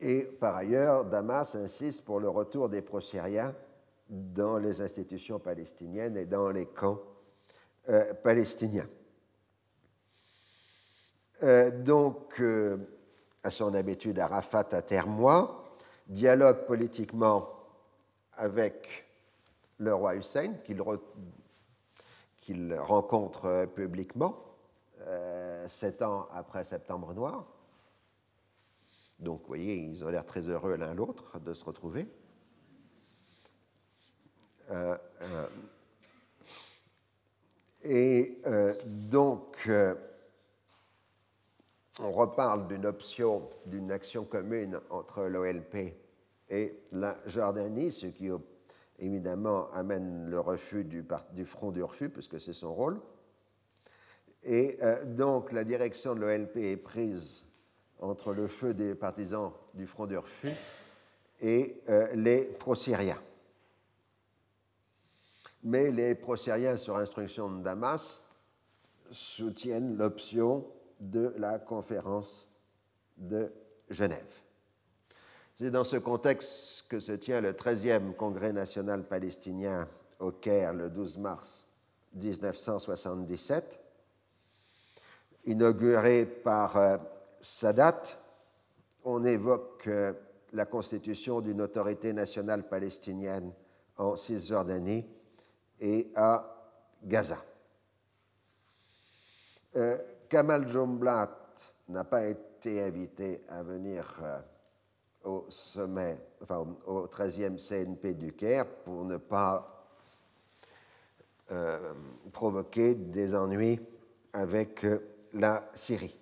Et 0.00 0.24
par 0.24 0.56
ailleurs, 0.56 1.04
Damas 1.04 1.54
insiste 1.54 2.04
pour 2.04 2.20
le 2.20 2.28
retour 2.28 2.68
des 2.68 2.82
prosyriens 2.82 3.54
dans 4.08 4.58
les 4.58 4.80
institutions 4.80 5.38
palestiniennes 5.38 6.16
et 6.16 6.26
dans 6.26 6.50
les 6.50 6.66
camps 6.66 7.00
euh, 7.90 8.14
palestinien. 8.14 8.88
Euh, 11.42 11.70
donc, 11.70 12.40
euh, 12.40 12.78
à 13.42 13.50
son 13.50 13.74
habitude, 13.74 14.18
Arafat 14.18 14.68
à 14.72 14.80
Termois, 14.80 15.76
dialogue 16.06 16.64
politiquement 16.64 17.50
avec 18.38 19.04
le 19.76 19.94
roi 19.94 20.16
Hussein, 20.16 20.54
qu'il 22.38 22.74
rencontre 22.74 23.66
publiquement, 23.74 24.42
sept 25.66 26.00
ans 26.00 26.26
après 26.32 26.64
Septembre 26.64 27.12
Noir. 27.12 27.44
Donc, 29.18 29.42
vous 29.42 29.48
voyez, 29.48 29.76
ils 29.76 30.02
ont 30.04 30.08
l'air 30.08 30.24
très 30.24 30.48
heureux 30.48 30.76
l'un 30.76 30.94
l'autre 30.94 31.38
de 31.38 31.52
se 31.52 31.64
retrouver. 31.64 32.08
Et 37.84 38.38
euh, 38.46 38.74
donc, 38.86 39.64
euh, 39.68 39.94
on 42.00 42.10
reparle 42.12 42.66
d'une 42.66 42.86
option, 42.86 43.48
d'une 43.66 43.92
action 43.92 44.24
commune 44.24 44.80
entre 44.88 45.24
l'OLP 45.24 45.94
et 46.48 46.80
la 46.92 47.18
Jordanie, 47.26 47.92
ce 47.92 48.06
qui 48.06 48.30
évidemment 48.98 49.70
amène 49.72 50.30
le 50.30 50.40
refus 50.40 50.84
du, 50.84 51.04
front 51.44 51.72
du 51.72 51.82
refus, 51.82 52.08
puisque 52.08 52.40
c'est 52.40 52.54
son 52.54 52.74
rôle. 52.74 53.00
Et 54.42 54.78
euh, 54.82 55.04
donc, 55.04 55.52
la 55.52 55.64
direction 55.64 56.14
de 56.14 56.20
l'OLP 56.20 56.56
est 56.56 56.76
prise 56.78 57.44
entre 58.00 58.32
le 58.32 58.46
feu 58.46 58.72
des 58.72 58.94
partisans 58.94 59.52
du 59.74 59.86
front 59.86 60.06
du 60.06 60.16
refus 60.16 60.52
et 61.40 61.80
les 62.14 62.44
pro-syriens 62.44 63.18
mais 65.64 65.90
les 65.90 66.14
prosyriens, 66.14 66.76
sur 66.76 66.96
instruction 66.98 67.50
de 67.50 67.62
Damas, 67.62 68.20
soutiennent 69.10 69.96
l'option 69.96 70.66
de 71.00 71.34
la 71.38 71.58
conférence 71.58 72.48
de 73.16 73.50
Genève. 73.88 74.40
C'est 75.56 75.70
dans 75.70 75.84
ce 75.84 75.96
contexte 75.96 76.88
que 76.88 77.00
se 77.00 77.12
tient 77.12 77.40
le 77.40 77.52
13e 77.52 78.14
Congrès 78.14 78.52
national 78.52 79.04
palestinien 79.04 79.88
au 80.18 80.32
Caire 80.32 80.74
le 80.74 80.90
12 80.90 81.18
mars 81.18 81.66
1977, 82.14 83.80
inauguré 85.46 86.26
par 86.26 86.76
euh, 86.76 86.96
Sadat. 87.40 88.02
On 89.04 89.24
évoque 89.24 89.86
euh, 89.86 90.12
la 90.52 90.66
constitution 90.66 91.40
d'une 91.40 91.60
autorité 91.62 92.12
nationale 92.12 92.68
palestinienne 92.68 93.52
en 93.96 94.16
Cisjordanie 94.16 95.06
et 95.80 96.10
à 96.14 96.72
Gaza. 97.02 97.38
Euh, 99.76 99.98
Kamal 100.28 100.68
Jumblat 100.68 101.30
n'a 101.88 102.04
pas 102.04 102.26
été 102.26 102.82
invité 102.82 103.42
à 103.48 103.62
venir 103.62 104.20
euh, 104.22 104.38
au 105.24 105.46
sommet, 105.48 106.18
enfin 106.42 106.66
au 106.86 107.06
13e 107.06 107.58
CNP 107.58 108.14
du 108.14 108.32
Caire 108.32 108.66
pour 108.66 109.04
ne 109.04 109.16
pas 109.16 109.86
euh, 111.50 111.92
provoquer 112.32 112.94
des 112.94 113.34
ennuis 113.34 113.80
avec 114.32 114.86
la 115.32 115.68
Syrie. 115.74 116.18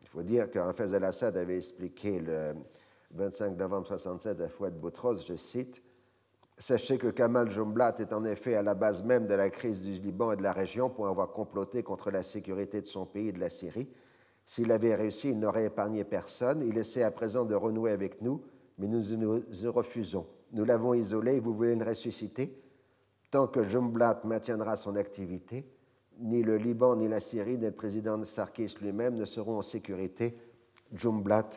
Il 0.00 0.08
faut 0.08 0.22
dire 0.22 0.50
qu'Hafez 0.50 0.94
al-Assad 0.94 1.36
avait 1.36 1.56
expliqué 1.56 2.20
le 2.20 2.54
25 3.12 3.50
novembre 3.50 3.88
1967 3.90 4.40
à 4.40 4.48
Fouad 4.48 4.78
Boutros, 4.78 5.26
je 5.26 5.34
cite, 5.34 5.82
Sachez 6.58 6.98
que 6.98 7.08
Kamal 7.08 7.50
Jumblat 7.50 7.96
est 7.98 8.12
en 8.12 8.24
effet 8.24 8.54
à 8.54 8.62
la 8.62 8.74
base 8.74 9.02
même 9.02 9.26
de 9.26 9.34
la 9.34 9.50
crise 9.50 9.82
du 9.82 9.98
Liban 9.98 10.32
et 10.32 10.36
de 10.36 10.42
la 10.42 10.52
région 10.52 10.90
pour 10.90 11.08
avoir 11.08 11.32
comploté 11.32 11.82
contre 11.82 12.10
la 12.10 12.22
sécurité 12.22 12.80
de 12.80 12.86
son 12.86 13.06
pays 13.06 13.28
et 13.28 13.32
de 13.32 13.40
la 13.40 13.50
Syrie. 13.50 13.88
S'il 14.44 14.70
avait 14.70 14.94
réussi, 14.94 15.30
il 15.30 15.38
n'aurait 15.38 15.66
épargné 15.66 16.04
personne. 16.04 16.62
Il 16.62 16.76
essaie 16.78 17.02
à 17.02 17.10
présent 17.10 17.44
de 17.44 17.54
renouer 17.54 17.90
avec 17.90 18.20
nous, 18.22 18.42
mais 18.78 18.86
nous 18.86 19.02
nous 19.16 19.42
refusons. 19.72 20.26
Nous 20.52 20.64
l'avons 20.64 20.94
isolé 20.94 21.36
et 21.36 21.40
vous 21.40 21.54
voulez 21.54 21.74
le 21.74 21.84
ressusciter 21.84 22.62
Tant 23.32 23.46
que 23.46 23.66
Jumblat 23.66 24.20
maintiendra 24.24 24.76
son 24.76 24.94
activité, 24.94 25.64
ni 26.18 26.42
le 26.42 26.58
Liban 26.58 26.96
ni 26.96 27.08
la 27.08 27.18
Syrie, 27.18 27.56
ni 27.56 27.64
le 27.64 27.72
président 27.72 28.22
Sarkis 28.24 28.74
lui-même 28.82 29.14
ne 29.14 29.24
seront 29.24 29.56
en 29.56 29.62
sécurité. 29.62 30.36
Jumblat 30.92 31.48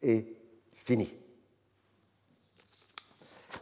est 0.00 0.28
fini. 0.72 1.12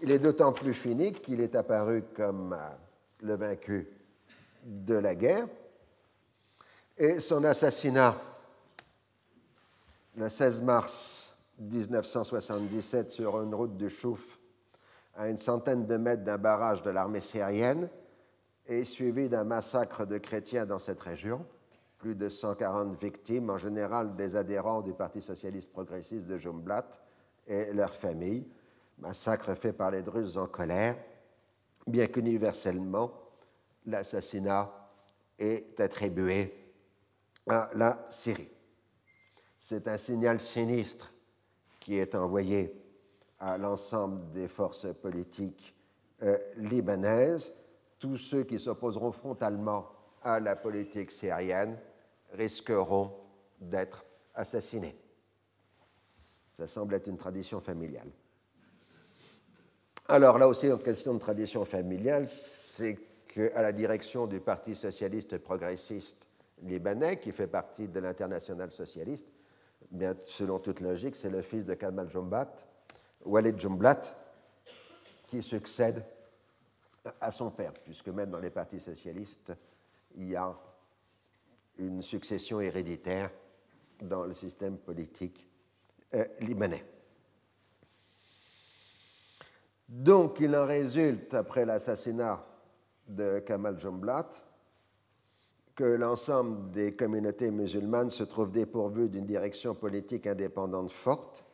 Il 0.03 0.11
est 0.11 0.19
d'autant 0.19 0.53
plus 0.53 0.75
fini 0.75 1.13
qu'il 1.13 1.41
est 1.41 1.55
apparu 1.55 2.05
comme 2.15 2.53
euh, 2.53 2.69
le 3.23 3.37
vaincu 3.37 3.89
de 4.65 4.95
la 4.95 5.15
guerre. 5.15 5.47
Et 6.97 7.21
son 7.21 7.45
assassinat 7.45 8.17
le 10.17 10.29
16 10.29 10.63
mars 10.63 11.37
1977 11.59 13.11
sur 13.11 13.43
une 13.43 13.55
route 13.55 13.77
de 13.77 13.89
Chouf 13.89 14.39
à 15.17 15.29
une 15.29 15.37
centaine 15.37 15.87
de 15.87 15.97
mètres 15.97 16.25
d'un 16.25 16.39
barrage 16.39 16.83
de 16.83 16.91
l'armée 16.91 17.21
syrienne 17.21 17.89
est 18.67 18.85
suivi 18.85 19.29
d'un 19.29 19.45
massacre 19.45 20.07
de 20.07 20.19
chrétiens 20.19 20.67
dans 20.67 20.79
cette 20.79 21.01
région, 21.01 21.45
plus 21.99 22.15
de 22.15 22.29
140 22.29 22.99
victimes, 23.01 23.51
en 23.51 23.59
général 23.59 24.17
des 24.17 24.37
adhérents 24.37 24.83
du 24.83 24.93
Parti 24.93 25.21
socialiste 25.21 25.73
progressiste 25.73 26.27
de 26.27 26.39
Jumblat 26.39 26.87
et 27.47 27.73
leurs 27.73 27.95
familles, 27.95 28.47
massacre 28.99 29.55
fait 29.55 29.73
par 29.73 29.91
les 29.91 30.03
Druzes 30.03 30.37
en 30.37 30.47
colère, 30.47 30.97
bien 31.87 32.07
qu'universellement, 32.07 33.13
l'assassinat 33.87 34.73
est 35.39 35.79
attribué 35.81 36.55
à 37.49 37.71
la 37.75 38.07
Syrie. 38.09 38.49
C'est 39.59 39.89
un 39.89 39.99
signal 39.99 40.41
sinistre 40.41 41.13
qui 41.81 41.99
est 41.99 42.15
envoyé 42.15 42.81
à 43.39 43.59
l'ensemble 43.59 44.31
des 44.33 44.49
forces 44.49 44.87
politiques 44.95 45.75
euh, 46.23 46.39
libanaises. 46.57 47.53
Tous 47.99 48.17
ceux 48.17 48.45
qui 48.45 48.59
s'opposeront 48.59 49.13
frontalement 49.13 49.91
à 50.23 50.41
la 50.41 50.57
politique 50.57 51.11
syrienne 51.11 51.79
risqueront 52.33 53.15
d'être 53.61 54.05
assassinés. 54.35 54.97
Ça 56.55 56.67
semble 56.67 56.95
être 56.95 57.09
une 57.09 57.19
tradition 57.19 57.61
familiale. 57.61 58.11
Alors 60.07 60.37
là 60.37 60.47
aussi, 60.49 60.71
en 60.71 60.77
question 60.77 61.15
de 61.15 61.19
tradition 61.19 61.65
familiale, 61.65 62.29
c'est 62.29 62.99
qu'à 63.27 63.63
la 63.63 63.73
direction 63.73 64.27
du 64.27 64.39
Parti 64.39 64.75
socialiste 64.75 65.39
progressiste 65.39 66.27
libanais, 66.63 67.19
qui 67.19 67.33
fait 67.33 67.47
partie 67.47 67.89
de 67.89 68.01
l'international 68.01 68.71
socialiste, 68.71 69.29
bien, 69.91 70.15
selon 70.27 70.59
toute 70.59 70.81
logique, 70.81 71.17
c'est 71.17 71.31
le 71.31 71.41
fils 71.41 71.65
de 71.65 71.73
Kamal 71.73 72.11
Jumblat, 72.11 72.53
Walid 73.25 73.59
Jumblat, 73.59 74.01
qui 75.27 75.43
succède 75.43 76.05
à 77.21 77.33
son 77.33 77.51
père, 77.51 77.73
puisque 77.73 78.09
même 78.09 78.31
dans 78.31 78.41
les 78.41 78.51
partis 78.51 78.81
socialistes, 78.81 79.53
il 80.17 80.29
y 80.29 80.37
a 80.37 80.55
une 81.79 82.03
succession 82.03 82.61
héréditaire 82.61 83.31
dans 84.03 84.25
le 84.25 84.35
système 84.35 84.77
politique 84.77 85.49
euh, 86.15 86.27
libanais. 86.41 86.85
Donc, 89.89 90.39
il 90.41 90.57
en 90.57 90.67
résulte, 90.67 91.35
après 91.35 91.65
l'assassinat 91.65 92.45
de 93.07 93.39
Kamal 93.41 93.79
Jumblat, 93.79 94.31
que 95.75 95.85
l'ensemble 95.85 96.71
des 96.71 96.95
communautés 96.95 97.51
musulmanes 97.51 98.11
se 98.11 98.25
trouvent 98.25 98.53
dépourvues 98.53 99.09
d'une 99.09 99.27
direction 99.27 99.75
politique 99.75 100.27
indépendante 100.27 100.91
forte 100.91 101.45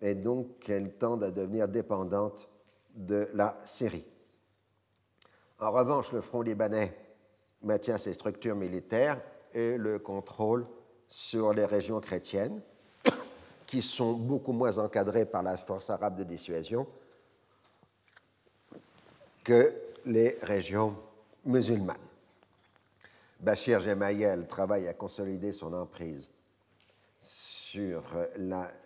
et 0.00 0.14
donc 0.14 0.60
qu'elles 0.60 0.94
tendent 0.94 1.24
à 1.24 1.30
devenir 1.30 1.68
dépendantes 1.68 2.48
de 2.94 3.28
la 3.34 3.56
Syrie. 3.64 4.04
En 5.58 5.72
revanche, 5.72 6.12
le 6.12 6.20
front 6.20 6.42
libanais 6.42 6.94
maintient 7.62 7.98
ses 7.98 8.12
structures 8.12 8.54
militaires 8.54 9.20
et 9.52 9.76
le 9.76 9.98
contrôle 9.98 10.66
sur 11.08 11.52
les 11.52 11.64
régions 11.64 12.00
chrétiennes, 12.00 12.60
qui 13.66 13.82
sont 13.82 14.12
beaucoup 14.12 14.52
moins 14.52 14.78
encadrées 14.78 15.26
par 15.26 15.42
la 15.42 15.56
force 15.56 15.90
arabe 15.90 16.16
de 16.16 16.24
dissuasion 16.24 16.86
que 19.44 19.74
les 20.06 20.38
régions 20.42 20.96
musulmanes. 21.44 21.96
Bachir 23.38 23.80
Gemayel 23.80 24.46
travaille 24.46 24.88
à 24.88 24.94
consolider 24.94 25.52
son 25.52 25.72
emprise 25.74 26.30
sur 27.18 28.02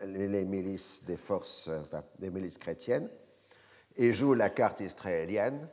les 0.05 0.45
milices 0.45 1.05
des 1.07 1.17
forces, 1.17 1.71
milices 2.21 2.59
chrétiennes 2.59 3.09
et 3.97 4.13
joue 4.13 4.35
la 4.35 4.51
carte 4.51 4.81
israélienne 4.81 5.69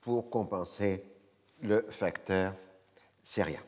pour 0.00 0.30
compenser 0.30 1.04
le 1.62 1.86
facteur 1.90 2.54
syrien. 3.22 3.60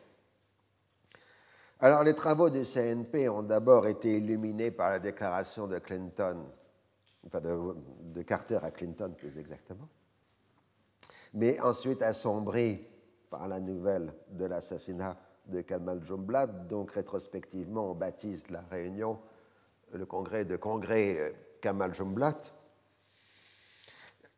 Alors, 1.81 2.03
les 2.03 2.15
travaux 2.15 2.51
du 2.51 2.65
CNP 2.65 3.29
ont 3.29 3.43
d'abord 3.43 3.87
été 3.87 4.17
illuminés 4.17 4.71
par 4.71 4.91
la 4.91 4.99
déclaration 4.99 5.67
de 5.67 5.79
Clinton, 5.79 6.45
de 7.25 8.23
Carter 8.23 8.59
à 8.63 8.71
Clinton 8.71 9.15
plus 9.17 9.39
exactement, 9.39 9.89
mais 11.35 11.61
ensuite 11.61 12.03
assombri 12.03 12.87
par 13.31 13.49
la 13.49 13.61
nouvelle 13.61 14.13
de 14.31 14.45
l'assassinat 14.45 15.17
de 15.47 15.61
Kamal 15.61 16.05
Jumblat. 16.05 16.47
Donc, 16.47 16.93
rétrospectivement, 16.93 17.91
on 17.91 17.95
baptise 17.95 18.49
la 18.51 18.63
réunion 18.71 19.19
le 19.93 20.07
congrès 20.07 20.45
de 20.45 20.57
congrès 20.57 21.19
euh, 21.19 21.31
Kamal 21.61 21.95
Jumblat. 21.95 22.37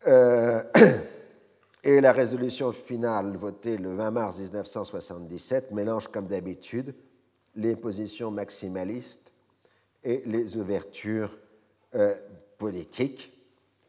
Euh, 0.07 0.63
et 1.85 2.01
la 2.01 2.13
résolution 2.13 2.73
finale 2.73 3.37
votée 3.37 3.77
le 3.77 3.95
20 3.95 4.11
mars 4.11 4.39
1977 4.39 5.71
mélange, 5.73 6.09
comme 6.09 6.27
d'habitude, 6.27 6.95
les 7.55 7.77
positions 7.77 8.31
maximalistes 8.31 9.31
et 10.03 10.23
les 10.27 10.57
ouvertures 10.57 11.39
euh, 11.95 12.15
politiques 12.59 13.31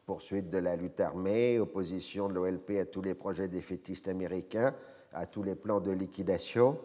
poursuite 0.05 0.49
de 0.49 0.57
la 0.57 0.75
lutte 0.75 0.99
armée, 0.99 1.59
opposition 1.59 2.27
de 2.27 2.33
l'OLP 2.33 2.71
à 2.81 2.85
tous 2.85 3.01
les 3.01 3.13
projets 3.13 3.47
défaitistes 3.47 4.07
américains, 4.07 4.75
à 5.13 5.25
tous 5.25 5.43
les 5.43 5.55
plans 5.55 5.79
de 5.79 5.91
liquidation, 5.91 6.79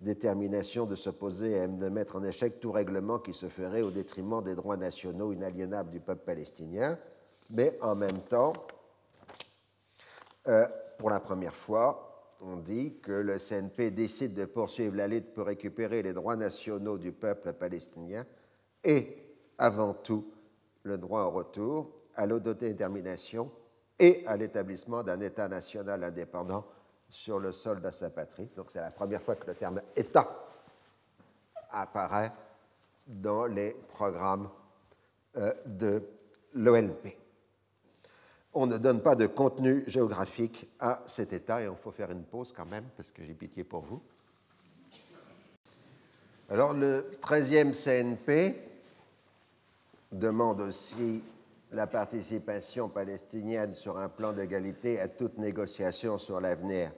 détermination 0.00 0.86
de 0.86 0.94
s'opposer 0.94 1.52
et 1.52 1.68
de 1.68 1.88
mettre 1.88 2.16
en 2.16 2.24
échec 2.24 2.60
tout 2.60 2.72
règlement 2.72 3.18
qui 3.18 3.32
se 3.32 3.48
ferait 3.48 3.82
au 3.82 3.90
détriment 3.90 4.42
des 4.42 4.54
droits 4.54 4.76
nationaux 4.76 5.32
inaliénables 5.32 5.90
du 5.90 6.00
peuple 6.00 6.24
palestinien, 6.24 6.98
mais 7.50 7.78
en 7.80 7.94
même 7.94 8.20
temps, 8.20 8.52
euh, 10.48 10.66
pour 10.98 11.10
la 11.10 11.20
première 11.20 11.54
fois, 11.56 12.34
on 12.40 12.56
dit 12.56 12.98
que 13.02 13.12
le 13.12 13.38
CNP 13.38 13.90
décide 13.90 14.34
de 14.34 14.44
poursuivre 14.44 14.96
la 14.96 15.08
lutte 15.08 15.32
pour 15.32 15.46
récupérer 15.46 16.02
les 16.02 16.12
droits 16.12 16.36
nationaux 16.36 16.98
du 16.98 17.12
peuple 17.12 17.52
palestinien 17.54 18.26
et, 18.84 19.16
avant 19.58 19.94
tout, 19.94 20.30
le 20.82 20.98
droit 20.98 21.24
au 21.24 21.30
retour 21.30 21.90
à 22.16 22.26
l'autodétermination 22.26 23.50
et 23.98 24.26
à 24.26 24.36
l'établissement 24.36 25.02
d'un 25.02 25.20
État 25.20 25.48
national 25.48 26.02
indépendant 26.04 26.66
sur 27.08 27.38
le 27.38 27.52
sol 27.52 27.80
de 27.80 27.90
sa 27.90 28.10
patrie. 28.10 28.48
Donc 28.56 28.70
c'est 28.72 28.80
la 28.80 28.90
première 28.90 29.22
fois 29.22 29.36
que 29.36 29.46
le 29.46 29.54
terme 29.54 29.80
État 29.94 30.28
apparaît 31.70 32.32
dans 33.06 33.46
les 33.46 33.72
programmes 33.94 34.48
euh, 35.36 35.52
de 35.66 36.02
l'ONP. 36.54 37.16
On 38.54 38.66
ne 38.66 38.78
donne 38.78 39.02
pas 39.02 39.14
de 39.14 39.26
contenu 39.26 39.84
géographique 39.86 40.66
à 40.80 41.02
cet 41.06 41.32
État 41.32 41.62
et 41.62 41.66
il 41.66 41.76
faut 41.76 41.92
faire 41.92 42.10
une 42.10 42.24
pause 42.24 42.52
quand 42.56 42.66
même 42.66 42.86
parce 42.96 43.10
que 43.12 43.22
j'ai 43.22 43.34
pitié 43.34 43.64
pour 43.64 43.82
vous. 43.82 44.02
Alors 46.48 46.72
le 46.72 47.10
13e 47.20 47.72
CNP 47.72 48.54
demande 50.12 50.60
aussi 50.60 51.22
la 51.72 51.86
participation 51.86 52.88
palestinienne 52.88 53.74
sur 53.74 53.98
un 53.98 54.08
plan 54.08 54.32
d'égalité 54.32 55.00
à 55.00 55.08
toute 55.08 55.38
négociation 55.38 56.18
sur 56.18 56.40
l'avenir 56.40 56.92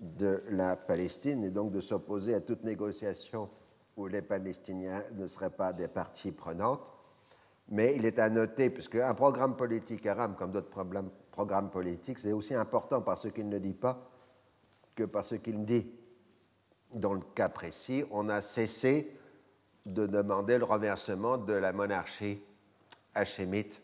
de 0.00 0.42
la 0.50 0.76
Palestine 0.76 1.44
et 1.44 1.50
donc 1.50 1.70
de 1.70 1.80
s'opposer 1.80 2.34
à 2.34 2.40
toute 2.40 2.64
négociation 2.64 3.48
où 3.96 4.06
les 4.06 4.22
Palestiniens 4.22 5.04
ne 5.12 5.26
seraient 5.26 5.50
pas 5.50 5.72
des 5.72 5.88
parties 5.88 6.32
prenantes. 6.32 6.80
Mais 7.68 7.94
il 7.96 8.04
est 8.04 8.18
à 8.18 8.28
noter, 8.28 8.70
puisque 8.70 8.96
un 8.96 9.14
programme 9.14 9.56
politique 9.56 10.06
arabe, 10.06 10.36
comme 10.36 10.50
d'autres 10.50 10.70
programmes 11.30 11.70
politiques, 11.70 12.18
c'est 12.18 12.32
aussi 12.32 12.54
important 12.54 13.02
par 13.02 13.16
ce 13.18 13.28
qu'il 13.28 13.48
ne 13.48 13.58
dit 13.58 13.74
pas 13.74 14.10
que 14.94 15.04
par 15.04 15.24
ce 15.24 15.36
qu'il 15.36 15.64
dit. 15.64 15.90
Dans 16.94 17.14
le 17.14 17.22
cas 17.34 17.48
précis, 17.48 18.04
on 18.10 18.28
a 18.28 18.42
cessé 18.42 19.10
de 19.86 20.06
demander 20.06 20.58
le 20.58 20.64
reversement 20.64 21.38
de 21.38 21.54
la 21.54 21.72
monarchie 21.72 22.42
hachémite 23.14 23.82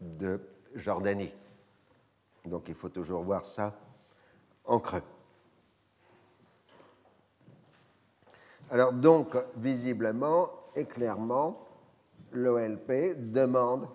de 0.00 0.40
Jordanie. 0.74 1.32
Donc 2.44 2.68
il 2.68 2.74
faut 2.74 2.88
toujours 2.88 3.22
voir 3.22 3.44
ça 3.44 3.74
en 4.64 4.78
creux. 4.78 5.02
Alors 8.70 8.92
donc, 8.92 9.36
visiblement 9.56 10.50
et 10.74 10.84
clairement, 10.84 11.68
l'OLP 12.32 13.14
demande 13.32 13.88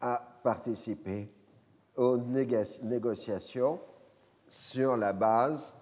à 0.00 0.22
participer 0.42 1.28
aux 1.96 2.16
négociations 2.16 3.80
sur 4.48 4.96
la 4.96 5.12
base 5.12 5.74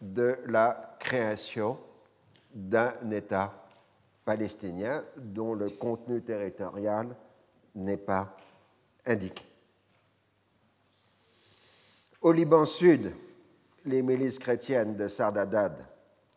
de 0.00 0.38
la 0.46 0.96
création 0.98 1.78
d'un 2.54 2.92
État 3.10 3.52
palestinien 4.24 5.04
dont 5.16 5.54
le 5.54 5.70
contenu 5.70 6.22
territorial 6.22 7.14
n'est 7.74 7.96
pas 7.96 8.36
indiqué. 9.06 9.44
Au 12.20 12.32
Liban 12.32 12.64
Sud, 12.64 13.12
les 13.86 14.02
milices 14.02 14.38
chrétiennes 14.38 14.96
de 14.96 15.08
Sardadad 15.08 15.86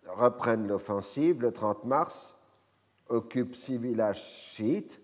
reprennent 0.08 0.68
l'offensive 0.68 1.42
le 1.42 1.52
30 1.52 1.86
mars, 1.86 2.40
occupent 3.10 3.56
six 3.56 3.78
villages 3.78 4.24
chiites. 4.24 5.00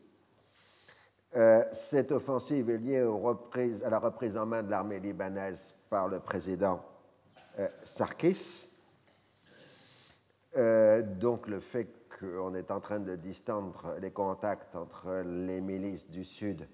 Euh, 1.36 1.64
cette 1.72 2.12
offensive 2.12 2.70
est 2.70 2.78
liée 2.78 3.06
à 3.84 3.90
la 3.90 4.00
reprise 4.00 4.38
en 4.38 4.46
main 4.46 4.64
de 4.64 4.72
l'armée 4.72 5.00
libanaise 5.00 5.76
par 5.90 6.08
le 6.08 6.20
président 6.20 6.84
euh, 7.60 7.68
Sarkis. 7.84 8.68
Euh, 10.58 11.02
donc 11.04 11.48
le 11.48 11.60
fait 11.60 11.99
qu'on 12.20 12.54
est 12.56 12.72
en 12.72 12.80
train 12.80 13.00
de 13.00 13.16
distendre 13.16 13.96
les 14.02 14.12
contacts 14.12 14.76
entre 14.76 15.24
les 15.26 15.62
milices 15.62 16.10
du 16.10 16.26
Sud 16.26 16.68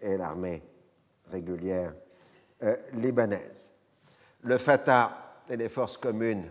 et 0.00 0.16
l'armée 0.16 0.62
régulière 1.30 1.94
libanaise. 2.94 3.72
Le 4.42 4.58
Fatah 4.58 5.42
et 5.48 5.56
les 5.56 5.68
forces 5.68 5.96
communes 5.96 6.48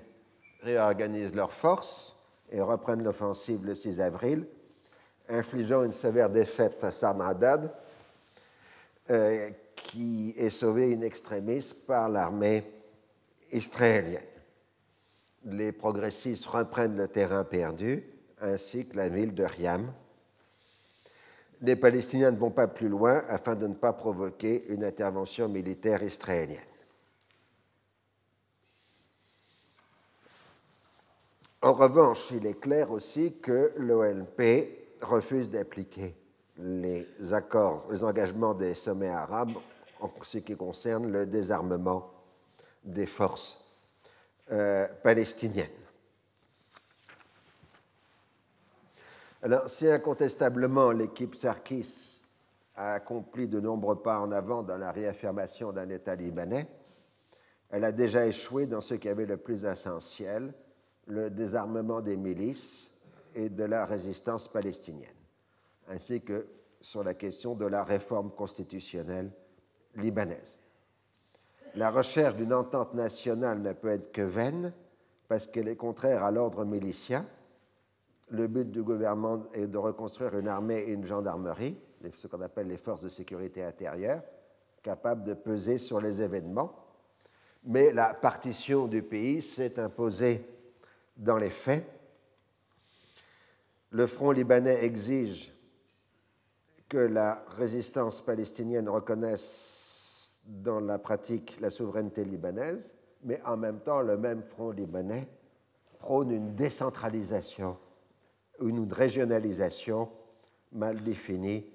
réorganisent 0.62 1.36
leurs 1.36 1.52
forces 1.52 2.16
et 2.52 2.62
reprennent 2.62 3.04
l'offensive 3.04 3.66
le 3.66 3.76
6 3.76 4.02
avril, 4.02 4.46
infligeant 5.28 5.84
une 5.84 5.92
sévère 5.92 6.30
défaite 6.30 6.84
à 6.84 6.92
Sarnadad, 6.92 7.74
euh, 9.12 9.50
qui 9.76 10.34
est 10.38 10.50
sauvé 10.50 10.94
in 10.94 11.02
extremis 11.02 11.74
par 11.88 12.10
l'armée 12.10 12.64
israélienne. 13.52 14.22
Les 15.46 15.72
progressistes 15.72 16.46
reprennent 16.46 16.98
le 16.98 17.08
terrain 17.08 17.44
perdu, 17.44 18.04
ainsi 18.42 18.88
que 18.88 18.98
la 18.98 19.10
ville 19.10 19.34
de 19.34 19.44
Riam. 19.44 19.92
Les 21.62 21.76
Palestiniens 21.76 22.32
ne 22.32 22.38
vont 22.38 22.52
pas 22.52 22.68
plus 22.68 22.88
loin 22.88 23.22
afin 23.28 23.56
de 23.56 23.68
ne 23.68 23.74
pas 23.74 23.94
provoquer 23.94 24.66
une 24.70 24.84
intervention 24.84 25.50
militaire 25.50 26.02
israélienne. 26.04 26.60
En 31.62 31.74
revanche, 31.74 32.32
il 32.32 32.46
est 32.46 32.60
clair 32.60 32.90
aussi 32.92 33.40
que 33.40 33.74
l'OLP 33.76 35.02
refuse 35.02 35.50
d'appliquer 35.50 36.16
les 36.58 37.06
accords, 37.34 37.88
les 37.92 38.04
engagements 38.04 38.54
des 38.54 38.74
sommets 38.74 39.10
arabes 39.10 39.58
en 40.00 40.10
ce 40.22 40.38
qui 40.38 40.56
concerne 40.56 41.12
le 41.12 41.26
désarmement 41.26 42.10
des 42.84 43.06
forces 43.06 43.66
euh, 44.52 44.88
palestiniennes. 45.04 45.79
Alors, 49.42 49.70
si 49.70 49.88
incontestablement 49.88 50.92
l'équipe 50.92 51.34
Sarkis 51.34 52.22
a 52.76 52.94
accompli 52.94 53.48
de 53.48 53.60
nombreux 53.60 54.02
pas 54.02 54.20
en 54.20 54.32
avant 54.32 54.64
dans 54.64 54.78
la 54.78 54.92
réaffirmation 54.92 55.72
d'un 55.72 55.90
État 55.90 56.16
libanais, 56.16 56.68
elle 57.70 57.84
a 57.84 57.92
déjà 57.92 58.26
échoué 58.26 58.68
dans 58.68 58.82
ce 58.82 58.96
qui 58.96 59.08
avait 59.08 59.26
le 59.26 59.38
plus 59.38 59.66
essentiel, 59.66 60.54
le 61.08 61.30
désarmement 61.30 62.02
des 62.02 62.18
milices 62.18 62.90
et 63.36 63.50
de 63.50 63.64
la 63.64 63.86
résistance 63.86 64.48
palestinienne, 64.48 65.08
ainsi 65.88 66.22
que 66.22 66.48
sur 66.82 67.04
la 67.04 67.14
question 67.14 67.56
de 67.56 67.66
la 67.66 67.84
réforme 67.84 68.32
constitutionnelle 68.32 69.32
libanaise. 69.96 70.58
La 71.76 71.92
recherche 71.92 72.36
d'une 72.36 72.54
entente 72.54 72.94
nationale 72.94 73.62
ne 73.62 73.74
peut 73.74 73.90
être 73.90 74.12
que 74.12 74.22
vaine 74.22 74.74
parce 75.28 75.46
qu'elle 75.46 75.68
est 75.68 75.76
contraire 75.76 76.24
à 76.24 76.32
l'ordre 76.32 76.66
milicien. 76.66 77.26
Le 78.32 78.48
but 78.48 78.70
du 78.70 78.84
gouvernement 78.84 79.44
est 79.54 79.68
de 79.68 79.78
reconstruire 79.78 80.38
une 80.38 80.48
armée 80.48 80.80
et 80.80 80.92
une 80.92 81.06
gendarmerie, 81.06 81.80
ce 82.14 82.28
qu'on 82.28 82.42
appelle 82.42 82.68
les 82.68 82.78
forces 82.78 83.02
de 83.02 83.10
sécurité 83.10 83.64
intérieure, 83.64 84.22
capables 84.84 85.24
de 85.24 85.34
peser 85.34 85.78
sur 85.78 86.00
les 86.00 86.22
événements. 86.22 86.74
Mais 87.64 87.92
la 87.92 88.14
partition 88.14 88.88
du 88.88 89.02
pays 89.02 89.42
s'est 89.42 89.80
imposée 89.80 90.46
dans 91.18 91.38
les 91.38 91.50
faits, 91.50 91.86
le 93.92 94.06
Front 94.06 94.32
libanais 94.32 94.86
exige 94.86 95.52
que 96.88 96.98
la 96.98 97.44
résistance 97.58 98.22
palestinienne 98.22 98.88
reconnaisse 98.88 100.42
dans 100.46 100.80
la 100.80 101.00
pratique 101.00 101.58
la 101.60 101.70
souveraineté 101.70 102.24
libanaise, 102.24 102.96
mais 103.24 103.42
en 103.46 103.58
même 103.58 103.80
temps, 103.80 104.02
le 104.02 104.18
même 104.18 104.44
Front 104.44 104.72
libanais 104.72 105.28
prône 106.00 106.32
une 106.32 106.56
décentralisation 106.56 107.78
une 108.62 108.92
régionalisation 108.92 110.10
mal 110.72 111.02
définie 111.04 111.66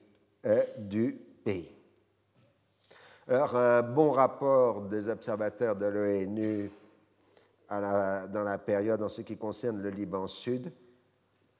euh, 0.47 0.63
du 0.79 1.19
pays. 1.45 1.71
Alors, 3.27 3.57
un 3.57 3.83
bon 3.83 4.11
rapport 4.11 4.83
des 4.83 5.09
observateurs 5.09 5.77
de 5.77 5.87
l'ONU 5.87 6.71
dans 7.71 8.43
la 8.45 8.59
période 8.59 9.03
en 9.03 9.09
ce 9.09 9.23
qui 9.23 9.37
concerne 9.37 9.81
le 9.81 9.89
Liban 9.89 10.27
Sud 10.27 10.71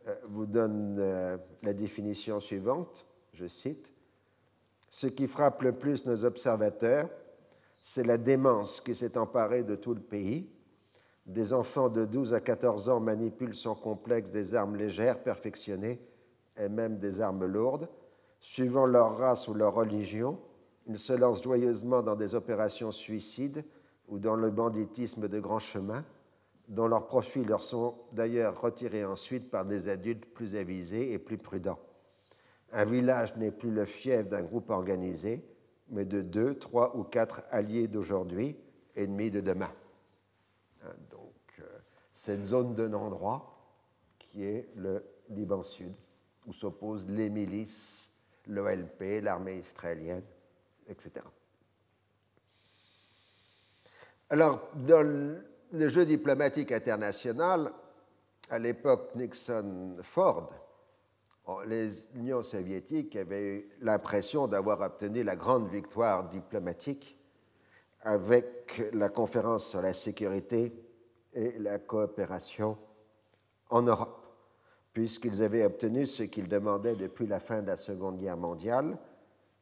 euh, 0.07 0.15
vous 0.29 0.45
donne 0.45 0.99
euh, 0.99 1.39
la 1.63 1.73
définition 1.73 2.39
suivante, 2.39 3.07
je 3.33 3.47
cite, 3.47 3.91
Ce 4.91 5.07
qui 5.07 5.27
frappe 5.27 5.63
le 5.63 5.73
plus 5.73 6.05
nos 6.05 6.25
observateurs, 6.25 7.09
c'est 7.81 8.05
la 8.05 8.19
démence 8.19 8.83
qui 8.83 8.95
s'est 8.95 9.17
emparée 9.17 9.63
de 9.63 9.75
tout 9.75 9.95
le 9.95 10.01
pays. 10.01 10.51
Des 11.27 11.55
enfants 11.55 11.89
de 11.89 12.05
12 12.05 12.35
à 12.35 12.41
14 12.41 12.89
ans 12.89 13.01
manipulent 13.01 13.55
sans 13.55 13.75
complexe 13.75 14.31
des 14.31 14.55
armes 14.55 14.77
légères, 14.77 15.23
perfectionnées, 15.23 16.01
et 16.57 16.69
même 16.69 16.99
des 16.99 17.21
armes 17.21 17.47
lourdes. 17.47 17.89
Suivant 18.41 18.85
leur 18.85 19.17
race 19.17 19.49
ou 19.49 19.55
leur 19.55 19.75
religion, 19.75 20.39
ils 20.87 20.99
se 20.99 21.15
lancent 21.15 21.43
joyeusement 21.43 22.03
dans 22.03 22.15
des 22.15 22.35
opérations 22.35 22.93
suicides 22.93 23.65
ou 24.09 24.19
dans 24.19 24.37
le 24.37 24.51
banditisme 24.51 25.29
de 25.29 25.41
grands 25.41 25.59
chemins, 25.59 26.05
dont 26.69 26.89
leurs 26.89 27.07
profits 27.07 27.45
leur 27.45 27.63
sont 27.63 27.95
d'ailleurs 28.13 28.61
retirés 28.61 29.05
ensuite 29.05 29.51
par 29.51 29.65
des 29.65 29.89
adultes 29.89 30.27
plus 30.27 30.57
avisés 30.57 31.13
et 31.13 31.19
plus 31.19 31.39
prudents. 31.39 31.79
Un 32.73 32.85
village 32.85 33.37
n'est 33.37 33.51
plus 33.51 33.71
le 33.71 33.87
fief 33.87 34.29
d'un 34.29 34.43
groupe 34.43 34.71
organisé, 34.71 35.43
mais 35.89 36.05
de 36.05 36.21
deux, 36.21 36.55
trois 36.55 36.97
ou 36.97 37.03
quatre 37.03 37.43
alliés 37.51 37.89
d'aujourd'hui, 37.89 38.57
ennemis 38.97 39.31
de 39.31 39.41
demain. 39.41 39.71
Cette 42.25 42.47
zone 42.47 42.75
de 42.75 42.89
non-droit 42.89 43.55
qui 44.19 44.45
est 44.45 44.71
le 44.77 45.05
Liban 45.29 45.63
Sud, 45.63 45.93
où 46.47 46.55
s'opposent 46.55 47.07
les 47.07 47.29
milices, 47.29 48.11
l'OLP, 48.47 49.21
l'armée 49.21 49.59
israélienne, 49.59 50.25
etc. 50.89 51.23
Alors, 54.31 54.71
dans 54.75 55.03
le, 55.03 55.45
jeu 55.91 56.07
diplomatique 56.07 56.73
international, 56.73 57.71
à 58.49 58.59
l'époque 58.59 59.15
Nixon-Ford, 59.17 60.51
l'Union 61.67 62.43
soviétique 62.43 63.17
avait 63.17 63.43
eu 63.43 63.69
l'impression 63.83 64.49
d'avoir 64.49 64.81
obtenu 64.81 65.25
la 65.25 65.37
grande 65.37 65.69
victoire 65.69 66.31
diplomatique 66.31 67.19
avec 68.01 68.83
la 68.95 69.11
conférence 69.11 69.69
sur 69.69 69.83
la 69.83 69.93
sécurité 69.93 70.84
et 71.35 71.59
la 71.59 71.79
coopération 71.79 72.79
en 73.71 73.83
Europe. 73.83 74.25
puisqu'ils 74.95 75.43
avaient 75.43 75.65
obtenu 75.65 76.07
ce 76.07 76.23
qu'ils 76.23 76.49
demandaient 76.49 76.95
depuis 76.95 77.27
la 77.27 77.41
fin 77.41 77.61
de 77.61 77.67
la 77.67 77.77
Seconde 77.77 78.17
Guerre 78.17 78.37
mondiale, 78.37 78.97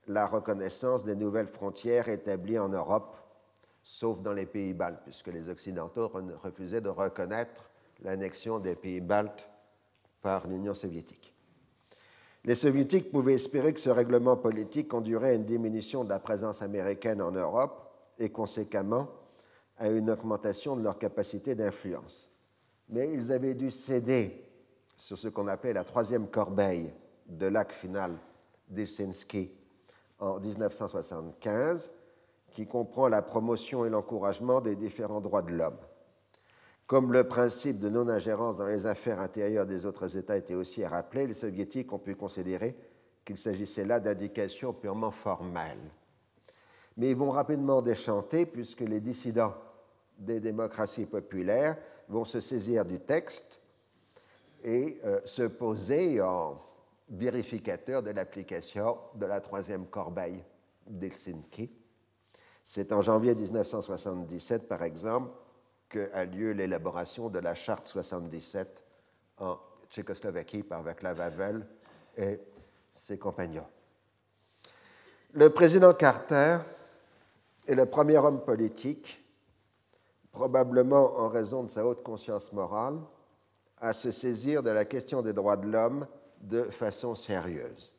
la 0.06 0.26
reconnaissance 0.26 1.04
des 1.04 1.16
nouvelles 1.16 1.46
frontières 1.46 2.08
établies 2.08 2.58
en 2.58 2.68
Europe, 2.68 3.16
sauf 3.82 4.20
dans 4.20 4.34
les 4.34 4.46
pays 4.46 4.74
baltes, 4.74 5.00
puisque 5.04 5.28
les 5.28 5.48
Occidentaux 5.48 6.08
refusaient 6.42 6.82
de 6.82 6.90
reconnaître 6.90 7.70
l'annexion 8.02 8.58
des 8.58 8.76
pays 8.76 9.00
baltes 9.00 9.48
par 10.20 10.46
l'Union 10.46 10.74
soviétique. 10.74 11.34
Les 12.44 12.54
soviétiques 12.54 13.10
pouvaient 13.10 13.34
espérer 13.34 13.72
que 13.72 13.80
ce 13.80 13.90
règlement 13.90 14.36
politique 14.36 14.88
conduirait 14.88 15.30
à 15.30 15.34
une 15.34 15.44
diminution 15.44 16.04
de 16.04 16.10
la 16.10 16.18
présence 16.18 16.60
américaine 16.60 17.22
en 17.22 17.30
Europe 17.30 17.90
et 18.18 18.30
conséquemment 18.30 19.08
à 19.78 19.88
une 19.88 20.10
augmentation 20.10 20.76
de 20.76 20.82
leur 20.82 20.98
capacité 20.98 21.54
d'influence. 21.54 22.28
Mais 22.88 23.12
ils 23.12 23.32
avaient 23.32 23.54
dû 23.54 23.70
céder 23.70 24.44
sur 24.96 25.18
ce 25.18 25.28
qu'on 25.28 25.48
appelait 25.48 25.72
la 25.72 25.84
troisième 25.84 26.28
corbeille 26.28 26.92
de 27.26 27.46
l'acte 27.46 27.72
final 27.72 28.16
d'Helsinki 28.68 29.50
en 30.18 30.38
1975, 30.38 31.90
qui 32.50 32.66
comprend 32.66 33.08
la 33.08 33.22
promotion 33.22 33.84
et 33.84 33.90
l'encouragement 33.90 34.60
des 34.60 34.76
différents 34.76 35.20
droits 35.20 35.42
de 35.42 35.52
l'homme. 35.52 35.78
Comme 36.86 37.12
le 37.12 37.26
principe 37.26 37.80
de 37.80 37.88
non-ingérence 37.88 38.58
dans 38.58 38.66
les 38.66 38.86
affaires 38.86 39.20
intérieures 39.20 39.66
des 39.66 39.86
autres 39.86 40.16
États 40.16 40.36
était 40.36 40.54
aussi 40.54 40.84
à 40.84 40.90
rappeler, 40.90 41.26
les 41.26 41.34
soviétiques 41.34 41.92
ont 41.92 41.98
pu 41.98 42.14
considérer 42.14 42.76
qu'il 43.24 43.38
s'agissait 43.38 43.86
là 43.86 43.98
d'indications 43.98 44.72
purement 44.72 45.10
formelles. 45.10 45.90
Mais 46.96 47.10
ils 47.10 47.16
vont 47.16 47.30
rapidement 47.30 47.82
déchanter 47.82 48.46
puisque 48.46 48.80
les 48.80 49.00
dissidents 49.00 49.54
des 50.18 50.40
démocraties 50.40 51.06
populaires 51.06 51.76
vont 52.08 52.24
se 52.24 52.40
saisir 52.40 52.84
du 52.84 53.00
texte 53.00 53.60
et 54.62 55.00
euh, 55.04 55.20
se 55.24 55.42
poser 55.42 56.20
en 56.20 56.60
vérificateur 57.08 58.02
de 58.02 58.10
l'application 58.10 58.96
de 59.14 59.26
la 59.26 59.40
troisième 59.40 59.86
corbeille 59.86 60.42
d'Helsinki. 60.86 61.70
C'est 62.64 62.92
en 62.92 63.00
janvier 63.00 63.34
1977, 63.34 64.68
par 64.68 64.82
exemple, 64.82 65.30
qu'a 65.88 66.24
lieu 66.24 66.52
l'élaboration 66.52 67.28
de 67.28 67.38
la 67.38 67.54
Charte 67.54 67.86
77 67.88 68.84
en 69.38 69.58
Tchécoslovaquie 69.90 70.62
par 70.62 70.82
Václav 70.82 71.20
Havel 71.20 71.66
et 72.16 72.38
ses 72.90 73.18
compagnons. 73.18 73.66
Le 75.32 75.50
président 75.50 75.92
Carter 75.92 76.58
est 77.66 77.74
le 77.74 77.86
premier 77.86 78.18
homme 78.18 78.44
politique, 78.44 79.24
probablement 80.30 81.18
en 81.18 81.28
raison 81.28 81.64
de 81.64 81.70
sa 81.70 81.86
haute 81.86 82.02
conscience 82.02 82.52
morale, 82.52 82.98
à 83.78 83.92
se 83.92 84.10
saisir 84.10 84.62
de 84.62 84.70
la 84.70 84.84
question 84.84 85.22
des 85.22 85.32
droits 85.32 85.56
de 85.56 85.70
l'homme 85.70 86.06
de 86.40 86.64
façon 86.64 87.14
sérieuse. 87.14 87.94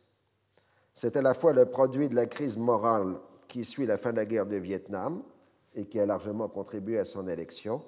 C'est 0.94 1.18
à 1.18 1.22
la 1.22 1.34
fois 1.34 1.54
le 1.54 1.66
produit 1.66 2.10
de 2.10 2.16
la 2.16 2.26
crise 2.26 2.58
morale 2.58 3.16
qui 3.48 3.66
suit 3.66 3.86
la 3.86 3.98
fin 3.98 4.12
de 4.12 4.18
la 4.18 4.26
guerre 4.26 4.46
du 4.46 4.60
Vietnam 4.60 5.24
et 5.76 5.86
qui 5.86 6.00
a 6.00 6.06
largement 6.06 6.48
contribué 6.48 7.00
à 7.00 7.06
son 7.06 7.28
élection, 7.28 7.82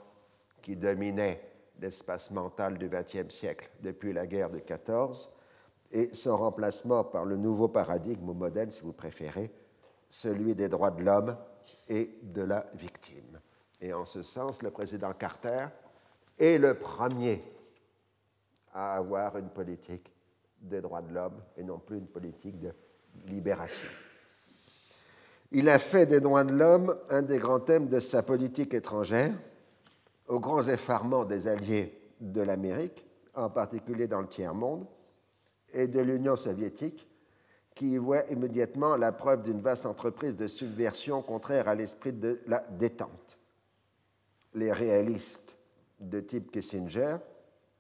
qui 0.62 0.76
dominait 0.76 1.42
l'espace 1.80 2.30
mental 2.30 2.78
du 2.78 2.88
XXe 2.88 3.34
siècle 3.34 3.68
depuis 3.82 4.12
la 4.12 4.28
guerre 4.28 4.48
de 4.48 4.60
14 4.60 5.28
et 5.90 6.14
son 6.14 6.36
remplacement 6.36 7.02
par 7.02 7.24
le 7.24 7.36
nouveau 7.36 7.66
paradigme 7.66 8.28
ou 8.28 8.32
modèle, 8.32 8.70
si 8.70 8.82
vous 8.82 8.92
préférez, 8.92 9.50
celui 10.08 10.54
des 10.54 10.68
droits 10.68 10.92
de 10.92 11.02
l'homme 11.02 11.36
et 11.88 12.16
de 12.22 12.42
la 12.42 12.70
victime. 12.74 13.40
Et 13.80 13.92
en 13.92 14.04
ce 14.04 14.22
sens, 14.22 14.62
le 14.62 14.70
président 14.70 15.12
Carter 15.14 15.66
est 16.38 16.58
le 16.58 16.78
premier 16.78 17.42
à 18.72 18.94
avoir 18.94 19.36
une 19.36 19.50
politique 19.50 20.14
des 20.60 20.80
droits 20.80 21.02
de 21.02 21.12
l'homme 21.12 21.42
et 21.56 21.64
non 21.64 21.80
plus 21.80 21.98
une 21.98 22.06
politique 22.06 22.60
de 22.60 22.72
libération. 23.26 23.90
Il 25.56 25.68
a 25.68 25.78
fait 25.78 26.06
des 26.06 26.18
droits 26.18 26.42
de 26.42 26.52
l'homme 26.52 26.96
un 27.10 27.22
des 27.22 27.38
grands 27.38 27.60
thèmes 27.60 27.86
de 27.86 28.00
sa 28.00 28.24
politique 28.24 28.74
étrangère, 28.74 29.32
aux 30.26 30.40
grands 30.40 30.66
effarements 30.66 31.24
des 31.24 31.46
alliés 31.46 31.96
de 32.20 32.40
l'Amérique, 32.40 33.06
en 33.34 33.48
particulier 33.48 34.08
dans 34.08 34.20
le 34.20 34.26
tiers-monde, 34.26 34.84
et 35.72 35.86
de 35.86 36.00
l'Union 36.00 36.34
soviétique, 36.34 37.08
qui 37.72 37.92
y 37.92 37.98
voit 37.98 38.24
immédiatement 38.32 38.96
la 38.96 39.12
preuve 39.12 39.42
d'une 39.42 39.60
vaste 39.60 39.86
entreprise 39.86 40.34
de 40.34 40.48
subversion 40.48 41.22
contraire 41.22 41.68
à 41.68 41.76
l'esprit 41.76 42.12
de 42.12 42.40
la 42.48 42.64
détente. 42.70 43.38
Les 44.54 44.72
réalistes 44.72 45.54
de 46.00 46.18
type 46.18 46.50
Kissinger 46.50 47.18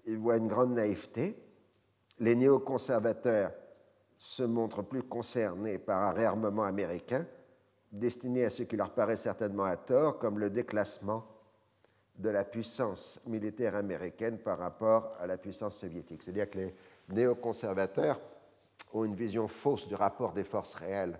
y 0.06 0.14
voient 0.14 0.36
une 0.36 0.46
grande 0.46 0.74
naïveté. 0.74 1.36
Les 2.20 2.36
néoconservateurs 2.36 3.50
se 4.16 4.44
montrent 4.44 4.82
plus 4.82 5.02
concernés 5.02 5.78
par 5.78 6.04
un 6.04 6.12
réarmement 6.12 6.62
américain 6.62 7.26
destiné 7.94 8.44
à 8.44 8.50
ce 8.50 8.64
qui 8.64 8.76
leur 8.76 8.90
paraît 8.90 9.16
certainement 9.16 9.64
à 9.64 9.76
tort, 9.76 10.18
comme 10.18 10.38
le 10.38 10.50
déclassement 10.50 11.24
de 12.16 12.28
la 12.28 12.44
puissance 12.44 13.20
militaire 13.26 13.74
américaine 13.74 14.38
par 14.38 14.58
rapport 14.58 15.16
à 15.20 15.26
la 15.26 15.36
puissance 15.36 15.76
soviétique. 15.76 16.22
C'est-à-dire 16.22 16.50
que 16.50 16.58
les 16.58 16.74
néoconservateurs 17.08 18.20
ont 18.92 19.04
une 19.04 19.14
vision 19.14 19.48
fausse 19.48 19.88
du 19.88 19.94
rapport 19.94 20.32
des 20.32 20.44
forces 20.44 20.74
réelles 20.74 21.18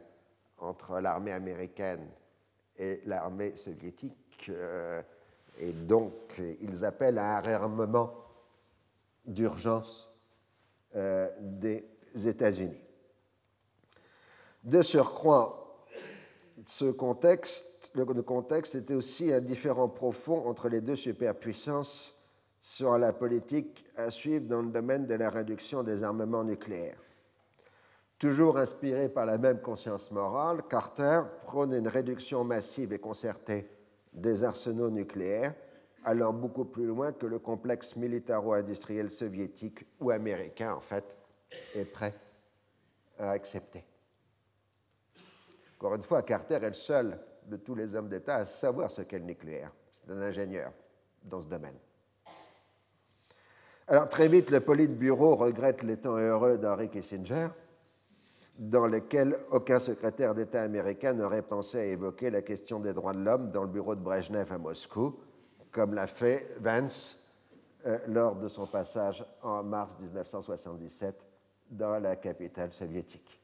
entre 0.59 1.01
l'armée 1.01 1.33
américaine 1.33 2.07
et 2.77 3.01
l'armée 3.07 3.55
soviétique, 3.57 4.47
euh, 4.49 5.03
et 5.59 5.73
donc 5.73 6.41
ils 6.61 6.85
appellent 6.85 7.19
à 7.19 7.39
un 7.39 7.41
réarmement 7.41 8.13
d'urgence 9.25 10.11
euh, 10.97 11.29
des 11.41 11.85
États-Unis. 12.25 12.81
De 14.65 14.83
surcroît, 14.83 15.64
ce 16.67 16.91
contexte, 16.91 17.93
le 17.95 18.05
contexte 18.23 18.75
était 18.75 18.95
aussi 18.95 19.33
un 19.33 19.41
différent 19.41 19.89
profond 19.89 20.47
entre 20.49 20.69
les 20.69 20.81
deux 20.81 20.97
superpuissances 20.97 22.15
sur 22.61 22.97
la 22.97 23.13
politique 23.13 23.85
à 23.97 24.11
suivre 24.11 24.47
dans 24.47 24.63
le 24.63 24.71
domaine 24.71 25.07
de 25.07 25.15
la 25.15 25.31
réduction 25.31 25.83
des 25.83 26.03
armements 26.03 26.45
nucléaires. 26.45 26.99
Toujours 28.19 28.57
inspiré 28.57 29.09
par 29.09 29.27
la 29.27 29.37
même 29.37 29.61
conscience 29.61 30.11
morale, 30.11 30.63
Carter 30.71 31.23
prône 31.43 31.75
une 31.75 31.89
réduction 31.89 32.45
massive 32.45 32.93
et 32.93 32.99
concertée 32.99 33.69
des 34.13 34.45
arsenaux 34.45 34.91
nucléaires, 34.91 35.55
allant 36.05 36.33
beaucoup 36.33 36.65
plus 36.65 36.87
loin 36.87 37.13
que 37.13 37.27
le 37.27 37.39
complexe 37.39 37.97
militaro-industriel 37.97 39.11
soviétique 39.11 39.85
ou 40.01 40.11
américain, 40.11 40.73
en 40.75 40.81
fait, 40.81 41.17
est 41.75 41.85
prêt 41.85 42.15
à 43.19 43.31
accepter. 43.31 43.85
Encore 45.85 45.97
une 45.97 46.03
fois, 46.03 46.23
Carter 46.23 46.55
est 46.55 46.69
le 46.69 46.73
seul 46.73 47.19
de 47.45 47.59
tous 47.59 47.75
les 47.75 47.95
hommes 47.95 48.09
d'État 48.09 48.37
à 48.37 48.47
savoir 48.47 48.91
ce 48.91 49.03
qu'est 49.03 49.19
le 49.19 49.27
nucléaire. 49.27 49.71
C'est 49.91 50.11
un 50.11 50.23
ingénieur 50.23 50.73
dans 51.23 51.43
ce 51.43 51.47
domaine. 51.47 51.77
Alors 53.87 54.09
très 54.09 54.29
vite, 54.29 54.49
le 54.49 54.61
Politburo 54.61 55.37
regrette 55.37 55.83
les 55.83 55.99
temps 55.99 56.17
heureux 56.17 56.57
d'Henry 56.57 56.89
Kissinger, 56.89 57.49
dans 58.59 58.87
lesquels 58.87 59.39
aucun 59.51 59.79
secrétaire 59.79 60.35
d'État 60.35 60.63
américain 60.63 61.13
n'aurait 61.13 61.43
pensé 61.43 61.79
à 61.81 61.85
évoquer 61.85 62.31
la 62.31 62.41
question 62.41 62.81
des 62.81 62.95
droits 62.95 63.13
de 63.13 63.23
l'homme 63.23 63.51
dans 63.51 63.65
le 63.65 63.69
bureau 63.69 63.95
de 63.95 64.01
Brezhnev 64.01 64.51
à 64.55 64.57
Moscou, 64.57 65.21
comme 65.71 65.93
l'a 65.93 66.07
fait 66.07 66.49
Vance 66.61 67.29
euh, 67.85 67.99
lors 68.07 68.37
de 68.37 68.49
son 68.49 68.67
passage 68.67 69.23
en 69.43 69.63
mars 69.63 69.99
1977 70.01 71.15
dans 71.69 71.99
la 71.99 72.17
capitale 72.17 72.73
soviétique. 72.73 73.44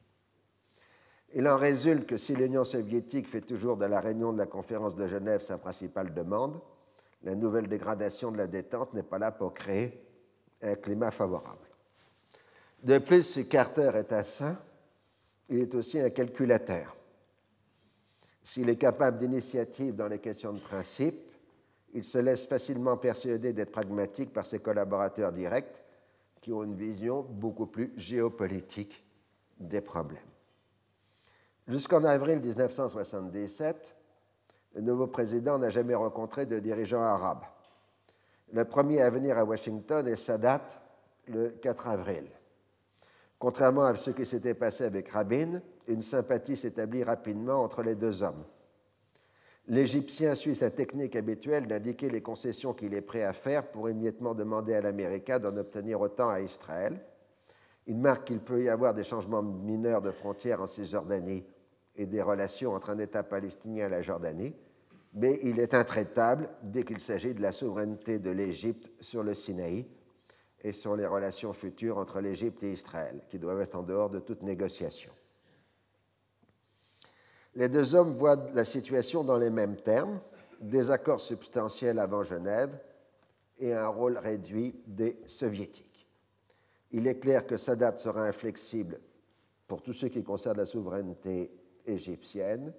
Il 1.33 1.47
en 1.47 1.57
résulte 1.57 2.07
que 2.07 2.17
si 2.17 2.35
l'Union 2.35 2.63
soviétique 2.63 3.27
fait 3.27 3.41
toujours 3.41 3.77
de 3.77 3.85
la 3.85 4.01
réunion 4.01 4.33
de 4.33 4.37
la 4.37 4.47
conférence 4.47 4.95
de 4.95 5.07
Genève 5.07 5.41
sa 5.41 5.57
principale 5.57 6.13
demande, 6.13 6.59
la 7.23 7.35
nouvelle 7.35 7.67
dégradation 7.67 8.31
de 8.31 8.37
la 8.37 8.47
détente 8.47 8.93
n'est 8.93 9.03
pas 9.03 9.19
là 9.19 9.31
pour 9.31 9.53
créer 9.53 10.01
un 10.61 10.75
climat 10.75 11.11
favorable. 11.11 11.67
De 12.83 12.97
plus, 12.97 13.23
si 13.23 13.47
Carter 13.47 13.91
est 13.95 14.11
un 14.11 14.23
saint, 14.23 14.57
il 15.49 15.59
est 15.59 15.75
aussi 15.75 15.99
un 15.99 16.09
calculateur. 16.09 16.95
S'il 18.43 18.69
est 18.69 18.77
capable 18.77 19.17
d'initiative 19.17 19.95
dans 19.95 20.07
les 20.07 20.19
questions 20.19 20.51
de 20.51 20.59
principe, 20.59 21.15
il 21.93 22.03
se 22.03 22.17
laisse 22.17 22.45
facilement 22.47 22.97
persuader 22.97 23.53
d'être 23.53 23.71
pragmatique 23.71 24.33
par 24.33 24.45
ses 24.45 24.59
collaborateurs 24.59 25.31
directs 25.31 25.83
qui 26.41 26.51
ont 26.51 26.63
une 26.63 26.75
vision 26.75 27.21
beaucoup 27.21 27.67
plus 27.67 27.93
géopolitique 27.97 29.03
des 29.59 29.81
problèmes. 29.81 30.30
Jusqu'en 31.67 32.03
avril 32.03 32.39
1977, 32.39 33.95
le 34.75 34.81
nouveau 34.81 35.07
président 35.07 35.57
n'a 35.57 35.69
jamais 35.69 35.95
rencontré 35.95 36.45
de 36.45 36.59
dirigeant 36.59 37.01
arabe. 37.01 37.43
Le 38.53 38.65
premier 38.65 39.01
à 39.01 39.09
venir 39.09 39.37
à 39.37 39.45
Washington 39.45 40.07
est 40.07 40.15
Sadat 40.15 40.65
le 41.27 41.49
4 41.49 41.87
avril. 41.87 42.25
Contrairement 43.39 43.85
à 43.85 43.95
ce 43.95 44.11
qui 44.11 44.25
s'était 44.25 44.53
passé 44.53 44.83
avec 44.83 45.09
Rabin, 45.09 45.61
une 45.87 46.01
sympathie 46.01 46.55
s'établit 46.55 47.03
rapidement 47.03 47.63
entre 47.63 47.81
les 47.81 47.95
deux 47.95 48.23
hommes. 48.23 48.43
L'Égyptien 49.67 50.35
suit 50.35 50.55
sa 50.55 50.69
technique 50.69 51.15
habituelle 51.15 51.67
d'indiquer 51.67 52.09
les 52.09 52.21
concessions 52.21 52.73
qu'il 52.73 52.93
est 52.93 53.01
prêt 53.01 53.23
à 53.23 53.33
faire 53.33 53.71
pour 53.71 53.89
immédiatement 53.89 54.33
demander 54.33 54.73
à 54.73 54.81
l'Américain 54.81 55.39
d'en 55.39 55.55
obtenir 55.55 56.01
autant 56.01 56.29
à 56.29 56.41
Israël. 56.41 56.99
Il 57.87 57.97
marque 57.97 58.27
qu'il 58.27 58.39
peut 58.39 58.61
y 58.61 58.69
avoir 58.69 58.93
des 58.93 59.03
changements 59.03 59.41
mineurs 59.41 60.01
de 60.01 60.11
frontières 60.11 60.61
en 60.61 60.67
Cisjordanie 60.67 61.43
et 61.95 62.05
des 62.05 62.21
relations 62.21 62.73
entre 62.73 62.91
un 62.91 62.99
État 62.99 63.23
palestinien 63.23 63.87
et 63.87 63.89
la 63.89 64.01
Jordanie, 64.01 64.55
mais 65.13 65.39
il 65.43 65.59
est 65.59 65.73
intraitable 65.73 66.49
dès 66.63 66.83
qu'il 66.83 66.99
s'agit 66.99 67.33
de 67.33 67.41
la 67.41 67.51
souveraineté 67.51 68.19
de 68.19 68.31
l'Égypte 68.31 68.91
sur 68.99 69.23
le 69.23 69.33
Sinaï 69.33 69.87
et 70.63 70.73
sur 70.73 70.95
les 70.95 71.05
relations 71.05 71.53
futures 71.53 71.97
entre 71.97 72.21
l'Égypte 72.21 72.63
et 72.63 72.71
Israël, 72.71 73.21
qui 73.29 73.39
doivent 73.39 73.61
être 73.61 73.75
en 73.75 73.83
dehors 73.83 74.09
de 74.09 74.19
toute 74.19 74.43
négociation. 74.43 75.11
Les 77.55 77.67
deux 77.67 77.95
hommes 77.95 78.13
voient 78.13 78.47
la 78.53 78.63
situation 78.63 79.23
dans 79.23 79.37
les 79.37 79.49
mêmes 79.49 79.75
termes, 79.75 80.21
des 80.61 80.91
accords 80.91 81.19
substantiels 81.19 81.99
avant 81.99 82.23
Genève 82.23 82.79
et 83.59 83.73
un 83.73 83.87
rôle 83.87 84.17
réduit 84.17 84.75
des 84.87 85.19
soviétiques. 85.25 85.90
Il 86.91 87.07
est 87.07 87.19
clair 87.19 87.47
que 87.47 87.57
Sadat 87.57 87.97
sera 87.97 88.23
inflexible 88.23 88.99
pour 89.67 89.81
tout 89.81 89.93
ce 89.93 90.07
qui 90.07 90.23
concerne 90.23 90.57
la 90.57 90.65
souveraineté 90.65 91.51
égyptienne, 91.85 92.73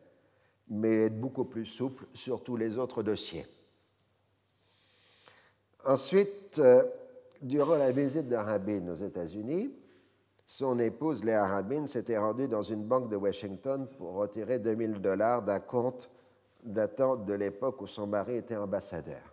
mais 0.69 1.07
être 1.07 1.21
beaucoup 1.21 1.45
plus 1.45 1.67
souple 1.67 2.07
sur 2.13 2.43
tous 2.43 2.57
les 2.57 2.79
autres 2.79 3.03
dossiers. 3.03 3.47
Ensuite, 5.85 6.59
euh, 6.59 6.85
durant 7.41 7.77
la 7.77 7.91
visite 7.91 8.29
de 8.29 8.91
aux 8.91 8.95
États-Unis, 8.95 9.73
son 10.47 10.79
épouse 10.79 11.25
Léa 11.25 11.47
Rabin 11.47 11.87
s'était 11.87 12.19
rendue 12.19 12.47
dans 12.47 12.63
une 12.63 12.85
banque 12.85 13.09
de 13.09 13.17
Washington 13.17 13.89
pour 13.97 14.13
retirer 14.15 14.59
2000 14.59 15.01
dollars 15.01 15.43
d'un 15.43 15.61
compte 15.61 16.11
datant 16.63 17.17
de 17.17 17.33
l'époque 17.35 17.81
où 17.81 17.87
son 17.87 18.07
mari 18.07 18.37
était 18.37 18.57
ambassadeur. 18.57 19.32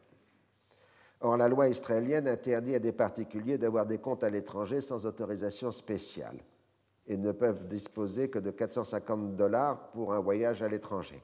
Or, 1.21 1.35
la 1.35 1.49
loi 1.49 1.67
israélienne 1.67 2.27
interdit 2.27 2.75
à 2.75 2.79
des 2.79 2.93
particuliers 2.93 3.57
d'avoir 3.57 3.85
des 3.85 3.97
comptes 3.97 4.23
à 4.23 4.29
l'étranger 4.29 4.79
sans 4.79 5.05
autorisation 5.05 5.71
spéciale 5.71 6.37
et 7.07 7.17
ne 7.17 7.31
peuvent 7.31 7.67
disposer 7.67 8.29
que 8.29 8.39
de 8.39 8.51
450 8.51 9.35
dollars 9.35 9.89
pour 9.91 10.13
un 10.13 10.19
voyage 10.19 10.63
à 10.63 10.69
l'étranger. 10.69 11.21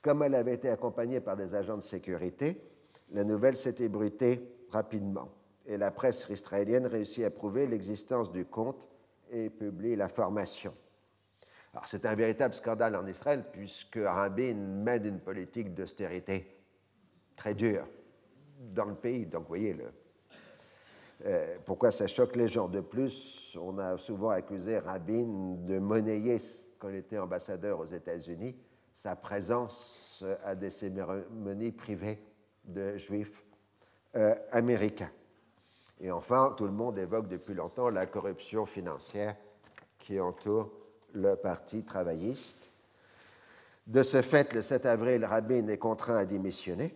Comme 0.00 0.22
elle 0.22 0.34
avait 0.34 0.54
été 0.54 0.68
accompagnée 0.68 1.20
par 1.20 1.36
des 1.36 1.54
agents 1.54 1.76
de 1.76 1.82
sécurité, 1.82 2.60
la 3.10 3.24
nouvelle 3.24 3.56
s'est 3.56 3.76
ébruitée 3.80 4.46
rapidement 4.70 5.28
et 5.66 5.76
la 5.76 5.90
presse 5.90 6.26
israélienne 6.28 6.86
réussit 6.86 7.24
à 7.24 7.30
prouver 7.30 7.66
l'existence 7.66 8.30
du 8.30 8.44
compte 8.44 8.86
et 9.30 9.50
publie 9.50 9.96
l'information. 9.96 10.74
Alors 11.72 11.86
c'est 11.86 12.06
un 12.06 12.14
véritable 12.14 12.54
scandale 12.54 12.94
en 12.94 13.06
Israël 13.06 13.44
puisque 13.50 13.98
Rabin 13.98 14.54
mène 14.54 15.06
une 15.06 15.20
politique 15.20 15.74
d'austérité 15.74 16.46
très 17.34 17.54
dure 17.54 17.86
dans 18.58 18.86
le 18.86 18.94
pays. 18.94 19.26
Donc 19.26 19.46
voyez 19.48 19.74
le, 19.74 19.84
euh, 21.26 21.56
pourquoi 21.64 21.90
ça 21.90 22.06
choque 22.06 22.36
les 22.36 22.48
gens. 22.48 22.68
De 22.68 22.80
plus, 22.80 23.56
on 23.60 23.78
a 23.78 23.96
souvent 23.98 24.30
accusé 24.30 24.78
Rabin 24.78 25.56
de 25.58 25.78
monnayer, 25.78 26.40
quand 26.78 26.88
il 26.88 26.96
était 26.96 27.18
ambassadeur 27.18 27.80
aux 27.80 27.86
États-Unis, 27.86 28.56
sa 28.92 29.16
présence 29.16 30.24
à 30.44 30.54
des 30.54 30.70
cérémonies 30.70 31.72
privées 31.72 32.22
de 32.64 32.96
juifs 32.96 33.44
euh, 34.16 34.34
américains. 34.52 35.10
Et 36.00 36.10
enfin, 36.10 36.54
tout 36.56 36.66
le 36.66 36.72
monde 36.72 36.98
évoque 36.98 37.28
depuis 37.28 37.54
longtemps 37.54 37.88
la 37.88 38.06
corruption 38.06 38.66
financière 38.66 39.36
qui 39.98 40.20
entoure 40.20 40.70
le 41.12 41.36
Parti 41.36 41.84
travailliste. 41.84 42.70
De 43.86 44.02
ce 44.02 44.22
fait, 44.22 44.52
le 44.52 44.62
7 44.62 44.86
avril, 44.86 45.24
Rabin 45.24 45.68
est 45.68 45.78
contraint 45.78 46.16
à 46.16 46.24
démissionner. 46.24 46.94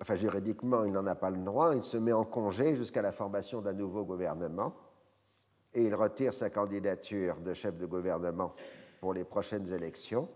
Enfin, 0.00 0.16
juridiquement, 0.16 0.84
il 0.84 0.92
n'en 0.92 1.06
a 1.06 1.14
pas 1.14 1.30
le 1.30 1.38
droit. 1.38 1.74
Il 1.74 1.84
se 1.84 1.96
met 1.96 2.12
en 2.12 2.24
congé 2.24 2.74
jusqu'à 2.74 3.02
la 3.02 3.12
formation 3.12 3.60
d'un 3.60 3.74
nouveau 3.74 4.04
gouvernement 4.04 4.74
et 5.74 5.84
il 5.84 5.94
retire 5.94 6.32
sa 6.32 6.50
candidature 6.50 7.36
de 7.40 7.52
chef 7.52 7.78
de 7.78 7.86
gouvernement 7.86 8.54
pour 9.00 9.12
les 9.12 9.24
prochaines 9.24 9.72
élections. 9.72 10.28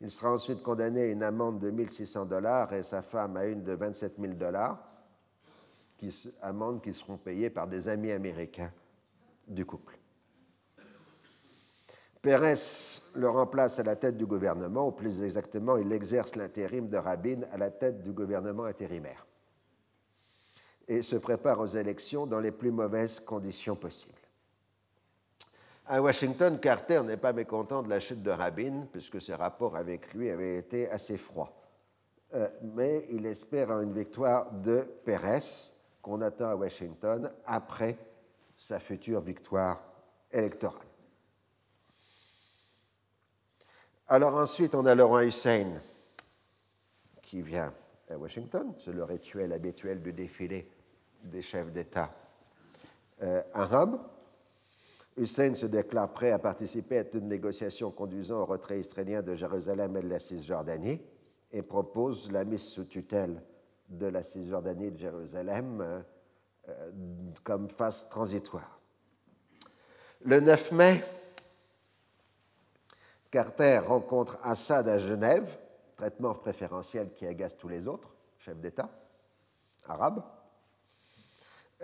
Il 0.00 0.10
sera 0.10 0.32
ensuite 0.32 0.62
condamné 0.62 1.02
à 1.02 1.06
une 1.06 1.22
amende 1.22 1.58
de 1.58 1.70
1600 1.70 2.24
dollars 2.24 2.72
et 2.72 2.82
sa 2.82 3.02
femme 3.02 3.36
à 3.36 3.46
une 3.46 3.62
de 3.62 3.72
27 3.74 4.14
000 4.18 4.32
dollars 4.34 4.78
amendes 6.40 6.82
qui 6.82 6.94
seront 6.94 7.18
payées 7.18 7.50
par 7.50 7.68
des 7.68 7.86
amis 7.86 8.10
américains 8.10 8.72
du 9.46 9.66
couple. 9.66 9.99
Pérez 12.22 12.54
le 13.14 13.28
remplace 13.28 13.78
à 13.78 13.82
la 13.82 13.96
tête 13.96 14.16
du 14.16 14.26
gouvernement, 14.26 14.88
ou 14.88 14.92
plus 14.92 15.22
exactement, 15.22 15.76
il 15.76 15.90
exerce 15.92 16.36
l'intérim 16.36 16.88
de 16.88 16.98
Rabin 16.98 17.40
à 17.52 17.56
la 17.56 17.70
tête 17.70 18.02
du 18.02 18.12
gouvernement 18.12 18.64
intérimaire 18.64 19.26
et 20.90 21.02
se 21.02 21.14
prépare 21.16 21.60
aux 21.60 21.66
élections 21.66 22.26
dans 22.26 22.40
les 22.40 22.50
plus 22.50 22.72
mauvaises 22.72 23.20
conditions 23.20 23.76
possibles. 23.76 24.18
À 25.86 26.02
Washington, 26.02 26.58
Carter 26.58 27.02
n'est 27.04 27.16
pas 27.16 27.32
mécontent 27.32 27.82
de 27.82 27.88
la 27.88 28.00
chute 28.00 28.22
de 28.22 28.30
Rabin, 28.30 28.86
puisque 28.90 29.20
ses 29.20 29.34
rapports 29.34 29.76
avec 29.76 30.12
lui 30.14 30.30
avaient 30.30 30.56
été 30.56 30.90
assez 30.90 31.16
froids. 31.16 31.52
Euh, 32.34 32.48
mais 32.74 33.06
il 33.10 33.24
espère 33.24 33.70
une 33.80 33.92
victoire 33.92 34.50
de 34.50 34.80
Pérez, 35.04 35.70
qu'on 36.02 36.22
attend 36.22 36.50
à 36.50 36.56
Washington 36.56 37.30
après 37.46 37.96
sa 38.56 38.80
future 38.80 39.20
victoire 39.20 39.80
électorale. 40.32 40.89
Alors 44.12 44.34
ensuite, 44.34 44.74
on 44.74 44.86
a 44.86 44.94
Laurent 44.96 45.20
Hussein 45.20 45.80
qui 47.22 47.42
vient 47.42 47.72
à 48.10 48.18
Washington, 48.18 48.74
c'est 48.76 48.92
le 48.92 49.04
rituel 49.04 49.52
habituel 49.52 50.02
du 50.02 50.12
défilé 50.12 50.68
des 51.22 51.42
chefs 51.42 51.70
d'État 51.70 52.12
euh, 53.22 53.40
arabes. 53.54 54.00
Hussein 55.16 55.54
se 55.54 55.66
déclare 55.66 56.12
prêt 56.12 56.32
à 56.32 56.40
participer 56.40 56.98
à 56.98 57.04
toute 57.04 57.22
négociation 57.22 57.92
conduisant 57.92 58.40
au 58.40 58.46
retrait 58.46 58.80
israélien 58.80 59.22
de 59.22 59.36
Jérusalem 59.36 59.96
et 59.96 60.02
de 60.02 60.08
la 60.08 60.18
Cisjordanie 60.18 61.00
et 61.52 61.62
propose 61.62 62.32
la 62.32 62.42
mise 62.42 62.62
sous 62.62 62.86
tutelle 62.86 63.40
de 63.88 64.06
la 64.06 64.24
Cisjordanie 64.24 64.90
de 64.90 64.98
Jérusalem 64.98 65.80
euh, 65.82 66.00
euh, 66.68 66.90
comme 67.44 67.70
phase 67.70 68.08
transitoire. 68.08 68.80
Le 70.24 70.40
9 70.40 70.72
mai, 70.72 71.00
Carter 73.30 73.78
rencontre 73.78 74.38
Assad 74.42 74.88
à 74.88 74.98
Genève, 74.98 75.56
traitement 75.96 76.34
préférentiel 76.34 77.12
qui 77.14 77.26
agace 77.26 77.56
tous 77.56 77.68
les 77.68 77.86
autres 77.86 78.14
chefs 78.38 78.58
d'État 78.58 78.90
arabes. 79.86 80.22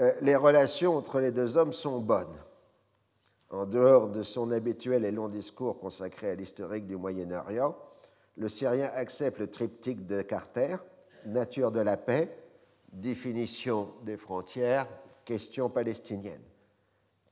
Euh, 0.00 0.12
les 0.20 0.36
relations 0.36 0.96
entre 0.96 1.20
les 1.20 1.32
deux 1.32 1.56
hommes 1.56 1.72
sont 1.72 2.00
bonnes. 2.00 2.36
En 3.50 3.64
dehors 3.64 4.08
de 4.08 4.22
son 4.22 4.50
habituel 4.50 5.04
et 5.04 5.12
long 5.12 5.28
discours 5.28 5.78
consacré 5.78 6.30
à 6.30 6.34
l'historique 6.34 6.86
du 6.86 6.96
Moyen-Orient, 6.96 7.76
le 8.36 8.48
Syrien 8.48 8.90
accepte 8.94 9.38
le 9.38 9.46
triptyque 9.48 10.06
de 10.06 10.20
Carter, 10.20 10.76
nature 11.24 11.70
de 11.70 11.80
la 11.80 11.96
paix, 11.96 12.36
définition 12.92 13.92
des 14.02 14.16
frontières, 14.16 14.86
question 15.24 15.70
palestinienne. 15.70 16.42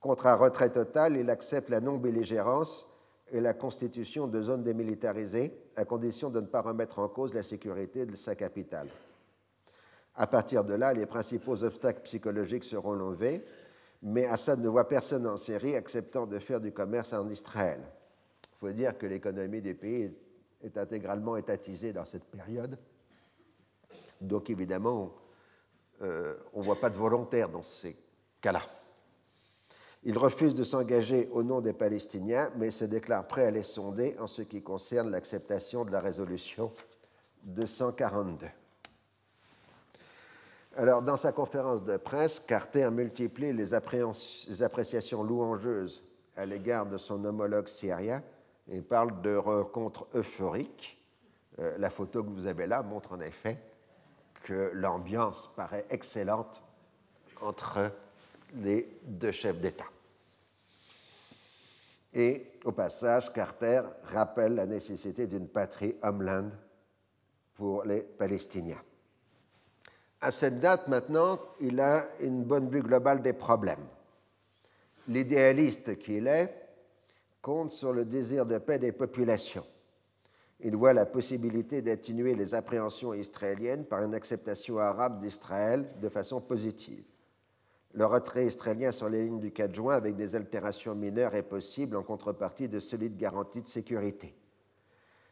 Contre 0.00 0.26
un 0.26 0.34
retrait 0.34 0.70
total, 0.70 1.16
il 1.16 1.30
accepte 1.30 1.68
la 1.68 1.80
non-belligérance 1.80 2.86
et 3.30 3.40
la 3.40 3.55
constitution 3.55 4.26
de 4.26 4.42
zones 4.42 4.62
démilitarisées, 4.62 5.52
à 5.76 5.84
condition 5.84 6.30
de 6.30 6.40
ne 6.40 6.46
pas 6.46 6.60
remettre 6.60 6.98
en 6.98 7.09
cause 7.09 7.34
la 7.34 7.42
sécurité 7.42 8.06
de 8.06 8.14
sa 8.16 8.34
capitale. 8.34 8.88
À 10.14 10.26
partir 10.26 10.64
de 10.64 10.74
là, 10.74 10.92
les 10.92 11.06
principaux 11.06 11.64
obstacles 11.64 12.02
psychologiques 12.02 12.64
seront 12.64 12.92
levés, 12.92 13.44
mais 14.02 14.26
Assad 14.26 14.60
ne 14.60 14.68
voit 14.68 14.86
personne 14.86 15.26
en 15.26 15.36
Syrie 15.36 15.74
acceptant 15.74 16.26
de 16.26 16.38
faire 16.38 16.60
du 16.60 16.72
commerce 16.72 17.12
en 17.12 17.28
Israël. 17.28 17.80
Il 18.42 18.59
faut 18.59 18.72
dire 18.72 18.96
que 18.96 19.06
l'économie 19.06 19.62
du 19.62 19.74
pays 19.74 20.12
est 20.62 20.78
intégralement 20.78 21.36
étatisée 21.36 21.92
dans 21.92 22.05
cette 22.05 22.24
période 22.24 22.78
donc 24.20 24.51
évidemment, 24.51 25.14
euh, 26.02 26.34
on 26.52 26.60
ne 26.60 26.64
voit 26.64 26.80
pas 26.80 26.90
de 26.90 26.96
volontaire 26.96 27.48
dans 27.48 27.62
ces 27.62 27.96
cas-là. 28.40 28.62
Il 30.06 30.18
refuse 30.18 30.55
de 30.55 30.64
s'engager 30.64 31.31
au 31.32 31.43
nom 31.43 31.62
des 31.62 31.72
Palestiniens, 31.72 32.51
mais 32.56 32.70
se 32.70 32.85
déclare 32.85 33.26
prêt 33.26 33.47
à 33.47 33.51
les 33.51 33.62
sonder 33.62 34.14
en 34.20 34.26
ce 34.26 34.43
qui 34.43 34.62
concerne 34.62 35.10
l'acceptation 35.10 35.86
de 35.86 35.90
la 35.90 36.01
résolution 36.01 36.72
242. 37.44 38.47
Alors, 40.76 41.01
dans 41.01 41.16
sa 41.16 41.32
conférence 41.32 41.85
de 41.85 41.97
presse, 41.97 42.39
Carter 42.39 42.90
multiplie 42.90 43.52
les, 43.52 43.64
les 43.64 44.62
appréciations 44.62 45.22
louangeuses 45.22 46.02
à 46.36 46.44
l'égard 46.44 46.85
de 46.85 46.98
son 46.98 47.24
homologue 47.24 47.68
syrien 47.68 48.22
et 48.68 48.82
parle 48.82 49.22
de 49.22 49.36
rencontres 49.36 50.06
euphoriques. 50.14 51.01
Euh, 51.60 51.78
la 51.78 51.89
photo 51.89 52.22
que 52.24 52.31
vous 52.31 52.47
avez 52.47 52.66
là 52.66 52.82
montre 52.82 53.12
en 53.12 53.20
effet 53.20 53.59
que 54.43 54.70
l'ambiance 54.74 55.51
paraît 55.56 55.86
excellente 55.89 56.62
entre 57.40 57.90
les 58.56 58.98
deux 59.05 59.32
chefs 59.32 59.60
d'État. 59.60 59.86
Et 62.14 62.46
au 62.64 62.72
passage, 62.72 63.32
Carter 63.32 63.82
rappelle 64.04 64.54
la 64.54 64.66
nécessité 64.66 65.26
d'une 65.26 65.48
patrie 65.48 65.96
homeland 66.02 66.50
pour 67.54 67.84
les 67.84 68.02
Palestiniens. 68.02 68.82
À 70.20 70.30
cette 70.30 70.60
date 70.60 70.88
maintenant, 70.88 71.38
il 71.60 71.80
a 71.80 72.06
une 72.20 72.44
bonne 72.44 72.70
vue 72.70 72.82
globale 72.82 73.20
des 73.20 73.32
problèmes. 73.32 73.86
L'idéaliste 75.08 75.98
qu'il 75.98 76.28
est 76.28 76.54
compte 77.42 77.72
sur 77.72 77.92
le 77.92 78.06
désir 78.06 78.46
de 78.46 78.56
paix 78.58 78.78
des 78.78 78.92
populations. 78.92 79.66
Il 80.60 80.76
voit 80.76 80.94
la 80.94 81.04
possibilité 81.04 81.82
d'atténuer 81.82 82.34
les 82.34 82.54
appréhensions 82.54 83.12
israéliennes 83.12 83.84
par 83.84 84.02
une 84.02 84.14
acceptation 84.14 84.78
arabe 84.78 85.20
d'Israël 85.20 85.84
de 86.00 86.08
façon 86.08 86.40
positive. 86.40 87.04
Le 87.94 88.06
retrait 88.06 88.46
israélien 88.46 88.90
sur 88.90 89.08
les 89.08 89.24
lignes 89.24 89.38
du 89.38 89.52
4 89.52 89.72
juin 89.72 89.94
avec 89.94 90.16
des 90.16 90.34
altérations 90.34 90.96
mineures 90.96 91.36
est 91.36 91.44
possible 91.44 91.96
en 91.96 92.02
contrepartie 92.02 92.68
de 92.68 92.80
solides 92.80 93.16
garanties 93.16 93.62
de 93.62 93.68
sécurité. 93.68 94.34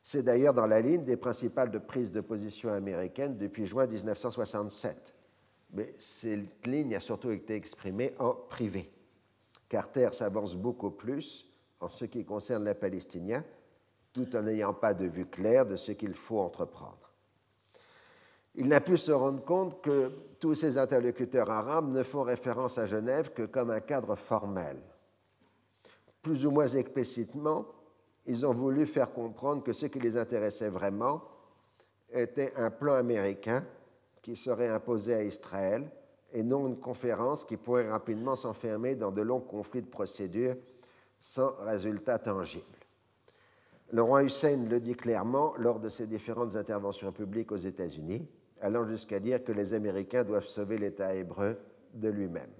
C'est 0.05 0.22
d'ailleurs 0.22 0.55
dans 0.55 0.66
la 0.66 0.80
ligne 0.80 1.05
des 1.05 1.16
principales 1.16 1.72
de 1.72 1.78
prise 1.78 2.12
de 2.12 2.20
position 2.20 2.72
américaines 2.72 3.36
depuis 3.36 3.66
juin 3.66 3.86
1967. 3.86 5.12
Mais 5.72 5.93
cette 5.98 6.64
ligne 6.66 6.94
a 6.94 7.01
surtout 7.01 7.30
été 7.30 7.55
exprimée 7.56 8.14
en 8.20 8.32
privé. 8.32 8.93
Carter 9.68 10.10
s'avance 10.12 10.55
beaucoup 10.55 10.90
plus 10.90 11.47
en 11.80 11.89
ce 11.89 12.05
qui 12.05 12.24
concerne 12.24 12.64
les 12.64 12.74
Palestiniens, 12.74 13.44
tout 14.12 14.36
en 14.36 14.43
n'ayant 14.43 14.74
pas 14.74 14.94
de 14.94 15.06
vue 15.06 15.26
claire 15.26 15.66
de 15.66 15.74
ce 15.74 15.93
qu'il 15.93 16.14
faut 16.14 16.39
entreprendre 16.39 17.11
il 18.55 18.69
n'a 18.69 18.81
pu 18.81 18.97
se 18.97 19.12
rendre 19.12 19.45
compte 19.45 19.81
que 19.83 20.12
tous 20.39 20.55
ces 20.55 20.77
interlocuteurs 20.77 21.51
arabes 21.51 21.91
ne 21.91 22.03
font 22.03 22.23
référence 22.23 22.79
à 22.79 22.87
Genève 22.87 23.33
que 23.33 23.45
comme 23.45 23.70
un 23.70 23.81
cadre 23.81 24.15
formel. 24.16 24.77
Plus 26.20 26.45
ou 26.45 26.51
moins 26.51 26.69
explicitement, 26.69 27.66
ils 28.27 28.47
ont 28.47 28.53
voulu 28.53 28.87
faire 28.87 29.12
comprendre 29.12 29.62
que 29.62 29.73
ce 29.73 29.87
qui 29.87 29.99
les 30.01 30.16
intéressait 30.16 30.69
vraiment 30.69 31.23
était 32.12 32.53
un 32.57 32.70
plan 32.70 32.95
américain 32.95 33.65
qui 34.20 34.37
serait 34.37 34.69
imposé 34.69 35.15
à 35.15 35.23
Israël 35.24 35.91
et 36.33 36.43
non 36.43 36.69
une 36.69 36.79
conférence 36.79 37.45
qui 37.45 37.57
pourrait 37.57 37.91
rapidement 37.91 38.37
s'enfermer 38.37 38.95
dans 38.97 39.11
de 39.11 39.23
longs 39.23 39.41
conflits 39.41 39.83
de 39.83 39.89
procédure 39.89 40.57
sans 41.20 41.55
résultat 41.61 42.19
tangible. 42.19 42.65
Le 43.91 44.03
roi 44.03 44.24
Hussein 44.24 44.65
le 44.69 44.81
dit 44.81 44.95
clairement 44.95 45.55
lors 45.59 45.81
de 45.81 45.89
ses 45.89 46.07
différentes 46.07 46.57
interventions 46.57 47.12
publiques 47.12 47.53
aux 47.53 47.57
États-Unis 47.57 48.27
allant 48.62 48.86
jusqu'à 48.86 49.20
dire 49.20 49.44
que 49.44 49.52
les 49.52 49.74
Américains 49.74 50.24
doivent 50.24 50.47
sauver 50.47 50.78
l'État 50.78 51.14
hébreu 51.14 51.59
de 51.93 52.09
lui-même. 52.09 52.51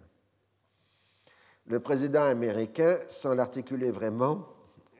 Le 1.66 1.80
président 1.80 2.24
américain, 2.24 2.98
sans 3.08 3.34
l'articuler 3.34 3.90
vraiment, 3.90 4.46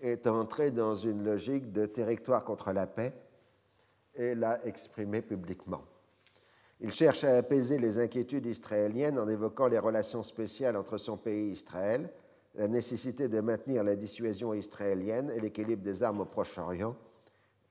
est 0.01 0.27
entré 0.27 0.71
dans 0.71 0.95
une 0.95 1.25
logique 1.25 1.73
de 1.73 1.87
territoire 1.87 2.45
contre 2.45 2.73
la 2.73 2.87
paix 2.87 3.13
et 4.15 4.35
l'a 4.35 4.65
exprimé 4.65 5.23
publiquement. 5.23 5.83
Il 6.81 6.91
cherche 6.91 7.25
à 7.25 7.37
apaiser 7.37 7.79
les 7.79 7.99
inquiétudes 7.99 8.47
israéliennes 8.47 9.19
en 9.19 9.29
évoquant 9.29 9.69
les 9.69 9.79
relations 9.79 10.23
spéciales 10.23 10.77
entre 10.77 10.99
son 10.99 11.17
pays 11.17 11.49
et 11.49 11.53
Israël, 11.53 12.11
la 12.55 12.69
nécessité 12.69 13.29
de 13.29 13.41
maintenir 13.41 13.83
la 13.83 13.97
dissuasion 13.97 14.53
israélienne 14.53 15.31
et 15.31 15.41
l'équilibre 15.41 15.83
des 15.83 16.03
armes 16.03 16.21
au 16.21 16.25
Proche-Orient, 16.25 16.97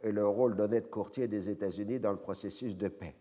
et 0.03 0.11
le 0.11 0.27
rôle 0.27 0.55
d'honnête 0.55 0.89
courtier 0.89 1.27
des 1.27 1.49
États-Unis 1.49 1.99
dans 1.99 2.11
le 2.11 2.17
processus 2.17 2.75
de 2.75 2.87
paix. 2.87 3.15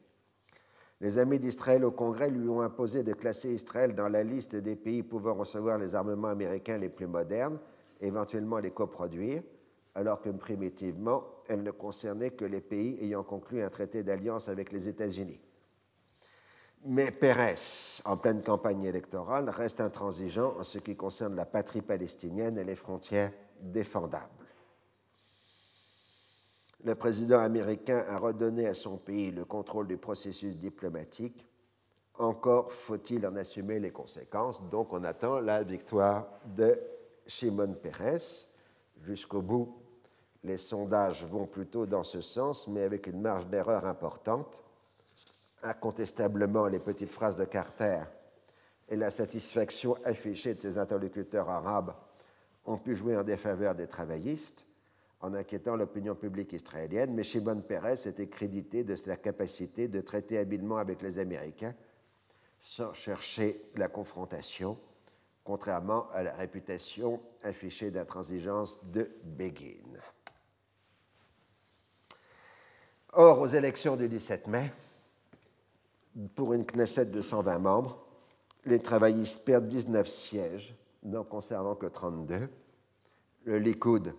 Les 1.00 1.16
amis 1.16 1.38
d'Israël 1.38 1.84
au 1.84 1.90
Congrès 1.90 2.28
lui 2.28 2.46
ont 2.48 2.60
imposé 2.60 3.02
de 3.02 3.14
classer 3.14 3.54
Israël 3.54 3.94
dans 3.94 4.08
la 4.08 4.22
liste 4.22 4.54
des 4.56 4.76
pays 4.76 5.02
pouvant 5.02 5.34
recevoir 5.34 5.78
les 5.78 5.94
armements 5.94 6.28
américains 6.28 6.76
les 6.76 6.90
plus 6.90 7.06
modernes, 7.06 7.58
éventuellement 8.02 8.58
les 8.58 8.70
coproduire, 8.70 9.42
alors 9.94 10.20
que 10.20 10.28
primitivement, 10.28 11.24
elle 11.48 11.62
ne 11.62 11.70
concernait 11.70 12.32
que 12.32 12.44
les 12.44 12.60
pays 12.60 12.98
ayant 13.00 13.22
conclu 13.22 13.62
un 13.62 13.70
traité 13.70 14.02
d'alliance 14.02 14.48
avec 14.48 14.72
les 14.72 14.88
États-Unis. 14.88 15.40
Mais 16.84 17.10
Pérez, 17.10 18.00
en 18.04 18.16
pleine 18.16 18.42
campagne 18.42 18.84
électorale, 18.84 19.48
reste 19.48 19.80
intransigeant 19.80 20.54
en 20.58 20.64
ce 20.64 20.78
qui 20.78 20.96
concerne 20.96 21.34
la 21.34 21.44
patrie 21.46 21.82
palestinienne 21.82 22.58
et 22.58 22.64
les 22.64 22.76
frontières 22.76 23.32
défendables 23.60 24.39
le 26.84 26.94
président 26.94 27.40
américain 27.40 28.04
a 28.08 28.18
redonné 28.18 28.66
à 28.66 28.74
son 28.74 28.96
pays 28.96 29.30
le 29.30 29.44
contrôle 29.44 29.86
du 29.86 29.96
processus 29.96 30.56
diplomatique. 30.56 31.46
Encore 32.18 32.72
faut-il 32.72 33.26
en 33.26 33.36
assumer 33.36 33.78
les 33.78 33.90
conséquences. 33.90 34.62
Donc 34.68 34.92
on 34.92 35.04
attend 35.04 35.40
la 35.40 35.62
victoire 35.62 36.26
de 36.44 36.78
Shimon 37.26 37.74
Peres. 37.74 38.46
Jusqu'au 39.02 39.42
bout, 39.42 39.76
les 40.42 40.56
sondages 40.56 41.24
vont 41.24 41.46
plutôt 41.46 41.86
dans 41.86 42.04
ce 42.04 42.20
sens, 42.20 42.68
mais 42.68 42.82
avec 42.82 43.06
une 43.06 43.20
marge 43.20 43.46
d'erreur 43.46 43.86
importante. 43.86 44.62
Incontestablement, 45.62 46.66
les 46.66 46.78
petites 46.78 47.10
phrases 47.10 47.36
de 47.36 47.44
Carter 47.44 48.00
et 48.88 48.96
la 48.96 49.10
satisfaction 49.10 49.96
affichée 50.04 50.54
de 50.54 50.60
ses 50.60 50.78
interlocuteurs 50.78 51.48
arabes 51.48 51.94
ont 52.64 52.78
pu 52.78 52.96
jouer 52.96 53.16
en 53.16 53.22
défaveur 53.22 53.74
des 53.74 53.86
travaillistes 53.86 54.64
en 55.20 55.34
inquiétant 55.34 55.76
l'opinion 55.76 56.14
publique 56.14 56.52
israélienne, 56.52 57.12
mais 57.14 57.24
Shimon 57.24 57.60
Peres 57.60 58.06
était 58.06 58.28
crédité 58.28 58.84
de 58.84 58.96
sa 58.96 59.16
capacité 59.16 59.86
de 59.86 60.00
traiter 60.00 60.38
habilement 60.38 60.78
avec 60.78 61.02
les 61.02 61.18
Américains 61.18 61.74
sans 62.58 62.92
chercher 62.92 63.62
la 63.76 63.88
confrontation, 63.88 64.78
contrairement 65.44 66.08
à 66.12 66.22
la 66.22 66.34
réputation 66.34 67.20
affichée 67.42 67.90
d'intransigeance 67.90 68.84
de 68.84 69.10
Begin. 69.24 69.98
Or, 73.12 73.40
aux 73.40 73.48
élections 73.48 73.96
du 73.96 74.08
17 74.08 74.46
mai, 74.46 74.72
pour 76.34 76.52
une 76.52 76.64
Knesset 76.64 77.06
de 77.06 77.20
120 77.20 77.58
membres, 77.58 78.06
les 78.66 78.78
travaillistes 78.78 79.44
perdent 79.44 79.68
19 79.68 80.06
sièges, 80.08 80.74
n'en 81.02 81.24
conservant 81.24 81.74
que 81.74 81.86
32. 81.86 82.48
Le 83.44 83.58
Likoud 83.58 84.14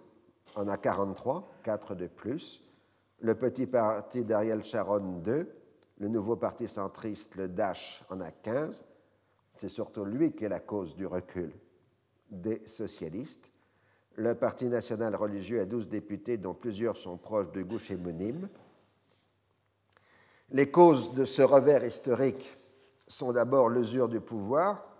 en 0.56 0.68
a 0.68 0.78
43, 0.78 1.50
4 1.64 1.96
de 1.96 2.08
plus. 2.08 2.64
Le 3.20 3.36
petit 3.36 3.68
parti 3.68 4.24
d'Ariel 4.24 4.64
Sharon, 4.64 5.20
2. 5.20 5.48
Le 5.98 6.08
nouveau 6.08 6.36
parti 6.36 6.68
centriste, 6.68 7.36
le 7.36 7.48
Dash, 7.48 8.04
en 8.10 8.22
a 8.22 8.32
15. 8.32 8.84
C'est 9.56 9.70
surtout 9.70 10.04
lui 10.04 10.32
qui 10.32 10.46
est 10.46 10.50
la 10.50 10.60
cause 10.60 10.96
du 10.96 11.06
recul 11.06 11.52
des 12.32 12.66
socialistes. 12.66 13.52
Le 14.16 14.36
Parti 14.36 14.68
national 14.68 15.16
religieux 15.16 15.62
a 15.62 15.66
12 15.66 15.88
députés, 15.88 16.38
dont 16.38 16.54
plusieurs 16.54 16.98
sont 16.98 17.18
proches 17.18 17.52
de 17.52 17.62
Gouche 17.62 17.92
et 17.92 17.96
Monim. 17.96 18.50
Les 20.50 20.70
causes 20.70 21.14
de 21.14 21.24
ce 21.24 21.42
revers 21.42 21.86
historique 21.86 22.58
sont 23.08 23.32
d'abord 23.32 23.70
l'usure 23.70 24.10
du 24.10 24.20
pouvoir, 24.20 24.91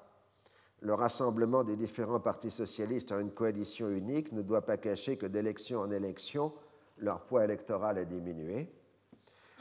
le 0.82 0.94
rassemblement 0.96 1.64
des 1.64 1.76
différents 1.76 2.20
partis 2.20 2.52
socialistes 2.52 3.12
en 3.12 3.20
une 3.20 3.32
coalition 3.32 3.90
unique 3.90 4.32
ne 4.32 4.42
doit 4.42 4.66
pas 4.66 4.78
cacher 4.78 5.16
que 5.16 5.28
d'élection 5.28 5.80
en 5.80 5.92
élection, 5.92 6.52
leur 6.98 7.22
poids 7.22 7.44
électoral 7.44 8.00
a 8.00 8.06
diminué. 8.06 8.68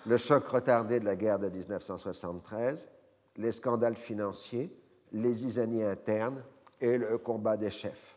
Le 0.07 0.17
choc 0.17 0.47
retardé 0.47 0.99
de 0.99 1.05
la 1.05 1.17
guerre 1.17 1.39
de 1.39 1.51
1973, 1.51 2.89
les 3.37 3.53
scandales 3.53 3.97
financiers, 3.97 4.75
les 5.13 5.45
isanies 5.45 5.83
internes 5.83 6.43
et 6.81 6.97
le 6.97 7.19
combat 7.19 7.59
des 7.59 7.71
chefs. 7.71 8.17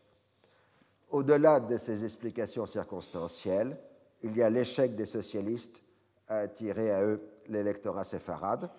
Au-delà 1.10 1.60
de 1.60 1.76
ces 1.76 2.06
explications 2.06 2.66
circonstancielles, 2.66 3.78
il 4.22 4.36
y 4.38 4.42
a 4.42 4.50
l'échec 4.50 4.96
des 4.96 5.06
socialistes 5.06 5.84
à 6.30 6.38
attirer 6.38 6.92
à 6.92 7.04
eux 7.04 7.22
l'électorat 7.50 8.06
séfarade, 8.06 8.70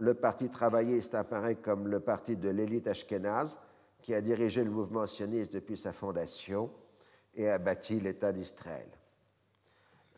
le 0.00 0.14
Parti 0.14 0.48
travailliste 0.48 1.14
apparaît 1.14 1.56
comme 1.56 1.86
le 1.86 2.00
parti 2.00 2.36
de 2.36 2.48
l'élite 2.48 2.88
ashkénaze 2.88 3.58
qui 4.00 4.14
a 4.14 4.22
dirigé 4.22 4.64
le 4.64 4.70
mouvement 4.70 5.06
sioniste 5.06 5.52
depuis 5.52 5.76
sa 5.76 5.92
fondation 5.92 6.70
et 7.34 7.50
a 7.50 7.58
bâti 7.58 8.00
l'État 8.00 8.32
d'Israël. 8.32 8.88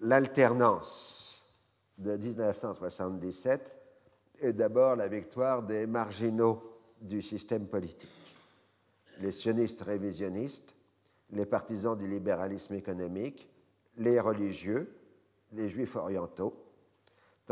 L'alternance 0.00 1.44
de 1.98 2.16
1977 2.16 3.72
est 4.40 4.52
d'abord 4.52 4.94
la 4.94 5.08
victoire 5.08 5.64
des 5.64 5.86
marginaux 5.88 6.62
du 7.00 7.20
système 7.20 7.66
politique, 7.66 8.36
les 9.18 9.32
sionistes 9.32 9.82
révisionnistes, 9.82 10.76
les 11.30 11.46
partisans 11.46 11.98
du 11.98 12.06
libéralisme 12.06 12.74
économique, 12.74 13.48
les 13.96 14.20
religieux, 14.20 14.94
les 15.52 15.68
juifs 15.68 15.96
orientaux, 15.96 16.54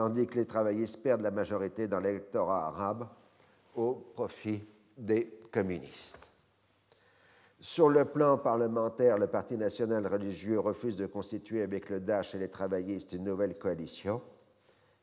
tandis 0.00 0.26
que 0.26 0.36
les 0.36 0.46
travaillistes 0.46 1.02
perdent 1.02 1.20
la 1.20 1.30
majorité 1.30 1.86
dans 1.86 2.00
l'électorat 2.00 2.68
arabe 2.68 3.06
au 3.74 3.92
profit 4.14 4.64
des 4.96 5.38
communistes. 5.52 6.30
Sur 7.60 7.90
le 7.90 8.06
plan 8.06 8.38
parlementaire, 8.38 9.18
le 9.18 9.26
Parti 9.26 9.58
national 9.58 10.06
religieux 10.06 10.58
refuse 10.58 10.96
de 10.96 11.04
constituer 11.04 11.60
avec 11.60 11.90
le 11.90 12.00
Daesh 12.00 12.34
et 12.34 12.38
les 12.38 12.48
travaillistes 12.48 13.12
une 13.12 13.24
nouvelle 13.24 13.58
coalition. 13.58 14.22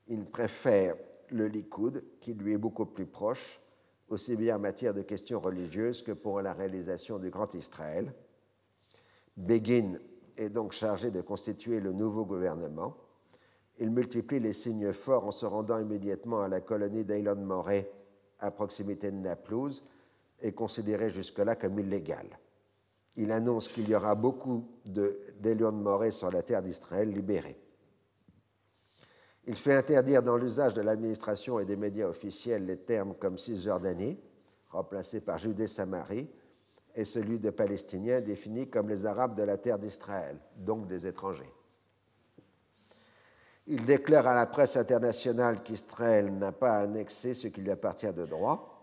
Il 0.07 0.25
préfère 0.25 0.95
le 1.29 1.45
Likoud, 1.45 2.03
qui 2.19 2.33
lui 2.33 2.53
est 2.53 2.57
beaucoup 2.57 2.87
plus 2.87 3.05
proche, 3.05 3.61
aussi 4.09 4.35
bien 4.35 4.55
en 4.55 4.59
matière 4.59 4.95
de 4.95 5.03
questions 5.03 5.39
religieuses 5.39 6.01
que 6.01 6.13
pour 6.13 6.41
la 6.41 6.53
réalisation 6.53 7.19
du 7.19 7.29
Grand 7.29 7.53
Israël. 7.53 8.11
Begin 9.35 9.99
est 10.37 10.49
donc 10.49 10.71
chargé 10.71 11.11
de 11.11 11.21
constituer 11.21 11.79
le 11.79 11.91
nouveau 11.93 12.25
gouvernement. 12.25 12.97
Il 13.79 13.91
multiplie 13.91 14.39
les 14.39 14.53
signes 14.53 14.91
forts 14.91 15.25
en 15.25 15.31
se 15.31 15.45
rendant 15.45 15.79
immédiatement 15.79 16.41
à 16.41 16.47
la 16.47 16.61
colonie 16.61 17.05
d'Eilon 17.05 17.35
Moray 17.35 17.91
à 18.39 18.51
proximité 18.51 19.11
de 19.11 19.17
Naplouse 19.17 19.83
et 20.41 20.51
considérée 20.51 21.11
jusque-là 21.11 21.55
comme 21.55 21.79
illégale. 21.79 22.39
Il 23.15 23.31
annonce 23.31 23.67
qu'il 23.67 23.89
y 23.89 23.95
aura 23.95 24.13
beaucoup 24.15 24.63
d'Elion 24.85 25.71
Moray 25.71 26.11
sur 26.11 26.31
la 26.31 26.43
terre 26.43 26.61
d'Israël 26.61 27.09
libérée. 27.09 27.57
Il 29.45 29.55
fait 29.55 29.73
interdire 29.73 30.21
dans 30.21 30.37
l'usage 30.37 30.73
de 30.73 30.81
l'administration 30.81 31.59
et 31.59 31.65
des 31.65 31.77
médias 31.77 32.07
officiels 32.07 32.65
les 32.65 32.77
termes 32.77 33.15
comme 33.15 33.37
Cisjordanie, 33.37 34.19
remplacé 34.69 35.21
par 35.21 35.37
Judée-Samarie, 35.37 36.29
et 36.93 37.05
celui 37.05 37.39
de 37.39 37.49
Palestiniens 37.49 38.21
défini 38.21 38.69
comme 38.69 38.89
les 38.89 39.05
Arabes 39.05 39.35
de 39.35 39.43
la 39.43 39.57
terre 39.57 39.79
d'Israël, 39.79 40.37
donc 40.57 40.87
des 40.87 41.07
étrangers. 41.07 41.53
Il 43.67 43.85
déclare 43.85 44.27
à 44.27 44.33
la 44.33 44.45
presse 44.45 44.77
internationale 44.77 45.61
qu'Israël 45.61 46.31
n'a 46.33 46.53
pas 46.53 46.79
annexé 46.79 47.33
ce 47.33 47.47
qui 47.47 47.61
lui 47.61 47.71
appartient 47.71 48.11
de 48.11 48.25
droit. 48.25 48.73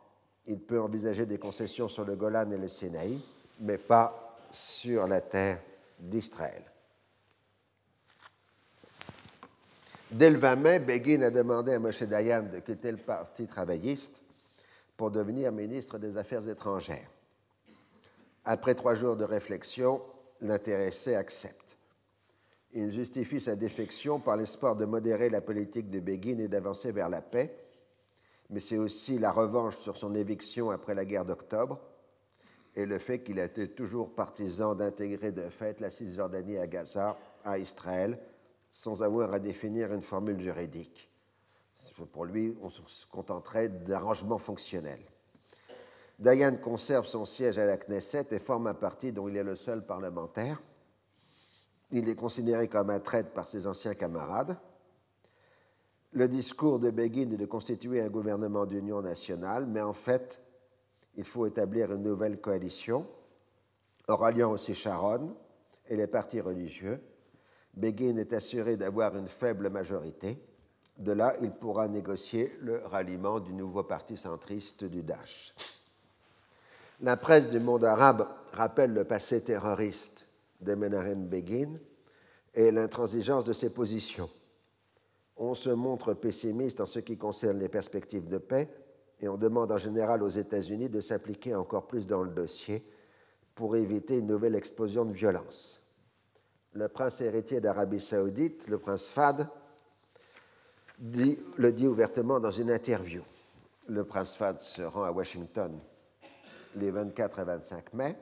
Il 0.47 0.61
peut 0.61 0.81
envisager 0.81 1.25
des 1.25 1.39
concessions 1.39 1.89
sur 1.89 2.05
le 2.05 2.17
Golan 2.17 2.51
et 2.51 2.59
le 2.59 2.69
Sinaï, 2.69 3.19
mais 3.61 3.79
pas 3.79 4.37
sur 4.51 5.07
la 5.07 5.23
terre 5.23 5.61
d'Israël. 5.99 6.63
Dès 10.11 10.31
le 10.31 10.37
20 10.37 10.57
mai, 10.57 10.79
Begin 10.81 11.23
a 11.23 11.31
demandé 11.31 11.73
à 11.73 11.79
Moshe 11.79 12.03
Dayan 12.03 12.43
de 12.43 12.61
quitter 12.61 12.93
le 12.93 12.99
Parti 12.99 13.47
travailliste 13.47 14.21
pour 14.97 15.11
devenir 15.11 15.51
ministre 15.51 15.99
des 15.99 16.17
Affaires 16.19 16.47
étrangères. 16.49 17.09
Après 18.45 18.75
trois 18.75 18.95
jours 18.95 19.17
de 19.17 19.25
réflexion, 19.25 20.03
l'intéressé 20.43 21.15
accepte. 21.15 21.64
Il 22.77 22.93
justifie 22.93 23.41
sa 23.41 23.55
défection 23.55 24.19
par 24.19 24.37
l'espoir 24.37 24.75
de 24.75 24.85
modérer 24.85 25.31
la 25.31 25.41
politique 25.41 25.91
de 25.91 26.01
Begin 26.01 26.39
et 26.39 26.49
d'avancer 26.49 26.91
vers 26.91 27.09
la 27.09 27.23
paix, 27.23 27.57
mais 28.51 28.59
c'est 28.59 28.79
aussi 28.79 29.19
la 29.19 29.31
revanche 29.31 29.79
sur 29.79 29.97
son 29.97 30.15
éviction 30.17 30.71
après 30.71 30.95
la 30.95 31.05
guerre 31.05 31.25
d'octobre 31.25 31.81
et 32.75 32.85
le 32.85 32.99
fait 32.99 33.23
qu'il 33.23 33.39
a 33.39 33.45
été 33.45 33.69
toujours 33.69 34.13
partisan 34.13 34.75
d'intégrer 34.75 35.31
de 35.31 35.49
fait 35.49 35.81
la 35.81 35.91
Cisjordanie 35.91 36.59
à 36.59 36.67
Gaza, 36.67 37.17
à 37.45 37.59
Israël, 37.59 38.19
sans 38.73 39.05
avoir 39.05 39.33
à 39.33 39.39
définir 39.39 39.93
une 39.93 40.03
formule 40.03 40.41
juridique. 40.41 41.09
Pour 42.13 42.25
lui, 42.25 42.57
on 42.61 42.71
se 42.71 43.07
contenterait 43.07 43.69
d'arrangements 43.69 44.39
fonctionnels. 44.39 45.05
Dayan 46.19 46.57
conserve 46.57 47.07
son 47.07 47.25
siège 47.25 47.59
à 47.59 47.67
la 47.67 47.77
Knesset 47.77 48.27
et 48.33 48.41
forme 48.41 48.67
un 48.67 48.75
parti 48.75 49.13
dont 49.13 49.29
il 49.29 49.37
est 49.37 49.45
le 49.45 49.57
seul 49.57 49.87
parlementaire. 49.87 50.61
Il 51.97 52.09
est 52.09 52.17
considéré 52.17 52.67
comme 52.67 52.91
un 52.91 52.99
traître 52.99 53.31
par 53.31 53.47
ses 53.47 53.69
anciens 53.69 53.95
camarades. 53.95 54.57
Le 56.11 56.29
discours 56.29 56.81
de 56.81 56.91
Begin 56.91 57.31
est 57.31 57.37
de 57.37 57.47
constituer 57.47 58.01
un 58.01 58.09
gouvernement 58.09 58.67
d'union 58.67 59.01
nationale, 59.01 59.67
mais 59.67 59.81
en 59.81 59.93
fait, 59.93 60.41
il 61.15 61.23
faut 61.23 61.47
établir 61.47 61.93
une 61.93 62.03
nouvelle 62.03 62.41
coalition, 62.41 63.07
en 64.09 64.17
ralliant 64.17 64.51
aussi 64.51 64.75
Sharon 64.75 65.37
et 65.89 65.97
les 65.97 66.09
partis 66.09 66.41
religieux, 66.41 67.01
Begin 67.75 68.17
est 68.17 68.33
assuré 68.33 68.77
d'avoir 68.77 69.17
une 69.17 69.29
faible 69.29 69.71
majorité. 69.71 70.45
De 70.99 71.13
là, 71.13 71.37
il 71.43 71.53
pourra 71.53 71.87
négocier 71.87 72.59
le 72.61 72.79
ralliement 72.87 73.39
du 73.39 73.53
nouveau 73.53 73.85
parti 73.85 74.17
centriste 74.17 74.83
du 74.83 75.05
Daesh. 75.05 75.55
La 77.03 77.17
presse 77.17 77.51
du 77.51 77.61
monde 77.61 77.85
arabe 77.85 78.27
rappelle 78.51 78.93
le 78.93 79.05
passé 79.05 79.45
terroriste 79.45 80.24
de 80.65 80.75
Menachem 80.75 81.27
Begin 81.27 81.79
et 82.55 82.71
l'intransigeance 82.71 83.45
de 83.45 83.53
ses 83.53 83.71
positions. 83.71 84.31
On 85.37 85.55
se 85.55 85.71
montre 85.71 86.15
pessimiste 86.15 86.81
en 86.81 86.87
ce 86.87 87.01
qui 87.01 87.17
concerne 87.17 87.59
les 87.59 87.69
perspectives 87.69 88.29
de 88.29 88.39
paix 88.39 88.69
et 89.21 89.29
on 89.29 89.37
demande 89.37 89.71
en 89.73 89.79
général 89.79 90.23
aux 90.23 90.29
États-Unis 90.29 90.89
de 90.89 91.01
s'impliquer 91.01 91.55
encore 91.55 91.87
plus 91.87 92.07
dans 92.07 92.23
le 92.23 92.31
dossier 92.31 92.85
pour 93.55 93.77
éviter 93.77 94.19
une 94.19 94.27
nouvelle 94.27 94.55
explosion 94.55 95.05
de 95.05 95.13
violence 95.13 95.85
le 96.75 96.89
prince 96.89 97.21
héritier 97.21 97.61
d'Arabie 97.61 98.01
saoudite, 98.01 98.69
le 98.69 98.79
prince 98.79 99.09
Fad, 99.09 99.49
le 101.01 101.71
dit 101.71 101.87
ouvertement 101.87 102.41
dans 102.41 102.51
une 102.51 102.71
interview. 102.71 103.23
Le 103.87 104.05
prince 104.05 104.35
Fad 104.35 104.61
se 104.61 104.83
rend 104.83 105.05
à 105.05 105.13
Washington 105.13 105.79
les 106.77 106.91
24 106.91 107.39
et 107.39 107.45
25 107.45 107.95
mai. 107.95 108.17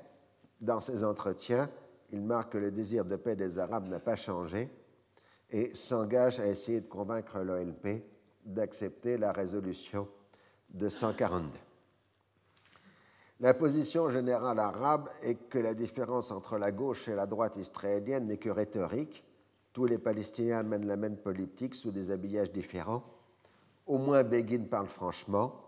Dans 0.60 0.80
ses 0.80 1.02
entretiens, 1.02 1.70
il 2.12 2.22
marque 2.22 2.52
que 2.52 2.58
le 2.58 2.70
désir 2.70 3.04
de 3.04 3.16
paix 3.16 3.36
des 3.36 3.58
Arabes 3.58 3.88
n'a 3.88 3.98
pas 3.98 4.16
changé 4.16 4.70
et 5.50 5.74
s'engage 5.74 6.40
à 6.40 6.46
essayer 6.46 6.80
de 6.80 6.86
convaincre 6.86 7.38
l'OLP 7.38 8.04
d'accepter 8.44 9.18
la 9.18 9.32
résolution 9.32 10.08
de 10.70 10.88
142. 10.88 11.58
La 13.40 13.54
position 13.54 14.08
générale 14.08 14.58
arabe 14.58 15.08
est 15.20 15.48
que 15.48 15.58
la 15.58 15.74
différence 15.74 16.30
entre 16.30 16.58
la 16.58 16.70
gauche 16.70 17.08
et 17.08 17.14
la 17.14 17.26
droite 17.26 17.56
israélienne 17.56 18.26
n'est 18.26 18.36
que 18.36 18.50
rhétorique. 18.50 19.24
Tous 19.72 19.86
les 19.86 19.98
Palestiniens 19.98 20.62
mènent 20.62 20.86
la 20.86 20.96
même 20.96 21.16
politique 21.16 21.74
sous 21.74 21.90
des 21.90 22.10
habillages 22.10 22.52
différents. 22.52 23.02
Au 23.86 23.98
moins 23.98 24.22
Begin 24.22 24.64
parle 24.64 24.86
franchement, 24.86 25.60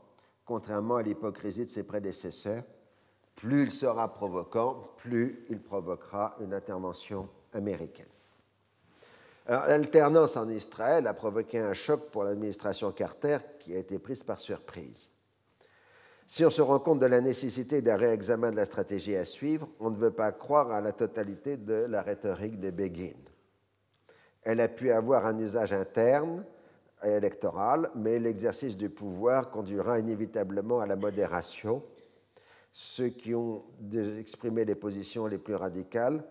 contrairement 0.45 0.97
à 0.97 1.03
l'hypocrisie 1.03 1.65
de 1.65 1.71
ses 1.71 1.83
prédécesseurs. 1.83 2.63
Plus 3.37 3.65
il 3.65 3.71
sera 3.71 4.13
provoquant, 4.13 4.91
plus 4.97 5.45
il 5.51 5.61
provoquera 5.61 6.37
une 6.41 6.55
intervention 6.55 7.29
américaine. 7.53 8.07
L'alternance 9.47 10.37
en 10.37 10.49
Israël 10.49 11.07
a 11.07 11.13
provoqué 11.13 11.59
un 11.59 11.75
choc 11.75 12.11
pour 12.11 12.25
l'administration 12.25 12.91
Carter 12.93 13.39
qui 13.59 13.75
a 13.75 13.79
été 13.79 13.99
prise 13.99 14.23
par 14.23 14.41
surprise. 14.41 15.11
Si 16.27 16.45
on 16.45 16.51
se 16.51 16.63
rend 16.63 16.79
compte 16.79 17.01
de 17.01 17.07
la 17.07 17.21
nécessité 17.21 17.83
d'un 17.83 17.97
réexamen 17.97 18.51
de 18.51 18.57
la 18.57 18.65
stratégie 18.65 19.15
à 19.15 19.27
suivre, 19.27 19.69
on 19.79 19.91
ne 19.91 19.97
veut 19.97 20.11
pas 20.11 20.33
croire 20.33 20.71
à 20.73 20.81
la 20.81 20.93
totalité 20.93 21.59
de 21.59 21.75
la 21.75 22.01
rhétorique 22.01 22.59
de 22.59 22.71
Begin. 22.71 23.13
Elle 24.43 24.61
a 24.61 24.69
pu 24.69 24.91
avoir 24.91 25.27
un 25.27 25.39
usage 25.39 25.75
interne 25.75 26.45
et 27.03 27.11
électoral, 27.11 27.91
mais 27.95 28.19
l'exercice 28.19 28.79
du 28.79 28.89
pouvoir 28.89 29.51
conduira 29.51 29.99
inévitablement 29.99 30.81
à 30.81 30.87
la 30.87 30.97
modération. 30.97 31.83
Ceux 32.77 33.11
qui 33.11 33.37
ont 33.37 33.63
exprimé 34.19 34.65
les 34.65 34.75
positions 34.75 35.29
les 35.29 35.39
plus 35.39 35.55
radicales 35.55 36.25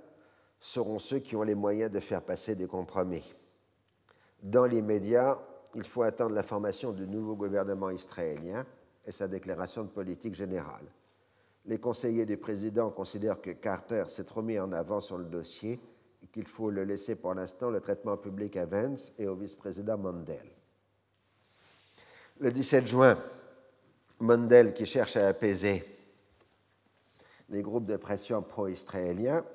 seront 0.60 1.00
ceux 1.00 1.20
qui 1.20 1.38
ont 1.38 1.44
les 1.44 1.56
moyens 1.56 1.90
de 1.90 2.02
faire 2.02 2.22
passer 2.22 2.54
des 2.54 2.68
compromis. 2.68 3.24
Dans 4.42 4.66
l'immédiat, 4.66 5.40
il 5.74 5.86
faut 5.86 6.04
attendre 6.04 6.36
la 6.36 6.44
formation 6.44 6.92
du 6.92 7.08
nouveau 7.08 7.38
gouvernement 7.38 7.90
israélien 7.92 8.66
et 9.06 9.14
sa 9.14 9.30
déclaration 9.30 9.84
de 9.84 9.88
politique 9.88 10.34
générale. 10.34 10.86
Les 11.66 11.80
conseillers 11.80 12.26
du 12.26 12.36
président 12.36 12.90
considèrent 12.90 13.42
que 13.42 13.52
Carter 13.52 14.04
s'est 14.08 14.26
trop 14.26 14.42
mis 14.42 14.60
en 14.60 14.74
avant 14.74 15.00
sur 15.00 15.18
le 15.18 15.24
dossier 15.24 15.80
et 16.22 16.28
qu'il 16.28 16.48
faut 16.48 16.70
le 16.70 16.84
laisser 16.84 17.16
pour 17.16 17.34
l'instant 17.34 17.70
le 17.70 17.80
traitement 17.80 18.18
public 18.18 18.58
à 18.58 18.66
Vance 18.66 19.14
et 19.18 19.28
au 19.28 19.36
vice-président 19.36 19.98
Mondale. 19.98 20.52
Le 22.42 22.52
17 22.52 22.86
juin, 22.86 23.18
Mondale, 24.20 24.74
qui 24.74 24.86
cherche 24.86 25.16
à 25.16 25.30
apaiser 25.30 25.86
les 27.54 27.62
groupes 27.62 27.86
de 27.86 27.98
pression 27.98 28.42
pro-israéliens, 28.42 29.46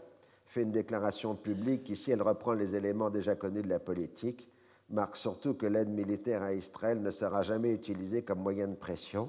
fait 0.46 0.62
une 0.62 0.70
déclaration 0.70 1.34
publique 1.34 1.94
si 1.96 2.12
elle 2.12 2.22
reprend 2.22 2.52
les 2.52 2.76
éléments 2.76 3.10
déjà 3.10 3.34
connus 3.34 3.62
de 3.62 3.68
la 3.68 3.80
politique, 3.80 4.48
marque 4.88 5.16
surtout 5.16 5.54
que 5.54 5.66
l'aide 5.66 5.90
militaire 5.90 6.42
à 6.42 6.54
Israël 6.54 7.02
ne 7.02 7.10
sera 7.10 7.42
jamais 7.42 7.72
utilisée 7.72 8.22
comme 8.22 8.38
moyen 8.38 8.68
de 8.68 8.76
pression. 8.76 9.28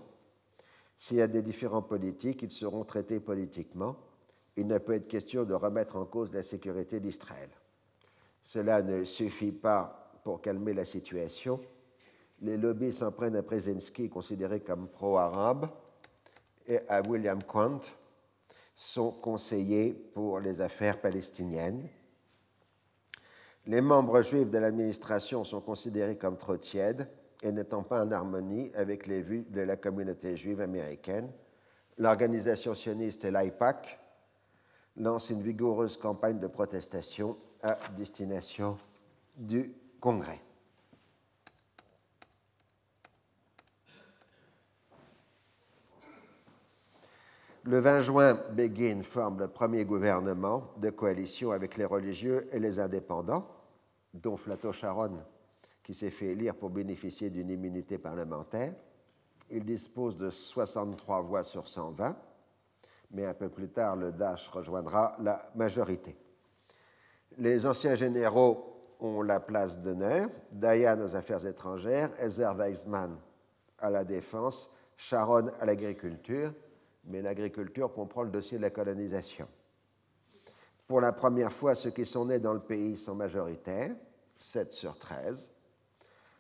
S'il 0.96 1.18
y 1.18 1.22
a 1.22 1.28
des 1.28 1.42
différends 1.42 1.82
politiques, 1.82 2.44
ils 2.44 2.52
seront 2.52 2.86
traités 2.86 3.20
politiquement. 3.20 3.96
Il 4.56 4.68
ne 4.68 4.78
peut 4.78 4.94
être 4.94 5.08
question 5.08 5.46
de 5.46 5.54
remettre 5.56 5.96
en 5.96 6.06
cause 6.06 6.32
la 6.32 6.44
sécurité 6.44 7.00
d'Israël. 7.00 7.50
Cela 8.42 8.84
ne 8.84 9.04
suffit 9.04 9.52
pas 9.52 10.12
pour 10.24 10.42
calmer 10.42 10.74
la 10.74 10.86
situation. 10.86 11.60
Les 12.42 12.58
lobbies 12.58 12.94
s'en 12.94 13.12
prennent 13.12 13.36
à 13.36 13.42
Brzezinski, 13.42 14.10
considéré 14.10 14.60
comme 14.60 14.88
pro-arabe, 14.88 15.70
et 16.68 16.80
à 16.88 17.02
William 17.02 17.42
Quant, 17.44 17.80
son 18.82 19.12
conseiller 19.12 19.92
pour 19.92 20.40
les 20.40 20.62
affaires 20.62 21.02
palestiniennes. 21.02 21.90
Les 23.66 23.82
membres 23.82 24.22
juifs 24.22 24.50
de 24.50 24.58
l'administration 24.58 25.44
sont 25.44 25.60
considérés 25.60 26.18
comme 26.18 26.38
trop 26.38 26.56
tièdes 26.56 27.06
et 27.44 27.52
n'étant 27.52 27.84
pas 27.84 28.06
en 28.06 28.10
harmonie 28.10 28.72
avec 28.76 29.06
les 29.06 29.22
vues 29.22 29.46
de 29.50 29.60
la 29.60 29.76
communauté 29.76 30.38
juive 30.38 30.62
américaine. 30.62 31.30
L'organisation 31.98 32.74
sioniste 32.74 33.26
l'AIPAC 33.26 34.00
lance 34.96 35.30
une 35.30 35.42
vigoureuse 35.42 35.98
campagne 35.98 36.40
de 36.40 36.48
protestation 36.48 37.36
à 37.62 37.78
destination 37.98 38.78
du 39.36 39.74
Congrès. 40.00 40.40
Le 47.70 47.78
20 47.78 48.00
juin, 48.00 48.34
Begin 48.54 49.04
forme 49.04 49.38
le 49.38 49.48
premier 49.48 49.86
gouvernement 49.86 50.72
de 50.78 50.90
coalition 50.90 51.52
avec 51.52 51.78
les 51.78 51.86
religieux 51.86 52.50
et 52.52 52.58
les 52.58 52.80
indépendants, 52.80 53.46
dont 54.12 54.38
Flato 54.38 54.74
Sharon, 54.74 55.20
qui 55.84 55.94
s'est 55.94 56.10
fait 56.10 56.30
élire 56.30 56.56
pour 56.56 56.72
bénéficier 56.72 57.30
d'une 57.30 57.52
immunité 57.52 58.00
parlementaire. 58.00 58.74
Il 59.52 59.66
dispose 59.66 60.18
de 60.18 60.32
63 60.32 61.22
voix 61.22 61.44
sur 61.44 61.68
120, 61.68 62.18
mais 63.12 63.28
un 63.28 63.36
peu 63.36 63.50
plus 63.50 63.70
tard, 63.70 63.98
le 63.98 64.14
Daesh 64.14 64.48
rejoindra 64.48 65.16
la 65.20 65.40
majorité. 65.54 66.16
Les 67.38 67.68
anciens 67.68 67.94
généraux 67.94 68.74
ont 69.00 69.22
la 69.22 69.40
place 69.40 69.80
d'honneur, 69.80 70.28
Dayan 70.52 71.00
aux 71.02 71.16
affaires 71.16 71.46
étrangères, 71.46 72.10
Ezer 72.20 72.56
Weizmann 72.56 73.16
à 73.78 73.92
la 73.92 74.04
défense, 74.04 74.76
Sharon 74.98 75.52
à 75.62 75.68
l'agriculture, 75.68 76.52
mais 77.06 77.22
l'agriculture 77.22 77.92
comprend 77.94 78.24
le 78.24 78.32
dossier 78.32 78.58
de 78.58 78.64
la 78.64 78.70
colonisation. 78.70 79.48
Pour 80.88 81.02
la 81.02 81.12
première 81.12 81.52
fois, 81.52 81.76
ceux 81.76 81.92
qui 81.92 82.06
sont 82.06 82.26
nés 82.26 82.40
dans 82.40 82.54
le 82.54 82.60
pays 82.60 82.98
sont 82.98 83.16
majoritaires, 83.16 83.96
7 84.40 84.74
sur 84.74 84.98
13. 84.98 85.52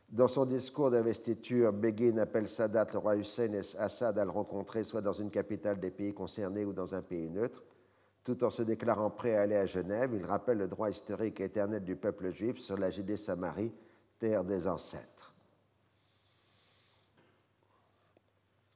Dans 0.09 0.27
son 0.27 0.45
discours 0.45 0.89
d'investiture, 0.89 1.71
Begin 1.71 2.17
appelle 2.17 2.47
Sadat 2.47 2.87
le 2.93 2.97
roi 2.97 3.15
Hussein 3.15 3.53
et 3.53 3.61
Assad 3.77 4.17
à 4.17 4.25
le 4.25 4.31
rencontrer 4.31 4.83
soit 4.83 5.01
dans 5.01 5.13
une 5.13 5.29
capitale 5.29 5.79
des 5.79 5.91
pays 5.91 6.15
concernés 6.15 6.65
ou 6.65 6.73
dans 6.73 6.95
un 6.95 7.03
pays 7.03 7.29
neutre. 7.29 7.63
Tout 8.23 8.43
en 8.43 8.49
se 8.49 8.63
déclarant 8.63 9.11
prêt 9.11 9.35
à 9.35 9.41
aller 9.41 9.55
à 9.55 9.67
Genève, 9.67 10.11
il 10.15 10.25
rappelle 10.25 10.57
le 10.57 10.67
droit 10.67 10.89
historique 10.89 11.39
et 11.41 11.45
éternel 11.45 11.83
du 11.83 11.95
peuple 11.95 12.31
juif 12.31 12.57
sur 12.57 12.77
la 12.77 12.89
Judée-Samarie, 12.89 13.71
terre 14.17 14.43
des 14.43 14.67
ancêtres. 14.67 15.18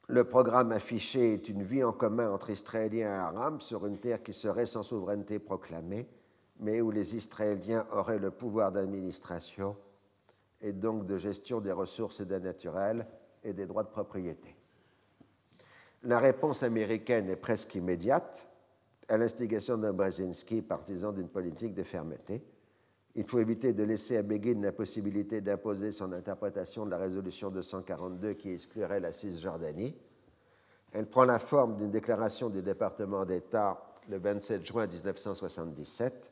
Le 0.10 0.26
programme 0.26 0.74
affiché 0.74 1.34
est 1.34 1.48
une 1.48 1.64
vie 1.64 1.84
en 1.84 1.94
commun 1.94 2.30
entre 2.30 2.50
Israéliens 2.50 3.08
et 3.08 3.20
Arabes 3.20 3.62
sur 3.62 3.86
une 3.86 3.98
terre 3.98 4.22
qui 4.22 4.34
serait 4.34 4.66
sans 4.66 4.84
souveraineté 4.84 5.40
proclamée, 5.40 6.08
mais 6.60 6.82
où 6.82 6.92
les 6.92 7.16
Israéliens 7.16 7.88
auraient 7.92 8.20
le 8.20 8.32
pouvoir 8.32 8.72
d'administration 8.72 9.78
et 10.62 10.74
donc 10.74 11.06
de 11.06 11.18
gestion 11.18 11.62
des 11.62 11.72
ressources 11.72 12.20
et 12.20 12.26
des 12.26 12.40
naturelles 12.40 13.08
et 13.44 13.54
des 13.54 13.66
droits 13.66 13.84
de 13.84 13.90
propriété. 13.90 14.56
La 16.04 16.20
réponse 16.20 16.64
américaine 16.64 17.30
est 17.30 17.38
presque 17.38 17.76
immédiate 17.76 18.46
à 19.08 19.18
l'instigation 19.18 19.78
d'un 19.78 19.94
Brzezinski, 19.94 20.62
partisan 20.62 21.14
d'une 21.14 21.30
politique 21.30 21.74
de 21.74 21.84
fermeté. 21.84 22.44
Il 23.16 23.26
faut 23.26 23.40
éviter 23.40 23.74
de 23.74 23.84
laisser 23.84 24.18
à 24.18 24.24
Begin 24.24 24.60
la 24.62 24.72
possibilité 24.72 25.40
d'imposer 25.40 25.92
son 25.92 26.12
interprétation 26.14 26.86
de 26.86 26.92
la 26.92 26.98
résolution 26.98 27.52
242 27.52 28.34
qui 28.34 28.52
exclurait 28.52 29.00
la 29.00 29.12
Cisjordanie. 29.12 29.96
Elle 30.92 31.08
prend 31.08 31.24
la 31.24 31.40
forme 31.40 31.78
d'une 31.78 31.92
déclaration 31.92 32.50
du 32.50 32.64
département 32.64 33.26
d'État 33.26 33.84
le 34.10 34.18
27 34.18 34.66
juin 34.66 34.88
1977, 34.88 36.32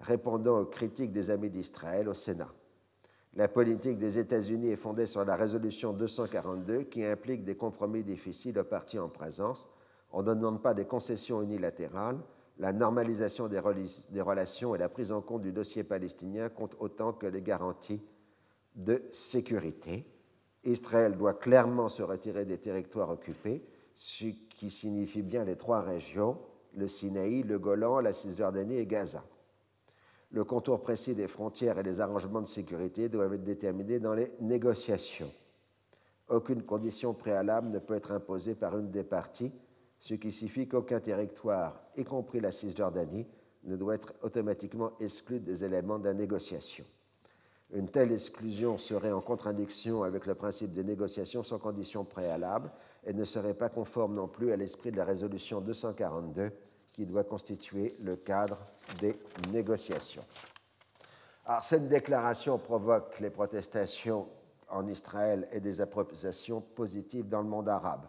répondant 0.00 0.60
aux 0.60 0.66
critiques 0.66 1.12
des 1.12 1.30
amis 1.30 1.50
d'Israël 1.50 2.08
au 2.08 2.14
Sénat. 2.14 2.52
La 3.34 3.48
politique 3.48 3.98
des 3.98 4.18
États-Unis 4.18 4.70
est 4.70 4.76
fondée 4.76 5.04
sur 5.04 5.22
la 5.22 5.36
résolution 5.36 5.92
242 5.92 6.84
qui 6.84 7.04
implique 7.04 7.44
des 7.44 7.56
compromis 7.56 8.02
difficiles 8.02 8.58
aux 8.58 8.64
partis 8.64 8.98
en 8.98 9.10
présence. 9.10 9.66
On 10.12 10.22
ne 10.22 10.34
demande 10.34 10.62
pas 10.62 10.72
des 10.72 10.86
concessions 10.86 11.42
unilatérales. 11.42 12.18
La 12.58 12.72
normalisation 12.72 13.48
des, 13.48 13.58
relations 13.58 14.74
et 14.74 14.78
la 14.78 14.88
prise 14.88 15.12
en 15.12 15.20
compte 15.20 15.42
du 15.42 15.52
dossier 15.52 15.84
palestinien 15.84 16.48
comptent 16.48 16.76
autant 16.78 17.12
que 17.12 17.26
les 17.26 17.42
garanties 17.42 18.00
de 18.74 19.02
sécurité. 19.10 20.06
Israël 20.64 21.16
doit 21.16 21.34
clairement 21.34 21.88
se 21.88 22.02
retirer 22.02 22.44
des 22.44 22.58
territoires 22.58 23.10
occupés, 23.10 23.62
ce 23.94 24.26
qui 24.56 24.70
signifie 24.70 25.22
bien 25.22 25.44
les 25.44 25.56
trois 25.56 25.82
régions, 25.82 26.38
le 26.74 26.88
Sinaï, 26.88 27.42
le 27.42 27.58
Golan, 27.58 28.00
la 28.00 28.12
Cisjordanie 28.12 28.78
et 28.78 28.86
Gaza. 28.86 29.22
Le 30.30 30.44
contour 30.44 30.82
précis 30.82 31.14
des 31.14 31.28
frontières 31.28 31.78
et 31.78 31.82
les 31.82 32.00
arrangements 32.00 32.42
de 32.42 32.46
sécurité 32.46 33.08
doivent 33.08 33.34
être 33.34 33.44
déterminés 33.44 34.00
dans 34.00 34.14
les 34.14 34.32
négociations. 34.40 35.32
Aucune 36.28 36.62
condition 36.62 37.14
préalable 37.14 37.68
ne 37.68 37.78
peut 37.78 37.94
être 37.94 38.10
imposée 38.10 38.54
par 38.54 38.76
une 38.76 38.90
des 38.90 39.04
parties, 39.04 39.52
ce 39.98 40.14
qui 40.14 40.30
signifie 40.32 40.68
qu'aucun 40.68 41.00
territoire, 41.00 41.80
y 41.96 42.04
compris 42.04 42.40
la 42.40 42.52
Cisjordanie, 42.52 43.26
ne 43.64 43.76
doit 43.76 43.94
être 43.94 44.14
automatiquement 44.22 44.92
exclu 45.00 45.40
des 45.40 45.64
éléments 45.64 45.98
de 45.98 46.04
la 46.04 46.14
négociation. 46.14 46.84
Une 47.72 47.88
telle 47.88 48.12
exclusion 48.12 48.78
serait 48.78 49.10
en 49.10 49.20
contradiction 49.20 50.04
avec 50.04 50.26
le 50.26 50.36
principe 50.36 50.72
des 50.72 50.84
négociations 50.84 51.42
sans 51.42 51.58
condition 51.58 52.04
préalable 52.04 52.70
et 53.04 53.12
ne 53.12 53.24
serait 53.24 53.54
pas 53.54 53.68
conforme 53.68 54.14
non 54.14 54.28
plus 54.28 54.52
à 54.52 54.56
l'esprit 54.56 54.92
de 54.92 54.96
la 54.96 55.04
résolution 55.04 55.60
242 55.60 56.52
qui 56.92 57.06
doit 57.06 57.24
constituer 57.24 57.96
le 58.00 58.16
cadre 58.16 58.64
des 59.00 59.18
négociations. 59.50 60.24
Alors, 61.44 61.64
cette 61.64 61.88
déclaration 61.88 62.58
provoque 62.58 63.18
les 63.18 63.30
protestations 63.30 64.28
en 64.68 64.86
Israël 64.86 65.48
et 65.52 65.60
des 65.60 65.80
approbations 65.80 66.60
positives 66.60 67.28
dans 67.28 67.42
le 67.42 67.48
monde 67.48 67.68
arabe. 67.68 68.06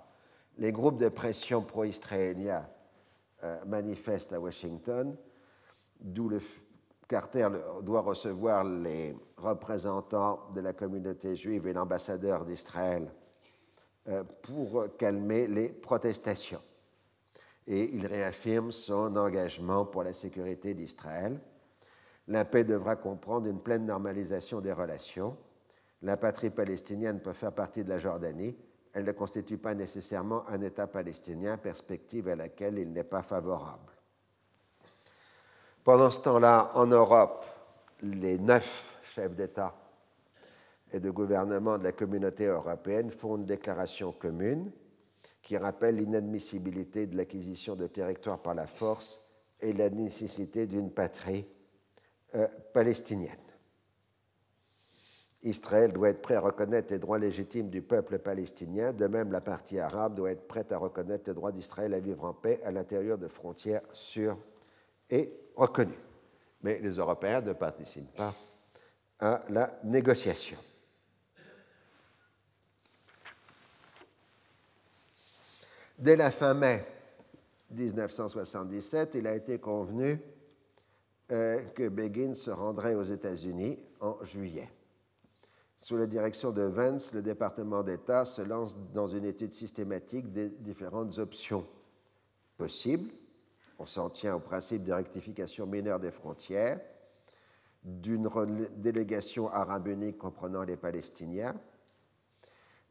Les 0.58 0.72
groupes 0.72 0.98
de 0.98 1.10
pression 1.10 1.62
pro-israéliens 1.62 2.68
euh, 3.44 3.64
manifestent 3.66 4.34
à 4.34 4.40
Washington, 4.40 5.16
d'où 6.00 6.30
le 6.30 6.42
Carter 7.08 7.48
doit 7.84 8.02
recevoir 8.02 8.64
les 8.64 9.16
représentants 9.38 10.50
de 10.54 10.62
la 10.62 10.74
communauté 10.74 11.36
juive 11.36 11.68
et 11.68 11.74
l'ambassadeur 11.74 12.44
d'Israël 12.44 13.10
euh, 14.10 14.24
pour 14.42 14.98
calmer 14.98 15.48
les 15.48 15.70
protestations 15.70 16.62
et 17.68 17.94
il 17.94 18.08
réaffirme 18.08 18.72
son 18.72 19.16
engagement 19.18 19.86
pour 19.86 20.04
la 20.04 20.14
sécurité 20.14 20.74
d'Israël. 20.74 21.40
La 22.30 22.46
paix 22.46 22.64
devra 22.64 22.96
comprendre 22.96 23.48
une 23.48 23.60
pleine 23.60 23.86
normalisation 23.86 24.62
des 24.62 24.72
relations. 24.72 25.38
La 26.02 26.18
patrie 26.18 26.50
palestinienne 26.50 27.20
peut 27.20 27.34
faire 27.34 27.52
partie 27.52 27.84
de 27.84 27.90
la 27.90 27.98
Jordanie. 27.98 28.56
Elle 28.98 29.06
ne 29.06 29.12
constitue 29.12 29.60
pas 29.60 29.76
nécessairement 29.76 30.44
un 30.50 30.60
État 30.64 30.88
palestinien, 30.88 31.56
perspective 31.58 32.30
à 32.30 32.36
laquelle 32.36 32.80
il 32.80 32.92
n'est 32.92 33.04
pas 33.04 33.22
favorable. 33.22 33.94
Pendant 35.84 36.10
ce 36.10 36.22
temps-là, 36.22 36.72
en 36.74 36.88
Europe, 36.88 37.46
les 38.02 38.40
neuf 38.40 38.98
chefs 39.04 39.36
d'État 39.36 39.76
et 40.92 41.00
de 41.00 41.12
gouvernement 41.12 41.78
de 41.78 41.84
la 41.84 41.92
communauté 41.92 42.46
européenne 42.46 43.12
font 43.12 43.38
une 43.38 43.46
déclaration 43.46 44.14
commune 44.14 44.72
qui 45.44 45.58
rappelle 45.58 45.98
l'inadmissibilité 45.98 47.06
de 47.06 47.18
l'acquisition 47.18 47.76
de 47.76 47.86
territoires 47.86 48.42
par 48.42 48.56
la 48.56 48.66
force 48.66 49.30
et 49.62 49.74
la 49.74 49.92
nécessité 49.92 50.66
d'une 50.66 50.90
patrie 50.90 51.46
euh, 52.34 52.48
palestinienne. 52.74 53.47
Israël 55.48 55.94
doit 55.94 56.10
être 56.10 56.22
prêt 56.22 56.36
à 56.36 56.42
reconnaître 56.42 56.92
les 56.92 57.00
droits 57.00 57.18
légitimes 57.18 57.70
du 57.70 57.82
peuple 57.82 58.20
palestinien, 58.20 58.92
de 58.92 59.08
même 59.08 59.32
la 59.32 59.40
partie 59.40 59.80
arabe 59.80 60.16
doit 60.16 60.32
être 60.32 60.48
prête 60.48 60.72
à 60.72 60.78
reconnaître 60.78 61.30
le 61.30 61.34
droit 61.34 61.52
d'Israël 61.52 61.94
à 61.94 62.00
vivre 62.00 62.26
en 62.26 62.34
paix 62.34 62.60
à 62.66 62.72
l'intérieur 62.72 63.18
de 63.18 63.28
frontières 63.28 63.82
sûres 63.94 64.38
et 65.10 65.32
reconnues. 65.56 66.00
Mais 66.64 66.80
les 66.80 66.98
Européens 66.98 67.42
ne 67.42 67.54
participent 67.54 68.16
pas 68.16 68.36
à 69.20 69.44
la 69.50 69.80
négociation. 69.84 70.58
Dès 75.98 76.16
la 76.16 76.30
fin 76.30 76.54
mai 76.54 76.86
1977, 77.72 79.16
il 79.16 79.28
a 79.28 79.36
été 79.36 79.60
convenu 79.60 80.20
euh, 81.32 81.64
que 81.74 81.88
Begin 81.88 82.36
se 82.36 82.52
rendrait 82.52 82.96
aux 82.96 83.04
États-Unis 83.04 83.80
en 84.00 84.24
juillet. 84.24 84.70
Sous 85.78 85.96
la 85.96 86.08
direction 86.08 86.52
de 86.52 86.64
Vance, 86.64 87.14
le 87.14 87.22
département 87.22 87.84
d'État 87.84 88.26
se 88.26 88.42
lance 88.42 88.80
dans 88.94 89.08
une 89.08 89.26
étude 89.26 89.54
systématique 89.54 90.32
des 90.32 90.50
différentes 90.50 91.18
options 91.20 91.66
possibles. 92.58 93.12
On 93.80 93.86
s'en 93.86 94.10
tient 94.10 94.36
au 94.36 94.40
principe 94.40 94.84
de 94.84 94.94
rectification 94.94 95.68
mineure 95.68 96.00
des 96.00 96.12
frontières, 96.12 96.82
d'une 97.84 98.28
délégation 98.78 99.50
arabe 99.50 99.88
unique 99.88 100.18
comprenant 100.18 100.64
les 100.64 100.78
Palestiniens, 100.78 101.56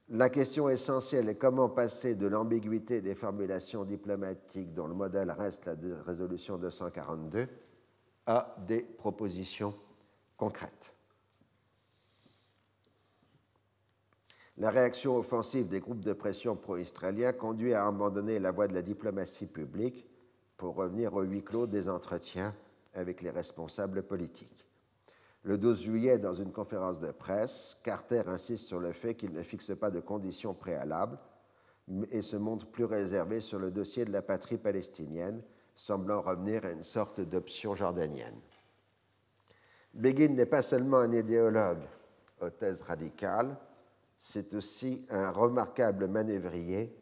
la 0.09 0.31
question 0.31 0.69
essentielle 0.69 1.29
est 1.29 1.35
comment 1.35 1.69
passer 1.69 2.15
de 2.15 2.29
l'ambiguïté 2.29 3.01
des 3.01 3.17
formulations 3.17 3.85
diplomatiques 3.85 4.73
dont 4.73 4.87
le 4.87 4.95
modèle 4.95 5.33
reste 5.33 5.67
la 5.67 5.75
résolution 6.05 6.59
242 6.59 7.49
à 8.27 8.55
des 8.69 8.83
propositions 8.83 9.75
concrètes. 10.37 10.96
La 14.59 14.71
réaction 14.71 15.17
offensive 15.17 15.69
des 15.69 15.81
groupes 15.81 16.01
de 16.01 16.15
pression 16.15 16.57
pro-israéliens 16.57 17.35
conduit 17.35 17.75
à 17.75 17.87
abandonner 17.87 18.39
la 18.39 18.53
voie 18.53 18.69
de 18.69 18.75
la 18.75 18.81
diplomatie 18.81 19.47
publique 19.47 20.09
pour 20.57 20.77
revenir 20.77 21.13
au 21.13 21.23
huis 21.23 21.45
clos 21.45 21.67
des 21.67 21.91
entretiens 21.91 22.55
avec 22.95 23.21
les 23.21 23.31
responsables 23.31 24.03
politiques. 24.03 24.67
Le 25.43 25.59
12 25.59 25.83
juillet, 25.83 26.19
dans 26.19 26.35
une 26.35 26.53
conférence 26.53 26.99
de 26.99 27.13
presse, 27.13 27.77
Carter 27.85 28.23
insiste 28.27 28.67
sur 28.67 28.81
le 28.81 28.93
fait 28.93 29.15
qu'il 29.15 29.33
ne 29.33 29.43
fixe 29.43 29.75
pas 29.79 29.91
de 29.91 30.01
conditions 30.01 30.55
préalables. 30.55 31.19
et 32.11 32.23
se 32.23 32.37
montre 32.37 32.67
plus 32.67 32.85
réservé 32.85 33.41
sur 33.41 33.61
le 33.61 33.71
dossier 33.71 34.05
de 34.05 34.11
la 34.11 34.21
patrie 34.21 34.59
palestinienne, 34.59 35.41
semblant 35.77 36.21
revenir 36.21 36.65
à 36.65 36.73
une 36.73 36.83
sorte 36.83 37.21
d'option 37.21 37.77
jordanienne. 37.77 38.41
Begin 39.95 40.35
n'est 40.35 40.47
pas 40.47 40.63
seulement 40.63 40.99
un 40.99 41.13
idéologue 41.13 41.85
aux 42.41 42.51
thèses 42.51 42.83
c'est 44.19 44.55
aussi 44.55 45.07
un 45.11 45.31
remarquable 45.31 46.09
manœuvrier 46.09 46.97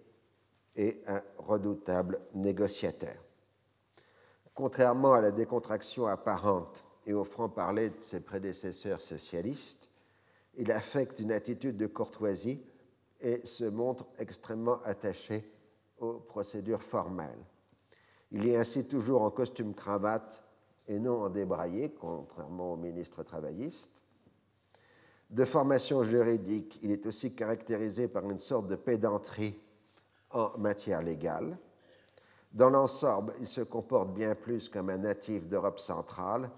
et 0.77 1.03
un 1.07 1.23
redoutable 1.39 2.21
négociateur. 2.35 3.17
Contrairement 4.55 5.15
à 5.15 5.21
la 5.21 5.33
décontraction 5.33 6.07
apparente 6.07 6.85
et 7.07 7.13
au 7.13 7.25
franc-parler 7.25 7.91
de 7.91 8.01
ses 8.01 8.21
prédécesseurs 8.21 9.01
socialistes, 9.01 9.89
il 10.57 10.71
affecte 10.71 11.19
une 11.19 11.33
attitude 11.33 11.77
de 11.77 11.87
courtoisie 11.87 12.63
et 13.21 13.45
se 13.45 13.65
montre 13.65 14.07
extrêmement 14.19 14.81
attaché 14.83 15.51
aux 15.99 16.15
procédures 16.15 16.83
formelles. 16.83 17.45
Il 18.31 18.47
est 18.47 18.57
ainsi 18.57 18.87
toujours 18.87 19.23
en 19.23 19.31
costume 19.31 19.75
cravate 19.75 20.43
et 20.87 20.99
non 20.99 21.23
en 21.23 21.31
débraillé, 21.31 21.93
contrairement 21.93 22.73
au 22.73 22.77
ministre 22.77 23.23
travailliste. 23.23 24.03
De 25.35 25.45
formation 25.45 26.05
juridique, 26.05 26.79
il 26.81 26.93
est 26.93 27.07
aussi 27.07 27.35
caractérisé 27.35 28.07
par 28.07 28.31
une 28.31 28.39
sorte 28.39 28.69
de 28.69 28.77
pédanterie 28.77 29.61
en 30.31 30.57
matière 30.59 31.03
légale. 31.03 31.59
Dans 32.53 32.71
l'ensemble, 32.71 33.33
il 33.41 33.49
se 33.49 33.63
comporte 33.63 34.15
bien 34.15 34.37
plus 34.37 34.69
comme 34.69 34.91
un 34.91 34.99
natif 34.99 35.49
d'Europe 35.49 35.81
centrale 35.81 36.49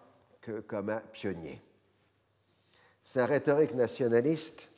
que 0.43 0.61
comme 0.61 0.91
un 0.91 1.01
pionnier. 1.11 1.63
Sa 3.03 3.25
rhétorique 3.25 3.75
nationaliste 3.75 4.69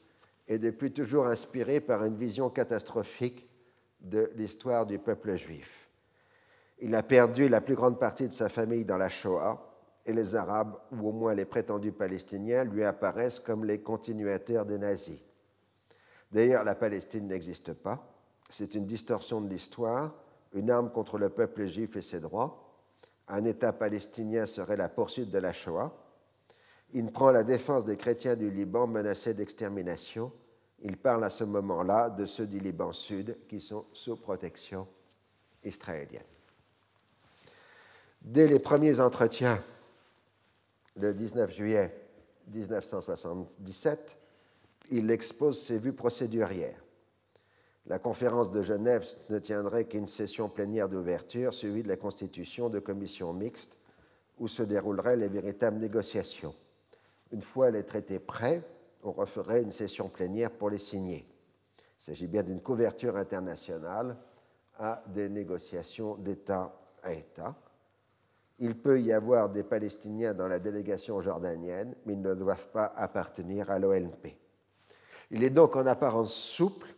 est 0.46 0.60
depuis 0.60 0.92
toujours 0.92 1.26
inspirée 1.26 1.80
par 1.80 2.04
une 2.04 2.14
vision 2.14 2.50
catastrophique 2.50 3.48
de 4.00 4.30
l'histoire 4.36 4.86
du 4.86 5.00
peuple 5.00 5.34
juif. 5.34 5.88
Il 6.78 6.94
a 6.94 7.02
perdu 7.02 7.48
la 7.48 7.60
plus 7.60 7.74
grande 7.74 7.98
partie 7.98 8.28
de 8.28 8.32
sa 8.32 8.48
famille 8.48 8.84
dans 8.84 8.96
la 8.96 9.08
Shoah 9.08 9.67
et 10.08 10.12
les 10.14 10.34
Arabes, 10.34 10.74
ou 10.90 11.10
au 11.10 11.12
moins 11.12 11.34
les 11.34 11.44
prétendus 11.44 11.92
Palestiniens, 11.92 12.64
lui 12.64 12.82
apparaissent 12.82 13.38
comme 13.38 13.66
les 13.66 13.82
continuateurs 13.82 14.64
des 14.64 14.78
nazis. 14.78 15.20
D'ailleurs, 16.32 16.64
la 16.64 16.74
Palestine 16.74 17.26
n'existe 17.26 17.74
pas. 17.74 18.10
C'est 18.48 18.74
une 18.74 18.86
distorsion 18.86 19.42
de 19.42 19.48
l'histoire, 19.48 20.14
une 20.54 20.70
arme 20.70 20.90
contre 20.90 21.18
le 21.18 21.28
peuple 21.28 21.66
juif 21.66 21.94
et 21.96 22.02
ses 22.02 22.20
droits. 22.20 22.72
Un 23.28 23.44
État 23.44 23.74
palestinien 23.74 24.46
serait 24.46 24.78
la 24.78 24.88
poursuite 24.88 25.30
de 25.30 25.38
la 25.38 25.52
Shoah. 25.52 25.94
Il 26.94 27.12
prend 27.12 27.30
la 27.30 27.44
défense 27.44 27.84
des 27.84 27.98
chrétiens 27.98 28.34
du 28.36 28.50
Liban 28.50 28.86
menacés 28.86 29.34
d'extermination. 29.34 30.32
Il 30.80 30.96
parle 30.96 31.24
à 31.24 31.30
ce 31.30 31.44
moment-là 31.44 32.08
de 32.08 32.24
ceux 32.24 32.46
du 32.46 32.60
Liban 32.60 32.92
Sud 32.92 33.36
qui 33.46 33.60
sont 33.60 33.84
sous 33.92 34.16
protection 34.16 34.88
israélienne. 35.62 36.22
Dès 38.22 38.48
les 38.48 38.58
premiers 38.58 39.00
entretiens 39.00 39.62
le 40.98 41.14
19 41.14 41.50
juillet 41.50 41.94
1977, 42.52 44.16
il 44.90 45.10
expose 45.10 45.60
ses 45.60 45.78
vues 45.78 45.92
procédurières. 45.92 46.82
La 47.86 47.98
conférence 47.98 48.50
de 48.50 48.62
Genève 48.62 49.06
ne 49.30 49.38
tiendrait 49.38 49.86
qu'une 49.86 50.06
session 50.06 50.48
plénière 50.48 50.88
d'ouverture 50.88 51.54
suivie 51.54 51.82
de 51.82 51.88
la 51.88 51.96
constitution 51.96 52.68
de 52.68 52.80
commissions 52.80 53.32
mixtes 53.32 53.78
où 54.38 54.46
se 54.46 54.62
dérouleraient 54.62 55.16
les 55.16 55.28
véritables 55.28 55.78
négociations. 55.78 56.54
Une 57.32 57.42
fois 57.42 57.70
les 57.70 57.84
traités 57.84 58.18
prêts, 58.18 58.62
on 59.02 59.12
referait 59.12 59.62
une 59.62 59.72
session 59.72 60.08
plénière 60.08 60.50
pour 60.50 60.70
les 60.70 60.78
signer. 60.78 61.26
Il 61.98 62.02
s'agit 62.02 62.26
bien 62.26 62.42
d'une 62.42 62.60
couverture 62.60 63.16
internationale 63.16 64.16
à 64.78 65.02
des 65.08 65.28
négociations 65.28 66.16
d'État 66.16 66.72
à 67.02 67.12
État. 67.12 67.56
Il 68.60 68.76
peut 68.76 69.00
y 69.00 69.12
avoir 69.12 69.50
des 69.50 69.62
Palestiniens 69.62 70.34
dans 70.34 70.48
la 70.48 70.58
délégation 70.58 71.20
jordanienne, 71.20 71.94
mais 72.04 72.14
ils 72.14 72.20
ne 72.20 72.34
doivent 72.34 72.68
pas 72.68 72.92
appartenir 72.96 73.70
à 73.70 73.78
l'OLP. 73.78 74.36
Il 75.30 75.44
est 75.44 75.50
donc 75.50 75.76
en 75.76 75.86
apparence 75.86 76.34
souple, 76.34 76.88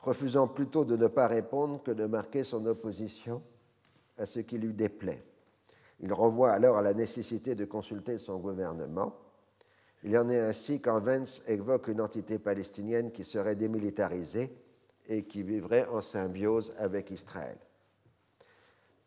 refusant 0.00 0.48
plutôt 0.48 0.84
de 0.84 0.96
ne 0.96 1.06
pas 1.06 1.28
répondre 1.28 1.82
que 1.82 1.92
de 1.92 2.06
marquer 2.06 2.42
son 2.42 2.66
opposition 2.66 3.42
à 4.18 4.26
ce 4.26 4.40
qui 4.40 4.58
lui 4.58 4.72
déplaît. 4.72 5.22
Il 6.00 6.12
renvoie 6.12 6.52
alors 6.52 6.78
à 6.78 6.82
la 6.82 6.94
nécessité 6.94 7.54
de 7.54 7.64
consulter 7.64 8.18
son 8.18 8.38
gouvernement. 8.38 9.14
Il 10.02 10.16
en 10.18 10.28
est 10.28 10.40
ainsi 10.40 10.80
quand 10.80 11.00
Vance 11.00 11.42
évoque 11.46 11.88
une 11.88 12.00
entité 12.00 12.38
palestinienne 12.38 13.12
qui 13.12 13.24
serait 13.24 13.56
démilitarisée 13.56 14.56
et 15.08 15.24
qui 15.24 15.42
vivrait 15.42 15.86
en 15.88 16.00
symbiose 16.00 16.74
avec 16.78 17.10
Israël. 17.10 17.58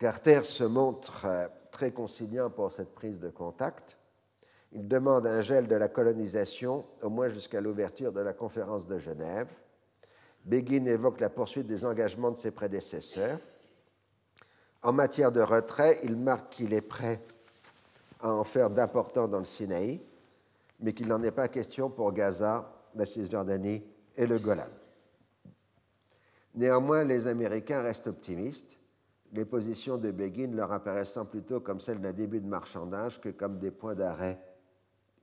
Carter 0.00 0.44
se 0.44 0.64
montre 0.64 1.26
euh, 1.26 1.46
très 1.70 1.90
conciliant 1.90 2.48
pour 2.48 2.72
cette 2.72 2.94
prise 2.94 3.20
de 3.20 3.28
contact. 3.28 3.98
Il 4.72 4.88
demande 4.88 5.26
un 5.26 5.42
gel 5.42 5.68
de 5.68 5.74
la 5.74 5.88
colonisation, 5.88 6.86
au 7.02 7.10
moins 7.10 7.28
jusqu'à 7.28 7.60
l'ouverture 7.60 8.10
de 8.10 8.20
la 8.20 8.32
conférence 8.32 8.86
de 8.86 8.98
Genève. 8.98 9.48
Begin 10.46 10.86
évoque 10.86 11.20
la 11.20 11.28
poursuite 11.28 11.66
des 11.66 11.84
engagements 11.84 12.30
de 12.30 12.38
ses 12.38 12.50
prédécesseurs. 12.50 13.38
En 14.82 14.94
matière 14.94 15.32
de 15.32 15.42
retrait, 15.42 16.00
il 16.02 16.16
marque 16.16 16.54
qu'il 16.54 16.72
est 16.72 16.80
prêt 16.80 17.20
à 18.22 18.32
en 18.32 18.44
faire 18.44 18.70
d'important 18.70 19.28
dans 19.28 19.40
le 19.40 19.44
Sinaï, 19.44 20.00
mais 20.80 20.94
qu'il 20.94 21.08
n'en 21.08 21.22
est 21.22 21.30
pas 21.30 21.48
question 21.48 21.90
pour 21.90 22.12
Gaza, 22.12 22.72
la 22.94 23.04
Cisjordanie 23.04 23.86
et 24.16 24.26
le 24.26 24.38
Golan. 24.38 24.70
Néanmoins, 26.54 27.04
les 27.04 27.26
Américains 27.26 27.82
restent 27.82 28.06
optimistes 28.06 28.79
les 29.32 29.44
positions 29.44 29.96
de 29.96 30.10
Begin 30.10 30.52
leur 30.54 30.72
apparaissant 30.72 31.24
plutôt 31.24 31.60
comme 31.60 31.80
celles 31.80 32.00
d'un 32.00 32.12
début 32.12 32.40
de 32.40 32.48
marchandage 32.48 33.20
que 33.20 33.28
comme 33.28 33.58
des 33.58 33.70
points 33.70 33.94
d'arrêt 33.94 34.40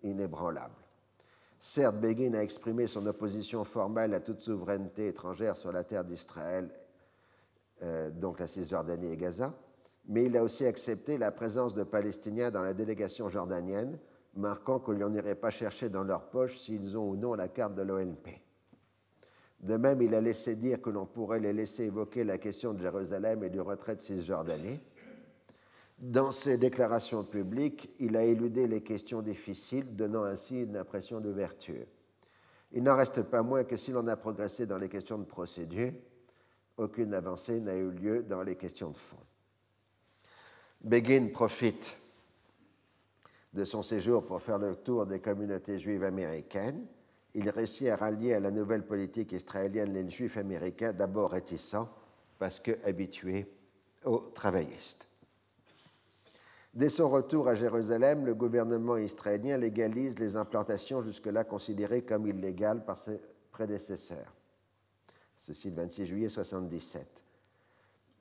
inébranlables. 0.03 0.73
Certes, 1.59 1.97
Begin 1.97 2.33
a 2.35 2.43
exprimé 2.43 2.87
son 2.87 3.05
opposition 3.07 3.63
formelle 3.63 4.13
à 4.13 4.19
toute 4.19 4.41
souveraineté 4.41 5.07
étrangère 5.07 5.57
sur 5.57 5.71
la 5.71 5.83
terre 5.83 6.05
d'Israël, 6.05 6.69
euh, 7.83 8.09
donc 8.11 8.39
la 8.39 8.47
Cisjordanie 8.47 9.11
et 9.11 9.17
Gaza, 9.17 9.53
mais 10.07 10.25
il 10.25 10.37
a 10.37 10.43
aussi 10.43 10.65
accepté 10.65 11.17
la 11.17 11.31
présence 11.31 11.73
de 11.73 11.83
Palestiniens 11.83 12.51
dans 12.51 12.61
la 12.61 12.73
délégation 12.73 13.27
jordanienne, 13.27 13.99
marquant 14.35 14.79
qu'on 14.79 14.93
n'irait 15.09 15.35
pas 15.35 15.49
chercher 15.49 15.89
dans 15.89 16.03
leur 16.03 16.29
poche 16.29 16.57
s'ils 16.57 16.97
ont 16.97 17.09
ou 17.09 17.15
non 17.15 17.33
la 17.33 17.47
carte 17.47 17.75
de 17.75 17.81
l'ONP. 17.81 18.46
De 19.59 19.75
même, 19.77 20.01
il 20.01 20.13
a 20.13 20.21
laissé 20.21 20.55
dire 20.55 20.81
que 20.81 20.89
l'on 20.89 21.05
pourrait 21.05 21.39
les 21.39 21.53
laisser 21.53 21.85
évoquer 21.85 22.23
la 22.23 22.37
question 22.37 22.73
de 22.73 22.81
Jérusalem 22.81 23.43
et 23.43 23.49
du 23.49 23.59
retrait 23.59 23.95
de 23.95 24.01
Cisjordanie. 24.01 24.79
Dans 25.97 26.31
ses 26.31 26.57
déclarations 26.57 27.23
publiques, 27.23 27.89
il 27.99 28.15
a 28.15 28.23
éludé 28.23 28.67
les 28.67 28.81
questions 28.81 29.23
difficiles, 29.23 29.95
donnant 29.95 30.23
ainsi 30.23 30.61
une 30.61 30.77
impression 30.77 31.19
d'ouverture. 31.19 31.85
Il 32.71 32.83
n'en 32.83 32.95
reste 32.95 33.23
pas 33.23 33.41
moins 33.41 33.63
que 33.63 33.77
si 33.77 33.91
l'on 33.91 34.07
a 34.07 34.15
progressé 34.15 34.67
dans 34.67 34.77
les 34.77 34.89
questions 34.89 35.17
de 35.17 35.23
procédure, 35.23 35.93
aucune 36.77 37.15
avancée 37.15 37.59
n'a 37.59 37.75
eu 37.75 37.89
lieu 37.89 38.21
dans 38.21 38.43
les 38.43 38.55
questions 38.55 38.91
de 38.91 38.97
fond. 38.97 39.17
Begin 40.81 41.29
profite 41.33 41.97
de 43.53 43.65
son 43.65 43.81
séjour 43.81 44.23
pour 44.23 44.43
faire 44.43 44.59
le 44.59 44.75
tour 44.75 45.07
des 45.07 45.19
communautés 45.19 45.79
juives 45.79 46.03
américaines 46.03 46.85
il 47.37 47.51
réussit 47.51 47.87
à 47.89 47.95
rallier 47.95 48.33
à 48.33 48.39
la 48.39 48.49
nouvelle 48.49 48.83
politique 48.83 49.31
israélienne 49.31 49.93
les 49.93 50.09
juifs 50.09 50.37
américains, 50.37 50.91
d'abord 50.91 51.31
réticents 51.31 51.87
parce 52.39 52.59
que 52.59 52.71
habitués 52.83 53.45
aux 54.05 54.31
travaillistes. 54.33 55.07
Dès 56.73 56.89
son 56.89 57.09
retour 57.09 57.47
à 57.47 57.53
Jérusalem, 57.53 58.25
le 58.25 58.33
gouvernement 58.33 58.97
israélien 58.97 59.57
légalise 59.57 60.17
les 60.17 60.35
implantations 60.35 61.03
jusque-là 61.03 61.43
considérées 61.43 62.01
comme 62.01 62.25
illégales 62.25 62.83
par 62.83 62.97
ses 62.97 63.21
prédécesseurs. 63.51 64.33
Ceci 65.37 65.69
le 65.69 65.75
26 65.75 66.05
juillet 66.07 66.27
1977. 66.27 67.23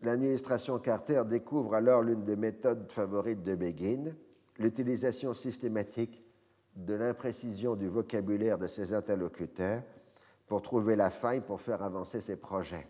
L'administration 0.02 0.78
Carter 0.78 1.22
découvre 1.26 1.74
alors 1.74 2.02
l'une 2.02 2.24
des 2.24 2.36
méthodes 2.36 2.92
favorites 2.92 3.42
de 3.42 3.54
Begin, 3.54 4.14
l'utilisation 4.58 5.32
systématique 5.32 6.22
de 6.76 6.94
l'imprécision 6.94 7.74
du 7.74 7.88
vocabulaire 7.88 8.58
de 8.58 8.66
ses 8.66 8.92
interlocuteurs 8.92 9.82
pour 10.46 10.62
trouver 10.62 10.94
la 10.94 11.10
faille 11.10 11.40
pour 11.40 11.60
faire 11.60 11.82
avancer 11.82 12.20
ses 12.20 12.36
projets. 12.36 12.86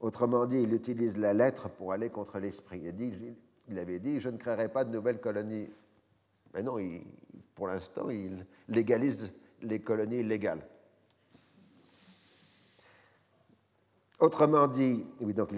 Autrement 0.00 0.46
dit, 0.46 0.62
il 0.62 0.72
utilise 0.72 1.16
la 1.16 1.32
lettre 1.32 1.68
pour 1.68 1.92
aller 1.92 2.10
contre 2.10 2.38
l'esprit. 2.38 2.82
Il, 2.84 3.36
il, 3.68 3.78
avait 3.78 3.98
dit 3.98 4.20
Je 4.20 4.30
ne 4.30 4.36
créerai 4.36 4.68
pas 4.68 4.84
de 4.84 4.90
nouvelles 4.90 5.20
colonies. 5.20 5.68
Mais 6.52 6.62
non, 6.62 6.76
pour 7.54 7.66
l'instant, 7.66 8.10
il 8.10 8.46
légalise 8.68 9.32
les 9.62 9.80
colonies 9.80 10.20
illégales. 10.20 10.66
Autrement 14.20 14.68
dit, 14.68 15.04
oui, 15.20 15.34
donc, 15.34 15.50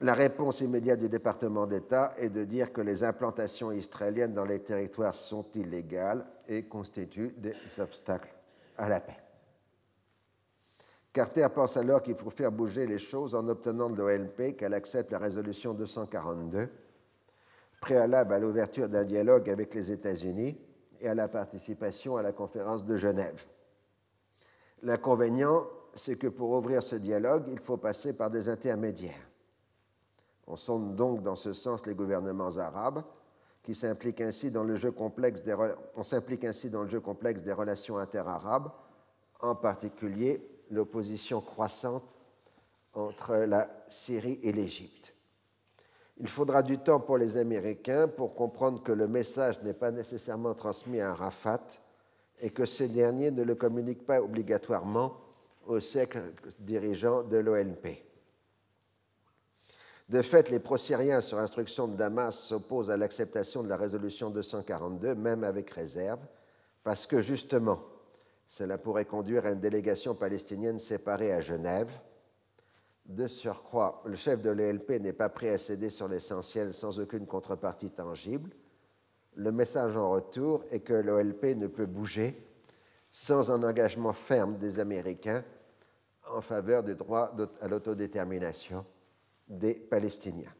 la 0.00 0.14
réponse 0.14 0.60
immédiate 0.60 1.00
du 1.00 1.08
département 1.08 1.66
d'État 1.66 2.14
est 2.16 2.30
de 2.30 2.44
dire 2.44 2.72
que 2.72 2.80
les 2.80 3.02
implantations 3.02 3.72
israéliennes 3.72 4.34
dans 4.34 4.44
les 4.44 4.60
territoires 4.60 5.14
sont 5.14 5.46
illégales 5.54 6.24
et 6.48 6.66
constituent 6.66 7.34
des 7.38 7.54
obstacles 7.78 8.34
à 8.76 8.88
la 8.88 9.00
paix. 9.00 9.18
Carter 11.12 11.46
pense 11.54 11.76
alors 11.76 12.02
qu'il 12.02 12.16
faut 12.16 12.30
faire 12.30 12.50
bouger 12.50 12.86
les 12.86 12.98
choses 12.98 13.36
en 13.36 13.46
obtenant 13.46 13.88
de 13.88 13.96
l'OLP 13.96 14.56
qu'elle 14.56 14.74
accepte 14.74 15.12
la 15.12 15.18
résolution 15.18 15.72
242, 15.72 16.68
préalable 17.80 18.34
à 18.34 18.38
l'ouverture 18.40 18.88
d'un 18.88 19.04
dialogue 19.04 19.48
avec 19.48 19.74
les 19.74 19.92
États-Unis 19.92 20.58
et 21.00 21.08
à 21.08 21.14
la 21.14 21.28
participation 21.28 22.16
à 22.16 22.22
la 22.22 22.32
conférence 22.32 22.84
de 22.84 22.96
Genève. 22.96 23.44
L'inconvénient, 24.82 25.66
c'est 25.94 26.16
que 26.16 26.26
pour 26.26 26.50
ouvrir 26.50 26.82
ce 26.82 26.96
dialogue, 26.96 27.44
il 27.48 27.60
faut 27.60 27.76
passer 27.76 28.16
par 28.16 28.30
des 28.30 28.48
intermédiaires. 28.48 29.28
On 30.46 30.56
sonde 30.56 30.96
donc 30.96 31.22
dans 31.22 31.36
ce 31.36 31.52
sens 31.52 31.86
les 31.86 31.94
gouvernements 31.94 32.56
arabes, 32.56 33.04
qui 33.64 33.74
s'impliquent 33.74 34.20
ainsi 34.20 34.50
dans 34.50 34.62
le 34.62 34.76
jeu 34.76 34.92
complexe 34.92 35.42
des, 35.42 35.56
on 35.96 36.02
s'implique 36.02 36.44
ainsi 36.44 36.70
dans 36.70 36.82
le 36.82 36.88
jeu 36.88 37.00
complexe 37.00 37.42
des 37.42 37.52
relations 37.52 37.98
interarabes, 37.98 38.70
en 39.40 39.54
particulier 39.54 40.46
l'opposition 40.70 41.40
croissante 41.40 42.04
entre 42.92 43.36
la 43.36 43.68
Syrie 43.88 44.38
et 44.42 44.52
l'Égypte. 44.52 45.14
Il 46.18 46.28
faudra 46.28 46.62
du 46.62 46.78
temps 46.78 47.00
pour 47.00 47.18
les 47.18 47.36
Américains 47.36 48.06
pour 48.06 48.34
comprendre 48.34 48.82
que 48.82 48.92
le 48.92 49.08
message 49.08 49.60
n'est 49.62 49.74
pas 49.74 49.90
nécessairement 49.90 50.54
transmis 50.54 51.00
à 51.00 51.12
Rafat 51.12 51.66
et 52.40 52.50
que 52.50 52.66
ce 52.66 52.84
dernier 52.84 53.30
ne 53.30 53.42
le 53.42 53.54
communique 53.54 54.06
pas 54.06 54.20
obligatoirement 54.20 55.16
au 55.66 55.80
siècle 55.80 56.20
dirigeant 56.60 57.22
de 57.22 57.38
l'ONP. 57.38 57.96
De 60.08 60.20
fait, 60.20 60.50
les 60.50 60.58
pro-syriens, 60.58 61.22
sur 61.22 61.38
instruction 61.38 61.88
de 61.88 61.96
Damas, 61.96 62.36
s'opposent 62.36 62.90
à 62.90 62.96
l'acceptation 62.96 63.62
de 63.62 63.68
la 63.68 63.76
résolution 63.76 64.28
242, 64.30 65.14
même 65.14 65.44
avec 65.44 65.70
réserve, 65.70 66.20
parce 66.82 67.06
que 67.06 67.22
justement, 67.22 67.80
cela 68.46 68.76
pourrait 68.76 69.06
conduire 69.06 69.46
à 69.46 69.50
une 69.50 69.60
délégation 69.60 70.14
palestinienne 70.14 70.78
séparée 70.78 71.32
à 71.32 71.40
Genève. 71.40 71.90
De 73.06 73.26
surcroît, 73.26 74.02
le 74.04 74.14
chef 74.14 74.42
de 74.42 74.50
l'ELP 74.50 75.00
n'est 75.00 75.14
pas 75.14 75.30
prêt 75.30 75.48
à 75.48 75.58
céder 75.58 75.88
sur 75.88 76.08
l'essentiel 76.08 76.74
sans 76.74 77.00
aucune 77.00 77.26
contrepartie 77.26 77.90
tangible. 77.90 78.50
Le 79.36 79.52
message 79.52 79.96
en 79.96 80.10
retour 80.10 80.64
est 80.70 80.80
que 80.80 80.92
l'OLP 80.92 81.56
ne 81.56 81.66
peut 81.66 81.86
bouger 81.86 82.46
sans 83.10 83.50
un 83.50 83.62
engagement 83.62 84.12
ferme 84.12 84.58
des 84.58 84.78
Américains 84.78 85.44
en 86.30 86.40
faveur 86.40 86.82
du 86.82 86.94
droit 86.94 87.34
à 87.60 87.68
l'autodétermination 87.68 88.84
des 89.48 89.74
Palestiniens. 89.74 90.52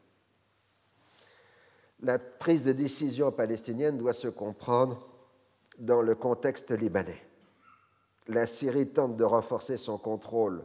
La 2.01 2.19
prise 2.19 2.65
de 2.65 2.71
décision 2.71 3.31
palestinienne 3.31 3.97
doit 3.97 4.13
se 4.13 4.27
comprendre 4.27 5.07
dans 5.79 6.01
le 6.01 6.15
contexte 6.15 6.71
libanais 6.71 7.25
la 8.27 8.47
Syrie 8.47 8.87
tente 8.87 9.17
de 9.17 9.23
renforcer 9.23 9.77
son 9.77 9.97
contrôle 9.97 10.63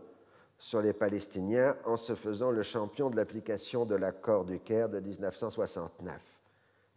sur 0.58 0.80
les 0.80 0.92
Palestiniens 0.92 1.76
en 1.84 1.96
se 1.96 2.14
faisant 2.14 2.50
le 2.50 2.62
champion 2.62 3.10
de 3.10 3.16
l'application 3.16 3.86
de 3.86 3.94
l'accord 3.94 4.44
du 4.44 4.60
Caire 4.60 4.88
de 4.88 5.00
1969. 5.00 6.20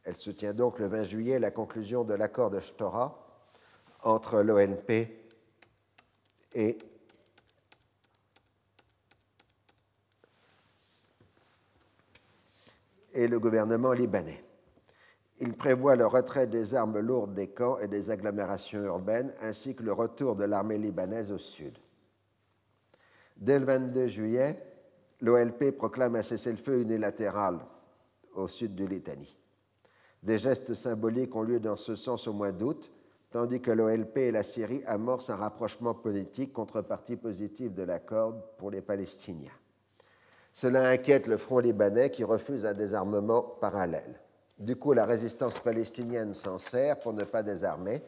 Elle 0.06 0.18
soutient 0.18 0.54
donc 0.54 0.80
le 0.80 0.88
20 0.88 1.04
juillet 1.04 1.40
la 1.40 1.52
conclusion 1.52 2.04
de 2.04 2.14
l'accord 2.14 2.50
de 2.50 2.60
Shtora 2.60 3.18
entre 4.04 4.42
l'ONP 4.42 5.08
et 6.56 6.78
et 13.14 13.28
le 13.28 13.40
gouvernement 13.40 13.92
libanais. 13.92 14.44
Il 15.40 15.54
prévoit 15.56 15.96
le 15.96 16.06
retrait 16.06 16.48
des 16.48 16.76
armes 16.76 17.00
lourdes 17.00 17.34
des 17.34 17.48
camps 17.48 17.80
et 17.80 17.88
des 17.88 18.10
agglomérations 18.10 18.84
urbaines, 18.84 19.34
ainsi 19.42 19.76
que 19.76 19.84
le 19.84 19.92
retour 19.92 20.36
de 20.36 20.46
l'armée 20.46 20.78
libanaise 20.78 21.32
au 21.32 21.38
sud. 21.38 21.78
Dès 23.38 23.60
le 23.60 23.66
22 23.66 24.08
juillet, 24.08 24.64
l'OLP 25.22 25.72
proclame 25.72 26.16
un 26.16 26.22
cessez-le-feu 26.22 26.82
unilatéral 26.82 27.60
au 28.36 28.48
sud 28.48 28.76
de 28.76 28.86
l'Italie. 28.86 29.38
Des 30.22 30.40
gestes 30.40 30.74
symboliques 30.74 31.36
ont 31.36 31.42
lieu 31.42 31.60
dans 31.60 31.76
ce 31.76 31.96
sens 31.96 32.28
au 32.28 32.34
mois 32.34 32.52
d'août, 32.52 32.92
tandis 33.32 33.60
que 33.60 33.72
l'OLP 33.72 34.18
et 34.18 34.32
la 34.32 34.44
Syrie 34.44 34.84
amorcent 34.86 35.32
un 35.32 35.36
rapprochement 35.36 35.94
politique, 35.94 36.54
contrepartie 36.54 37.18
positive 37.18 37.74
de 37.74 37.84
l'accord 37.84 38.56
pour 38.58 38.70
les 38.72 38.82
Palestiniens. 38.82 39.52
Cela 40.54 40.88
inquiète 40.90 41.26
le 41.26 41.38
front 41.38 41.58
libanais 41.58 42.12
qui 42.12 42.24
refuse 42.24 42.66
un 42.66 42.76
désarmement 42.76 43.42
parallèle. 43.42 44.22
Du 44.60 44.76
coup, 44.76 44.94
la 44.94 45.04
résistance 45.04 45.60
palestinienne 45.60 46.36
s'en 46.36 46.60
sert 46.60 47.00
pour 47.00 47.12
ne 47.14 47.24
pas 47.24 47.42
désarmer 47.42 48.04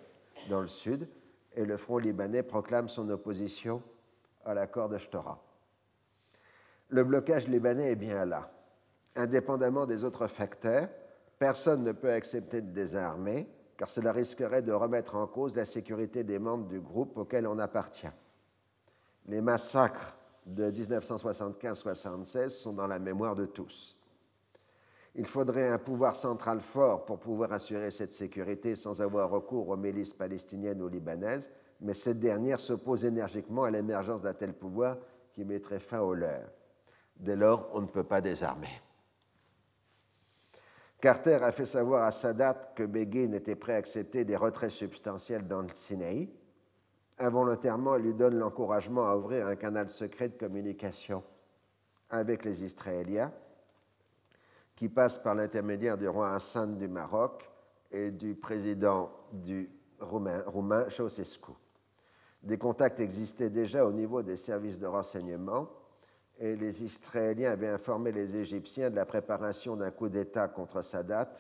dans 0.48 0.62
le 0.62 0.68
sud, 0.68 1.08
et 1.56 1.66
le 1.66 1.76
front 1.76 1.98
libanais 1.98 2.44
proclame 2.44 2.88
son 2.88 3.10
opposition 3.10 3.82
à 4.46 4.54
l'accord 4.54 4.90
de 4.90 5.00
Shtora. 5.00 5.42
Le 6.90 7.04
blocage 7.04 7.48
libanais 7.48 7.94
est 7.94 7.96
bien 7.96 8.26
là. 8.26 8.52
Indépendamment 9.16 9.88
des 9.88 10.04
autres 10.04 10.28
facteurs, 10.28 10.88
personne 11.40 11.84
ne 11.84 11.94
peut 11.94 12.12
accepter 12.12 12.62
de 12.62 12.72
désarmer, 12.72 13.50
car 13.76 13.90
cela 13.90 14.12
risquerait 14.12 14.62
de 14.62 14.72
remettre 14.72 15.16
en 15.16 15.26
cause 15.26 15.56
la 15.56 15.66
sécurité 15.66 16.24
des 16.24 16.38
membres 16.38 16.68
du 16.68 16.80
groupe 16.80 17.18
auquel 17.18 17.48
on 17.48 17.58
appartient. 17.58 18.12
Les 19.26 19.42
massacres 19.42 20.16
de 20.46 20.70
1975-76 20.72 22.50
sont 22.50 22.74
dans 22.74 22.88
la 22.88 23.00
mémoire 23.00 23.36
de 23.36 23.46
tous. 23.46 23.98
Il 25.16 25.26
faudrait 25.26 25.70
un 25.70 25.78
pouvoir 25.78 26.16
central 26.16 26.60
fort 26.60 27.06
pour 27.06 27.20
pouvoir 27.20 27.54
assurer 27.54 27.90
cette 27.90 28.12
sécurité 28.12 28.76
sans 28.76 29.02
avoir 29.02 29.30
recours 29.30 29.70
aux 29.70 29.78
milices 29.78 30.14
palestiniennes 30.14 30.82
ou 30.82 30.90
libanaises, 30.90 31.50
mais 31.82 31.94
cette 31.94 32.20
dernière 32.20 32.60
s'oppose 32.60 33.06
énergiquement 33.06 33.64
à 33.64 33.72
l'émergence 33.72 34.22
d'un 34.22 34.34
tel 34.34 34.54
pouvoir 34.54 34.98
qui 35.34 35.46
mettrait 35.46 35.80
fin 35.80 36.02
au 36.02 36.14
leur. 36.14 36.50
Dès 37.18 37.36
lors, 37.36 37.70
on 37.74 37.82
ne 37.82 37.88
peut 37.88 38.04
pas 38.04 38.22
désarmer. 38.22 38.82
Carter 41.00 41.40
a 41.42 41.52
fait 41.52 41.66
savoir 41.66 42.04
à 42.04 42.12
Sadat 42.12 42.74
que 42.76 42.84
Begin 42.84 43.34
était 43.34 43.56
prêt 43.56 43.74
à 43.74 43.78
accepter 43.78 44.26
des 44.26 44.36
retraits 44.36 44.72
substantiels 44.72 45.48
dans 45.48 45.62
le 45.62 45.70
Sinaï. 45.74 46.30
Involontairement, 47.18 47.96
il 47.96 48.04
lui 48.04 48.14
donne 48.14 48.38
l'encouragement 48.38 49.08
à 49.08 49.16
ouvrir 49.16 49.48
un 49.48 49.56
canal 49.56 49.90
secret 49.90 50.30
de 50.30 50.38
communication 50.38 51.24
avec 52.10 52.44
les 52.44 52.64
Israéliens 52.64 53.32
qui 54.76 54.90
passe 54.90 55.18
par 55.18 55.36
l'intermédiaire 55.36 55.98
du 55.98 56.08
roi 56.08 56.34
Hassan 56.34 56.78
du 56.78 56.88
Maroc 56.90 57.50
et 57.92 58.12
du 58.12 58.36
président 58.36 59.10
du 59.32 59.70
roumain, 60.00 60.44
roumain. 60.46 60.88
Des 62.44 62.58
contacts 62.58 63.00
existaient 63.00 63.50
déjà 63.50 63.86
au 63.86 63.94
niveau 63.94 64.22
des 64.22 64.36
services 64.36 64.80
de 64.80 64.88
renseignement 64.88 65.70
et 66.38 66.58
les 66.58 66.84
Israéliens 66.84 67.52
avaient 67.52 67.70
informé 67.70 68.12
les 68.12 68.36
Égyptiens 68.36 68.90
de 68.90 68.96
la 68.98 69.06
préparation 69.06 69.78
d'un 69.78 69.92
coup 69.92 70.10
d'État 70.10 70.50
contre 70.50 70.82
Sadat 70.82 71.32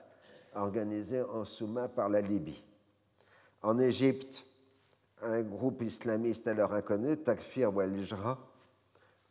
organisé 0.55 1.21
en 1.21 1.43
sous-main 1.43 1.89
par 1.89 2.07
la 2.07 2.21
Libye. 2.21 2.63
En 3.61 3.77
Égypte, 3.77 4.45
un 5.25 5.43
groupe 5.43 5.81
islamiste 5.81 6.47
alors 6.47 6.73
inconnu, 6.73 7.17
Takfir 7.17 7.75
Walijra, 7.75 8.37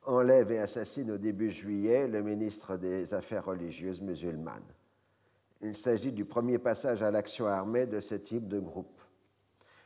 enlève 0.06 0.50
et 0.52 0.58
assassine 0.58 1.10
au 1.12 1.18
début 1.18 1.50
juillet 1.50 2.08
le 2.08 2.22
ministre 2.22 2.76
des 2.76 3.14
Affaires 3.14 3.46
religieuses 3.46 4.02
musulmanes. 4.02 4.62
Il 5.62 5.76
s'agit 5.76 6.12
du 6.12 6.24
premier 6.24 6.58
passage 6.58 7.02
à 7.02 7.10
l'action 7.10 7.46
armée 7.46 7.86
de 7.86 8.00
ce 8.00 8.14
type 8.14 8.48
de 8.48 8.58
groupe. 8.58 9.00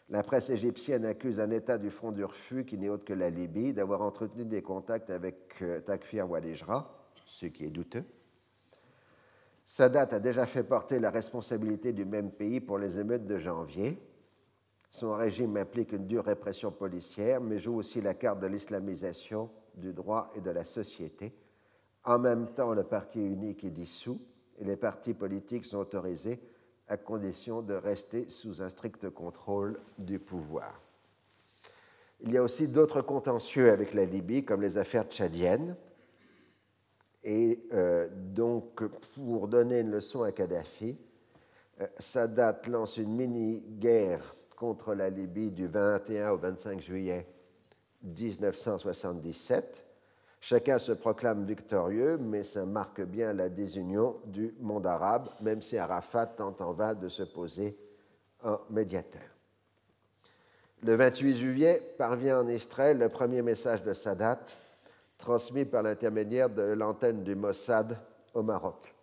La 0.09 0.22
presse 0.22 0.48
égyptienne 0.51 1.05
accuse 1.05 1.39
un 1.39 1.51
État 1.51 1.76
du 1.76 1.90
front 1.90 2.12
du 2.12 2.24
refus, 2.24 2.64
qui 2.64 2.78
n'est 2.78 2.89
autre 2.89 3.05
que 3.05 3.12
la 3.12 3.28
Libye, 3.30 3.74
d'avoir 3.74 4.01
entretenu 4.01 4.44
des 4.44 4.62
contacts 4.62 5.10
avec 5.10 5.56
euh, 5.60 5.80
Takfir 5.80 6.28
Walijra, 6.28 7.06
ce 7.26 7.47
qui 7.47 7.64
est 7.64 7.70
douteux. 7.70 8.05
Sadat 9.66 10.09
a 10.10 10.18
déjà 10.18 10.47
fait 10.47 10.64
porter 10.64 10.98
la 10.98 11.10
responsabilité 11.10 11.93
du 11.93 12.06
même 12.06 12.30
pays 12.30 12.60
pour 12.60 12.78
les 12.78 12.98
émeutes 12.98 13.26
de 13.26 13.36
janvier. 13.36 13.98
Son 14.90 15.15
régime 15.15 15.56
implique 15.56 15.93
une 15.93 16.06
dure 16.06 16.24
répression 16.24 16.70
policière, 16.70 17.40
mais 17.40 17.59
joue 17.59 17.77
aussi 17.77 18.01
la 18.01 18.15
carte 18.15 18.40
de 18.40 18.47
l'islamisation 18.47 19.51
du 19.74 19.93
droit 19.93 20.32
et 20.35 20.40
de 20.40 20.51
la 20.51 20.65
société. 20.65 21.35
En 22.05 22.19
même 22.19 22.48
temps, 22.55 22.73
le 22.73 22.85
parti 22.85 23.20
unique 23.20 23.65
est 23.65 23.70
dissous 23.70 24.20
et 24.59 24.65
les 24.65 24.77
partis 24.77 25.15
politiques 25.15 25.66
sont 25.66 25.78
autorisés 25.78 26.40
à 26.89 26.97
condition 26.97 27.60
de 27.60 27.74
rester 27.74 28.28
sous 28.28 28.62
un 28.62 28.70
strict 28.70 29.10
contrôle 29.10 29.78
du 29.98 30.19
pouvoir. 30.19 30.81
Il 32.20 32.32
y 32.32 32.39
a 32.39 32.43
aussi 32.43 32.66
d'autres 32.66 33.02
contentieux 33.02 33.70
avec 33.70 33.94
la 33.94 34.05
Libye, 34.05 34.44
comme 34.44 34.62
les 34.62 34.78
affaires 34.78 35.05
tchadiennes. 35.05 35.77
Et 37.23 37.62
euh, 37.74 38.09
donc, 38.10 38.82
pour 39.15 39.48
donner 39.48 39.81
une 39.81 39.90
leçon 39.90 40.23
à 40.23 40.32
Kadhafi, 40.32 40.97
euh, 41.81 41.86
Sadat 41.98 42.62
lance 42.69 42.97
une 42.97 43.15
mini-guerre 43.15 44.35
contre 44.59 44.94
la 44.94 45.09
Libye 45.09 45.52
du 45.52 45.68
21 45.68 46.32
au 46.32 46.36
25 46.36 46.80
juillet 46.80 47.26
1977. 48.02 49.85
Chacun 50.40 50.78
se 50.78 50.93
proclame 50.93 51.44
victorieux, 51.44 52.18
mais 52.18 52.43
ça 52.43 52.66
marque 52.66 53.02
bien 53.02 53.32
la 53.32 53.48
désunion 53.48 54.16
du 54.26 54.55
monde 54.60 54.86
arabe, 54.86 55.30
même 55.40 55.62
si 55.62 55.78
Arafat 55.78 56.26
tente 56.26 56.60
en 56.60 56.72
vain 56.72 56.94
de 56.94 57.09
se 57.09 57.22
poser 57.22 57.76
en 58.43 58.59
médiateur. 58.70 59.22
Le 60.82 60.94
28 60.94 61.36
juillet 61.36 61.94
parvient 61.97 62.40
en 62.40 62.48
Israël 62.48 62.98
le 62.98 63.09
premier 63.09 63.43
message 63.43 63.82
de 63.85 63.94
Sadat, 63.94 64.40
transmis 65.18 65.64
par 65.64 65.85
l'intermédiaire 65.85 66.51
de 66.51 66.62
l'antenne 66.62 67.22
du 67.22 67.35
Mossad 67.36 67.97
au 68.35 68.43
Maroc. 68.43 68.94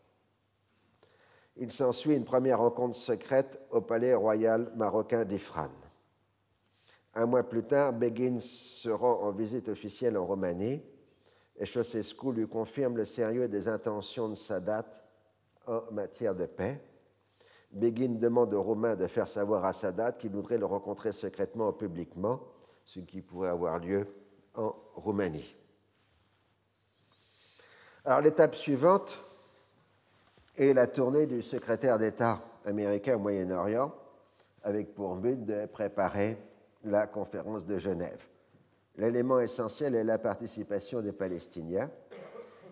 Il 1.57 1.71
s'ensuit 1.71 2.15
une 2.15 2.25
première 2.25 2.59
rencontre 2.59 2.95
secrète 2.95 3.59
au 3.71 3.81
palais 3.81 4.13
royal 4.13 4.71
marocain 4.75 5.23
d'Ifran. 5.23 5.69
Un 7.13 7.25
mois 7.25 7.43
plus 7.43 7.63
tard, 7.63 7.93
Begin 7.93 8.39
se 8.39 8.89
rend 8.89 9.21
en 9.21 9.31
visite 9.31 9.69
officielle 9.69 10.17
en 10.17 10.25
Roumanie 10.25 10.81
et 11.55 11.65
Ceausescu 11.65 12.33
lui 12.33 12.47
confirme 12.47 12.97
le 12.97 13.05
sérieux 13.05 13.47
des 13.47 13.69
intentions 13.69 14.27
de 14.27 14.35
Sadat 14.35 14.85
en 15.65 15.83
matière 15.91 16.35
de 16.35 16.45
paix. 16.45 16.81
Begin 17.71 18.19
demande 18.19 18.53
aux 18.53 18.61
Roumains 18.61 18.97
de 18.97 19.07
faire 19.07 19.29
savoir 19.29 19.63
à 19.63 19.71
Sadat 19.71 20.11
qu'il 20.11 20.31
voudrait 20.31 20.57
le 20.57 20.65
rencontrer 20.65 21.13
secrètement 21.13 21.69
ou 21.69 21.73
publiquement, 21.73 22.41
ce 22.83 22.99
qui 22.99 23.21
pourrait 23.21 23.49
avoir 23.49 23.79
lieu 23.79 24.07
en 24.55 24.75
Roumanie. 24.95 25.55
Alors 28.03 28.21
l'étape 28.21 28.55
suivante 28.55 29.17
est 30.57 30.73
la 30.73 30.87
tournée 30.87 31.25
du 31.25 31.41
secrétaire 31.41 31.97
d'État 31.97 32.41
américain 32.65 33.15
au 33.15 33.19
Moyen-Orient, 33.19 33.93
avec 34.63 34.93
pour 34.93 35.15
but 35.15 35.45
de 35.45 35.65
préparer 35.65 36.37
la 36.83 37.07
conférence 37.07 37.65
de 37.65 37.77
Genève. 37.77 38.27
L'élément 38.97 39.39
essentiel 39.39 39.95
est 39.95 40.03
la 40.03 40.17
participation 40.17 41.01
des 41.01 41.11
Palestiniens. 41.11 41.89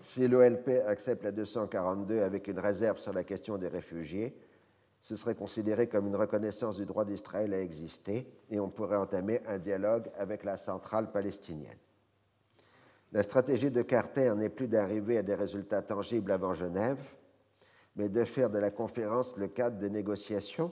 Si 0.01 0.27
l'OLP 0.27 0.81
accepte 0.87 1.23
la 1.23 1.31
242 1.31 2.21
avec 2.21 2.47
une 2.47 2.59
réserve 2.59 2.97
sur 2.97 3.13
la 3.13 3.23
question 3.23 3.57
des 3.57 3.67
réfugiés, 3.67 4.35
ce 4.99 5.17
serait 5.17 5.35
considéré 5.35 5.87
comme 5.87 6.07
une 6.07 6.15
reconnaissance 6.15 6.77
du 6.77 6.85
droit 6.85 7.03
d'Israël 7.03 7.53
à 7.53 7.59
exister 7.59 8.25
et 8.49 8.59
on 8.59 8.69
pourrait 8.69 8.95
entamer 8.95 9.41
un 9.47 9.57
dialogue 9.57 10.09
avec 10.17 10.45
la 10.45 10.55
centrale 10.55 11.11
palestinienne. 11.11 11.77
La 13.11 13.21
stratégie 13.21 13.69
de 13.69 13.81
Carter 13.81 14.33
n'est 14.35 14.49
plus 14.49 14.69
d'arriver 14.69 15.17
à 15.17 15.21
des 15.23 15.35
résultats 15.35 15.81
tangibles 15.81 16.31
avant 16.31 16.53
Genève, 16.53 17.15
mais 17.95 18.09
de 18.09 18.23
faire 18.25 18.49
de 18.49 18.59
la 18.59 18.71
conférence 18.71 19.37
le 19.37 19.47
cadre 19.47 19.77
de 19.77 19.87
négociations 19.87 20.71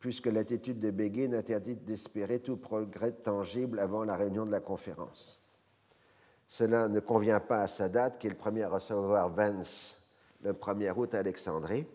puisque 0.00 0.26
l'attitude 0.26 0.80
de 0.80 0.90
Begin 0.90 1.34
interdit 1.34 1.76
d'espérer 1.76 2.40
tout 2.40 2.56
progrès 2.56 3.12
tangible 3.12 3.78
avant 3.78 4.02
la 4.02 4.16
réunion 4.16 4.46
de 4.46 4.50
la 4.50 4.60
conférence. 4.60 5.42
Cela 6.48 6.88
ne 6.88 7.00
convient 7.00 7.38
pas 7.38 7.60
à 7.60 7.66
Sadat, 7.68 8.10
qui 8.10 8.26
est 8.26 8.30
le 8.30 8.36
premier 8.36 8.64
à 8.64 8.70
recevoir 8.70 9.28
Vance 9.28 9.96
le 10.42 10.54
1er 10.54 10.92
août 10.96 11.14
à 11.14 11.18
Alexandrie. 11.18 11.86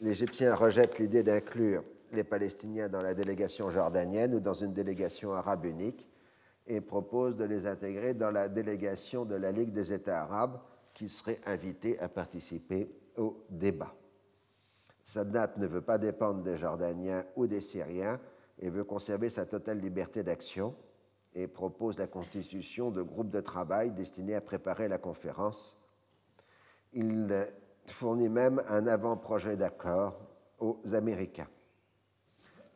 L'Égyptien 0.00 0.54
rejette 0.54 0.98
l'idée 0.98 1.22
d'inclure 1.22 1.84
les 2.10 2.24
Palestiniens 2.24 2.88
dans 2.88 3.02
la 3.02 3.14
délégation 3.14 3.70
jordanienne 3.70 4.34
ou 4.34 4.40
dans 4.40 4.54
une 4.54 4.72
délégation 4.72 5.34
arabe 5.34 5.66
unique 5.66 6.08
et 6.66 6.80
propose 6.80 7.36
de 7.36 7.44
les 7.44 7.66
intégrer 7.66 8.14
dans 8.14 8.30
la 8.30 8.48
délégation 8.48 9.24
de 9.24 9.34
la 9.34 9.52
Ligue 9.52 9.72
des 9.72 9.92
États 9.92 10.22
arabes 10.22 10.58
qui 10.94 11.08
serait 11.08 11.38
invitée 11.46 11.98
à 12.00 12.08
participer 12.08 12.90
au 13.16 13.44
débat. 13.50 13.94
Sadat 15.04 15.52
ne 15.56 15.66
veut 15.66 15.80
pas 15.80 15.98
dépendre 15.98 16.42
des 16.42 16.56
Jordaniens 16.56 17.24
ou 17.36 17.46
des 17.46 17.60
Syriens 17.60 18.20
et 18.58 18.70
veut 18.70 18.84
conserver 18.84 19.28
sa 19.28 19.46
totale 19.46 19.80
liberté 19.80 20.22
d'action 20.22 20.74
et 21.34 21.46
propose 21.46 21.98
la 21.98 22.06
constitution 22.06 22.90
de 22.90 23.02
groupes 23.02 23.30
de 23.30 23.40
travail 23.40 23.92
destinés 23.92 24.34
à 24.34 24.40
préparer 24.40 24.88
la 24.88 24.98
conférence. 24.98 25.78
Il 26.92 27.48
fournit 27.86 28.28
même 28.28 28.62
un 28.68 28.86
avant-projet 28.86 29.56
d'accord 29.56 30.20
aux 30.58 30.80
Américains. 30.92 31.48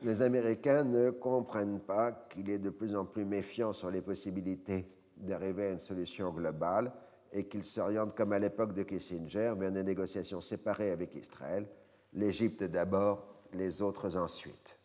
Les 0.02 0.22
Américains 0.22 0.84
ne 0.84 1.10
comprennent 1.10 1.80
pas 1.80 2.12
qu'il 2.12 2.50
est 2.50 2.58
de 2.58 2.70
plus 2.70 2.96
en 2.96 3.04
plus 3.04 3.24
méfiant 3.24 3.72
sur 3.72 3.90
les 3.90 4.02
possibilités 4.02 4.88
d'arriver 5.16 5.68
à 5.68 5.70
une 5.70 5.80
solution 5.80 6.30
globale 6.30 6.92
et 7.34 7.44
qu'il 7.46 7.64
s'oriente, 7.64 8.16
comme 8.16 8.32
à 8.32 8.38
l'époque 8.38 8.72
de 8.72 8.84
Kissinger, 8.84 9.52
vers 9.58 9.72
des 9.72 9.82
négociations 9.82 10.40
séparées 10.40 10.90
avec 10.90 11.14
Israël 11.14 11.66
l'Égypte 12.14 12.64
d'abord, 12.64 13.26
les 13.52 13.82
autres 13.82 14.16
ensuite. 14.16 14.78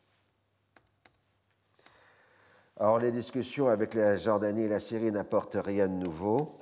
Or, 2.77 2.99
les 2.99 3.11
discussions 3.11 3.67
avec 3.67 3.93
la 3.93 4.17
Jordanie 4.17 4.63
et 4.63 4.69
la 4.69 4.79
Syrie 4.79 5.11
n'apportent 5.11 5.57
rien 5.59 5.87
de 5.87 5.93
nouveau. 5.93 6.57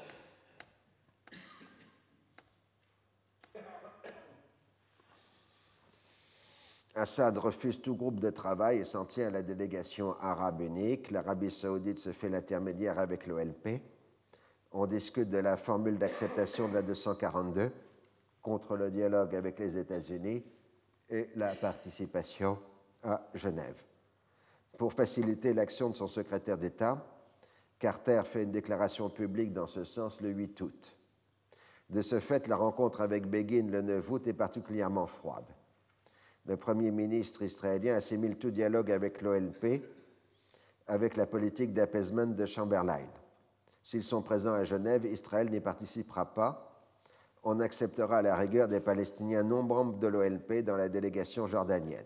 Assad 6.95 7.37
refuse 7.37 7.79
tout 7.79 7.95
groupe 7.95 8.19
de 8.19 8.31
travail 8.31 8.79
et 8.79 8.83
s'en 8.83 9.05
tient 9.05 9.27
à 9.27 9.29
la 9.29 9.43
délégation 9.43 10.19
arabe 10.19 10.61
unique. 10.61 11.11
L'Arabie 11.11 11.51
saoudite 11.51 11.99
se 11.99 12.11
fait 12.11 12.29
l'intermédiaire 12.29 12.97
avec 12.97 13.27
l'OLP. 13.27 13.79
On 14.79 14.85
discute 14.85 15.29
de 15.31 15.39
la 15.39 15.57
formule 15.57 15.97
d'acceptation 15.97 16.67
de 16.67 16.75
la 16.75 16.83
242 16.83 17.71
contre 18.43 18.75
le 18.75 18.91
dialogue 18.91 19.35
avec 19.35 19.57
les 19.57 19.75
États-Unis 19.75 20.43
et 21.09 21.31
la 21.35 21.55
participation 21.55 22.59
à 23.01 23.27
Genève. 23.33 23.81
Pour 24.77 24.93
faciliter 24.93 25.55
l'action 25.55 25.89
de 25.89 25.95
son 25.95 26.05
secrétaire 26.05 26.59
d'État, 26.59 27.03
Carter 27.79 28.21
fait 28.23 28.43
une 28.43 28.51
déclaration 28.51 29.09
publique 29.09 29.51
dans 29.51 29.65
ce 29.65 29.83
sens 29.83 30.21
le 30.21 30.29
8 30.29 30.61
août. 30.61 30.95
De 31.89 32.03
ce 32.03 32.19
fait, 32.19 32.47
la 32.47 32.55
rencontre 32.55 33.01
avec 33.01 33.25
Begin 33.25 33.71
le 33.71 33.81
9 33.81 34.11
août 34.11 34.27
est 34.27 34.33
particulièrement 34.33 35.07
froide. 35.07 35.55
Le 36.45 36.55
Premier 36.55 36.91
ministre 36.91 37.41
israélien 37.41 37.95
assimile 37.95 38.37
tout 38.37 38.51
dialogue 38.51 38.91
avec 38.91 39.23
l'OLP 39.23 39.81
avec 40.85 41.17
la 41.17 41.25
politique 41.25 41.73
d'apaisement 41.73 42.27
de 42.27 42.45
Chamberlain. 42.45 43.07
S'ils 43.87 44.03
sont 44.03 44.21
présents 44.21 44.53
à 44.53 44.65
Genève, 44.65 45.05
Israël 45.05 45.49
n'y 45.49 45.61
participera 45.61 46.33
pas 46.33 46.67
on 47.49 47.61
acceptera 47.61 48.21
la 48.21 48.35
rigueur 48.35 48.67
des 48.67 48.81
Palestiniens 48.81 49.43
non 49.43 49.63
membres 49.63 49.97
de 49.97 50.07
l'OLP 50.07 50.61
dans 50.65 50.75
la 50.75 50.89
délégation 50.89 51.47
jordanienne. 51.47 52.03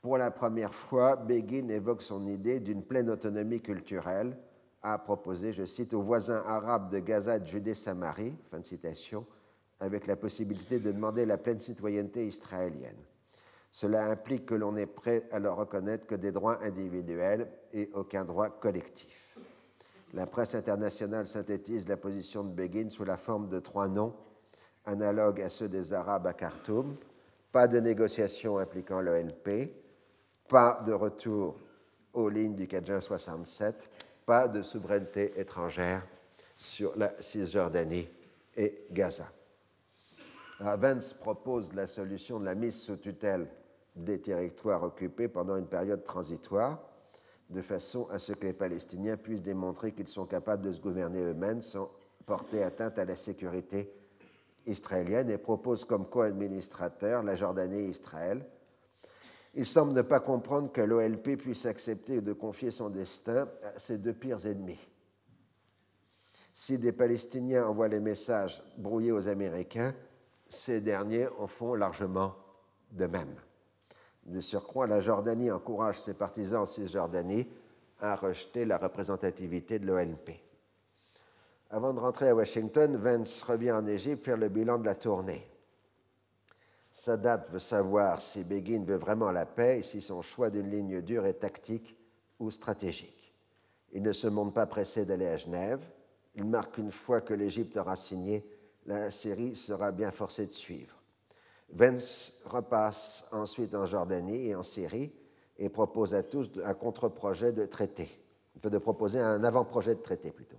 Pour 0.00 0.16
la 0.16 0.30
première 0.30 0.72
fois, 0.72 1.16
Begin 1.16 1.68
évoque 1.68 2.00
son 2.00 2.26
idée 2.26 2.58
d'une 2.60 2.82
pleine 2.82 3.10
autonomie 3.10 3.60
culturelle 3.60 4.38
à 4.82 4.96
proposer, 4.96 5.52
je 5.52 5.66
cite, 5.66 5.92
aux 5.92 6.00
voisins 6.00 6.42
arabes 6.46 6.90
de 6.90 7.00
Gaza 7.00 7.38
de 7.38 7.46
Judée-Samarie, 7.46 8.34
fin 8.50 8.60
de 8.60 8.64
citation, 8.64 9.26
avec 9.78 10.06
la 10.06 10.16
possibilité 10.16 10.80
de 10.80 10.90
demander 10.90 11.26
la 11.26 11.36
pleine 11.36 11.60
citoyenneté 11.60 12.26
israélienne. 12.26 12.96
Cela 13.70 14.06
implique 14.06 14.46
que 14.46 14.54
l'on 14.54 14.74
est 14.76 14.86
prêt 14.86 15.28
à 15.30 15.38
leur 15.38 15.56
reconnaître 15.56 16.06
que 16.06 16.14
des 16.14 16.32
droits 16.32 16.64
individuels 16.64 17.50
et 17.74 17.90
aucun 17.92 18.24
droit 18.24 18.48
collectif. 18.48 19.36
La 20.14 20.26
presse 20.26 20.54
internationale 20.54 21.26
synthétise 21.26 21.88
la 21.88 21.96
position 21.96 22.44
de 22.44 22.50
Begin 22.50 22.90
sous 22.90 23.04
la 23.04 23.16
forme 23.16 23.48
de 23.48 23.58
trois 23.58 23.88
noms 23.88 24.14
analogues 24.84 25.42
à 25.42 25.50
ceux 25.50 25.68
des 25.68 25.92
Arabes 25.92 26.26
à 26.26 26.32
Khartoum. 26.32 26.96
Pas 27.52 27.68
de 27.68 27.80
négociations 27.80 28.58
impliquant 28.58 29.00
l'ONP, 29.00 29.70
pas 30.48 30.82
de 30.86 30.92
retour 30.92 31.56
aux 32.12 32.28
lignes 32.28 32.54
du 32.54 32.68
4 32.68 33.02
67, 33.02 34.06
pas 34.24 34.48
de 34.48 34.62
souveraineté 34.62 35.38
étrangère 35.38 36.06
sur 36.54 36.96
la 36.96 37.12
Cisjordanie 37.20 38.08
et 38.56 38.86
Gaza. 38.90 39.30
Vance 40.60 41.12
propose 41.12 41.74
la 41.74 41.86
solution 41.86 42.40
de 42.40 42.46
la 42.46 42.54
mise 42.54 42.80
sous 42.80 42.96
tutelle 42.96 43.48
des 43.94 44.20
territoires 44.20 44.82
occupés 44.82 45.28
pendant 45.28 45.56
une 45.56 45.66
période 45.66 46.04
transitoire 46.04 46.78
de 47.50 47.62
façon 47.62 48.08
à 48.10 48.18
ce 48.18 48.32
que 48.32 48.46
les 48.46 48.52
Palestiniens 48.52 49.16
puissent 49.16 49.42
démontrer 49.42 49.92
qu'ils 49.92 50.08
sont 50.08 50.26
capables 50.26 50.62
de 50.62 50.72
se 50.72 50.80
gouverner 50.80 51.20
eux-mêmes 51.20 51.62
sans 51.62 51.90
porter 52.24 52.62
atteinte 52.62 52.98
à 52.98 53.04
la 53.04 53.16
sécurité 53.16 53.92
israélienne 54.66 55.30
et 55.30 55.38
propose 55.38 55.84
comme 55.84 56.08
co-administrateur 56.08 57.22
la 57.22 57.34
Jordanie 57.34 57.82
et 57.82 57.88
Israël. 57.88 58.44
Il 59.54 59.64
semble 59.64 59.92
ne 59.92 60.02
pas 60.02 60.20
comprendre 60.20 60.70
que 60.72 60.82
l'OLP 60.82 61.36
puisse 61.36 61.64
accepter 61.66 62.20
de 62.20 62.32
confier 62.32 62.70
son 62.70 62.90
destin 62.90 63.48
à 63.62 63.78
ses 63.78 63.98
deux 63.98 64.12
pires 64.12 64.44
ennemis. 64.44 64.78
Si 66.52 66.78
des 66.78 66.92
Palestiniens 66.92 67.66
envoient 67.66 67.88
les 67.88 68.00
messages 68.00 68.62
brouillés 68.76 69.12
aux 69.12 69.28
Américains, 69.28 69.94
ces 70.48 70.80
derniers 70.80 71.28
en 71.38 71.46
font 71.46 71.74
largement 71.74 72.34
de 72.92 73.06
même. 73.06 73.34
De 74.26 74.40
surcroît, 74.40 74.88
la 74.88 75.00
Jordanie 75.00 75.52
encourage 75.52 76.00
ses 76.00 76.14
partisans 76.14 76.62
en 76.62 76.66
Cisjordanie 76.66 77.46
à 78.00 78.16
rejeter 78.16 78.64
la 78.64 78.76
représentativité 78.76 79.78
de 79.78 79.86
l'ONP. 79.86 80.40
Avant 81.70 81.94
de 81.94 82.00
rentrer 82.00 82.28
à 82.28 82.34
Washington, 82.34 82.96
Vance 82.96 83.42
revient 83.42 83.72
en 83.72 83.86
Égypte 83.86 84.24
faire 84.24 84.36
le 84.36 84.48
bilan 84.48 84.78
de 84.78 84.84
la 84.84 84.94
tournée. 84.96 85.46
Sadat 86.92 87.46
veut 87.50 87.58
savoir 87.58 88.20
si 88.20 88.42
Begin 88.42 88.84
veut 88.84 88.96
vraiment 88.96 89.30
la 89.30 89.46
paix 89.46 89.80
et 89.80 89.82
si 89.82 90.00
son 90.00 90.22
choix 90.22 90.50
d'une 90.50 90.70
ligne 90.70 91.02
dure 91.02 91.26
est 91.26 91.34
tactique 91.34 91.96
ou 92.40 92.50
stratégique. 92.50 93.34
Il 93.92 94.02
ne 94.02 94.12
se 94.12 94.26
montre 94.26 94.54
pas 94.54 94.66
pressé 94.66 95.04
d'aller 95.04 95.26
à 95.26 95.36
Genève. 95.36 95.84
Il 96.34 96.44
marque 96.44 96.78
une 96.78 96.90
fois 96.90 97.20
que 97.20 97.34
l'Égypte 97.34 97.76
aura 97.76 97.96
signé, 97.96 98.44
la 98.86 99.10
Syrie 99.10 99.54
sera 99.54 99.92
bien 99.92 100.10
forcée 100.10 100.46
de 100.46 100.52
suivre. 100.52 100.95
Vence 101.68 102.40
repasse 102.44 103.24
ensuite 103.32 103.74
en 103.74 103.86
Jordanie 103.86 104.48
et 104.48 104.54
en 104.54 104.62
Syrie, 104.62 105.12
et 105.58 105.68
propose 105.68 106.14
à 106.14 106.22
tous 106.22 106.50
un 106.64 106.74
contre-projet 106.74 107.52
de 107.52 107.64
traité, 107.64 108.08
de 108.62 108.78
proposer 108.78 109.20
un 109.20 109.42
avant-projet 109.42 109.94
de 109.94 110.00
traité 110.00 110.30
plutôt. 110.30 110.58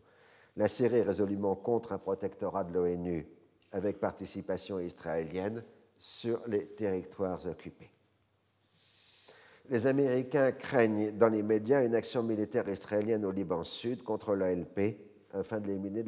La 0.55 0.67
Syrie 0.67 0.97
est 0.97 1.03
résolument 1.03 1.55
contre 1.55 1.93
un 1.93 1.99
protectorat 1.99 2.63
de 2.63 2.73
l'ONU 2.73 3.27
avec 3.71 3.99
participation 3.99 4.79
israélienne 4.79 5.63
sur 5.97 6.41
les 6.47 6.65
territoires 6.65 7.45
occupés. 7.45 7.91
Les 9.69 9.85
Américains 9.85 10.51
craignent 10.51 11.11
dans 11.11 11.27
les 11.27 11.43
médias 11.43 11.85
une 11.85 11.93
action 11.93 12.23
militaire 12.23 12.67
israélienne 12.69 13.25
au 13.25 13.31
Liban 13.31 13.63
Sud 13.63 14.01
contre 14.01 14.33
l'ALP 14.33 14.79
afin 15.33 15.59
de 15.59 15.67
l'éliminer 15.67 16.03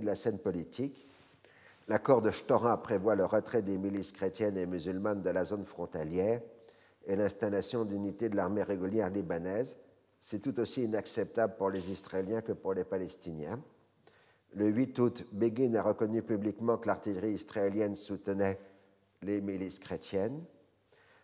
de, 0.00 0.06
la 0.06 0.14
scène 0.14 0.38
politique. 0.38 1.08
L'accord 1.90 2.22
de 2.22 2.30
Shtora 2.30 2.80
prévoit 2.80 3.16
le 3.16 3.24
retrait 3.24 3.62
des 3.62 3.76
milices 3.76 4.12
chrétiennes 4.12 4.56
et 4.56 4.64
musulmanes 4.64 5.22
de 5.22 5.30
la 5.30 5.42
zone 5.42 5.64
frontalière 5.64 6.40
et 7.04 7.16
l'installation 7.16 7.84
d'unités 7.84 8.28
de 8.28 8.36
l'armée 8.36 8.62
régulière 8.62 9.10
libanaise. 9.10 9.76
C'est 10.20 10.38
tout 10.38 10.60
aussi 10.60 10.84
inacceptable 10.84 11.56
pour 11.56 11.68
les 11.68 11.90
Israéliens 11.90 12.42
que 12.42 12.52
pour 12.52 12.74
les 12.74 12.84
Palestiniens. 12.84 13.60
Le 14.54 14.68
8 14.68 14.98
août, 15.00 15.26
Begin 15.32 15.74
a 15.74 15.82
reconnu 15.82 16.22
publiquement 16.22 16.78
que 16.78 16.86
l'artillerie 16.86 17.32
israélienne 17.32 17.96
soutenait 17.96 18.60
les 19.22 19.40
milices 19.40 19.80
chrétiennes. 19.80 20.44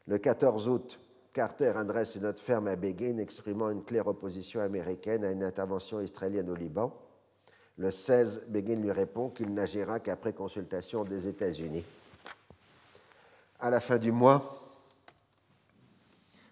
Le 0.09 0.19
14 0.19 0.69
août, 0.69 0.99
Carter 1.33 1.75
adresse 1.77 2.17
une 2.17 2.23
note 2.23 2.41
ferme 2.41 2.67
à 2.67 2.75
Begin 2.75 3.19
exprimant 3.19 3.71
une 3.71 3.85
claire 3.85 4.09
opposition 4.09 4.61
américaine 4.61 5.23
à 5.23 5.31
une 5.31 5.45
intervention 5.45 6.01
israélienne 6.01 6.51
au 6.51 6.57
Liban. 6.57 6.93
Le 7.79 7.91
16, 7.91 8.47
Begin 8.49 8.77
lui 8.77 8.91
répond 8.91 9.29
qu'il 9.29 9.53
n'agira 9.53 10.01
qu'après 10.01 10.33
consultation 10.33 11.05
des 11.05 11.27
États-Unis. 11.27 11.85
À 13.61 13.69
la 13.69 13.81
fin 13.81 13.99
du 13.99 14.13
mois, 14.13 14.73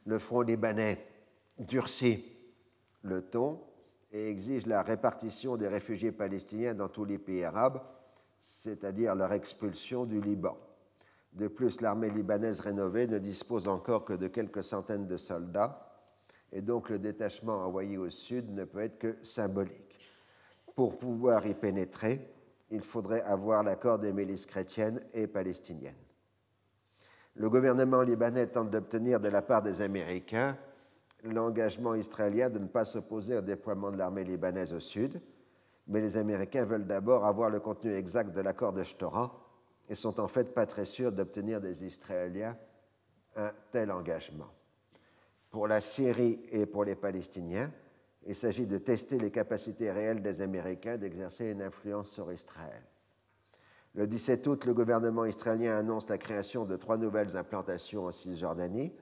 le 0.04 0.18
front 0.18 0.42
libanais 0.42 1.06
durcit 1.58 2.24
le 3.02 3.22
ton 3.22 3.60
et 4.12 4.28
exige 4.28 4.66
la 4.66 4.82
répartition 4.82 5.56
des 5.56 5.68
réfugiés 5.68 6.12
palestiniens 6.12 6.74
dans 6.74 6.88
tous 6.88 7.04
les 7.04 7.18
pays 7.18 7.44
arabes, 7.44 7.80
c'est-à-dire 8.38 9.14
leur 9.14 9.32
expulsion 9.32 10.04
du 10.04 10.20
Liban. 10.20 10.56
De 11.32 11.48
plus, 11.48 11.80
l'armée 11.80 12.10
libanaise 12.10 12.60
rénovée 12.60 13.06
ne 13.06 13.18
dispose 13.18 13.66
encore 13.66 14.04
que 14.04 14.12
de 14.12 14.28
quelques 14.28 14.62
centaines 14.62 15.06
de 15.06 15.16
soldats, 15.16 15.90
et 16.52 16.60
donc 16.60 16.90
le 16.90 16.98
détachement 16.98 17.64
envoyé 17.64 17.98
au 17.98 18.10
sud 18.10 18.54
ne 18.54 18.64
peut 18.64 18.80
être 18.80 18.98
que 18.98 19.16
symbolique. 19.22 19.83
Pour 20.74 20.98
pouvoir 20.98 21.46
y 21.46 21.54
pénétrer, 21.54 22.28
il 22.70 22.82
faudrait 22.82 23.22
avoir 23.22 23.62
l'accord 23.62 23.98
des 23.98 24.12
milices 24.12 24.46
chrétiennes 24.46 25.00
et 25.12 25.26
palestiniennes. 25.26 25.94
Le 27.36 27.50
gouvernement 27.50 28.02
libanais 28.02 28.46
tente 28.46 28.70
d'obtenir 28.70 29.20
de 29.20 29.28
la 29.28 29.42
part 29.42 29.62
des 29.62 29.80
Américains 29.80 30.56
l'engagement 31.24 31.94
israélien 31.94 32.50
de 32.50 32.58
ne 32.58 32.66
pas 32.66 32.84
s'opposer 32.84 33.36
au 33.36 33.40
déploiement 33.40 33.90
de 33.90 33.96
l'armée 33.96 34.24
libanaise 34.24 34.72
au 34.72 34.80
sud, 34.80 35.20
mais 35.86 36.00
les 36.00 36.16
Américains 36.16 36.64
veulent 36.64 36.86
d'abord 36.86 37.24
avoir 37.24 37.50
le 37.50 37.60
contenu 37.60 37.94
exact 37.94 38.34
de 38.34 38.40
l'accord 38.40 38.72
de 38.72 38.82
Shtora 38.82 39.34
et 39.88 39.94
sont 39.94 40.20
en 40.20 40.28
fait 40.28 40.54
pas 40.54 40.66
très 40.66 40.84
sûrs 40.84 41.12
d'obtenir 41.12 41.60
des 41.60 41.84
Israéliens 41.84 42.56
un 43.36 43.52
tel 43.72 43.90
engagement. 43.90 44.50
Pour 45.50 45.66
la 45.66 45.80
Syrie 45.80 46.40
et 46.50 46.66
pour 46.66 46.84
les 46.84 46.94
Palestiniens, 46.94 47.70
il 48.26 48.34
s'agit 48.34 48.66
de 48.66 48.78
tester 48.78 49.18
les 49.18 49.30
capacités 49.30 49.90
réelles 49.90 50.22
des 50.22 50.40
Américains 50.40 50.98
d'exercer 50.98 51.50
une 51.50 51.62
influence 51.62 52.10
sur 52.10 52.32
Israël. 52.32 52.82
Le 53.94 54.06
17 54.06 54.46
août, 54.46 54.64
le 54.64 54.74
gouvernement 54.74 55.24
israélien 55.24 55.76
annonce 55.76 56.08
la 56.08 56.18
création 56.18 56.64
de 56.64 56.76
trois 56.76 56.96
nouvelles 56.96 57.36
implantations 57.36 58.06
en 58.06 58.10
Cisjordanie. 58.10 58.92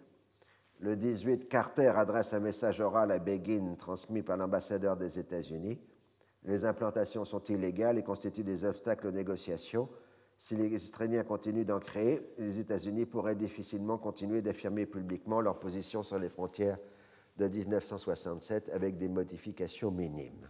Le 0.81 0.97
18, 0.97 1.49
Carter 1.49 1.93
adresse 1.97 2.35
un 2.35 2.41
message 2.41 2.81
oral 2.81 3.11
à 3.11 3.19
Begin 3.19 3.75
transmis 3.79 4.23
par 4.23 4.37
l'ambassadeur 4.37 4.97
des 4.97 5.19
États-Unis. 5.19 5.81
Les 6.45 6.65
implantations 6.65 7.25
sont 7.25 7.43
illégales 7.45 7.99
et 7.99 8.03
constituent 8.03 8.45
des 8.45 8.65
obstacles 8.65 9.07
aux 9.07 9.13
négociations 9.13 9.89
si 10.43 10.57
les 10.57 10.75
Israéliens 10.75 11.23
continuent 11.23 11.65
d'en 11.65 11.79
créer, 11.79 12.21
les 12.37 12.59
États-Unis 12.59 13.07
pourraient 13.07 13.37
difficilement 13.37 13.97
continuer 13.97 14.43
d'affirmer 14.43 14.87
publiquement 14.87 15.41
leur 15.41 15.61
position 15.61 16.03
sur 16.03 16.19
les 16.19 16.29
frontières 16.29 16.79
de 17.37 17.49
1967 17.49 18.69
avec 18.71 18.99
des 18.99 19.09
modifications 19.09 19.91
minimes. 19.91 20.49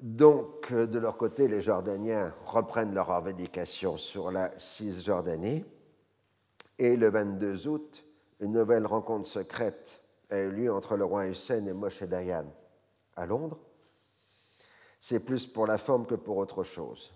Donc, 0.00 0.72
de 0.72 0.98
leur 0.98 1.16
côté, 1.16 1.48
les 1.48 1.60
Jordaniens 1.60 2.32
reprennent 2.46 2.94
leur 2.94 3.08
revendication 3.08 3.96
sur 3.96 4.30
la 4.30 4.56
Cisjordanie. 4.58 5.64
Et 6.78 6.96
le 6.96 7.10
22 7.10 7.66
août, 7.66 8.04
une 8.38 8.52
nouvelle 8.52 8.86
rencontre 8.86 9.26
secrète 9.26 10.00
a 10.30 10.38
eu 10.38 10.50
lieu 10.50 10.72
entre 10.72 10.96
le 10.96 11.04
roi 11.04 11.26
Hussein 11.26 11.66
et 11.66 11.72
Moshe 11.72 12.04
Dayan 12.04 12.46
à 13.16 13.26
Londres 13.26 13.58
c'est 15.00 15.20
plus 15.20 15.46
pour 15.46 15.66
la 15.66 15.78
forme 15.78 16.06
que 16.06 16.14
pour 16.14 16.36
autre 16.36 16.64
chose. 16.64 17.12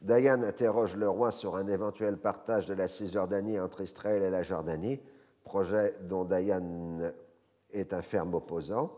Dayan 0.00 0.42
interroge 0.42 0.96
le 0.96 1.08
roi 1.08 1.30
sur 1.30 1.56
un 1.56 1.68
éventuel 1.68 2.18
partage 2.18 2.66
de 2.66 2.74
la 2.74 2.88
Cisjordanie 2.88 3.58
entre 3.58 3.82
Israël 3.82 4.22
et 4.22 4.30
la 4.30 4.42
Jordanie, 4.42 5.00
projet 5.44 5.96
dont 6.02 6.24
Dayan 6.24 7.12
est 7.70 7.92
un 7.92 8.02
ferme 8.02 8.34
opposant. 8.34 8.92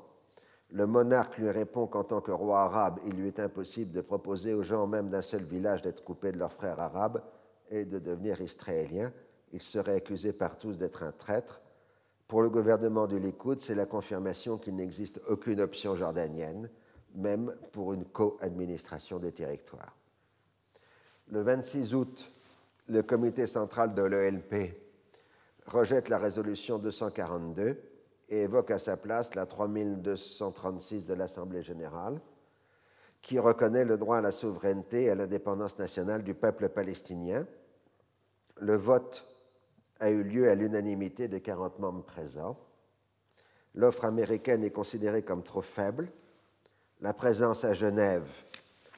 Le 0.71 0.87
monarque 0.87 1.39
lui 1.39 1.51
répond 1.51 1.87
qu'en 1.87 2.05
tant 2.05 2.21
que 2.21 2.33
roi 2.33 2.63
arabe, 2.63 2.99
il 3.07 3.15
lui 3.15 3.29
est 3.29 3.41
impossible 3.41 3.93
de 3.93 4.01
proposer 4.01 4.55
aux 4.55 4.63
gens 4.63 4.87
même 4.87 5.09
d'un 5.09 5.23
seul 5.23 5.43
village 5.43 5.83
d'être 5.83 6.03
coupés 6.03 6.33
de 6.33 6.39
leurs 6.39 6.53
frères 6.53 6.81
arabes 6.81 7.23
et 7.71 7.85
de 7.85 7.99
devenir 7.99 8.41
israéliens. 8.41 9.13
Il 9.53 9.63
serait 9.63 9.97
accusé 9.97 10.33
par 10.33 10.59
tous 10.59 10.79
d'être 10.79 11.03
un 11.03 11.13
traître. 11.13 11.61
Pour 12.27 12.43
le 12.43 12.51
gouvernement 12.51 13.07
du 13.07 13.21
Likoud, 13.21 13.61
c'est 13.61 13.75
la 13.75 13.87
confirmation 13.87 14.59
qu'il 14.59 14.75
n'existe 14.75 15.21
aucune 15.29 15.61
option 15.61 15.95
jordanienne 15.95 16.69
même 17.15 17.55
pour 17.73 17.93
une 17.93 18.05
co-administration 18.05 19.19
des 19.19 19.33
territoires. 19.33 19.97
Le 21.29 21.43
26 21.43 21.95
août, 21.95 22.33
le 22.89 23.03
comité 23.03 23.47
central 23.47 23.95
de 23.95 24.03
l'ELP 24.03 24.84
rejette 25.67 26.09
la 26.09 26.19
résolution 26.19 26.79
242 26.79 27.81
et 28.29 28.43
évoque 28.43 28.71
à 28.71 28.79
sa 28.79 28.97
place 28.97 29.35
la 29.35 29.47
3236 29.47 31.07
de 31.07 31.15
l'Assemblée 31.15 31.63
générale, 31.63 32.21
qui 33.23 33.39
reconnaît 33.39 33.85
le 33.85 33.97
droit 33.97 34.19
à 34.19 34.21
la 34.21 34.33
souveraineté 34.33 35.05
et 35.05 35.11
à 35.11 35.15
l'indépendance 35.15 35.79
nationale 35.79 36.23
du 36.23 36.35
peuple 36.35 36.69
palestinien. 36.69 37.47
Le 38.61 38.77
vote 38.77 39.27
a 40.01 40.11
eu 40.11 40.23
lieu 40.23 40.49
à 40.49 40.55
l'unanimité 40.55 41.29
des 41.29 41.41
40 41.41 41.79
membres 41.79 42.05
présents. 42.05 42.59
L'offre 43.75 44.05
américaine 44.05 44.63
est 44.65 44.71
considérée 44.71 45.23
comme 45.23 45.43
trop 45.43 45.63
faible 45.63 46.11
la 47.01 47.13
présence 47.13 47.65
à 47.65 47.75
Genève 47.75 48.45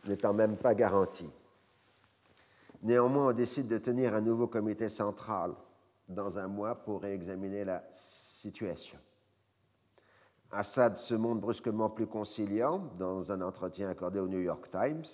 n'étant 0.09 0.33
même 0.33 0.57
pas 0.57 0.75
garantie. 0.75 1.31
Néanmoins, 2.83 3.29
on 3.29 3.33
décide 3.33 3.69
de 3.69 3.79
tenir 3.79 4.15
un 4.15 4.21
nouveau 4.21 4.47
comité 4.47 4.89
central 4.89 5.55
dans 6.09 6.39
un 6.39 6.47
mois 6.47 6.75
pour 6.75 7.03
réexaminer 7.03 7.65
la 7.65 7.85
situation. 7.93 8.99
Assad 10.51 10.97
se 10.97 11.15
montre 11.15 11.41
brusquement 11.41 11.91
plus 11.91 12.07
conciliant 12.07 12.79
dans 12.99 13.33
un 13.33 13.41
entretien 13.41 13.89
accordé 13.89 14.21
au 14.21 14.29
New 14.29 14.41
York 14.41 14.71
Times, 14.71 15.05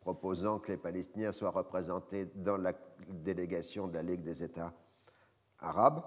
proposant 0.00 0.58
que 0.58 0.72
les 0.72 0.78
Palestiniens 0.78 1.32
soient 1.32 1.50
représentés 1.50 2.26
dans 2.34 2.58
la 2.58 2.74
délégation 3.08 3.88
de 3.88 3.94
la 3.94 4.02
Ligue 4.02 4.22
des 4.22 4.42
États 4.42 4.72
arabes. 5.60 6.02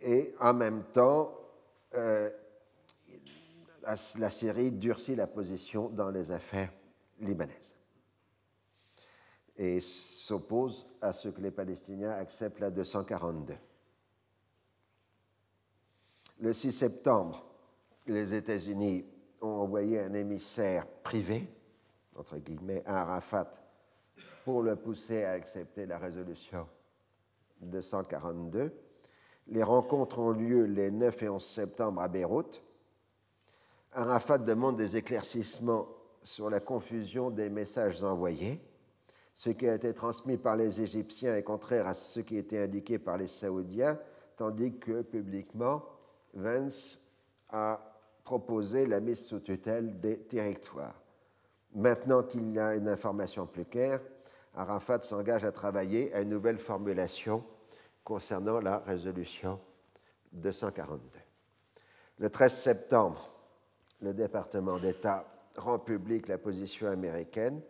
Et 0.00 0.34
en 0.40 0.54
même 0.54 0.84
temps, 0.84 1.36
euh, 1.94 2.30
la 4.18 4.30
Syrie 4.30 4.72
durcit 4.72 5.14
la 5.14 5.26
position 5.26 5.88
dans 5.90 6.10
les 6.10 6.32
affaires 6.32 6.72
libanaises 7.20 7.76
et 9.58 9.80
s'oppose 9.80 10.86
à 11.00 11.12
ce 11.12 11.28
que 11.28 11.40
les 11.40 11.50
Palestiniens 11.50 12.12
acceptent 12.12 12.60
la 12.60 12.70
242. 12.70 13.54
Le 16.40 16.52
6 16.52 16.72
septembre, 16.72 17.44
les 18.06 18.34
États-Unis 18.34 19.04
ont 19.40 19.60
envoyé 19.62 20.00
un 20.00 20.12
émissaire 20.12 20.86
privé, 20.86 21.48
entre 22.14 22.36
guillemets, 22.38 22.82
à 22.84 23.02
Arafat, 23.02 23.50
pour 24.44 24.62
le 24.62 24.76
pousser 24.76 25.24
à 25.24 25.32
accepter 25.32 25.86
la 25.86 25.98
résolution 25.98 26.68
242. 27.62 28.72
Les 29.48 29.62
rencontres 29.62 30.18
ont 30.18 30.30
lieu 30.30 30.64
les 30.64 30.90
9 30.90 31.22
et 31.22 31.28
11 31.28 31.44
septembre 31.44 32.00
à 32.02 32.08
Beyrouth. 32.08 32.62
Arafat 33.92 34.38
demande 34.38 34.76
des 34.76 34.96
éclaircissements 34.96 35.88
sur 36.22 36.50
la 36.50 36.60
confusion 36.60 37.30
des 37.30 37.48
messages 37.48 38.02
envoyés. 38.02 38.60
Ce 39.36 39.50
qui 39.50 39.68
a 39.68 39.74
été 39.74 39.92
transmis 39.92 40.38
par 40.38 40.56
les 40.56 40.80
Égyptiens 40.80 41.36
est 41.36 41.42
contraire 41.42 41.86
à 41.86 41.92
ce 41.92 42.20
qui 42.20 42.38
était 42.38 42.58
indiqué 42.58 42.98
par 42.98 43.18
les 43.18 43.26
Saoudiens, 43.26 43.98
tandis 44.34 44.78
que 44.78 45.02
publiquement, 45.02 45.84
Vance 46.32 46.98
a 47.50 47.78
proposé 48.24 48.86
la 48.86 48.98
mise 48.98 49.26
sous 49.26 49.40
tutelle 49.40 50.00
des 50.00 50.20
territoires. 50.20 51.02
Maintenant 51.74 52.22
qu'il 52.22 52.50
y 52.50 52.58
a 52.58 52.76
une 52.76 52.88
information 52.88 53.46
plus 53.46 53.66
claire, 53.66 54.00
Arafat 54.54 55.02
s'engage 55.02 55.44
à 55.44 55.52
travailler 55.52 56.14
à 56.14 56.22
une 56.22 56.30
nouvelle 56.30 56.58
formulation 56.58 57.44
concernant 58.04 58.58
la 58.58 58.78
résolution 58.78 59.60
242. 60.32 60.98
Le 62.20 62.30
13 62.30 62.56
septembre, 62.56 63.34
le 64.00 64.14
département 64.14 64.78
d'État 64.78 65.26
rend 65.56 65.78
publique 65.78 66.26
la 66.26 66.38
position 66.38 66.88
américaine. 66.88 67.60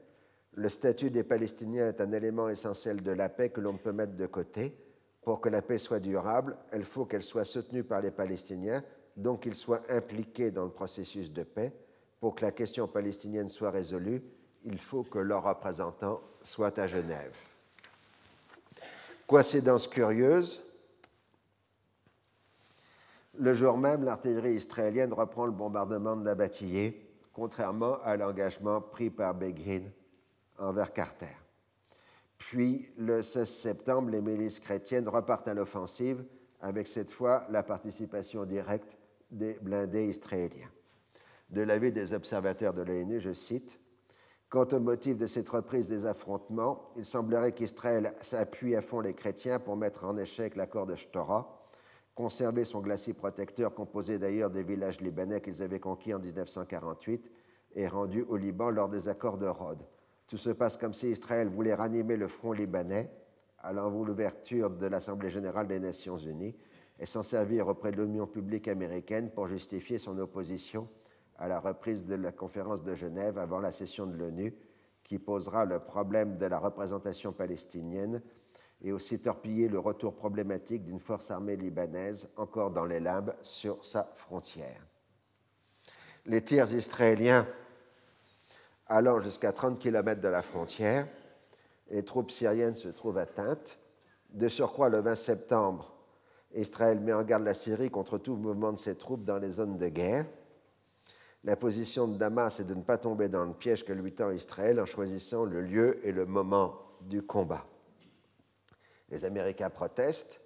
Le 0.56 0.70
statut 0.70 1.10
des 1.10 1.22
Palestiniens 1.22 1.88
est 1.88 2.00
un 2.00 2.12
élément 2.12 2.48
essentiel 2.48 3.02
de 3.02 3.10
la 3.10 3.28
paix 3.28 3.50
que 3.50 3.60
l'on 3.60 3.76
peut 3.76 3.92
mettre 3.92 4.16
de 4.16 4.26
côté. 4.26 4.74
Pour 5.22 5.42
que 5.42 5.50
la 5.50 5.60
paix 5.60 5.76
soit 5.76 6.00
durable, 6.00 6.56
il 6.72 6.84
faut 6.84 7.04
qu'elle 7.04 7.22
soit 7.22 7.44
soutenue 7.44 7.84
par 7.84 8.00
les 8.00 8.10
Palestiniens, 8.10 8.82
donc 9.18 9.42
qu'ils 9.42 9.54
soient 9.54 9.82
impliqués 9.90 10.50
dans 10.50 10.64
le 10.64 10.70
processus 10.70 11.30
de 11.30 11.42
paix. 11.42 11.74
Pour 12.20 12.34
que 12.34 12.46
la 12.46 12.52
question 12.52 12.88
palestinienne 12.88 13.50
soit 13.50 13.70
résolue, 13.70 14.22
il 14.64 14.78
faut 14.78 15.02
que 15.02 15.18
leurs 15.18 15.42
représentants 15.42 16.22
soient 16.42 16.78
à 16.80 16.86
Genève. 16.86 17.36
Coïncidence 19.26 19.86
curieuse, 19.86 20.62
le 23.38 23.52
jour 23.52 23.76
même, 23.76 24.04
l'artillerie 24.04 24.54
israélienne 24.54 25.12
reprend 25.12 25.44
le 25.44 25.52
bombardement 25.52 26.16
de 26.16 26.24
la 26.24 26.34
bâtillée 26.34 27.02
contrairement 27.34 27.98
à 28.02 28.16
l'engagement 28.16 28.80
pris 28.80 29.10
par 29.10 29.34
Begin 29.34 29.82
envers 30.58 30.92
Carter. 30.92 31.34
Puis, 32.38 32.88
le 32.96 33.22
16 33.22 33.48
septembre, 33.48 34.10
les 34.10 34.20
milices 34.20 34.60
chrétiennes 34.60 35.08
repartent 35.08 35.48
à 35.48 35.54
l'offensive, 35.54 36.24
avec 36.60 36.88
cette 36.88 37.10
fois 37.10 37.46
la 37.50 37.62
participation 37.62 38.44
directe 38.44 38.96
des 39.30 39.54
blindés 39.54 40.08
israéliens. 40.08 40.70
De 41.50 41.62
l'avis 41.62 41.92
des 41.92 42.12
observateurs 42.12 42.72
de 42.72 42.82
l'ONU, 42.82 43.20
je 43.20 43.32
cite 43.32 43.78
Quant 44.48 44.66
au 44.72 44.80
motif 44.80 45.16
de 45.16 45.26
cette 45.26 45.48
reprise 45.48 45.88
des 45.88 46.06
affrontements, 46.06 46.90
il 46.96 47.04
semblerait 47.04 47.52
qu'Israël 47.52 48.14
s'appuie 48.22 48.76
à 48.76 48.80
fond 48.80 49.00
les 49.00 49.14
chrétiens 49.14 49.58
pour 49.58 49.76
mettre 49.76 50.04
en 50.04 50.16
échec 50.16 50.56
l'accord 50.56 50.86
de 50.86 50.94
Shtora, 50.94 51.68
conserver 52.14 52.64
son 52.64 52.80
glacier 52.80 53.12
protecteur, 53.12 53.74
composé 53.74 54.18
d'ailleurs 54.18 54.50
des 54.50 54.62
villages 54.62 55.00
libanais 55.00 55.40
qu'ils 55.40 55.62
avaient 55.62 55.80
conquis 55.80 56.14
en 56.14 56.18
1948 56.18 57.30
et 57.74 57.88
rendus 57.88 58.24
au 58.28 58.36
Liban 58.36 58.70
lors 58.70 58.88
des 58.88 59.08
accords 59.08 59.36
de 59.36 59.46
Rhodes. 59.46 59.84
Tout 60.26 60.36
se 60.36 60.50
passe 60.50 60.76
comme 60.76 60.92
si 60.92 61.08
Israël 61.10 61.48
voulait 61.48 61.74
ranimer 61.74 62.16
le 62.16 62.28
front 62.28 62.52
libanais 62.52 63.10
à 63.58 63.72
l'ouverture 63.72 64.70
de 64.70 64.86
l'Assemblée 64.86 65.30
générale 65.30 65.68
des 65.68 65.80
Nations 65.80 66.18
unies 66.18 66.54
et 66.98 67.06
s'en 67.06 67.22
servir 67.22 67.68
auprès 67.68 67.92
de 67.92 67.98
l'opinion 67.98 68.26
publique 68.26 68.68
américaine 68.68 69.30
pour 69.30 69.46
justifier 69.46 69.98
son 69.98 70.18
opposition 70.18 70.88
à 71.38 71.48
la 71.48 71.60
reprise 71.60 72.06
de 72.06 72.14
la 72.14 72.32
conférence 72.32 72.82
de 72.82 72.94
Genève 72.94 73.38
avant 73.38 73.60
la 73.60 73.70
session 73.70 74.06
de 74.06 74.16
l'ONU, 74.16 74.54
qui 75.04 75.18
posera 75.18 75.64
le 75.64 75.78
problème 75.78 76.38
de 76.38 76.46
la 76.46 76.58
représentation 76.58 77.32
palestinienne 77.32 78.22
et 78.82 78.92
aussi 78.92 79.20
torpiller 79.20 79.68
le 79.68 79.78
retour 79.78 80.16
problématique 80.16 80.82
d'une 80.82 80.98
force 80.98 81.30
armée 81.30 81.56
libanaise 81.56 82.28
encore 82.36 82.70
dans 82.70 82.84
les 82.84 83.00
limbes 83.00 83.34
sur 83.42 83.84
sa 83.84 84.10
frontière. 84.14 84.84
Les 86.24 86.42
tirs 86.42 86.72
israéliens 86.72 87.46
allant 88.86 89.20
jusqu'à 89.20 89.52
30 89.52 89.78
km 89.78 90.20
de 90.20 90.28
la 90.28 90.42
frontière, 90.42 91.08
les 91.90 92.04
troupes 92.04 92.30
syriennes 92.30 92.76
se 92.76 92.88
trouvent 92.88 93.18
atteintes. 93.18 93.78
De 94.30 94.48
surcroît, 94.48 94.88
le 94.88 95.00
20 95.00 95.14
septembre, 95.14 95.94
Israël 96.54 97.00
met 97.00 97.12
en 97.12 97.22
garde 97.22 97.44
la 97.44 97.54
Syrie 97.54 97.90
contre 97.90 98.18
tout 98.18 98.36
mouvement 98.36 98.72
de 98.72 98.78
ses 98.78 98.96
troupes 98.96 99.24
dans 99.24 99.38
les 99.38 99.52
zones 99.52 99.78
de 99.78 99.88
guerre. 99.88 100.26
La 101.44 101.56
position 101.56 102.08
de 102.08 102.16
Damas 102.16 102.58
est 102.58 102.64
de 102.64 102.74
ne 102.74 102.82
pas 102.82 102.98
tomber 102.98 103.28
dans 103.28 103.44
le 103.44 103.52
piège 103.52 103.84
que 103.84 103.92
lui 103.92 104.12
tend 104.12 104.30
Israël 104.30 104.80
en 104.80 104.86
choisissant 104.86 105.44
le 105.44 105.60
lieu 105.60 106.04
et 106.06 106.12
le 106.12 106.26
moment 106.26 106.74
du 107.02 107.22
combat. 107.22 107.64
Les 109.10 109.24
Américains 109.24 109.70
protestent. 109.70 110.40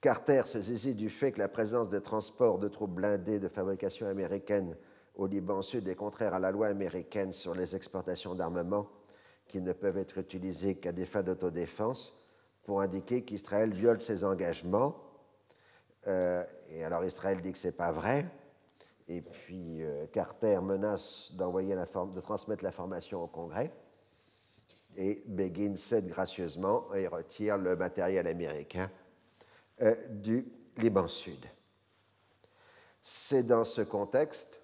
Carter 0.00 0.42
se 0.44 0.60
saisit 0.62 0.94
du 0.94 1.10
fait 1.10 1.32
que 1.32 1.40
la 1.40 1.48
présence 1.48 1.88
de 1.88 1.98
transports 1.98 2.58
de 2.58 2.68
troupes 2.68 2.94
blindées 2.94 3.38
de 3.38 3.48
fabrication 3.48 4.06
américaine 4.06 4.76
au 5.14 5.26
Liban 5.26 5.62
Sud 5.62 5.86
est 5.88 5.94
contraire 5.94 6.34
à 6.34 6.38
la 6.38 6.50
loi 6.50 6.68
américaine 6.68 7.32
sur 7.32 7.54
les 7.54 7.76
exportations 7.76 8.34
d'armements 8.34 8.88
qui 9.46 9.60
ne 9.60 9.72
peuvent 9.72 9.98
être 9.98 10.18
utilisés 10.18 10.76
qu'à 10.76 10.92
des 10.92 11.06
fins 11.06 11.22
d'autodéfense 11.22 12.20
pour 12.64 12.80
indiquer 12.80 13.24
qu'Israël 13.24 13.72
viole 13.72 14.00
ses 14.00 14.24
engagements. 14.24 14.96
Euh, 16.06 16.44
et 16.68 16.84
alors 16.84 17.04
Israël 17.04 17.40
dit 17.40 17.52
que 17.52 17.58
ce 17.58 17.68
n'est 17.68 17.72
pas 17.72 17.92
vrai. 17.92 18.26
Et 19.06 19.20
puis 19.20 19.82
euh, 19.82 20.06
Carter 20.06 20.58
menace 20.60 21.32
d'envoyer 21.34 21.76
de 21.76 22.20
transmettre 22.20 22.64
l'information 22.64 23.22
au 23.22 23.26
Congrès 23.26 23.72
et 24.96 25.22
Begin 25.26 25.76
cède 25.76 26.08
gracieusement 26.08 26.92
et 26.94 27.06
retire 27.06 27.58
le 27.58 27.76
matériel 27.76 28.26
américain 28.26 28.90
euh, 29.82 29.94
du 30.08 30.46
Liban 30.76 31.08
Sud. 31.08 31.44
C'est 33.02 33.42
dans 33.42 33.64
ce 33.64 33.82
contexte 33.82 34.60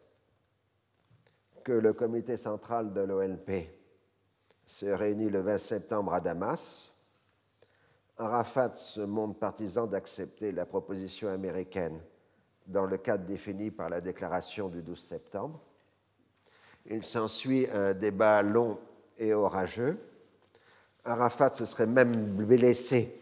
que 1.70 1.74
le 1.76 1.92
comité 1.92 2.36
central 2.36 2.92
de 2.92 3.00
l'OLP 3.00 3.70
se 4.66 4.86
réunit 4.86 5.30
le 5.30 5.38
20 5.38 5.56
septembre 5.56 6.12
à 6.12 6.18
Damas. 6.18 6.92
Arafat 8.18 8.74
se 8.74 9.02
montre 9.02 9.38
partisan 9.38 9.86
d'accepter 9.86 10.50
la 10.50 10.66
proposition 10.66 11.28
américaine 11.28 12.00
dans 12.66 12.86
le 12.86 12.96
cadre 12.96 13.24
défini 13.24 13.70
par 13.70 13.88
la 13.88 14.00
déclaration 14.00 14.68
du 14.68 14.82
12 14.82 14.98
septembre. 14.98 15.60
Il 16.86 17.04
s'ensuit 17.04 17.68
un 17.72 17.94
débat 17.94 18.42
long 18.42 18.76
et 19.16 19.32
orageux 19.32 19.96
Arafat 21.04 21.54
se 21.54 21.66
serait 21.66 21.86
même 21.86 22.34
blessé 22.34 23.16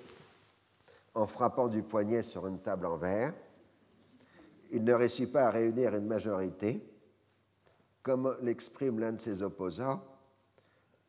en 1.15 1.27
frappant 1.27 1.69
du 1.69 1.83
poignet 1.83 2.23
sur 2.23 2.47
une 2.47 2.61
table 2.61 2.87
en 2.87 2.97
verre. 2.97 3.35
Il 4.73 4.85
ne 4.85 4.95
réussit 4.95 5.31
pas 5.31 5.49
à 5.49 5.51
réunir 5.51 5.95
une 5.95 6.07
majorité. 6.07 6.83
Comme 8.09 8.39
l'exprime 8.41 9.01
l'un 9.01 9.13
de 9.13 9.21
ses 9.21 9.43
opposants, 9.43 10.03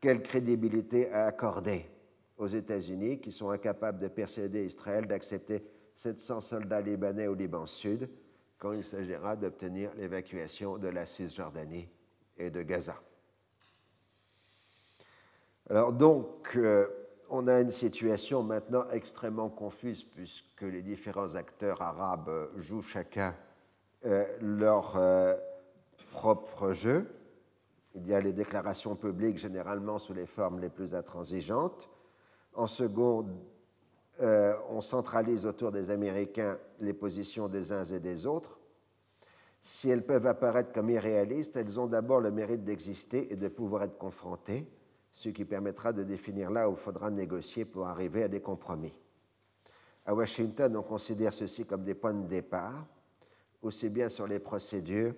quelle 0.02 0.22
crédibilité 0.22 1.10
à 1.10 1.24
accorder 1.24 1.86
aux 2.36 2.46
États-Unis 2.46 3.22
qui 3.22 3.32
sont 3.32 3.48
incapables 3.48 3.98
de 3.98 4.08
persuader 4.08 4.66
Israël 4.66 5.06
d'accepter 5.06 5.64
700 5.96 6.42
soldats 6.42 6.82
libanais 6.82 7.26
au 7.26 7.34
Liban 7.34 7.64
Sud 7.64 8.10
quand 8.58 8.74
il 8.74 8.84
s'agira 8.84 9.34
d'obtenir 9.34 9.94
l'évacuation 9.94 10.76
de 10.76 10.88
la 10.88 11.06
Cisjordanie 11.06 11.88
et 12.36 12.50
de 12.50 12.60
Gaza? 12.60 13.00
Alors 15.70 15.94
donc, 15.94 16.54
euh, 16.56 16.86
on 17.30 17.48
a 17.48 17.62
une 17.62 17.70
situation 17.70 18.42
maintenant 18.42 18.84
extrêmement 18.90 19.48
confuse 19.48 20.04
puisque 20.04 20.60
les 20.60 20.82
différents 20.82 21.34
acteurs 21.34 21.80
arabes 21.80 22.28
euh, 22.28 22.48
jouent 22.58 22.82
chacun 22.82 23.34
euh, 24.04 24.26
leur 24.42 24.98
propre 26.10 26.72
jeu. 26.72 27.06
Il 27.94 28.06
y 28.06 28.14
a 28.14 28.20
les 28.20 28.32
déclarations 28.32 28.94
publiques 28.96 29.38
généralement 29.38 29.98
sous 29.98 30.12
les 30.12 30.26
formes 30.26 30.60
les 30.60 30.68
plus 30.68 30.94
intransigeantes. 30.94 31.88
En 32.54 32.66
second, 32.66 33.26
on 34.20 34.80
centralise 34.80 35.46
autour 35.46 35.72
des 35.72 35.90
Américains 35.90 36.58
les 36.78 36.92
positions 36.92 37.48
des 37.48 37.72
uns 37.72 37.84
et 37.84 38.00
des 38.00 38.26
autres. 38.26 38.58
Si 39.62 39.90
elles 39.90 40.06
peuvent 40.06 40.26
apparaître 40.26 40.72
comme 40.72 40.90
irréalistes, 40.90 41.56
elles 41.56 41.80
ont 41.80 41.86
d'abord 41.86 42.20
le 42.20 42.30
mérite 42.30 42.64
d'exister 42.64 43.32
et 43.32 43.36
de 43.36 43.48
pouvoir 43.48 43.82
être 43.82 43.98
confrontées 43.98 44.66
ce 45.12 45.28
qui 45.28 45.44
permettra 45.44 45.92
de 45.92 46.02
définir 46.02 46.50
là 46.50 46.68
où 46.68 46.74
il 46.74 46.78
faudra 46.78 47.10
négocier 47.10 47.64
pour 47.64 47.88
arriver 47.88 48.22
à 48.22 48.28
des 48.28 48.40
compromis. 48.40 48.96
À 50.06 50.14
Washington, 50.14 50.76
on 50.76 50.82
considère 50.82 51.34
ceci 51.34 51.64
comme 51.66 51.84
des 51.84 51.94
points 51.94 52.14
de 52.14 52.26
départ, 52.26 52.86
aussi 53.62 53.90
bien 53.90 54.08
sur 54.08 54.26
les 54.26 54.38
procédures 54.38 55.14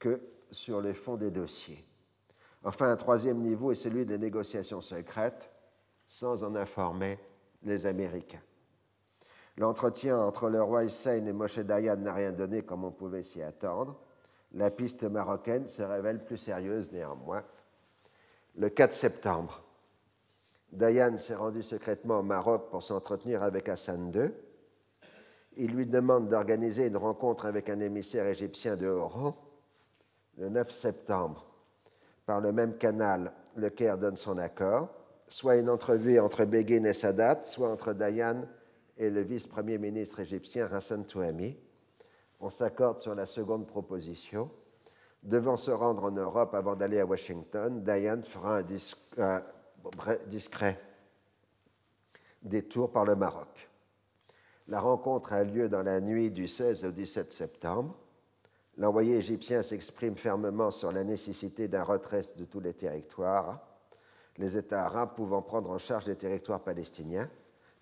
que 0.00 0.20
sur 0.50 0.80
le 0.80 0.92
fond 0.92 1.16
des 1.16 1.30
dossiers. 1.30 1.84
Enfin, 2.64 2.90
un 2.90 2.96
troisième 2.96 3.38
niveau 3.38 3.70
est 3.70 3.76
celui 3.76 4.04
des 4.04 4.18
négociations 4.18 4.80
secrètes, 4.80 5.48
sans 6.06 6.42
en 6.42 6.56
informer 6.56 7.18
les 7.62 7.86
Américains. 7.86 8.42
L'entretien 9.56 10.18
entre 10.18 10.48
le 10.48 10.60
roi 10.60 10.84
Hussein 10.84 11.24
et 11.24 11.32
Moshe 11.32 11.60
Dayan 11.60 11.96
n'a 11.96 12.12
rien 12.12 12.32
donné 12.32 12.62
comme 12.62 12.82
on 12.82 12.90
pouvait 12.90 13.22
s'y 13.22 13.42
attendre. 13.42 14.00
La 14.52 14.72
piste 14.72 15.04
marocaine 15.04 15.68
se 15.68 15.82
révèle 15.82 16.24
plus 16.24 16.38
sérieuse 16.38 16.90
néanmoins 16.90 17.44
le 18.56 18.68
4 18.68 18.92
septembre. 18.92 19.62
Dayan 20.72 21.16
s'est 21.18 21.34
rendu 21.34 21.62
secrètement 21.62 22.20
au 22.20 22.22
Maroc 22.22 22.70
pour 22.70 22.82
s'entretenir 22.82 23.42
avec 23.42 23.68
Hassan 23.68 24.12
II. 24.14 24.30
Il 25.56 25.72
lui 25.72 25.86
demande 25.86 26.28
d'organiser 26.28 26.86
une 26.86 26.96
rencontre 26.96 27.46
avec 27.46 27.68
un 27.70 27.80
émissaire 27.80 28.26
égyptien 28.26 28.76
de 28.76 28.88
haut. 28.88 29.34
Le 30.40 30.48
9 30.48 30.72
septembre, 30.72 31.46
par 32.26 32.40
le 32.40 32.50
même 32.50 32.76
canal, 32.76 33.32
le 33.56 33.70
Caire 33.70 33.98
donne 33.98 34.16
son 34.16 34.38
accord, 34.38 34.88
soit 35.28 35.58
une 35.58 35.68
entrevue 35.68 36.18
entre 36.18 36.44
Begin 36.44 36.84
et 36.84 36.92
Sadat, 36.92 37.42
soit 37.44 37.68
entre 37.68 37.92
Dayan 37.92 38.48
et 38.96 39.10
le 39.10 39.20
vice-premier 39.20 39.78
ministre 39.78 40.18
égyptien 40.18 40.68
Hassan 40.72 41.04
Touami. 41.04 41.56
On 42.40 42.50
s'accorde 42.50 43.00
sur 43.00 43.14
la 43.14 43.26
seconde 43.26 43.66
proposition 43.66 44.50
devant 45.22 45.56
se 45.56 45.70
rendre 45.70 46.04
en 46.04 46.10
Europe 46.10 46.54
avant 46.54 46.76
d'aller 46.76 47.00
à 47.00 47.06
Washington, 47.06 47.82
Diane 47.82 48.22
fera 48.22 48.60
un, 49.18 49.42
discret 50.26 50.80
détour 52.42 52.90
par 52.90 53.04
le 53.04 53.16
Maroc. 53.16 53.68
La 54.68 54.80
rencontre 54.80 55.32
a 55.32 55.44
lieu 55.44 55.68
dans 55.68 55.82
la 55.82 56.00
nuit 56.00 56.30
du 56.30 56.46
16 56.46 56.86
au 56.86 56.92
17 56.92 57.32
septembre. 57.32 57.94
L'envoyé 58.80 59.18
égyptien 59.18 59.62
s'exprime 59.62 60.14
fermement 60.14 60.70
sur 60.70 60.90
la 60.90 61.04
nécessité 61.04 61.68
d'un 61.68 61.82
retrait 61.82 62.22
de 62.38 62.46
tous 62.46 62.60
les 62.60 62.72
territoires, 62.72 63.60
les 64.38 64.56
États 64.56 64.86
arabes 64.86 65.14
pouvant 65.14 65.42
prendre 65.42 65.68
en 65.70 65.76
charge 65.76 66.06
les 66.06 66.16
territoires 66.16 66.60
palestiniens, 66.60 67.28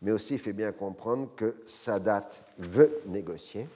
mais 0.02 0.10
aussi 0.10 0.38
fait 0.38 0.52
bien 0.52 0.72
comprendre 0.72 1.32
que 1.36 1.62
Sadat 1.66 2.28
veut 2.58 3.00
négocier. 3.06 3.68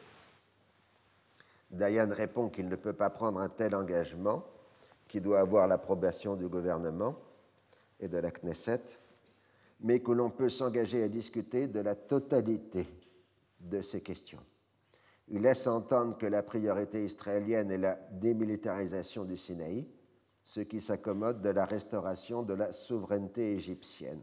Dayan 1.70 2.08
répond 2.10 2.48
qu'il 2.48 2.68
ne 2.68 2.74
peut 2.74 2.92
pas 2.92 3.10
prendre 3.10 3.38
un 3.38 3.48
tel 3.48 3.76
engagement, 3.76 4.44
qui 5.06 5.20
doit 5.20 5.38
avoir 5.38 5.68
l'approbation 5.68 6.34
du 6.34 6.48
gouvernement 6.48 7.14
et 8.00 8.08
de 8.08 8.18
la 8.18 8.32
Knesset, 8.32 8.98
mais 9.80 10.00
que 10.00 10.10
l'on 10.10 10.30
peut 10.30 10.48
s'engager 10.48 11.04
à 11.04 11.08
discuter 11.08 11.68
de 11.68 11.78
la 11.78 11.94
totalité 11.94 12.84
de 13.60 13.80
ces 13.80 14.00
questions. 14.00 14.40
Il 15.28 15.42
laisse 15.42 15.66
entendre 15.66 16.18
que 16.18 16.26
la 16.26 16.42
priorité 16.42 17.04
israélienne 17.04 17.70
est 17.70 17.78
la 17.78 17.94
démilitarisation 18.10 19.24
du 19.24 19.36
Sinaï, 19.36 19.88
ce 20.42 20.60
qui 20.60 20.80
s'accommode 20.80 21.40
de 21.40 21.50
la 21.50 21.64
restauration 21.64 22.42
de 22.42 22.54
la 22.54 22.72
souveraineté 22.72 23.54
égyptienne. 23.54 24.22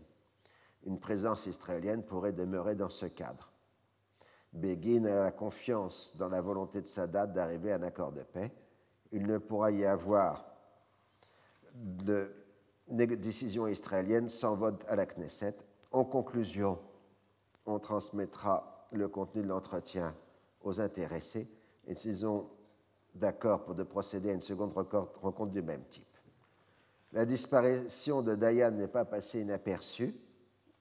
Une 0.86 1.00
présence 1.00 1.46
israélienne 1.46 2.04
pourrait 2.04 2.34
demeurer 2.34 2.76
dans 2.76 2.90
ce 2.90 3.06
cadre. 3.06 3.52
Begin 4.52 5.06
a 5.06 5.24
la 5.24 5.32
confiance 5.32 6.16
dans 6.18 6.28
la 6.28 6.42
volonté 6.42 6.82
de 6.82 6.88
Sadat 6.88 7.28
d'arriver 7.28 7.72
à 7.72 7.76
un 7.76 7.84
accord 7.84 8.12
de 8.12 8.24
paix. 8.24 8.52
Il 9.12 9.28
ne 9.28 9.38
pourra 9.38 9.72
y 9.72 9.86
avoir 9.86 10.46
de 11.76 12.32
décision 12.88 13.68
israélienne 13.68 14.30
sans 14.30 14.56
vote 14.56 14.84
à 14.88 14.96
la 14.96 15.06
Knesset. 15.06 15.56
En 15.92 16.04
conclusion, 16.04 16.80
on 17.66 17.80
transmettra 17.80 18.88
le 18.92 19.08
contenu 19.08 19.44
de 19.44 19.48
l'entretien 19.48 20.16
aux 20.62 20.82
intéressés 20.82 21.48
et 21.88 21.96
s'ils 21.96 22.26
ont 22.26 22.50
d'accord 23.16 23.64
pour 23.66 23.76
de 23.76 23.84
procéder 23.84 24.30
à 24.30 24.34
une 24.34 24.42
seconde 24.42 24.72
rencontre 24.74 25.52
du 25.52 25.62
même 25.62 25.84
type. 25.90 26.06
La 27.12 27.26
disparition 27.26 28.22
de 28.22 28.36
Dayan 28.36 28.72
n'est 28.72 28.88
pas 28.88 29.06
passée 29.06 29.42
inaperçue 29.42 30.14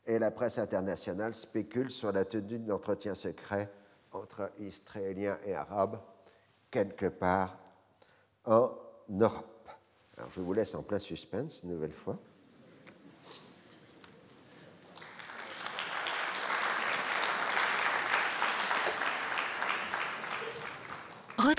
et 0.06 0.18
la 0.18 0.30
presse 0.30 0.59
internationale 0.59 1.34
spécule 1.34 1.90
sur 1.90 2.12
la 2.12 2.24
tenue 2.24 2.59
d'entretiens 2.59 3.14
secrets 3.14 3.70
entre 4.12 4.50
Israéliens 4.59 5.38
et 5.44 5.55
Arabes 5.55 6.00
quelque 6.70 7.06
part 7.06 7.59
en 8.44 8.70
Europe. 9.09 9.68
Alors 10.16 10.30
je 10.30 10.40
vous 10.40 10.52
laisse 10.52 10.74
en 10.74 10.82
plein 10.82 10.98
suspense 10.98 11.62
une 11.62 11.70
nouvelle 11.70 11.92
fois. 11.92 12.18